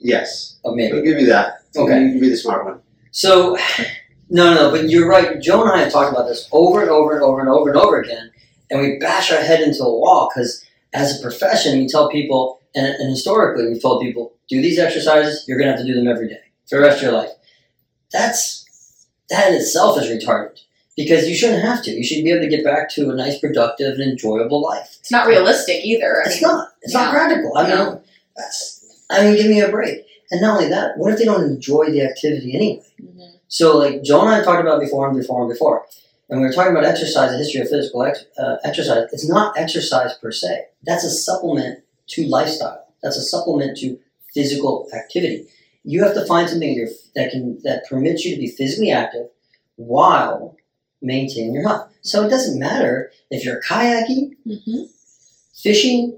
Yes, 0.03 0.57
Oh, 0.65 0.71
I'll 0.71 0.77
give 0.77 1.19
you 1.21 1.27
that. 1.27 1.63
Okay. 1.77 2.03
you 2.03 2.11
can 2.13 2.21
be 2.21 2.29
the 2.29 2.37
smart 2.37 2.65
one. 2.65 2.81
So, 3.11 3.57
no, 4.31 4.53
no, 4.53 4.55
no, 4.55 4.71
but 4.71 4.89
you're 4.89 5.09
right. 5.09 5.41
Joe 5.41 5.63
and 5.63 5.73
I 5.73 5.79
have 5.85 5.93
talked 5.93 6.13
about 6.13 6.27
this 6.29 6.49
over 6.53 6.81
and 6.81 6.91
over 6.91 7.15
and 7.15 7.23
over 7.23 7.41
and 7.41 7.49
over 7.49 7.71
and 7.71 7.79
over 7.79 8.01
again, 8.01 8.31
and 8.71 8.81
we 8.81 8.99
bash 8.99 9.33
our 9.33 9.41
head 9.41 9.61
into 9.61 9.83
a 9.85 9.99
wall 9.99 10.31
because, 10.35 10.65
as 10.93 11.19
a 11.19 11.23
profession, 11.23 11.79
we 11.79 11.89
tell 11.89 12.09
people, 12.11 12.61
and, 12.75 12.87
and 12.87 13.11
historically, 13.11 13.67
we've 13.69 13.81
told 13.83 14.03
people, 14.03 14.35
do 14.49 14.61
these 14.61 14.79
exercises. 14.79 15.45
You're 15.49 15.59
gonna 15.59 15.71
have 15.73 15.81
to 15.81 15.87
do 15.87 15.95
them 15.95 16.09
every 16.09 16.29
day 16.29 16.41
for 16.69 16.77
the 16.79 16.83
rest 16.85 16.99
of 16.99 17.03
your 17.05 17.13
life. 17.13 17.31
That's 18.13 18.61
that 19.31 19.49
in 19.49 19.55
itself 19.55 19.99
is 20.01 20.09
retarded 20.09 20.59
because 20.97 21.29
you 21.29 21.35
shouldn't 21.35 21.63
have 21.63 21.83
to. 21.85 21.91
You 21.91 22.05
should 22.05 22.23
be 22.25 22.31
able 22.31 22.43
to 22.43 22.49
get 22.49 22.65
back 22.65 22.91
to 22.95 23.11
a 23.11 23.15
nice, 23.15 23.39
productive, 23.39 23.95
and 23.95 24.03
enjoyable 24.03 24.61
life. 24.61 24.97
It's 25.01 25.11
not 25.11 25.27
realistic 25.27 25.85
either. 25.85 26.23
I 26.25 26.29
It's 26.29 26.43
mean, 26.43 26.51
not. 26.51 26.69
It's 26.83 26.93
not 26.95 27.07
no. 27.07 27.19
practical. 27.19 27.57
I 27.57 27.69
mean, 27.69 28.01
that's. 28.37 28.82
I 29.13 29.25
mean, 29.25 29.37
give 29.37 29.47
me 29.51 29.61
a 29.61 29.69
break. 29.69 30.07
And 30.31 30.41
not 30.41 30.57
only 30.57 30.69
that, 30.71 30.97
what 30.97 31.13
if 31.13 31.19
they 31.19 31.25
don't 31.27 31.45
enjoy 31.45 31.91
the 31.91 32.03
activity 32.03 32.55
anyway? 32.55 32.83
mhm. 33.01 33.31
So, 33.49 33.77
like 33.77 34.03
Joe 34.03 34.21
and 34.23 34.31
I 34.31 34.43
talked 34.43 34.61
about 34.61 34.81
before 34.81 35.07
and 35.09 35.17
before 35.17 35.43
and 35.43 35.51
before, 35.51 35.85
and 36.31 36.41
we 36.41 36.47
were 36.47 36.53
talking 36.53 36.73
about 36.73 36.85
exercise, 36.87 37.31
the 37.33 37.39
history 37.39 37.61
of 37.61 37.69
physical 37.69 38.03
ex- 38.05 38.25
uh, 38.39 38.57
exercise. 38.65 39.09
It's 39.13 39.29
not 39.29 39.59
exercise 39.59 40.15
per 40.15 40.33
se. 40.33 40.67
That's 40.85 41.05
a 41.05 41.11
supplement 41.11 41.81
to 42.09 42.27
lifestyle. 42.27 42.87
That's 43.03 43.19
a 43.19 43.23
supplement 43.23 43.77
to 43.79 43.99
physical 44.33 44.89
activity. 44.95 45.47
You 45.85 46.03
have 46.05 46.15
to 46.15 46.25
find 46.25 46.49
something 46.49 46.73
you're, 46.75 46.89
that 47.17 47.31
can 47.33 47.59
that 47.65 47.85
permits 47.89 48.25
you 48.25 48.35
to 48.35 48.41
be 48.41 48.49
physically 48.49 48.91
active 48.91 49.27
while 49.77 50.57
maintaining 51.03 51.53
your 51.55 51.65
health. 51.69 51.91
So 52.03 52.25
it 52.25 52.31
doesn't 52.31 52.59
matter 52.59 53.11
if 53.31 53.45
you're 53.45 53.61
kayaking, 53.61 54.37
Mhm. 54.47 54.89
fishing, 55.55 56.17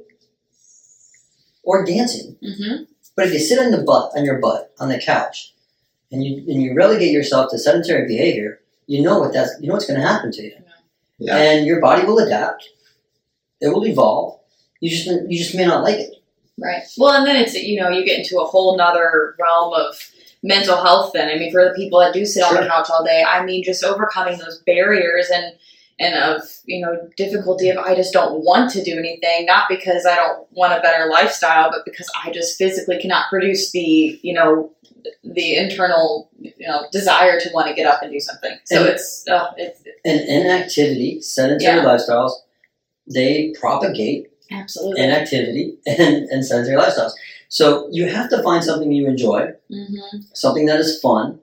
or 1.65 1.85
dancing. 1.85 2.37
Mhm. 2.43 2.87
But 3.17 3.27
if 3.27 3.33
you 3.33 3.39
sit 3.39 3.59
on 3.59 3.71
the 3.71 3.79
butt 3.83 4.11
on 4.17 4.25
your 4.25 4.39
butt 4.39 4.73
on 4.79 4.89
the 4.89 4.99
couch 4.99 5.53
and 6.11 6.25
you 6.25 6.39
and 6.53 6.63
you 6.63 6.75
relegate 6.75 7.13
yourself 7.13 7.51
to 7.51 7.59
sedentary 7.59 8.07
behavior, 8.07 8.61
you 8.87 9.03
know 9.03 9.19
what 9.19 9.33
that's 9.33 9.53
you 9.61 9.69
know 9.69 9.75
what's 9.75 9.87
going 9.87 10.01
to 10.01 10.07
happen 10.07 10.31
to 10.33 10.43
you, 10.43 10.53
Yeah. 11.19 11.37
and 11.37 11.67
your 11.67 11.81
body 11.81 12.05
will 12.07 12.19
adapt. 12.19 12.69
It 13.61 13.69
will 13.69 13.87
evolve. 13.87 14.41
You 14.81 14.91
just 14.91 15.07
you 15.31 15.39
just 15.39 15.55
may 15.55 15.65
not 15.65 15.83
like 15.85 15.97
it. 15.99 16.15
Right. 16.59 16.83
Well, 16.99 17.13
and 17.15 17.27
then 17.27 17.37
it's 17.37 17.55
you 17.55 17.81
know 17.81 17.89
you 17.89 18.05
get 18.05 18.19
into 18.19 18.41
a 18.41 18.45
whole 18.45 18.77
nother 18.77 19.35
realm 19.41 19.73
of 19.75 19.97
mental 20.43 20.77
health. 20.77 21.13
Then 21.15 21.29
I 21.29 21.39
mean, 21.39 21.51
for 21.53 21.65
the 21.65 21.75
people 21.75 22.01
that 22.01 22.13
do 22.13 22.25
sit 22.27 22.43
on 22.45 22.55
the 22.55 22.67
couch 22.69 22.89
all 22.91 23.05
day, 23.05 23.25
I 23.27 23.45
mean, 23.45 23.65
just 23.65 23.83
overcoming 23.85 24.39
those 24.39 24.59
barriers 24.67 25.31
and 25.33 25.55
and 26.01 26.15
of 26.17 26.43
you 26.65 26.81
know 26.85 27.09
difficulty 27.17 27.69
of 27.71 27.79
I 27.79 27.95
just 27.95 28.13
don't 28.13 28.45
want 28.45 28.71
to 28.73 28.83
do 28.83 28.99
anything, 28.99 29.47
not 29.47 29.69
because 29.69 30.05
I 30.07 30.17
don't 30.17 30.47
want 30.53 30.73
a 30.79 30.81
better 30.81 31.09
lifestyle, 31.11 31.71
but 31.71 31.85
because 31.85 32.11
I 32.25 32.31
just 32.33 32.59
physically 32.59 32.99
cannot 33.01 33.29
produce 33.31 33.71
the 33.73 34.19
you 34.23 34.33
know 34.35 34.73
the 35.23 35.57
internal 35.57 36.31
you 36.39 36.67
know 36.67 36.87
desire 36.91 37.39
to 37.39 37.51
want 37.53 37.69
to 37.69 37.75
get 37.75 37.87
up 37.87 38.03
and 38.03 38.11
do 38.13 38.21
something. 38.21 38.57
So 38.65 38.81
And- 38.81 38.89
it's 38.89 39.25
uh, 39.29 39.49
it's 39.57 39.81
And 40.05 40.21
inactivity, 40.21 41.21
sedentary 41.21 41.77
Yeah. 41.79 41.85
lifestyles, 41.85 42.33
they 43.13 43.53
propagate 43.61 44.29
absolutely. 44.51 45.03
inactivity 45.05 45.79
and, 45.87 46.25
and 46.33 46.45
sedentary 46.45 46.77
lifestyles. 46.83 47.13
So 47.49 47.89
you 47.93 48.09
have 48.09 48.29
to 48.31 48.43
find 48.43 48.65
something 48.65 48.91
you 48.91 49.07
enjoy, 49.07 49.53
hmm 49.71 50.19
something 50.33 50.67
that 50.67 50.81
is 50.81 50.99
fun, 51.01 51.39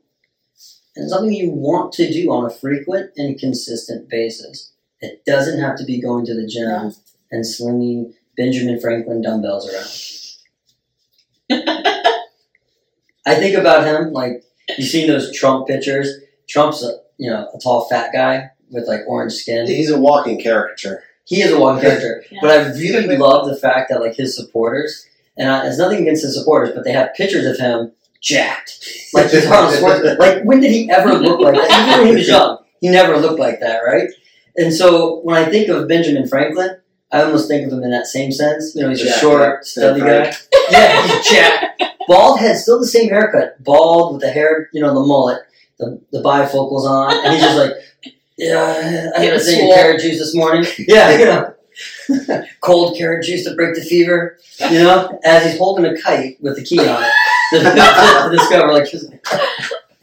and 1.01 1.09
something 1.09 1.33
you 1.33 1.49
want 1.51 1.91
to 1.93 2.11
do 2.11 2.31
on 2.31 2.45
a 2.45 2.49
frequent 2.49 3.11
and 3.17 3.37
consistent 3.39 4.07
basis. 4.09 4.71
It 4.99 5.25
doesn't 5.25 5.59
have 5.59 5.75
to 5.77 5.83
be 5.85 5.99
going 5.99 6.25
to 6.27 6.33
the 6.35 6.45
gym 6.47 6.69
Yeah. 6.69 6.91
and 7.31 7.45
slinging 7.45 8.13
Benjamin 8.37 8.79
Franklin 8.79 9.21
dumbbells 9.21 9.67
around. 9.67 9.89
I 13.25 13.35
think 13.35 13.57
about 13.57 13.85
him 13.85 14.13
like 14.13 14.43
you 14.77 14.83
seen 14.85 15.07
those 15.07 15.35
Trump 15.37 15.67
pictures. 15.67 16.09
Trump's 16.49 16.83
a 16.83 16.97
you 17.17 17.29
know 17.29 17.49
a 17.53 17.59
tall 17.59 17.87
fat 17.89 18.11
guy 18.13 18.49
with 18.69 18.87
like 18.87 19.01
orange 19.07 19.33
skin. 19.33 19.67
He's 19.67 19.89
a 19.91 19.99
walking 19.99 20.41
caricature. 20.41 21.03
He 21.25 21.41
is 21.41 21.51
a 21.51 21.59
walking 21.59 21.81
character, 21.81 22.23
Yeah. 22.31 22.39
but 22.41 22.51
I 22.51 22.69
really 22.73 23.15
love 23.17 23.47
the 23.47 23.55
fact 23.55 23.89
that 23.89 24.01
like 24.01 24.15
his 24.15 24.35
supporters, 24.35 25.05
and 25.37 25.49
I, 25.49 25.67
it's 25.67 25.77
nothing 25.77 26.01
against 26.01 26.23
his 26.23 26.35
supporters, 26.37 26.73
but 26.73 26.83
they 26.83 26.91
have 26.91 27.13
pictures 27.15 27.45
of 27.45 27.57
him 27.57 27.91
jacked, 28.21 28.87
like 29.13 29.25
Arnold 29.25 29.73
Schwarzenegger. 29.75 30.19
Like 30.19 30.43
when 30.43 30.61
did 30.61 30.71
he 30.71 30.89
ever 30.89 31.13
look 31.13 31.39
like 31.41 31.55
that? 31.55 31.89
Even 31.89 31.99
when 31.99 32.07
he 32.07 32.15
was 32.15 32.27
young, 32.27 32.59
he 32.79 32.89
never 32.89 33.17
looked 33.17 33.39
like 33.39 33.59
that, 33.59 33.79
right? 33.79 34.09
And 34.55 34.73
so 34.73 35.19
when 35.21 35.35
I 35.35 35.49
think 35.49 35.69
of 35.69 35.87
Benjamin 35.87 36.27
Franklin, 36.27 36.77
I 37.11 37.23
almost 37.23 37.47
think 37.47 37.67
of 37.67 37.73
him 37.73 37.83
in 37.83 37.91
that 37.91 38.07
same 38.07 38.31
sense. 38.31 38.73
You 38.75 38.83
know, 38.83 38.89
he's 38.89 39.01
a 39.01 39.19
short, 39.19 39.41
yeah. 39.41 39.59
stubby 39.61 39.99
guy. 40.01 40.33
Yeah, 40.71 41.05
he's 41.05 41.29
jacked. 41.29 41.83
Bald 42.07 42.39
head, 42.39 42.55
still 42.55 42.79
the 42.79 42.87
same 42.87 43.09
haircut. 43.09 43.61
Bald 43.61 44.13
with 44.13 44.21
the 44.21 44.29
hair, 44.29 44.69
you 44.71 44.81
know, 44.81 44.93
the 44.93 45.05
mullet, 45.05 45.41
the, 45.79 46.01
the 46.11 46.21
bifocals 46.21 46.85
on, 46.85 47.13
and 47.13 47.33
he's 47.33 47.41
just 47.41 47.57
like, 47.57 47.73
yeah, 48.37 49.11
I 49.17 49.19
had 49.19 49.33
a 49.33 49.39
thing 49.39 49.69
of 49.69 49.75
carrot 49.75 49.99
juice 49.99 50.19
this 50.19 50.33
morning. 50.33 50.65
Yeah, 50.77 51.17
you 51.17 51.25
know. 51.25 52.45
Cold 52.61 52.97
carrot 52.97 53.25
juice 53.25 53.43
to 53.45 53.55
break 53.55 53.75
the 53.75 53.81
fever, 53.81 54.37
you 54.69 54.79
know, 54.79 55.19
as 55.25 55.43
he's 55.43 55.57
holding 55.57 55.85
a 55.85 55.99
kite 55.99 56.37
with 56.41 56.55
the 56.55 56.63
key 56.63 56.79
on 56.79 57.03
it 57.03 57.11
to, 58.29 58.29
discover, 58.31 58.71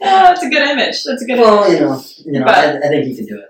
Oh, 0.01 0.23
that's 0.23 0.43
a 0.43 0.49
good 0.49 0.61
image. 0.67 1.03
That's 1.03 1.21
a 1.21 1.25
good. 1.25 1.37
image. 1.37 1.45
well, 1.45 1.71
you 1.71 1.79
know, 1.79 2.01
you 2.25 2.39
know, 2.39 2.45
But- 2.45 2.55
I, 2.55 2.77
I 2.77 2.87
think 2.89 3.05
he 3.05 3.15
can 3.15 3.25
do 3.25 3.39
it. 3.39 3.45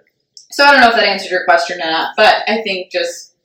So 0.51 0.65
I 0.65 0.71
don't 0.71 0.81
know 0.81 0.89
if 0.89 0.95
that 0.95 1.03
answered 1.05 1.29
your 1.31 1.45
question 1.45 1.79
or 1.81 1.85
not, 1.91 2.15
but 2.17 2.43
I 2.47 2.61
think 2.63 2.91
just 2.91 3.35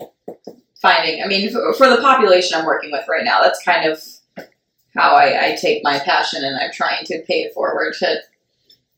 finding. 0.80 1.22
I 1.22 1.26
mean, 1.26 1.50
for, 1.52 1.72
for 1.74 1.88
the 1.88 1.98
population 2.00 2.58
I'm 2.58 2.64
working 2.64 2.90
with 2.90 3.06
right 3.08 3.24
now, 3.24 3.42
that's 3.42 3.62
kind 3.62 3.88
of 3.90 4.02
how 4.96 5.14
I, 5.14 5.48
I 5.52 5.56
take 5.56 5.84
my 5.84 5.98
passion 5.98 6.42
and 6.44 6.56
I'm 6.56 6.72
trying 6.72 7.04
to 7.06 7.22
pay 7.26 7.42
it 7.42 7.52
forward 7.52 7.94
to 7.98 8.16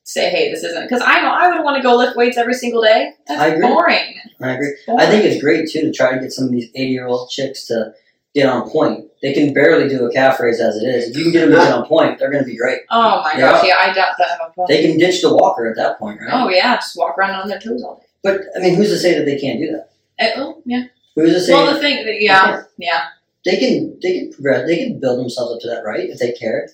say, 0.04 0.30
hey, 0.30 0.50
this 0.52 0.62
isn't 0.62 0.84
because 0.84 1.02
I 1.04 1.20
know 1.20 1.30
I 1.30 1.48
would 1.48 1.64
want 1.64 1.76
to 1.78 1.82
go 1.82 1.96
lift 1.96 2.16
weights 2.16 2.36
every 2.36 2.54
single 2.54 2.80
day. 2.82 3.14
That's 3.26 3.40
I 3.40 3.46
agree. 3.48 3.66
boring. 3.66 4.14
I 4.40 4.52
agree. 4.52 4.76
boring. 4.86 5.00
I 5.04 5.11
think 5.11 5.24
it's 5.24 5.42
great 5.42 5.68
too 5.68 5.80
to 5.80 5.92
try 5.92 6.12
to 6.14 6.20
get 6.20 6.32
some 6.32 6.44
of 6.44 6.52
these 6.52 6.68
eighty-year-old 6.76 7.28
chicks 7.30 7.66
to 7.66 7.92
get 8.37 8.49
on 8.49 8.68
pointe. 8.70 9.07
They 9.22 9.32
can 9.32 9.55
barely 9.55 9.89
do 9.89 10.05
a 10.07 10.12
calf 10.12 10.39
raise 10.39 10.61
as 10.61 10.76
it 10.76 10.87
is. 10.87 11.09
If 11.11 11.16
you 11.16 11.24
can 11.24 11.32
get 11.32 11.41
them 11.41 11.51
to 11.53 11.57
get 11.57 11.72
on 11.72 11.87
pointe, 11.87 12.18
they're 12.18 12.30
going 12.30 12.45
to 12.45 12.49
be 12.51 12.57
great. 12.57 12.80
Oh 12.91 13.22
my 13.22 13.32
Yeah. 13.32 13.53
gosh, 13.53 13.64
yeah, 13.66 13.74
I 13.78 13.93
doubt 13.93 14.14
that. 14.18 14.66
They 14.68 14.82
can 14.87 14.99
ditch 14.99 15.22
the 15.22 15.34
walker 15.34 15.66
at 15.68 15.76
that 15.76 15.99
point, 15.99 16.20
right? 16.20 16.30
Oh 16.32 16.49
yeah, 16.51 16.76
just 16.76 16.97
walk 16.97 17.16
around 17.18 17.34
on 17.41 17.49
their 17.49 17.59
toes 17.59 17.82
all 17.82 17.97
day. 17.97 18.07
But 18.22 18.43
I 18.57 18.61
mean, 18.61 18.74
who's 18.74 18.91
to 18.91 18.99
say 18.99 19.18
that 19.18 19.24
they 19.24 19.39
can't 19.39 19.59
do 19.59 19.72
that? 19.72 19.91
Eh, 20.18 20.32
oh, 20.37 20.62
yeah. 20.66 20.84
Who's 21.14 21.32
to 21.32 21.41
say 21.41 21.55
Well, 21.55 21.74
the 21.74 21.80
thing, 21.80 22.05
that, 22.05 22.20
yeah, 22.20 22.62
yeah. 22.76 23.05
they 23.45 23.57
can 23.57 23.99
they 24.03 24.18
can 24.18 24.32
progress? 24.32 24.66
They 24.66 24.76
can 24.76 25.01
build 25.01 25.18
themselves 25.18 25.55
up 25.55 25.61
to 25.62 25.68
that, 25.68 25.82
right? 25.84 26.09
If 26.11 26.18
they 26.18 26.32
cared, 26.32 26.70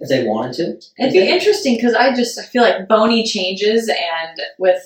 if 0.00 0.08
they 0.08 0.24
wanted 0.26 0.54
to. 0.54 0.64
It'd 0.98 1.12
be 1.12 1.28
interesting 1.28 1.76
because 1.76 1.94
I 1.94 2.12
just 2.14 2.36
I 2.38 2.42
feel 2.42 2.62
like 2.62 2.88
bony 2.88 3.24
changes 3.24 3.88
and 3.88 4.40
with 4.58 4.82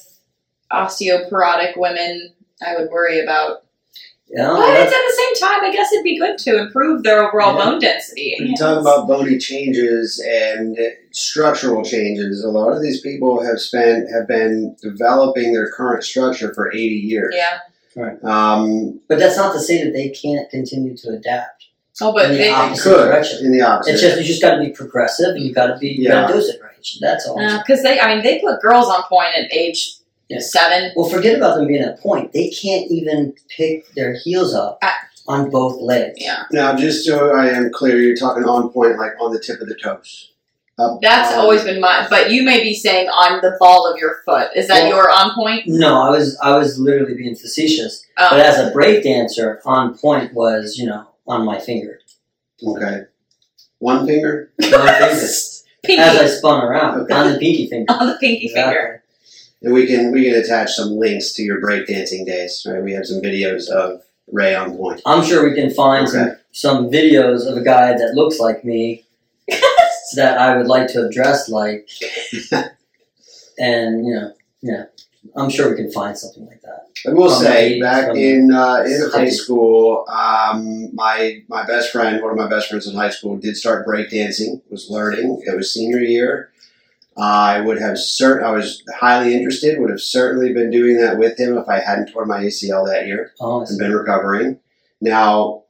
osteoporotic 0.70 1.76
women, 1.76 2.34
I 2.66 2.76
would 2.76 2.90
worry 2.90 3.20
about. 3.20 3.62
Yeah, 4.28 4.48
But 4.48 4.66
that's- 4.66 4.92
at 4.92 5.02
the 5.06 5.14
same 5.16 5.48
time, 5.48 5.64
I 5.64 5.72
guess 5.72 5.92
it'd 5.92 6.02
be 6.02 6.18
good 6.18 6.36
to 6.38 6.58
improve 6.58 7.02
their 7.04 7.22
overall 7.28 7.56
Yeah. 7.56 7.64
bone 7.64 7.78
density. 7.78 8.34
When 8.38 8.48
you 8.48 8.56
talk 8.56 8.80
about 8.80 9.06
bony 9.06 9.38
changes 9.38 10.20
and 10.28 10.76
structural 11.12 11.84
changes, 11.84 12.42
a 12.44 12.48
lot 12.48 12.72
of 12.72 12.82
these 12.82 13.00
people 13.00 13.40
have 13.44 13.60
spent 13.60 14.10
have 14.12 14.26
been 14.26 14.74
developing 14.82 15.52
their 15.52 15.70
current 15.70 16.02
structure 16.02 16.52
for 16.54 16.72
80 16.72 16.96
years. 16.96 17.34
yeah. 17.36 17.58
Um, 18.24 19.00
but 19.08 19.18
that's 19.18 19.36
not 19.38 19.52
to 19.54 19.60
say 19.60 19.82
that 19.84 19.92
they 19.94 20.10
can't 20.10 20.50
continue 20.50 20.94
to 20.98 21.10
adapt 21.10 21.64
Oh, 22.02 22.12
but 22.12 22.26
in 22.26 22.32
the 22.32 22.36
they, 22.38 22.50
opposite 22.50 22.82
could 22.82 22.96
direction. 23.06 23.46
in 23.46 23.52
the 23.52 23.62
opposite. 23.62 23.92
It's 23.94 24.02
just 24.02 24.18
you 24.18 24.24
just 24.24 24.42
got 24.42 24.56
to 24.56 24.60
be 24.62 24.68
progressive 24.70 25.34
and 25.34 25.42
you 25.46 25.54
got 25.54 25.68
to 25.68 25.78
be 25.78 25.88
you 25.88 26.08
got 26.08 26.26
to 26.26 26.32
dose 26.34 26.48
it 26.48 26.60
right. 26.62 26.72
That's 27.00 27.26
all. 27.26 27.40
I'm 27.40 27.48
saying. 27.48 27.62
because 27.66 27.82
they, 27.82 27.98
I 27.98 28.14
mean, 28.14 28.22
they 28.22 28.38
put 28.40 28.60
girls 28.60 28.88
on 28.88 29.02
pointe 29.04 29.34
at 29.34 29.50
age 29.50 29.94
Yeah. 30.28 30.38
seven. 30.40 30.92
Well, 30.96 31.08
forget 31.08 31.36
about 31.36 31.56
them 31.56 31.66
being 31.68 31.82
at 31.82 32.00
pointe. 32.00 32.32
They 32.32 32.48
can't 32.50 32.90
even 32.90 33.34
pick 33.48 33.92
their 33.94 34.14
heels 34.14 34.54
up 34.54 34.82
on 35.28 35.50
both 35.50 35.80
legs. 35.80 36.16
Yeah, 36.18 36.44
now, 36.52 36.74
just 36.76 37.04
so 37.04 37.32
I 37.34 37.46
am 37.48 37.70
clear, 37.72 37.98
you're 38.00 38.16
talking 38.16 38.44
on 38.44 38.70
pointe, 38.70 38.98
like 38.98 39.12
on 39.20 39.32
the 39.32 39.38
tip 39.40 39.60
of 39.60 39.68
the 39.68 39.74
toes. 39.76 40.32
Up 40.78 40.98
that's 41.00 41.32
on- 41.32 41.38
always 41.40 41.62
been 41.64 41.80
my. 41.80 42.06
But 42.10 42.30
you 42.30 42.42
may 42.42 42.62
be 42.62 42.74
saying 42.74 43.08
on 43.08 43.40
the 43.40 43.56
ball 43.58 43.90
of 43.90 43.98
your 43.98 44.16
foot. 44.26 44.50
Is 44.54 44.68
that 44.68 44.82
Well- 44.82 44.88
your 44.88 45.10
on 45.10 45.32
pointe? 45.34 45.62
No, 45.66 46.02
I 46.02 46.10
was 46.10 46.36
I 46.42 46.56
was 46.58 46.78
literally 46.78 47.14
being 47.14 47.34
facetious. 47.34 48.04
Oh. 48.18 48.28
But 48.30 48.40
as 48.40 48.58
a 48.58 48.70
break 48.72 49.02
dancer, 49.04 49.60
on 49.64 49.96
point 49.96 50.34
was 50.34 50.76
you 50.76 50.86
know 50.86 51.06
on 51.26 51.44
my 51.46 51.58
finger, 51.60 52.00
okay. 52.66 53.02
One 53.78 54.06
finger. 54.06 54.50
my 54.58 54.66
finger. 54.98 55.26
pinky 55.84 56.02
as 56.02 56.16
I 56.18 56.26
spun 56.26 56.62
around 56.62 57.00
Okay. 57.02 57.14
on 57.14 57.32
the 57.32 57.38
pinky 57.38 57.68
finger. 57.68 57.92
on 57.92 58.06
the 58.08 58.16
pinky 58.20 58.48
finger. 58.48 59.02
And 59.66 59.74
we 59.74 59.84
can 59.84 60.12
we 60.12 60.22
can 60.30 60.34
attach 60.36 60.74
some 60.74 60.90
links 60.96 61.32
to 61.32 61.42
your 61.42 61.60
breakdancing 61.60 62.24
days. 62.24 62.64
Right, 62.70 62.80
we 62.80 62.92
have 62.92 63.04
some 63.04 63.20
videos 63.20 63.68
of 63.68 64.00
Ray 64.30 64.54
on 64.54 64.76
point. 64.76 65.00
I'm 65.04 65.24
sure 65.24 65.42
we 65.48 65.56
can 65.56 65.74
find 65.74 66.08
some, 66.08 66.20
Okay. 66.28 66.36
some 66.52 66.88
videos 66.88 67.50
of 67.50 67.56
a 67.56 67.64
guy 67.64 67.92
that 67.98 68.12
looks 68.14 68.38
like 68.38 68.64
me 68.64 69.04
that 70.14 70.38
I 70.38 70.56
would 70.56 70.68
like 70.68 70.86
to 70.92 71.02
have 71.02 71.10
dressed 71.12 71.48
like, 71.48 71.88
and 73.58 74.06
you 74.06 74.14
know, 74.14 74.32
yeah, 74.62 74.84
I'm 75.36 75.50
sure 75.50 75.70
we 75.70 75.76
can 75.76 75.90
find 75.90 76.16
something 76.16 76.46
like 76.46 76.62
that. 76.62 76.86
I 77.04 77.12
will 77.12 77.28
From 77.30 77.42
say, 77.44 77.74
the- 77.74 77.80
back 77.80 78.14
in 78.16 78.52
uh, 78.52 78.84
in 78.86 79.10
high 79.12 79.28
school, 79.30 80.04
um, 80.08 80.94
my 80.94 81.42
my 81.48 81.66
best 81.66 81.90
friend, 81.90 82.22
one 82.22 82.30
of 82.30 82.36
my 82.36 82.48
best 82.48 82.68
friends 82.68 82.86
in 82.86 82.94
high 82.94 83.10
school, 83.10 83.36
did 83.36 83.56
start 83.56 83.84
breakdancing. 83.84 84.62
Was 84.70 84.88
learning. 84.90 85.42
It 85.44 85.56
was 85.56 85.74
senior 85.74 85.98
year. 85.98 86.52
I 87.18 87.60
would 87.60 87.80
have 87.80 87.94
cert. 87.96 88.42
I 88.42 88.50
was 88.50 88.82
highly 88.94 89.34
interested. 89.34 89.80
Would 89.80 89.90
have 89.90 90.00
certainly 90.00 90.52
been 90.52 90.70
doing 90.70 90.98
that 90.98 91.18
with 91.18 91.38
him 91.38 91.56
if 91.56 91.68
I 91.68 91.80
hadn't 91.80 92.12
torn 92.12 92.28
my 92.28 92.42
ACL 92.42 92.86
that 92.86 93.06
year 93.06 93.32
Oh, 93.40 93.64
and 93.64 93.78
been 93.78 93.92
recovering. 93.94 94.58
Now, 95.00 95.64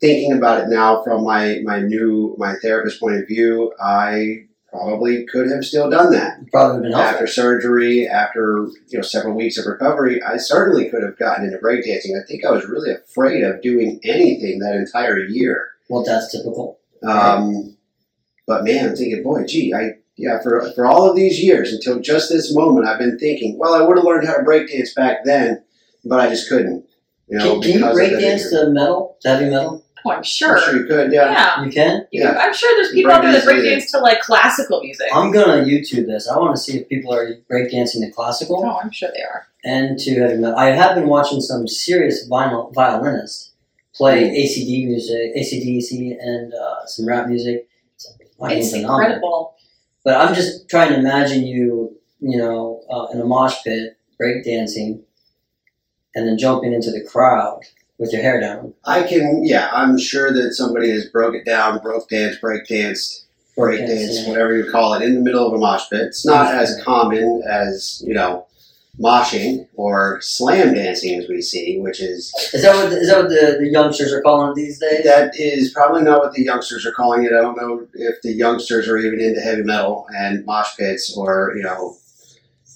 thinking 0.00 0.32
about 0.32 0.60
it 0.62 0.68
now 0.68 1.02
from 1.02 1.24
my 1.24 1.60
my 1.64 1.80
new 1.80 2.34
my 2.38 2.54
therapist 2.60 3.00
point 3.00 3.16
of 3.16 3.26
view, 3.26 3.72
I 3.82 4.46
probably 4.70 5.26
could 5.26 5.50
have 5.50 5.64
still 5.64 5.90
done 5.90 6.10
that 6.12 6.38
probably 6.50 6.82
been 6.82 6.92
helpful. 6.92 7.14
after 7.14 7.26
surgery, 7.26 8.06
after 8.08 8.68
you 8.88 8.98
know 8.98 9.02
several 9.02 9.34
weeks 9.34 9.56
of 9.58 9.66
recovery, 9.66 10.22
I 10.22 10.36
certainly 10.36 10.90
could 10.90 11.02
have 11.02 11.18
gotten 11.18 11.46
into 11.46 11.58
breakdancing. 11.58 12.18
I 12.20 12.26
think 12.26 12.44
I 12.44 12.50
was 12.50 12.66
really 12.66 12.92
afraid 12.92 13.42
of 13.42 13.62
doing 13.62 14.00
anything 14.04 14.58
that 14.58 14.74
entire 14.74 15.18
year. 15.18 15.70
Well, 15.88 16.04
that's 16.04 16.30
typical. 16.32 16.78
Um, 17.02 17.76
but 18.46 18.64
man, 18.64 18.90
I'm 18.90 18.96
thinking, 18.96 19.22
boy, 19.22 19.44
gee, 19.46 19.74
I 19.74 19.96
yeah, 20.16 20.40
for 20.42 20.70
for 20.74 20.86
all 20.86 21.08
of 21.08 21.16
these 21.16 21.42
years 21.42 21.72
until 21.72 22.00
just 22.00 22.28
this 22.30 22.54
moment, 22.54 22.86
I've 22.86 22.98
been 22.98 23.18
thinking, 23.18 23.58
well, 23.58 23.74
I 23.74 23.82
would 23.82 23.96
have 23.96 24.04
learned 24.04 24.26
how 24.26 24.34
to 24.34 24.42
breakdance 24.42 24.94
back 24.94 25.24
then, 25.24 25.62
but 26.04 26.20
I 26.20 26.28
just 26.28 26.48
couldn't. 26.48 26.84
You 27.28 27.38
know, 27.38 27.52
Can, 27.54 27.62
can 27.62 27.70
you 27.72 27.78
because 27.78 27.94
break 27.94 28.20
dance 28.20 28.50
to 28.50 28.68
metal, 28.70 29.16
heavy 29.24 29.48
metal? 29.48 29.84
Oh, 30.04 30.10
I'm 30.10 30.22
sure. 30.24 30.58
I'm 30.58 30.64
sure 30.64 30.76
you 30.80 30.86
could, 30.86 31.12
yeah. 31.12 31.30
Yeah. 31.30 31.64
You 31.64 31.70
can. 31.70 32.06
You- 32.10 32.24
Yeah. 32.24 32.32
I'm 32.32 32.52
sure 32.52 32.74
there's 32.76 32.92
people 32.92 33.12
out 33.12 33.22
there 33.22 33.32
that 33.32 33.42
Breakdance 33.42 33.44
break 33.44 33.62
dance 33.64 33.90
to 33.92 33.98
like 34.00 34.20
classical 34.20 34.82
music. 34.82 35.06
I'm 35.14 35.30
gonna 35.32 35.62
YouTube 35.64 36.06
this. 36.06 36.28
I 36.28 36.36
want 36.38 36.56
to 36.56 36.60
see 36.60 36.78
if 36.78 36.88
people 36.88 37.14
are 37.14 37.36
breakdancing 37.50 38.00
to 38.04 38.10
classical 38.10 38.64
oh, 38.66 38.80
I'm 38.82 38.90
sure 38.90 39.10
they 39.14 39.22
are. 39.22 39.46
and 39.64 39.98
to 40.00 40.14
heavy 40.20 40.38
metal. 40.38 40.58
I 40.58 40.66
have 40.70 40.96
been 40.96 41.06
watching 41.08 41.40
some 41.40 41.68
serious 41.68 42.28
vinyl 42.28 42.74
violinists 42.74 43.52
play 43.94 44.24
ACD 44.30 44.86
music, 44.86 45.32
AC/DC, 45.36 46.16
and 46.20 46.52
uh, 46.52 46.84
some 46.86 47.06
rap 47.06 47.28
music. 47.28 47.68
It's 47.94 48.12
It's 48.40 48.72
incredible. 48.72 49.54
But 50.04 50.20
I'm 50.20 50.34
just 50.34 50.68
trying 50.68 50.90
to 50.90 50.98
imagine 50.98 51.46
you, 51.46 51.96
you 52.20 52.36
know, 52.36 52.82
uh, 52.90 53.06
in 53.12 53.20
a 53.20 53.24
mosh 53.24 53.62
pit, 53.64 53.96
breakdancing, 54.20 55.02
and 56.14 56.28
then 56.28 56.38
jumping 56.38 56.72
into 56.72 56.90
the 56.90 57.04
crowd 57.04 57.60
with 57.98 58.12
your 58.12 58.22
hair 58.22 58.40
down. 58.40 58.74
I 58.84 59.04
can, 59.04 59.42
yeah, 59.44 59.70
I'm 59.72 59.98
sure 59.98 60.32
that 60.32 60.54
somebody 60.54 60.90
has 60.90 61.06
broke 61.06 61.34
it 61.34 61.44
down, 61.44 61.78
broke 61.80 62.08
dance, 62.08 62.36
break 62.36 62.66
danced, 62.66 63.26
break 63.56 63.80
dance, 63.80 64.18
Breakdancing. 64.18 64.28
whatever 64.28 64.56
you 64.56 64.70
call 64.70 64.94
it, 64.94 65.02
in 65.02 65.14
the 65.14 65.20
middle 65.20 65.46
of 65.46 65.52
a 65.52 65.58
mosh 65.58 65.88
pit. 65.88 66.00
It's 66.02 66.26
not 66.26 66.52
as 66.52 66.82
common 66.82 67.42
as, 67.48 68.02
you 68.06 68.14
know, 68.14 68.46
moshing 69.00 69.66
or 69.74 70.20
slam 70.20 70.74
dancing 70.74 71.18
as 71.18 71.28
we 71.28 71.40
see, 71.40 71.78
which 71.80 72.00
is, 72.00 72.32
Is 72.52 72.62
that 72.62 72.74
what 72.74 72.92
is 72.92 73.08
that 73.08 73.18
what 73.22 73.28
the, 73.30 73.56
the 73.60 73.68
youngsters 73.70 74.12
are 74.12 74.20
calling 74.22 74.50
it 74.50 74.54
these 74.54 74.78
days? 74.78 75.04
that 75.04 75.32
is 75.38 75.72
probably 75.72 76.02
not 76.02 76.20
what 76.20 76.32
the 76.34 76.42
youngsters 76.42 76.84
are 76.84 76.92
calling 76.92 77.24
it. 77.24 77.32
I 77.32 77.40
don't 77.40 77.56
know 77.56 77.86
if 77.94 78.20
the 78.22 78.32
youngsters 78.32 78.88
are 78.88 78.98
even 78.98 79.20
into 79.20 79.40
heavy 79.40 79.62
metal 79.62 80.06
and 80.14 80.44
mosh 80.44 80.76
pits 80.78 81.16
or, 81.16 81.54
you 81.56 81.62
know, 81.62 81.96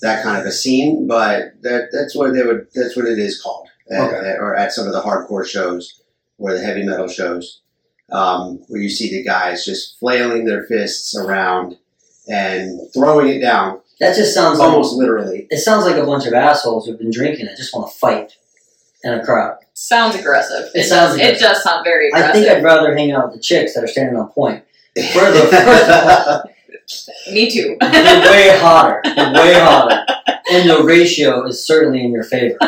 that 0.03 0.23
kind 0.23 0.39
of 0.41 0.47
a 0.47 0.53
scene, 0.53 1.07
but 1.07 1.53
that 1.63 1.89
that's 1.93 2.15
what 2.17 2.33
they 2.35 2.43
would, 2.43 2.67
that's 2.75 2.97
what 2.97 3.07
it 3.07 3.19
is 3.19 3.41
called. 3.41 3.69
At- 3.91 4.09
Okay. 4.09 4.31
at- 4.31 4.39
or 4.41 4.57
at 4.57 4.73
some 4.73 4.87
of 4.87 4.93
the 4.93 5.01
hardcore 5.03 5.47
shows 5.47 6.03
or 6.39 6.53
the 6.55 6.61
heavy 6.61 6.83
metal 6.85 7.09
shows. 7.09 7.61
um, 8.13 8.59
where 8.69 8.81
you 8.81 8.89
see 8.89 9.11
the 9.11 9.23
guys 9.25 9.65
just 9.65 9.99
flailing 9.99 10.45
their 10.45 10.63
fists 10.65 11.17
around 11.17 11.77
and 12.29 12.81
throwing 12.95 13.27
it 13.29 13.41
down, 13.41 13.81
That 14.01 14.15
just 14.15 14.35
sounds 14.35 14.59
like 14.59 14.69
almost 14.69 14.95
literally. 14.95 15.47
it 15.51 15.59
sounds 15.59 15.87
like 15.87 15.97
a 15.97 16.05
bunch 16.05 16.27
of 16.27 16.35
assholes 16.35 16.87
who've 16.87 16.99
been 16.99 17.11
drinking 17.11 17.47
that 17.47 17.57
just 17.57 17.75
want 17.75 17.91
to 17.91 17.97
fight 17.99 18.37
in 19.03 19.15
a 19.15 19.25
crowd. 19.25 19.59
Sounds 19.75 20.15
aggressive. 20.15 20.71
It 20.75 20.85
sounds 20.85 21.13
does, 21.13 21.15
aggressive. 21.15 21.37
It 21.37 21.41
does 21.41 21.63
sound 21.63 21.85
very 21.85 22.13
I 22.13 22.33
think 22.33 22.49
I'd 22.49 22.63
rather 22.63 22.95
hang 22.97 23.13
out 23.13 23.27
with 23.27 23.37
the 23.37 23.41
chicks 23.41 23.75
that 23.75 23.85
are 23.85 23.89
standing 23.89 24.17
on 24.17 24.29
pointe. 24.29 24.65
Further, 25.13 25.47
first 25.49 25.91
of 25.91 26.29
all, 26.29 26.51
Me 27.33 27.51
too. 27.51 27.77
they're 27.81 28.31
way 28.31 28.59
hotter. 28.59 29.01
They're 29.05 29.33
way 29.33 29.55
hotter. 29.55 30.05
And 30.51 30.69
the 30.71 30.83
ratio 30.83 31.45
is 31.47 31.67
certainly 31.67 32.05
in 32.05 32.13
your 32.13 32.25
favor. 32.25 32.59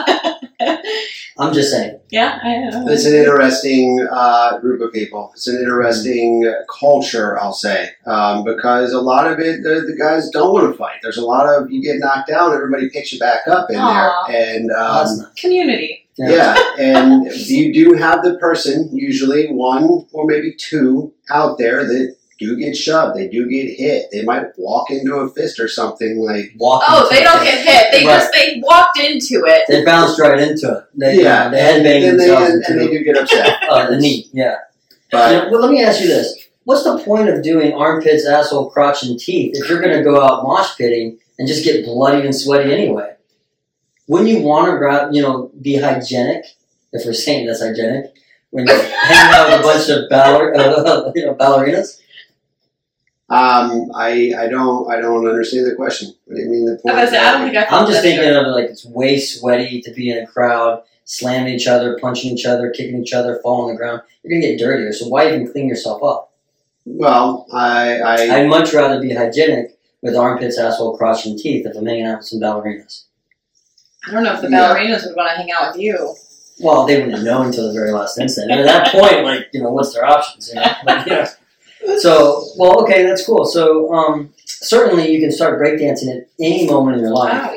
I'm 1.39 1.55
just 1.55 1.71
saying. 1.71 2.01
yeah, 2.11 2.41
I 2.43 2.57
know. 2.59 2.87
It's 2.89 3.05
an 3.05 3.15
interesting 3.15 4.07
uh, 4.11 4.59
group 4.59 4.81
of 4.81 4.93
people. 4.93 5.31
It's 5.35 5.47
an 5.47 5.57
interesting 5.59 6.53
culture, 6.81 7.39
I'll 7.41 7.53
say, 7.53 7.91
um, 8.07 8.45
because 8.45 8.93
a 8.93 9.01
lot 9.01 9.31
of 9.31 9.39
it, 9.39 9.63
the, 9.63 9.85
the 9.87 9.97
guys 9.97 10.31
don't 10.31 10.53
want 10.53 10.73
to 10.73 10.77
fight. 10.77 10.97
There's 11.03 11.17
a 11.17 11.25
lot 11.25 11.47
of 11.47 11.71
you 11.71 11.83
get 11.83 11.97
knocked 12.01 12.29
down, 12.29 12.53
everybody 12.55 12.91
picks 12.91 13.13
you 13.13 13.19
back 13.21 13.47
up 13.47 13.71
in 13.71 13.77
Aw. 13.77 14.27
there, 14.27 14.55
and 14.55 14.71
um, 14.73 15.19
nice. 15.19 15.27
Community. 15.37 16.09
yeah, 16.19 16.57
and 16.79 17.27
you 17.47 17.73
do 17.73 17.95
have 17.95 18.25
the 18.25 18.37
person, 18.39 18.91
usually 18.93 19.47
one 19.53 20.07
or 20.13 20.27
maybe 20.27 20.55
two, 20.59 21.15
out 21.31 21.59
there 21.59 21.85
that 21.85 22.17
do 22.39 22.57
get 22.57 22.77
shoved. 22.77 23.17
They 23.17 23.29
do 23.29 23.49
get 23.49 23.67
hit. 23.77 24.07
They 24.13 24.23
might 24.23 24.47
walk 24.57 24.91
into 24.91 25.15
a 25.17 25.29
fist 25.29 25.59
or 25.61 25.69
something 25.69 26.19
like. 26.21 26.53
Walking 26.57 26.87
Oh, 26.91 27.09
they 27.11 27.23
don't 27.23 27.41
face. 27.41 27.65
get 27.65 27.67
hit. 27.67 27.87
They 27.93 28.07
Right. 28.07 28.19
just 28.21 28.33
they 28.33 28.61
walked 28.65 28.99
into 28.99 29.45
it. 29.47 29.63
They 29.69 29.85
bounced 29.85 30.19
right 30.21 30.39
into 30.41 30.73
it. 30.73 30.85
They, 30.95 31.23
yeah, 31.23 31.49
they 31.49 31.59
and, 31.61 31.85
headbanged 31.87 32.11
and 32.11 32.21
they, 32.21 32.27
themselves 32.27 32.51
and, 32.51 32.65
and 32.65 32.75
into 32.81 32.87
they 32.93 32.99
do 32.99 33.05
get 33.05 33.17
upset. 33.19 33.59
uh, 33.69 33.91
the 33.91 33.99
knee. 33.99 34.29
Yeah. 34.33 34.57
But 35.11 35.33
Now, 35.33 35.51
well, 35.51 35.61
let 35.63 35.71
me 35.71 35.83
ask 35.83 36.01
you 36.01 36.07
this: 36.07 36.35
What's 36.65 36.85
the 36.85 36.99
point 36.99 37.29
of 37.29 37.43
doing 37.43 37.73
armpits, 37.73 38.27
asshole, 38.27 38.71
crotch, 38.71 39.03
and 39.03 39.19
teeth 39.19 39.53
if 39.57 39.69
you're 39.69 39.81
going 39.81 39.97
to 39.97 40.05
go 40.05 40.23
out 40.23 40.43
mosh 40.45 40.77
pitting 40.77 41.19
and 41.39 41.49
just 41.49 41.65
get 41.65 41.85
bloody 41.85 42.25
and 42.25 42.35
sweaty 42.35 42.73
anyway? 42.73 43.15
Wouldn't 44.07 44.31
you 44.31 44.43
want 44.43 44.71
to 44.71 44.79
grab, 44.79 45.13
you 45.13 45.23
know, 45.23 45.51
be 45.61 45.77
hygienic? 45.77 46.45
If 46.93 47.05
we're 47.05 47.13
saying 47.13 47.47
that's 47.47 47.63
hygienic, 47.63 48.07
when 48.51 48.67
you're 48.67 48.77
hanging 48.83 49.35
out 49.35 49.51
with 49.51 49.61
a 49.61 49.63
bunch 49.63 49.89
of 49.91 50.11
baller, 50.11 50.57
uh, 50.59 51.13
you 51.15 51.27
know, 51.27 51.35
ballerinas. 51.35 52.01
Um, 53.31 53.91
I 53.95 54.33
I 54.39 54.49
don't 54.49 54.91
I 54.91 55.01
don't 55.01 55.29
understand 55.29 55.67
the 55.67 55.75
question. 55.75 56.15
What 56.25 56.37
do 56.37 56.43
you 56.43 56.49
mean 56.49 56.65
the 56.65 56.77
point? 56.77 56.97
I, 56.97 57.07
say, 57.07 57.19
I 57.19 57.33
don't 57.33 57.43
think 57.43 57.57
I 57.57 57.67
I'm 57.77 57.87
just 57.87 58.01
thinking 58.03 58.25
sure. 58.25 58.41
of 58.41 58.47
it 58.47 58.51
like 58.51 58.71
it's 58.71 58.87
way 58.87 59.19
sweaty 59.19 59.83
to 59.83 59.93
be 59.93 60.11
in 60.11 60.19
a 60.25 60.27
crowd, 60.27 60.83
slamming 61.05 61.53
each 61.53 61.67
other, 61.67 61.99
punching 62.01 62.33
each 62.33 62.47
other, 62.47 62.71
kicking 62.71 63.03
each 63.03 63.13
other, 63.13 63.39
falling 63.43 63.69
on 63.69 63.75
the 63.75 63.77
ground. 63.77 64.01
You're 64.23 64.33
gonna 64.41 64.51
get 64.51 64.59
dirtier. 64.59 64.93
So 64.95 65.09
why 65.09 65.29
even 65.29 65.51
clean 65.53 65.69
yourself 65.69 66.03
up? 66.03 66.33
Well, 66.87 67.47
I 67.53 67.99
I 68.01 68.15
I'd 68.41 68.49
much 68.49 68.73
rather 68.73 68.99
be 68.99 69.13
hygienic 69.13 69.79
with 70.01 70.17
armpits, 70.17 70.59
asshole, 70.59 70.97
crotch, 70.97 71.27
and 71.27 71.39
teeth 71.39 71.67
if 71.67 71.77
I'm 71.77 71.85
hanging 71.85 72.07
out 72.07 72.19
with 72.19 72.27
some 72.29 72.41
ballerinas. 72.41 73.05
I 74.07 74.13
don't 74.13 74.23
know 74.23 74.33
if 74.35 74.41
the 74.41 74.49
Yeah. 74.49 74.75
ballerinas 74.75 75.07
would 75.07 75.17
want 75.17 75.29
to 75.31 75.37
hang 75.37 75.51
out 75.53 75.73
with 75.75 75.83
you. 75.83 76.15
Well, 76.61 76.87
they 76.87 77.01
wouldn't 77.01 77.23
know 77.25 77.43
until 77.43 77.69
the 77.69 77.75
very 77.75 77.93
last 77.93 78.19
instant. 78.19 78.51
And 78.51 78.61
at 78.61 78.67
that 78.67 78.93
point, 78.93 79.23
like, 79.23 79.49
you 79.53 79.63
know, 79.63 79.71
what's 79.71 79.93
their 79.93 80.05
options? 80.05 80.49
You 80.49 80.57
know? 80.57 80.67
Like, 80.85 81.07
you 81.07 81.13
know. 81.13 81.27
So, 81.99 82.45
well, 82.57 82.83
okay, 82.83 83.05
that's 83.05 83.25
cool. 83.27 83.45
So, 83.45 83.93
um, 83.93 84.33
certainly 84.47 85.11
you 85.11 85.21
can 85.21 85.33
start 85.33 85.61
breakdancing 85.61 86.15
at 86.17 86.29
any 86.41 86.67
moment 86.67 86.97
in 86.97 87.03
your 87.03 87.13
life, 87.15 87.51
Oh 87.51 87.57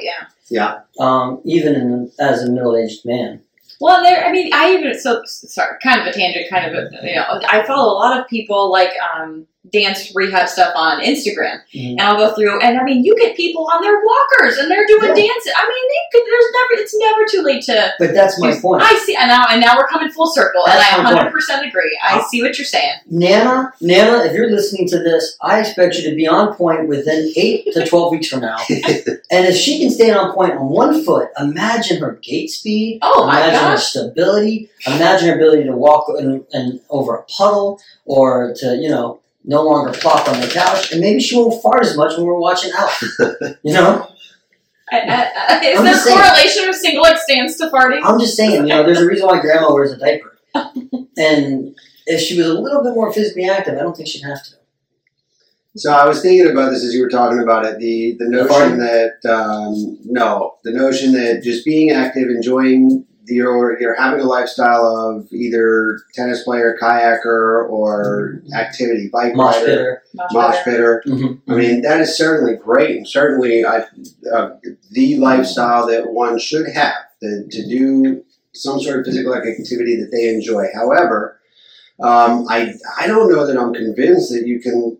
yeah. 0.49 0.81
um, 0.99 1.41
even 1.45 1.75
in, 1.75 2.11
as 2.19 2.43
a 2.43 2.51
middle 2.51 2.75
aged 2.75 3.05
man. 3.05 3.41
Well, 3.79 4.03
there. 4.03 4.23
I 4.23 4.31
mean, 4.31 4.51
I 4.53 4.73
even 4.73 4.99
so 4.99 5.21
sorry. 5.25 5.77
Kind 5.81 6.01
of 6.01 6.07
a 6.07 6.13
tangent. 6.13 6.49
Kind 6.51 6.67
of 6.67 6.73
a 6.73 6.89
you 7.07 7.15
know. 7.15 7.41
I 7.49 7.63
follow 7.65 7.91
a 7.91 7.97
lot 7.97 8.19
of 8.19 8.27
people 8.27 8.71
like 8.71 8.91
um, 9.15 9.47
dance 9.71 10.11
rehab 10.15 10.49
stuff 10.49 10.73
on 10.75 11.01
Instagram, 11.01 11.59
Mhm. 11.75 11.91
and 11.91 12.01
I'll 12.01 12.17
go 12.17 12.33
through. 12.33 12.59
And 12.61 12.79
I 12.79 12.83
mean, 12.83 13.05
you 13.05 13.15
get 13.15 13.35
people 13.37 13.69
on 13.71 13.81
their 13.83 14.01
walkers 14.03 14.57
and 14.57 14.71
they're 14.71 14.87
doing 14.87 15.09
Yeah. 15.09 15.13
dances. 15.13 15.53
I 15.55 15.63
mean, 15.69 15.87
they 15.87 16.19
could. 16.19 16.25
There's 16.27 16.45
never. 16.53 16.81
It's 16.81 16.97
never 16.97 17.25
too 17.29 17.41
late 17.43 17.63
to. 17.65 17.93
But 17.99 18.13
that's 18.15 18.39
my 18.39 18.55
pointe. 18.59 18.83
I 18.83 18.95
see. 19.05 19.15
And 19.15 19.27
now, 19.29 19.45
and 19.51 19.61
now 19.61 19.77
we're 19.77 19.87
coming 19.87 20.09
full 20.09 20.25
circle, 20.27 20.63
That's 20.65 20.77
and 20.93 21.07
I 21.07 21.11
100 21.11 21.31
percent 21.31 21.65
agree. 21.65 21.95
I 22.03 22.17
Uh, 22.19 22.23
see 22.29 22.41
what 22.41 22.57
you're 22.57 22.65
saying. 22.65 22.93
Nana, 23.09 23.71
Nana, 23.81 24.23
if 24.25 24.33
you're 24.33 24.49
listening 24.49 24.87
to 24.89 24.97
this, 24.99 25.37
I 25.41 25.59
expect 25.59 25.95
you 25.95 26.09
to 26.09 26.15
be 26.15 26.27
on 26.27 26.55
pointe 26.55 26.87
within 26.87 27.31
8 27.35 27.71
to 27.73 27.85
12 27.85 28.11
weeks 28.11 28.27
from 28.27 28.41
now. 28.41 28.57
And 29.33 29.47
if 29.47 29.55
she 29.55 29.79
can 29.79 29.89
stand 29.89 30.17
on 30.17 30.33
point 30.33 30.53
on 30.53 30.67
one 30.69 31.05
foot, 31.05 31.29
imagine 31.39 32.01
her 32.01 32.19
gait 32.21 32.49
speed, 32.49 32.99
Oh 33.01 33.25
my 33.25 33.47
imagine 33.47 33.69
her 33.69 33.77
stability, 33.77 34.69
imagine 34.85 35.29
her 35.29 35.35
ability 35.35 35.63
to 35.65 35.71
walk 35.71 36.07
in, 36.19 36.43
in, 36.51 36.81
over 36.89 37.15
a 37.15 37.23
puddle 37.23 37.79
or 38.05 38.53
to, 38.57 38.75
you 38.75 38.89
know, 38.89 39.19
no 39.43 39.63
longer 39.63 39.91
plop 39.91 40.27
on 40.27 40.39
the 40.39 40.47
couch. 40.47 40.91
And 40.91 41.01
maybe 41.01 41.19
she 41.19 41.35
won't 41.35 41.61
fart 41.61 41.85
as 41.85 41.97
much 41.97 42.17
when 42.17 42.25
we're 42.25 42.39
watching 42.39 42.71
out. 42.77 42.91
You 43.63 43.73
know? 43.73 44.07
I, 44.91 44.99
I, 44.99 45.31
I, 45.47 45.65
is 45.65 45.77
I'm 45.77 45.85
there 45.85 45.93
just 45.93 46.03
saying. 46.03 46.17
correlation 46.17 46.69
of 46.69 46.75
single 46.75 47.05
extends 47.05 47.55
to 47.57 47.67
farting? 47.67 48.01
I'm 48.03 48.19
just 48.19 48.35
saying, 48.35 48.63
you 48.63 48.73
know, 48.73 48.83
there's 48.83 48.99
a 48.99 49.05
reason 49.05 49.27
why 49.27 49.39
grandma 49.39 49.73
wears 49.73 49.91
a 49.91 49.97
diaper. 49.97 50.37
And 51.17 51.75
if 52.07 52.21
she 52.21 52.37
was 52.37 52.47
a 52.47 52.53
little 52.53 52.81
bit 52.83 52.95
more 52.95 53.13
physically 53.13 53.47
active, 53.47 53.77
I 53.77 53.81
don't 53.81 53.95
think 53.95 54.07
she'd 54.07 54.23
have 54.23 54.41
to. 54.43 54.55
So 55.75 55.93
I 55.93 56.05
was 56.07 56.21
thinking 56.21 56.51
about 56.51 56.71
this 56.71 56.83
as 56.83 56.93
you 56.93 57.01
were 57.01 57.09
talking 57.09 57.39
about 57.39 57.65
it. 57.65 57.77
The 57.77 58.15
the 58.17 58.27
notion 58.27 58.49
farting? 58.49 58.77
that 58.79 59.29
um, 59.31 59.99
no, 60.03 60.55
the 60.63 60.71
notion 60.71 61.13
that 61.13 61.43
just 61.43 61.63
being 61.63 61.91
active, 61.91 62.27
enjoying 62.29 63.05
your 63.31 63.79
you're 63.79 63.95
having 63.95 64.19
a 64.19 64.25
lifestyle 64.25 64.85
of 64.85 65.31
either 65.31 65.99
tennis 66.13 66.43
player, 66.43 66.77
kayaker, 66.81 67.69
or 67.69 68.43
activity, 68.55 69.09
bike 69.11 69.35
Mosh 69.35 69.55
rider, 69.55 69.65
pitter. 69.65 70.03
Much 70.13 70.31
mosh 70.33 70.55
better. 70.65 71.01
pitter. 71.03 71.03
Mm-hmm. 71.07 71.51
I 71.51 71.55
mean, 71.55 71.81
that 71.81 72.01
is 72.01 72.17
certainly 72.17 72.55
great, 72.55 72.97
and 72.97 73.07
certainly 73.07 73.65
I, 73.65 73.85
uh, 74.33 74.57
the 74.91 75.17
lifestyle 75.17 75.87
that 75.87 76.11
one 76.11 76.37
should 76.39 76.67
have 76.73 76.93
to, 77.21 77.47
to 77.49 77.67
do 77.67 78.23
some 78.53 78.79
sort 78.79 78.99
of 78.99 79.05
physical 79.05 79.33
activity 79.33 79.95
that 79.95 80.11
they 80.11 80.29
enjoy. 80.29 80.65
However, 80.73 81.39
um, 82.01 82.45
I 82.49 82.73
I 82.99 83.07
don't 83.07 83.31
know 83.31 83.45
that 83.47 83.57
I'm 83.57 83.73
convinced 83.73 84.31
that 84.31 84.45
you 84.45 84.59
can 84.59 84.97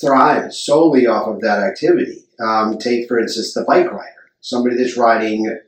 thrive 0.00 0.54
solely 0.54 1.06
off 1.06 1.28
of 1.28 1.40
that 1.40 1.60
activity. 1.60 2.24
Um, 2.40 2.78
take 2.78 3.08
for 3.08 3.18
instance 3.18 3.54
the 3.54 3.64
bike 3.64 3.90
rider, 3.90 4.30
somebody 4.40 4.76
that's 4.76 4.96
riding 4.96 5.58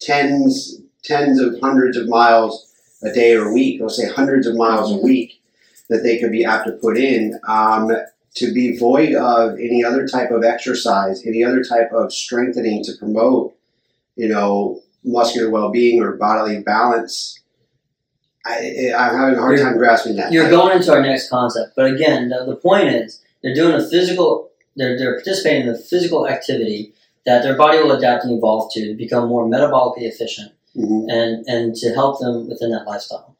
tens 0.00 0.80
tens 1.04 1.40
of 1.40 1.56
hundreds 1.60 1.96
of 1.96 2.08
miles 2.08 2.72
a 3.02 3.12
day 3.12 3.34
or 3.34 3.48
a 3.48 3.52
week, 3.52 3.80
or 3.80 3.90
say 3.90 4.08
hundreds 4.08 4.46
of 4.46 4.56
miles 4.56 4.90
a 4.90 4.96
week 4.96 5.42
that 5.90 6.02
they 6.02 6.18
could 6.18 6.32
be 6.32 6.44
apt 6.44 6.66
to 6.66 6.72
put 6.72 6.96
in. 6.96 7.38
Um, 7.46 7.90
to 8.34 8.52
be 8.52 8.76
void 8.76 9.14
of 9.14 9.52
any 9.60 9.84
other 9.84 10.06
type 10.06 10.30
of 10.30 10.42
exercise, 10.42 11.24
any 11.24 11.44
other 11.44 11.62
type 11.62 11.92
of 11.92 12.12
strengthening 12.12 12.82
to 12.84 12.92
promote, 12.98 13.54
you 14.16 14.28
know, 14.28 14.80
muscular 15.04 15.50
well-being 15.50 16.02
or 16.02 16.16
bodily 16.16 16.60
balance. 16.60 17.40
I, 18.46 18.90
I'm 18.96 19.16
having 19.16 19.36
a 19.36 19.40
hard 19.40 19.56
You're- 19.58 19.70
time 19.70 19.78
grasping 19.78 20.16
that. 20.16 20.32
You're 20.32 20.50
going 20.50 20.76
into 20.76 20.92
our 20.92 21.00
next 21.00 21.30
concept, 21.30 21.74
but 21.76 21.86
again, 21.86 22.28
the, 22.28 22.44
the 22.44 22.56
point 22.56 22.88
is 22.88 23.22
they're 23.42 23.54
doing 23.54 23.74
a 23.74 23.88
physical. 23.88 24.50
They're 24.76 24.98
they're 24.98 25.14
participating 25.14 25.68
in 25.68 25.74
a 25.74 25.78
physical 25.78 26.26
activity 26.26 26.92
that 27.26 27.42
their 27.44 27.56
body 27.56 27.78
will 27.78 27.92
adapt 27.92 28.24
and 28.24 28.36
evolve 28.36 28.72
to 28.74 28.94
become 28.96 29.28
more 29.28 29.46
metabolically 29.46 30.02
efficient 30.02 30.52
Mhm. 30.76 31.06
and 31.10 31.44
and 31.48 31.74
to 31.76 31.90
help 31.94 32.18
them 32.20 32.48
within 32.48 32.70
that 32.70 32.86
lifestyle. 32.86 33.34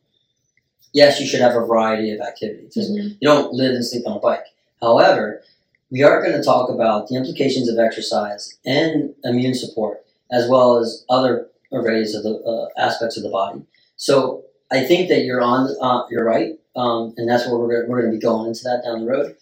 Yes, 0.92 1.18
you 1.20 1.26
should 1.26 1.40
have 1.40 1.56
a 1.56 1.60
variety 1.66 2.12
of 2.12 2.20
activities. 2.20 2.76
Mhm. 2.76 3.16
You 3.20 3.28
don't 3.28 3.52
live 3.52 3.72
and 3.74 3.84
sleep 3.84 4.06
on 4.06 4.16
a 4.16 4.20
bike. 4.20 4.44
However, 4.80 5.42
we 5.90 6.02
are 6.02 6.22
going 6.22 6.36
to 6.36 6.42
talk 6.42 6.68
about 6.70 7.08
the 7.08 7.16
implications 7.16 7.68
of 7.68 7.78
exercise 7.78 8.54
and 8.64 9.14
immune 9.24 9.54
support, 9.54 10.04
as 10.30 10.48
well 10.48 10.76
as 10.78 11.04
other 11.10 11.48
arrays 11.72 12.14
of 12.14 12.22
the 12.22 12.34
uh, 12.42 12.68
aspects 12.76 13.16
of 13.16 13.22
the 13.24 13.28
body. 13.30 13.62
So 13.96 14.44
I 14.70 14.84
think 14.84 15.08
that 15.08 15.24
you're 15.24 15.42
on. 15.42 15.74
Uh, 15.80 16.04
you're 16.10 16.24
right, 16.24 16.58
um, 16.76 17.14
and 17.16 17.28
that's 17.28 17.46
where 17.46 17.56
we're 17.58 17.68
gonna, 17.74 17.88
we're 17.88 18.00
going 18.00 18.12
to 18.12 18.16
be 18.16 18.20
going 18.22 18.48
into 18.48 18.62
that 18.64 18.82
down 18.84 19.00
the 19.04 19.10
road. 19.10 19.36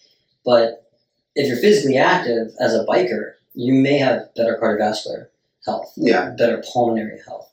But 0.44 0.84
if 1.34 1.46
you're 1.48 1.56
physically 1.58 1.96
active 1.98 2.52
as 2.58 2.74
a 2.74 2.84
biker, 2.84 3.34
you 3.54 3.74
may 3.74 3.98
have 3.98 4.34
better 4.34 4.58
cardiovascular 4.60 5.28
health, 5.66 5.92
Yeah. 5.96 6.30
better 6.30 6.62
pulmonary 6.72 7.20
health. 7.26 7.51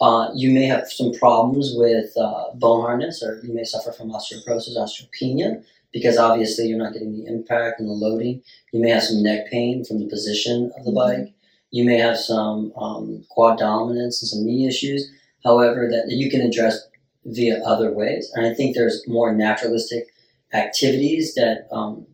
Uh, 0.00 0.28
you 0.34 0.50
may 0.50 0.64
have 0.64 0.90
some 0.90 1.12
problems 1.12 1.72
with 1.74 2.12
uh, 2.18 2.44
bone 2.54 2.82
hardness, 2.82 3.22
or 3.22 3.40
you 3.42 3.54
may 3.54 3.64
suffer 3.64 3.92
from 3.92 4.10
osteoporosis, 4.10 4.76
osteopenia, 4.76 5.64
because 5.92 6.18
obviously 6.18 6.66
you're 6.66 6.78
not 6.78 6.92
getting 6.92 7.16
the 7.16 7.26
impact 7.26 7.80
and 7.80 7.88
the 7.88 7.92
loading. 7.92 8.42
You 8.72 8.80
may 8.80 8.90
have 8.90 9.02
some 9.02 9.22
neck 9.22 9.50
pain 9.50 9.84
from 9.84 9.98
the 9.98 10.06
position 10.06 10.70
of 10.76 10.84
the 10.84 10.92
bike. 10.92 11.32
You 11.70 11.84
may 11.84 11.98
have 11.98 12.18
some 12.18 12.72
um, 12.76 13.24
quad 13.30 13.58
dominance 13.58 14.22
and 14.22 14.28
some 14.28 14.44
knee 14.44 14.66
issues. 14.66 15.10
However, 15.44 15.88
that 15.90 16.12
you 16.14 16.30
can 16.30 16.42
address 16.42 16.86
via 17.24 17.62
other 17.64 17.92
ways. 17.92 18.30
And 18.34 18.46
I 18.46 18.52
think 18.52 18.74
there's 18.74 19.06
more 19.08 19.34
naturalistic 19.34 20.08
activities 20.52 21.34
that 21.34 21.68
um, 21.72 22.06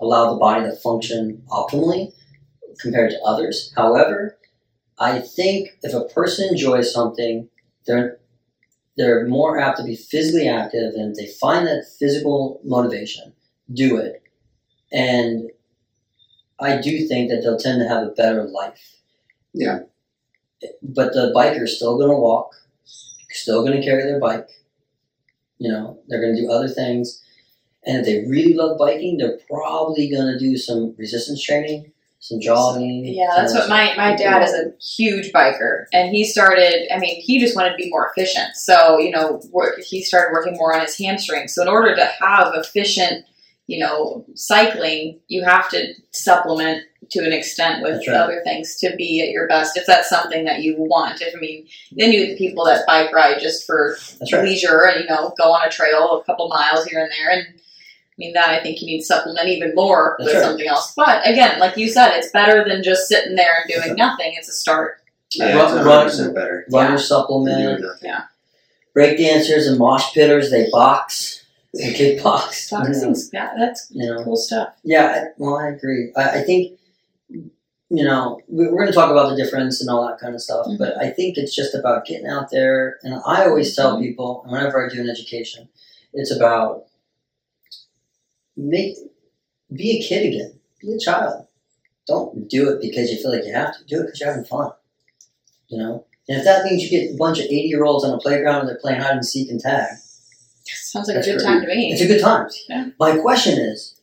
allow 0.00 0.32
the 0.32 0.38
body 0.38 0.64
to 0.64 0.76
function 0.76 1.42
optimally 1.48 2.12
compared 2.80 3.10
to 3.10 3.20
others. 3.22 3.72
However, 3.76 4.37
I 5.00 5.20
think 5.20 5.78
if 5.82 5.94
a 5.94 6.04
person 6.04 6.48
enjoys 6.50 6.92
something, 6.92 7.48
they're 7.86 8.18
they're 8.96 9.28
more 9.28 9.60
apt 9.60 9.78
to 9.78 9.84
be 9.84 9.94
physically 9.94 10.48
active, 10.48 10.94
and 10.94 11.12
if 11.12 11.16
they 11.16 11.32
find 11.32 11.66
that 11.66 11.86
physical 11.98 12.60
motivation, 12.64 13.32
do 13.72 13.96
it. 13.96 14.22
And 14.92 15.50
I 16.58 16.80
do 16.80 17.06
think 17.06 17.30
that 17.30 17.42
they'll 17.42 17.58
tend 17.58 17.80
to 17.80 17.88
have 17.88 18.02
a 18.02 18.10
better 18.10 18.42
life. 18.44 18.96
Yeah. 19.52 19.80
But 20.82 21.12
the 21.12 21.32
biker's 21.34 21.76
still 21.76 21.96
going 21.96 22.10
to 22.10 22.16
walk, 22.16 22.50
still 23.30 23.64
going 23.64 23.80
to 23.80 23.86
carry 23.86 24.02
their 24.02 24.18
bike. 24.18 24.48
You 25.58 25.70
know, 25.70 26.00
they're 26.08 26.20
going 26.20 26.34
to 26.34 26.42
do 26.42 26.50
other 26.50 26.68
things. 26.68 27.22
And 27.84 27.98
if 27.98 28.06
they 28.06 28.28
really 28.28 28.54
love 28.54 28.78
biking, 28.78 29.18
they're 29.18 29.38
probably 29.48 30.10
going 30.10 30.32
to 30.32 30.38
do 30.38 30.56
some 30.56 30.94
resistance 30.98 31.42
training, 31.42 31.92
some 32.20 32.40
jogging. 32.40 33.04
Yeah, 33.04 33.30
that's 33.36 33.54
what 33.54 33.68
my, 33.68 33.94
my 33.96 34.16
dad 34.16 34.42
is 34.42 34.52
a 34.52 34.72
huge 34.82 35.32
biker, 35.32 35.86
and 35.92 36.10
he 36.10 36.24
started. 36.24 36.92
I 36.92 36.98
mean, 36.98 37.20
he 37.20 37.38
just 37.38 37.54
wanted 37.54 37.70
to 37.70 37.76
be 37.76 37.90
more 37.90 38.10
efficient. 38.10 38.56
So 38.56 38.98
you 38.98 39.10
know, 39.10 39.40
wor- 39.50 39.76
he 39.84 40.02
started 40.02 40.32
working 40.32 40.54
more 40.54 40.74
on 40.74 40.80
his 40.80 40.98
hamstrings. 40.98 41.54
So 41.54 41.62
in 41.62 41.68
order 41.68 41.94
to 41.94 42.04
have 42.04 42.54
efficient, 42.54 43.24
you 43.66 43.78
know, 43.78 44.26
cycling, 44.34 45.20
you 45.28 45.44
have 45.44 45.68
to 45.70 45.94
supplement 46.10 46.84
to 47.10 47.24
an 47.24 47.32
extent 47.32 47.82
with 47.82 48.06
right. 48.06 48.16
other 48.16 48.42
things 48.44 48.76
to 48.76 48.94
be 48.96 49.22
at 49.22 49.30
your 49.30 49.46
best. 49.48 49.76
If 49.76 49.86
that's 49.86 50.10
something 50.10 50.44
that 50.44 50.62
you 50.62 50.74
want, 50.76 51.22
if 51.22 51.34
I 51.34 51.38
mean, 51.38 51.66
then 51.92 52.12
you 52.12 52.26
get 52.26 52.38
people 52.38 52.64
that 52.64 52.86
bike 52.86 53.12
ride 53.12 53.40
just 53.40 53.64
for 53.64 53.96
right. 54.32 54.44
leisure 54.44 54.86
and 54.86 55.04
you 55.04 55.08
know 55.08 55.32
go 55.38 55.52
on 55.52 55.66
a 55.66 55.70
trail 55.70 56.20
a 56.20 56.24
couple 56.24 56.48
miles 56.48 56.84
here 56.84 57.00
and 57.00 57.10
there 57.12 57.30
and 57.30 57.60
I 58.18 58.20
mean 58.20 58.32
that 58.34 58.48
I 58.48 58.60
think 58.62 58.80
you 58.80 58.86
need 58.88 59.00
to 59.00 59.06
supplement 59.06 59.46
even 59.48 59.74
more 59.76 60.16
That's 60.18 60.26
with 60.32 60.36
right. 60.42 60.44
something 60.48 60.66
else. 60.66 60.92
But 60.96 61.24
again, 61.28 61.60
like 61.60 61.76
you 61.76 61.88
said, 61.88 62.16
it's 62.16 62.30
better 62.32 62.64
than 62.68 62.82
just 62.82 63.06
sitting 63.06 63.36
there 63.36 63.62
and 63.62 63.70
doing 63.84 63.96
nothing. 63.96 64.34
It's 64.36 64.48
a 64.48 64.52
start. 64.52 65.00
Yeah, 65.34 65.56
Run- 65.56 65.76
it's 66.08 66.18
run- 66.18 66.30
100% 66.30 66.34
better. 66.34 66.64
Runner 66.72 66.88
Yeah. 66.88 66.96
than 66.96 66.98
supplement. 66.98 67.80
doing 67.80 67.80
nothing. 67.82 68.12
breakdancers 68.96 69.68
and 69.68 69.78
mosh 69.78 70.12
pitters 70.12 70.50
they 70.50 70.68
box 70.72 71.44
and 71.74 71.94
kickbox. 71.94 72.70
Boxing's 72.70 73.30
yeah, 73.32 73.52
that's 73.56 73.86
You 73.90 74.06
know, 74.06 74.24
cool 74.24 74.36
stuff. 74.36 74.70
yeah. 74.82 75.06
I, 75.06 75.24
well, 75.36 75.56
I 75.56 75.68
agree. 75.68 76.12
I, 76.16 76.40
I 76.40 76.42
think 76.42 76.78
you 77.30 78.04
know 78.04 78.40
we, 78.48 78.66
we're 78.66 78.78
going 78.80 78.88
to 78.88 78.92
talk 78.92 79.10
about 79.12 79.30
the 79.30 79.36
difference 79.36 79.80
and 79.80 79.88
all 79.88 80.06
that 80.08 80.18
kind 80.18 80.34
of 80.34 80.42
stuff, 80.42 80.66
Mhm. 80.66 80.78
but 80.78 80.98
I 80.98 81.10
think 81.10 81.38
it's 81.38 81.54
just 81.54 81.74
about 81.74 82.04
getting 82.06 82.26
out 82.26 82.50
there. 82.50 82.98
And 83.04 83.14
I 83.26 83.46
always 83.46 83.76
tell 83.76 83.96
Mhm. 83.96 84.02
people, 84.02 84.40
and 84.42 84.52
whenever 84.52 84.84
I 84.84 84.92
do 84.92 85.00
an 85.00 85.08
education, 85.08 85.68
it's 86.12 86.34
about 86.34 86.86
make 88.58 88.96
be 89.72 89.98
a 89.98 90.02
kid 90.02 90.26
again. 90.26 90.58
Be 90.80 90.92
a 90.94 90.98
child. 90.98 91.46
Don't 92.06 92.48
do 92.48 92.70
it 92.70 92.80
because 92.80 93.10
you 93.10 93.18
feel 93.18 93.32
like 93.32 93.44
you 93.44 93.52
have 93.52 93.76
to. 93.76 93.84
Do 93.84 94.00
it 94.00 94.06
because 94.06 94.20
you're 94.20 94.30
having 94.30 94.44
fun. 94.44 94.72
You 95.68 95.78
know? 95.78 96.06
And 96.28 96.38
if 96.38 96.44
that 96.44 96.64
means 96.64 96.82
you 96.82 96.90
get 96.90 97.14
a 97.14 97.16
bunch 97.16 97.38
of 97.38 97.44
80 97.46 97.54
year 97.54 97.84
olds 97.84 98.04
on 98.04 98.12
a 98.14 98.18
playground 98.18 98.60
and 98.60 98.68
they're 98.68 98.78
playing 98.78 99.00
hide 99.00 99.12
and 99.12 99.24
seek 99.24 99.50
and 99.50 99.60
tag, 99.60 99.88
Sounds 100.64 101.08
like 101.08 101.18
a 101.18 101.20
good 101.22 101.36
great. 101.38 101.44
time 101.44 101.60
to 101.62 101.66
me. 101.66 101.92
it's 101.92 102.02
a 102.02 102.06
good 102.06 102.20
time. 102.20 102.48
Yeah. 102.68 102.88
My 102.98 103.16
question 103.18 103.58
is 103.58 103.97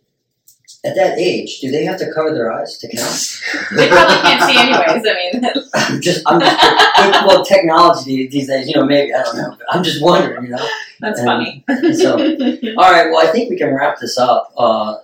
at 0.85 0.95
that 0.95 1.17
age, 1.17 1.59
do 1.59 1.71
they 1.71 1.83
have 1.85 1.97
to 1.99 2.11
cover 2.13 2.33
their 2.33 2.51
eyes 2.51 2.77
to 2.77 2.87
count? 2.95 3.41
they 3.75 3.87
probably 3.89 4.15
can't 4.17 4.43
see 4.43 4.57
anyways. 4.57 5.05
I 5.07 5.13
mean, 5.13 5.45
I'm 5.73 6.01
just, 6.01 6.21
I'm 6.27 6.39
just, 6.39 7.25
well, 7.25 7.43
technology 7.45 8.27
these 8.27 8.47
days, 8.47 8.67
you 8.67 8.75
know, 8.75 8.85
maybe, 8.85 9.13
I 9.13 9.23
don't 9.23 9.37
know. 9.37 9.57
I'm 9.71 9.83
just 9.83 10.01
wondering, 10.01 10.43
you 10.45 10.49
know? 10.51 10.67
that's 10.99 11.19
And 11.19 11.27
funny. 11.27 11.63
so- 11.95 12.17
All 12.77 12.91
right, 12.91 13.09
well, 13.11 13.27
I 13.27 13.31
think 13.31 13.49
we 13.49 13.57
can 13.57 13.73
wrap 13.73 13.99
this 13.99 14.17
up 14.17 14.53
uh, 14.57 14.97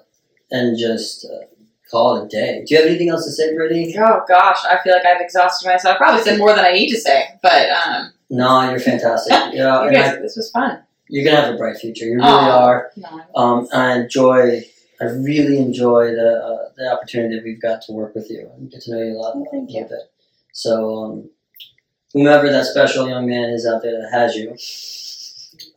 and 0.51 0.77
just 0.77 1.25
uh, 1.25 1.45
call 1.89 2.17
it 2.21 2.25
a 2.25 2.27
day. 2.29 2.63
Do 2.65 2.75
you 2.75 2.81
have 2.81 2.89
anything 2.89 3.09
else 3.09 3.25
to 3.25 3.31
say, 3.31 3.53
Brittany? 3.55 3.95
oh 3.97 4.21
gosh, 4.27 4.57
I 4.65 4.77
feel 4.83 4.93
like 4.93 5.05
I've 5.05 5.21
exhausted 5.21 5.67
myself. 5.67 5.95
I 5.95 5.97
probably 5.97 6.23
said 6.23 6.37
more 6.39 6.53
than 6.55 6.63
I 6.65 6.71
need 6.73 6.89
to 6.89 6.99
say, 6.99 7.25
but 7.41 7.69
um, 7.69 8.11
No, 8.29 8.69
you're 8.69 8.79
fantastic. 8.79 9.31
Yeah, 9.53 9.83
you 9.85 9.91
guys, 9.91 10.15
I, 10.17 10.21
this 10.21 10.35
was 10.35 10.51
fun. 10.51 10.83
you're 11.09 11.25
gonna 11.25 11.45
have 11.45 11.55
a 11.55 11.57
bright 11.57 11.77
future. 11.77 12.05
You 12.05 12.15
really 12.17 12.27
Aw. 12.29 12.63
are. 12.65 12.91
No, 12.97 13.21
Um, 13.35 13.67
I 13.73 13.93
enjoy. 13.99 14.63
I 15.01 15.05
really 15.05 15.57
enjoy 15.57 16.11
the 16.11 16.29
uh, 16.43 16.69
the 16.77 16.91
opportunity 16.91 17.35
that 17.35 17.43
we've 17.43 17.61
got 17.61 17.81
to 17.83 17.91
work 17.93 18.13
with 18.15 18.29
you 18.29 18.49
and 18.55 18.69
get 18.71 18.81
to 18.83 18.91
know 18.91 19.01
you 19.01 19.13
a 19.15 19.19
lot, 19.19 19.33
Oh, 19.35 19.45
thank 19.51 19.71
you. 19.71 19.83
bit. 19.83 20.11
So, 20.53 20.95
um, 21.03 21.29
whomever 22.13 22.49
that 22.51 22.65
special 22.65 23.07
young 23.09 23.27
man 23.27 23.49
is 23.49 23.65
out 23.65 23.81
there 23.81 23.99
that 24.01 24.11
has 24.11 24.35
you, 24.35 24.49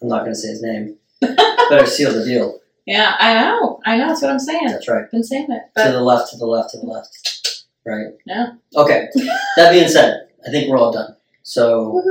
I'm 0.03 0.09
not 0.09 0.21
going 0.25 0.33
to 0.33 0.39
say 0.39 0.49
his 0.49 0.63
name. 0.63 0.97
Better 1.21 1.87
seal 1.87 2.13
the 2.13 2.25
deal. 2.25 2.61
yeah, 2.87 3.15
I 3.19 3.35
know. 3.35 3.81
I 3.87 3.97
know. 3.97 4.09
That's 4.09 4.21
what 4.23 4.31
I'm 4.33 4.39
saying. 4.39 4.67
That's 4.67 4.89
right. 4.89 5.05
I've 5.05 5.11
been 5.11 5.25
saying 5.25 5.47
it, 5.51 5.63
To 5.83 5.93
the 5.93 6.01
left, 6.03 6.31
to 6.33 6.37
the 6.37 6.47
left, 6.47 6.71
to 6.73 6.79
the 6.79 6.87
left. 6.87 7.65
Right. 7.87 8.09
Yeah. 8.27 8.53
Okay. 8.77 9.09
That 9.57 9.71
being 9.73 9.89
said, 9.89 10.29
I 10.47 10.51
think 10.51 10.69
we're 10.69 10.79
all 10.79 10.93
done. 10.93 11.17
So, 11.45 12.03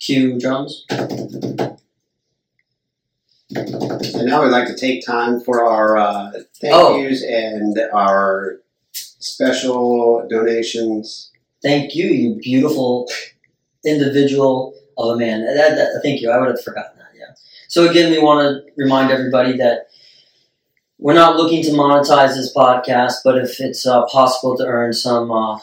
cue 0.00 0.38
drums. 0.40 0.84
And 3.54 4.26
now 4.26 4.42
we'd 4.42 4.50
like 4.50 4.66
to 4.68 4.76
take 4.76 5.04
time 5.04 5.40
for 5.40 5.64
our 5.64 5.96
uh, 5.96 6.32
thank 6.60 6.74
Oh. 6.74 6.98
yous 6.98 7.22
and 7.22 7.78
our 7.92 8.60
special 8.92 10.26
donations. 10.28 11.30
Thank 11.62 11.94
you, 11.94 12.06
you 12.08 12.34
beautiful 12.36 13.08
individual 13.84 14.74
of 14.98 15.14
a 15.14 15.18
man. 15.18 15.44
That, 15.44 15.76
that, 15.76 16.00
thank 16.02 16.20
you. 16.20 16.30
I 16.30 16.38
would 16.38 16.48
have 16.48 16.62
forgotten 16.62 16.98
that. 16.98 17.08
Yeah. 17.18 17.34
So 17.68 17.88
again, 17.88 18.10
we 18.12 18.18
want 18.18 18.40
to 18.66 18.72
remind 18.76 19.10
everybody 19.10 19.56
that 19.56 19.88
we're 20.98 21.14
not 21.14 21.36
looking 21.36 21.62
to 21.64 21.70
monetize 21.70 22.34
this 22.34 22.52
podcast, 22.54 23.14
but 23.24 23.38
if 23.38 23.60
it's 23.60 23.86
uh, 23.86 24.04
possible 24.06 24.56
to 24.58 24.66
earn 24.66 24.92
some, 24.92 25.30
uh, 25.30 25.58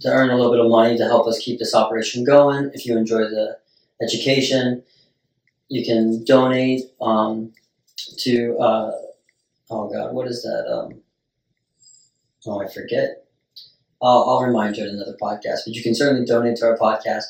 to 0.00 0.08
earn 0.08 0.30
a 0.30 0.36
little 0.36 0.50
bit 0.50 0.60
of 0.60 0.70
money 0.70 0.98
to 0.98 1.04
help 1.04 1.26
us 1.26 1.38
keep 1.38 1.58
this 1.58 1.74
operation 1.74 2.24
going, 2.24 2.70
if 2.74 2.84
you 2.84 2.96
enjoy 2.96 3.20
the 3.20 3.58
education, 4.02 4.82
you 5.70 5.84
can 5.84 6.22
donate 6.24 6.82
um, 7.00 7.52
to. 8.18 8.58
Uh, 8.58 8.92
oh 9.70 9.88
God, 9.88 10.12
what 10.12 10.26
is 10.26 10.42
that? 10.42 10.66
Um, 10.70 11.00
oh, 12.46 12.60
I 12.60 12.68
forget. 12.68 13.24
I'll, 14.02 14.24
I'll 14.28 14.42
remind 14.42 14.76
you 14.76 14.84
at 14.84 14.90
another 14.90 15.16
podcast, 15.20 15.60
but 15.64 15.74
you 15.74 15.82
can 15.82 15.94
certainly 15.94 16.26
donate 16.26 16.56
to 16.56 16.66
our 16.66 16.76
podcast. 16.76 17.24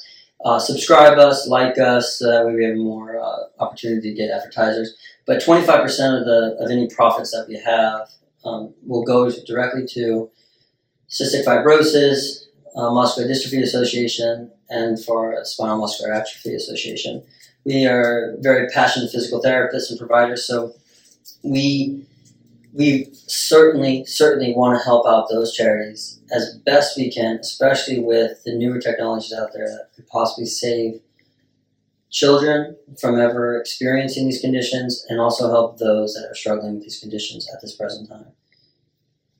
Uh, 0.44 0.58
subscribe 0.58 1.18
us, 1.18 1.46
like 1.46 1.78
us. 1.78 2.22
Uh, 2.22 2.44
we 2.46 2.64
have 2.64 2.76
more 2.76 3.20
uh, 3.20 3.62
opportunity 3.62 4.10
to 4.10 4.16
get 4.16 4.30
advertisers. 4.30 4.96
But 5.26 5.42
25% 5.42 5.84
of 6.18 6.24
the 6.24 6.56
of 6.58 6.70
any 6.70 6.88
profits 6.88 7.32
that 7.32 7.46
we 7.46 7.56
have 7.56 8.08
um, 8.44 8.72
will 8.86 9.04
go 9.04 9.30
directly 9.46 9.86
to 9.94 10.30
cystic 11.10 11.44
fibrosis, 11.44 12.46
uh, 12.74 12.90
muscular 12.90 13.28
dystrophy 13.28 13.62
association, 13.62 14.50
and 14.70 15.02
for 15.04 15.44
spinal 15.44 15.76
muscular 15.76 16.14
atrophy 16.14 16.54
association. 16.54 17.22
We 17.64 17.86
are 17.86 18.36
very 18.38 18.68
passionate 18.68 19.10
physical 19.10 19.42
therapists 19.42 19.90
and 19.90 19.98
providers, 19.98 20.46
so 20.46 20.74
we 21.42 22.06
we 22.72 23.08
certainly 23.12 24.04
certainly 24.04 24.54
want 24.54 24.78
to 24.78 24.84
help 24.84 25.06
out 25.06 25.28
those 25.28 25.54
charities 25.54 26.20
as 26.32 26.56
best 26.64 26.96
we 26.96 27.10
can, 27.10 27.38
especially 27.40 28.00
with 28.00 28.42
the 28.44 28.54
newer 28.54 28.78
technologies 28.78 29.32
out 29.32 29.52
there 29.52 29.68
that 29.68 29.88
could 29.94 30.06
possibly 30.08 30.46
save 30.46 31.00
children 32.10 32.76
from 33.00 33.18
ever 33.18 33.58
experiencing 33.58 34.26
these 34.26 34.40
conditions 34.40 35.04
and 35.08 35.20
also 35.20 35.48
help 35.48 35.78
those 35.78 36.14
that 36.14 36.28
are 36.28 36.34
struggling 36.34 36.74
with 36.74 36.82
these 36.82 36.98
conditions 36.98 37.48
at 37.52 37.60
this 37.60 37.74
present 37.74 38.08
time. 38.08 38.26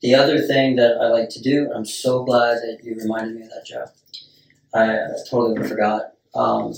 The 0.02 0.14
other 0.14 0.40
thing 0.40 0.76
that 0.76 0.96
I 0.98 1.08
like 1.08 1.28
to 1.30 1.42
do, 1.42 1.70
I'm 1.74 1.84
so 1.84 2.24
glad 2.24 2.58
that 2.58 2.78
you 2.82 2.94
reminded 2.94 3.36
me 3.36 3.42
of 3.42 3.50
that, 3.50 3.66
Joe. 3.66 3.86
I 4.74 5.08
totally 5.28 5.68
forgot. 5.68 6.12
Um, 6.34 6.74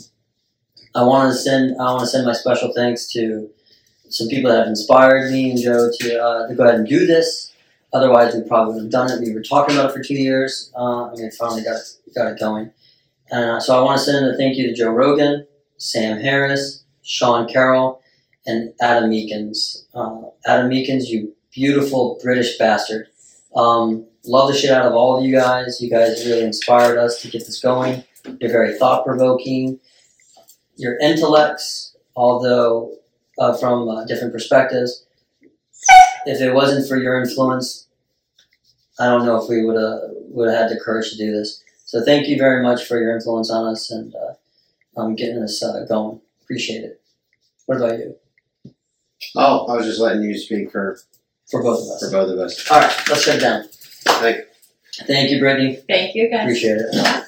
I 0.94 1.02
want 1.04 1.32
to 1.32 1.38
send 1.38 1.80
I 1.80 1.84
want 1.84 2.00
to 2.00 2.06
send 2.06 2.26
my 2.26 2.32
special 2.32 2.72
thanks 2.74 3.10
to 3.12 3.50
some 4.08 4.28
people 4.28 4.50
that 4.50 4.58
have 4.58 4.68
inspired 4.68 5.30
me 5.30 5.50
and 5.50 5.60
Joe 5.60 5.90
to, 6.00 6.22
uh, 6.22 6.48
to 6.48 6.54
go 6.54 6.64
ahead 6.64 6.74
and 6.74 6.86
do 6.86 7.06
this. 7.06 7.52
Otherwise, 7.94 8.34
we 8.34 8.42
probably 8.42 8.74
would 8.74 8.82
have 8.84 8.92
done 8.92 9.10
it. 9.10 9.26
We 9.26 9.34
were 9.34 9.42
talking 9.42 9.74
about 9.74 9.90
it 9.90 9.94
for 9.94 10.02
two 10.02 10.14
years. 10.14 10.70
Uh, 10.76 11.08
and 11.08 11.18
we 11.18 11.30
finally 11.30 11.62
got 11.62 11.80
got 12.14 12.32
it 12.32 12.38
going. 12.38 12.72
Uh, 13.30 13.60
so 13.60 13.78
I 13.78 13.82
want 13.82 13.98
to 13.98 14.04
send 14.04 14.26
a 14.26 14.36
thank 14.36 14.56
you 14.56 14.66
to 14.68 14.74
Joe 14.74 14.90
Rogan, 14.90 15.46
Sam 15.78 16.20
Harris, 16.20 16.84
Sean 17.02 17.48
Carroll, 17.48 18.02
and 18.46 18.74
Adam 18.80 19.10
Meakins. 19.10 19.84
Uh, 19.94 20.28
Adam 20.46 20.70
Meakins, 20.70 21.04
you 21.06 21.34
beautiful 21.52 22.18
British 22.22 22.58
bastard. 22.58 23.06
Um, 23.54 24.06
love 24.24 24.50
the 24.50 24.58
shit 24.58 24.70
out 24.70 24.86
of 24.86 24.94
all 24.94 25.18
of 25.18 25.24
you 25.24 25.34
guys. 25.34 25.80
You 25.80 25.90
guys 25.90 26.26
really 26.26 26.44
inspired 26.44 26.98
us 26.98 27.20
to 27.22 27.28
get 27.28 27.46
this 27.46 27.60
going. 27.60 28.04
You're 28.40 28.50
very 28.52 28.78
thought 28.78 29.04
provoking. 29.04 29.80
Your 30.82 30.98
intellects, 30.98 31.96
although 32.16 32.96
uh, 33.38 33.56
from 33.56 33.88
uh, 33.88 34.04
different 34.04 34.32
perspectives, 34.32 35.04
if 36.26 36.40
it 36.40 36.52
wasn't 36.52 36.88
for 36.88 36.96
your 36.96 37.20
influence, 37.22 37.86
I 38.98 39.06
don't 39.06 39.24
know 39.24 39.40
if 39.40 39.48
we 39.48 39.64
would 39.64 39.76
have 39.80 40.00
would 40.34 40.48
have 40.50 40.58
had 40.58 40.70
the 40.76 40.80
courage 40.80 41.10
to 41.12 41.16
do 41.16 41.30
this. 41.30 41.62
So 41.84 42.04
thank 42.04 42.26
you 42.26 42.36
very 42.36 42.64
much 42.64 42.84
for 42.84 43.00
your 43.00 43.14
influence 43.14 43.48
on 43.48 43.68
us 43.72 43.92
and 43.92 44.12
uh, 44.16 45.00
um, 45.00 45.14
getting 45.14 45.40
us 45.40 45.62
uh, 45.62 45.84
going. 45.88 46.20
Appreciate 46.42 46.82
it. 46.82 47.00
What 47.66 47.76
about 47.78 47.98
you? 48.00 48.16
Oh, 49.36 49.66
I 49.66 49.76
was 49.76 49.86
just 49.86 50.00
letting 50.00 50.22
you 50.22 50.36
speak 50.36 50.72
for, 50.72 50.98
For 51.48 51.62
both 51.62 51.78
of 51.80 51.90
us. 51.90 52.00
for 52.00 52.06
us. 52.06 52.12
both 52.12 52.30
of 52.30 52.38
us. 52.40 52.70
All 52.72 52.80
right, 52.80 53.08
let's 53.08 53.22
shut 53.22 53.36
it 53.36 53.40
down. 53.40 53.64
Thank 54.20 54.46
Thank 55.06 55.30
you, 55.30 55.38
Brittany. 55.38 55.76
Thank 55.88 56.16
you 56.16 56.28
guys. 56.28 56.42
Appreciate 56.42 56.78
it. 56.78 57.21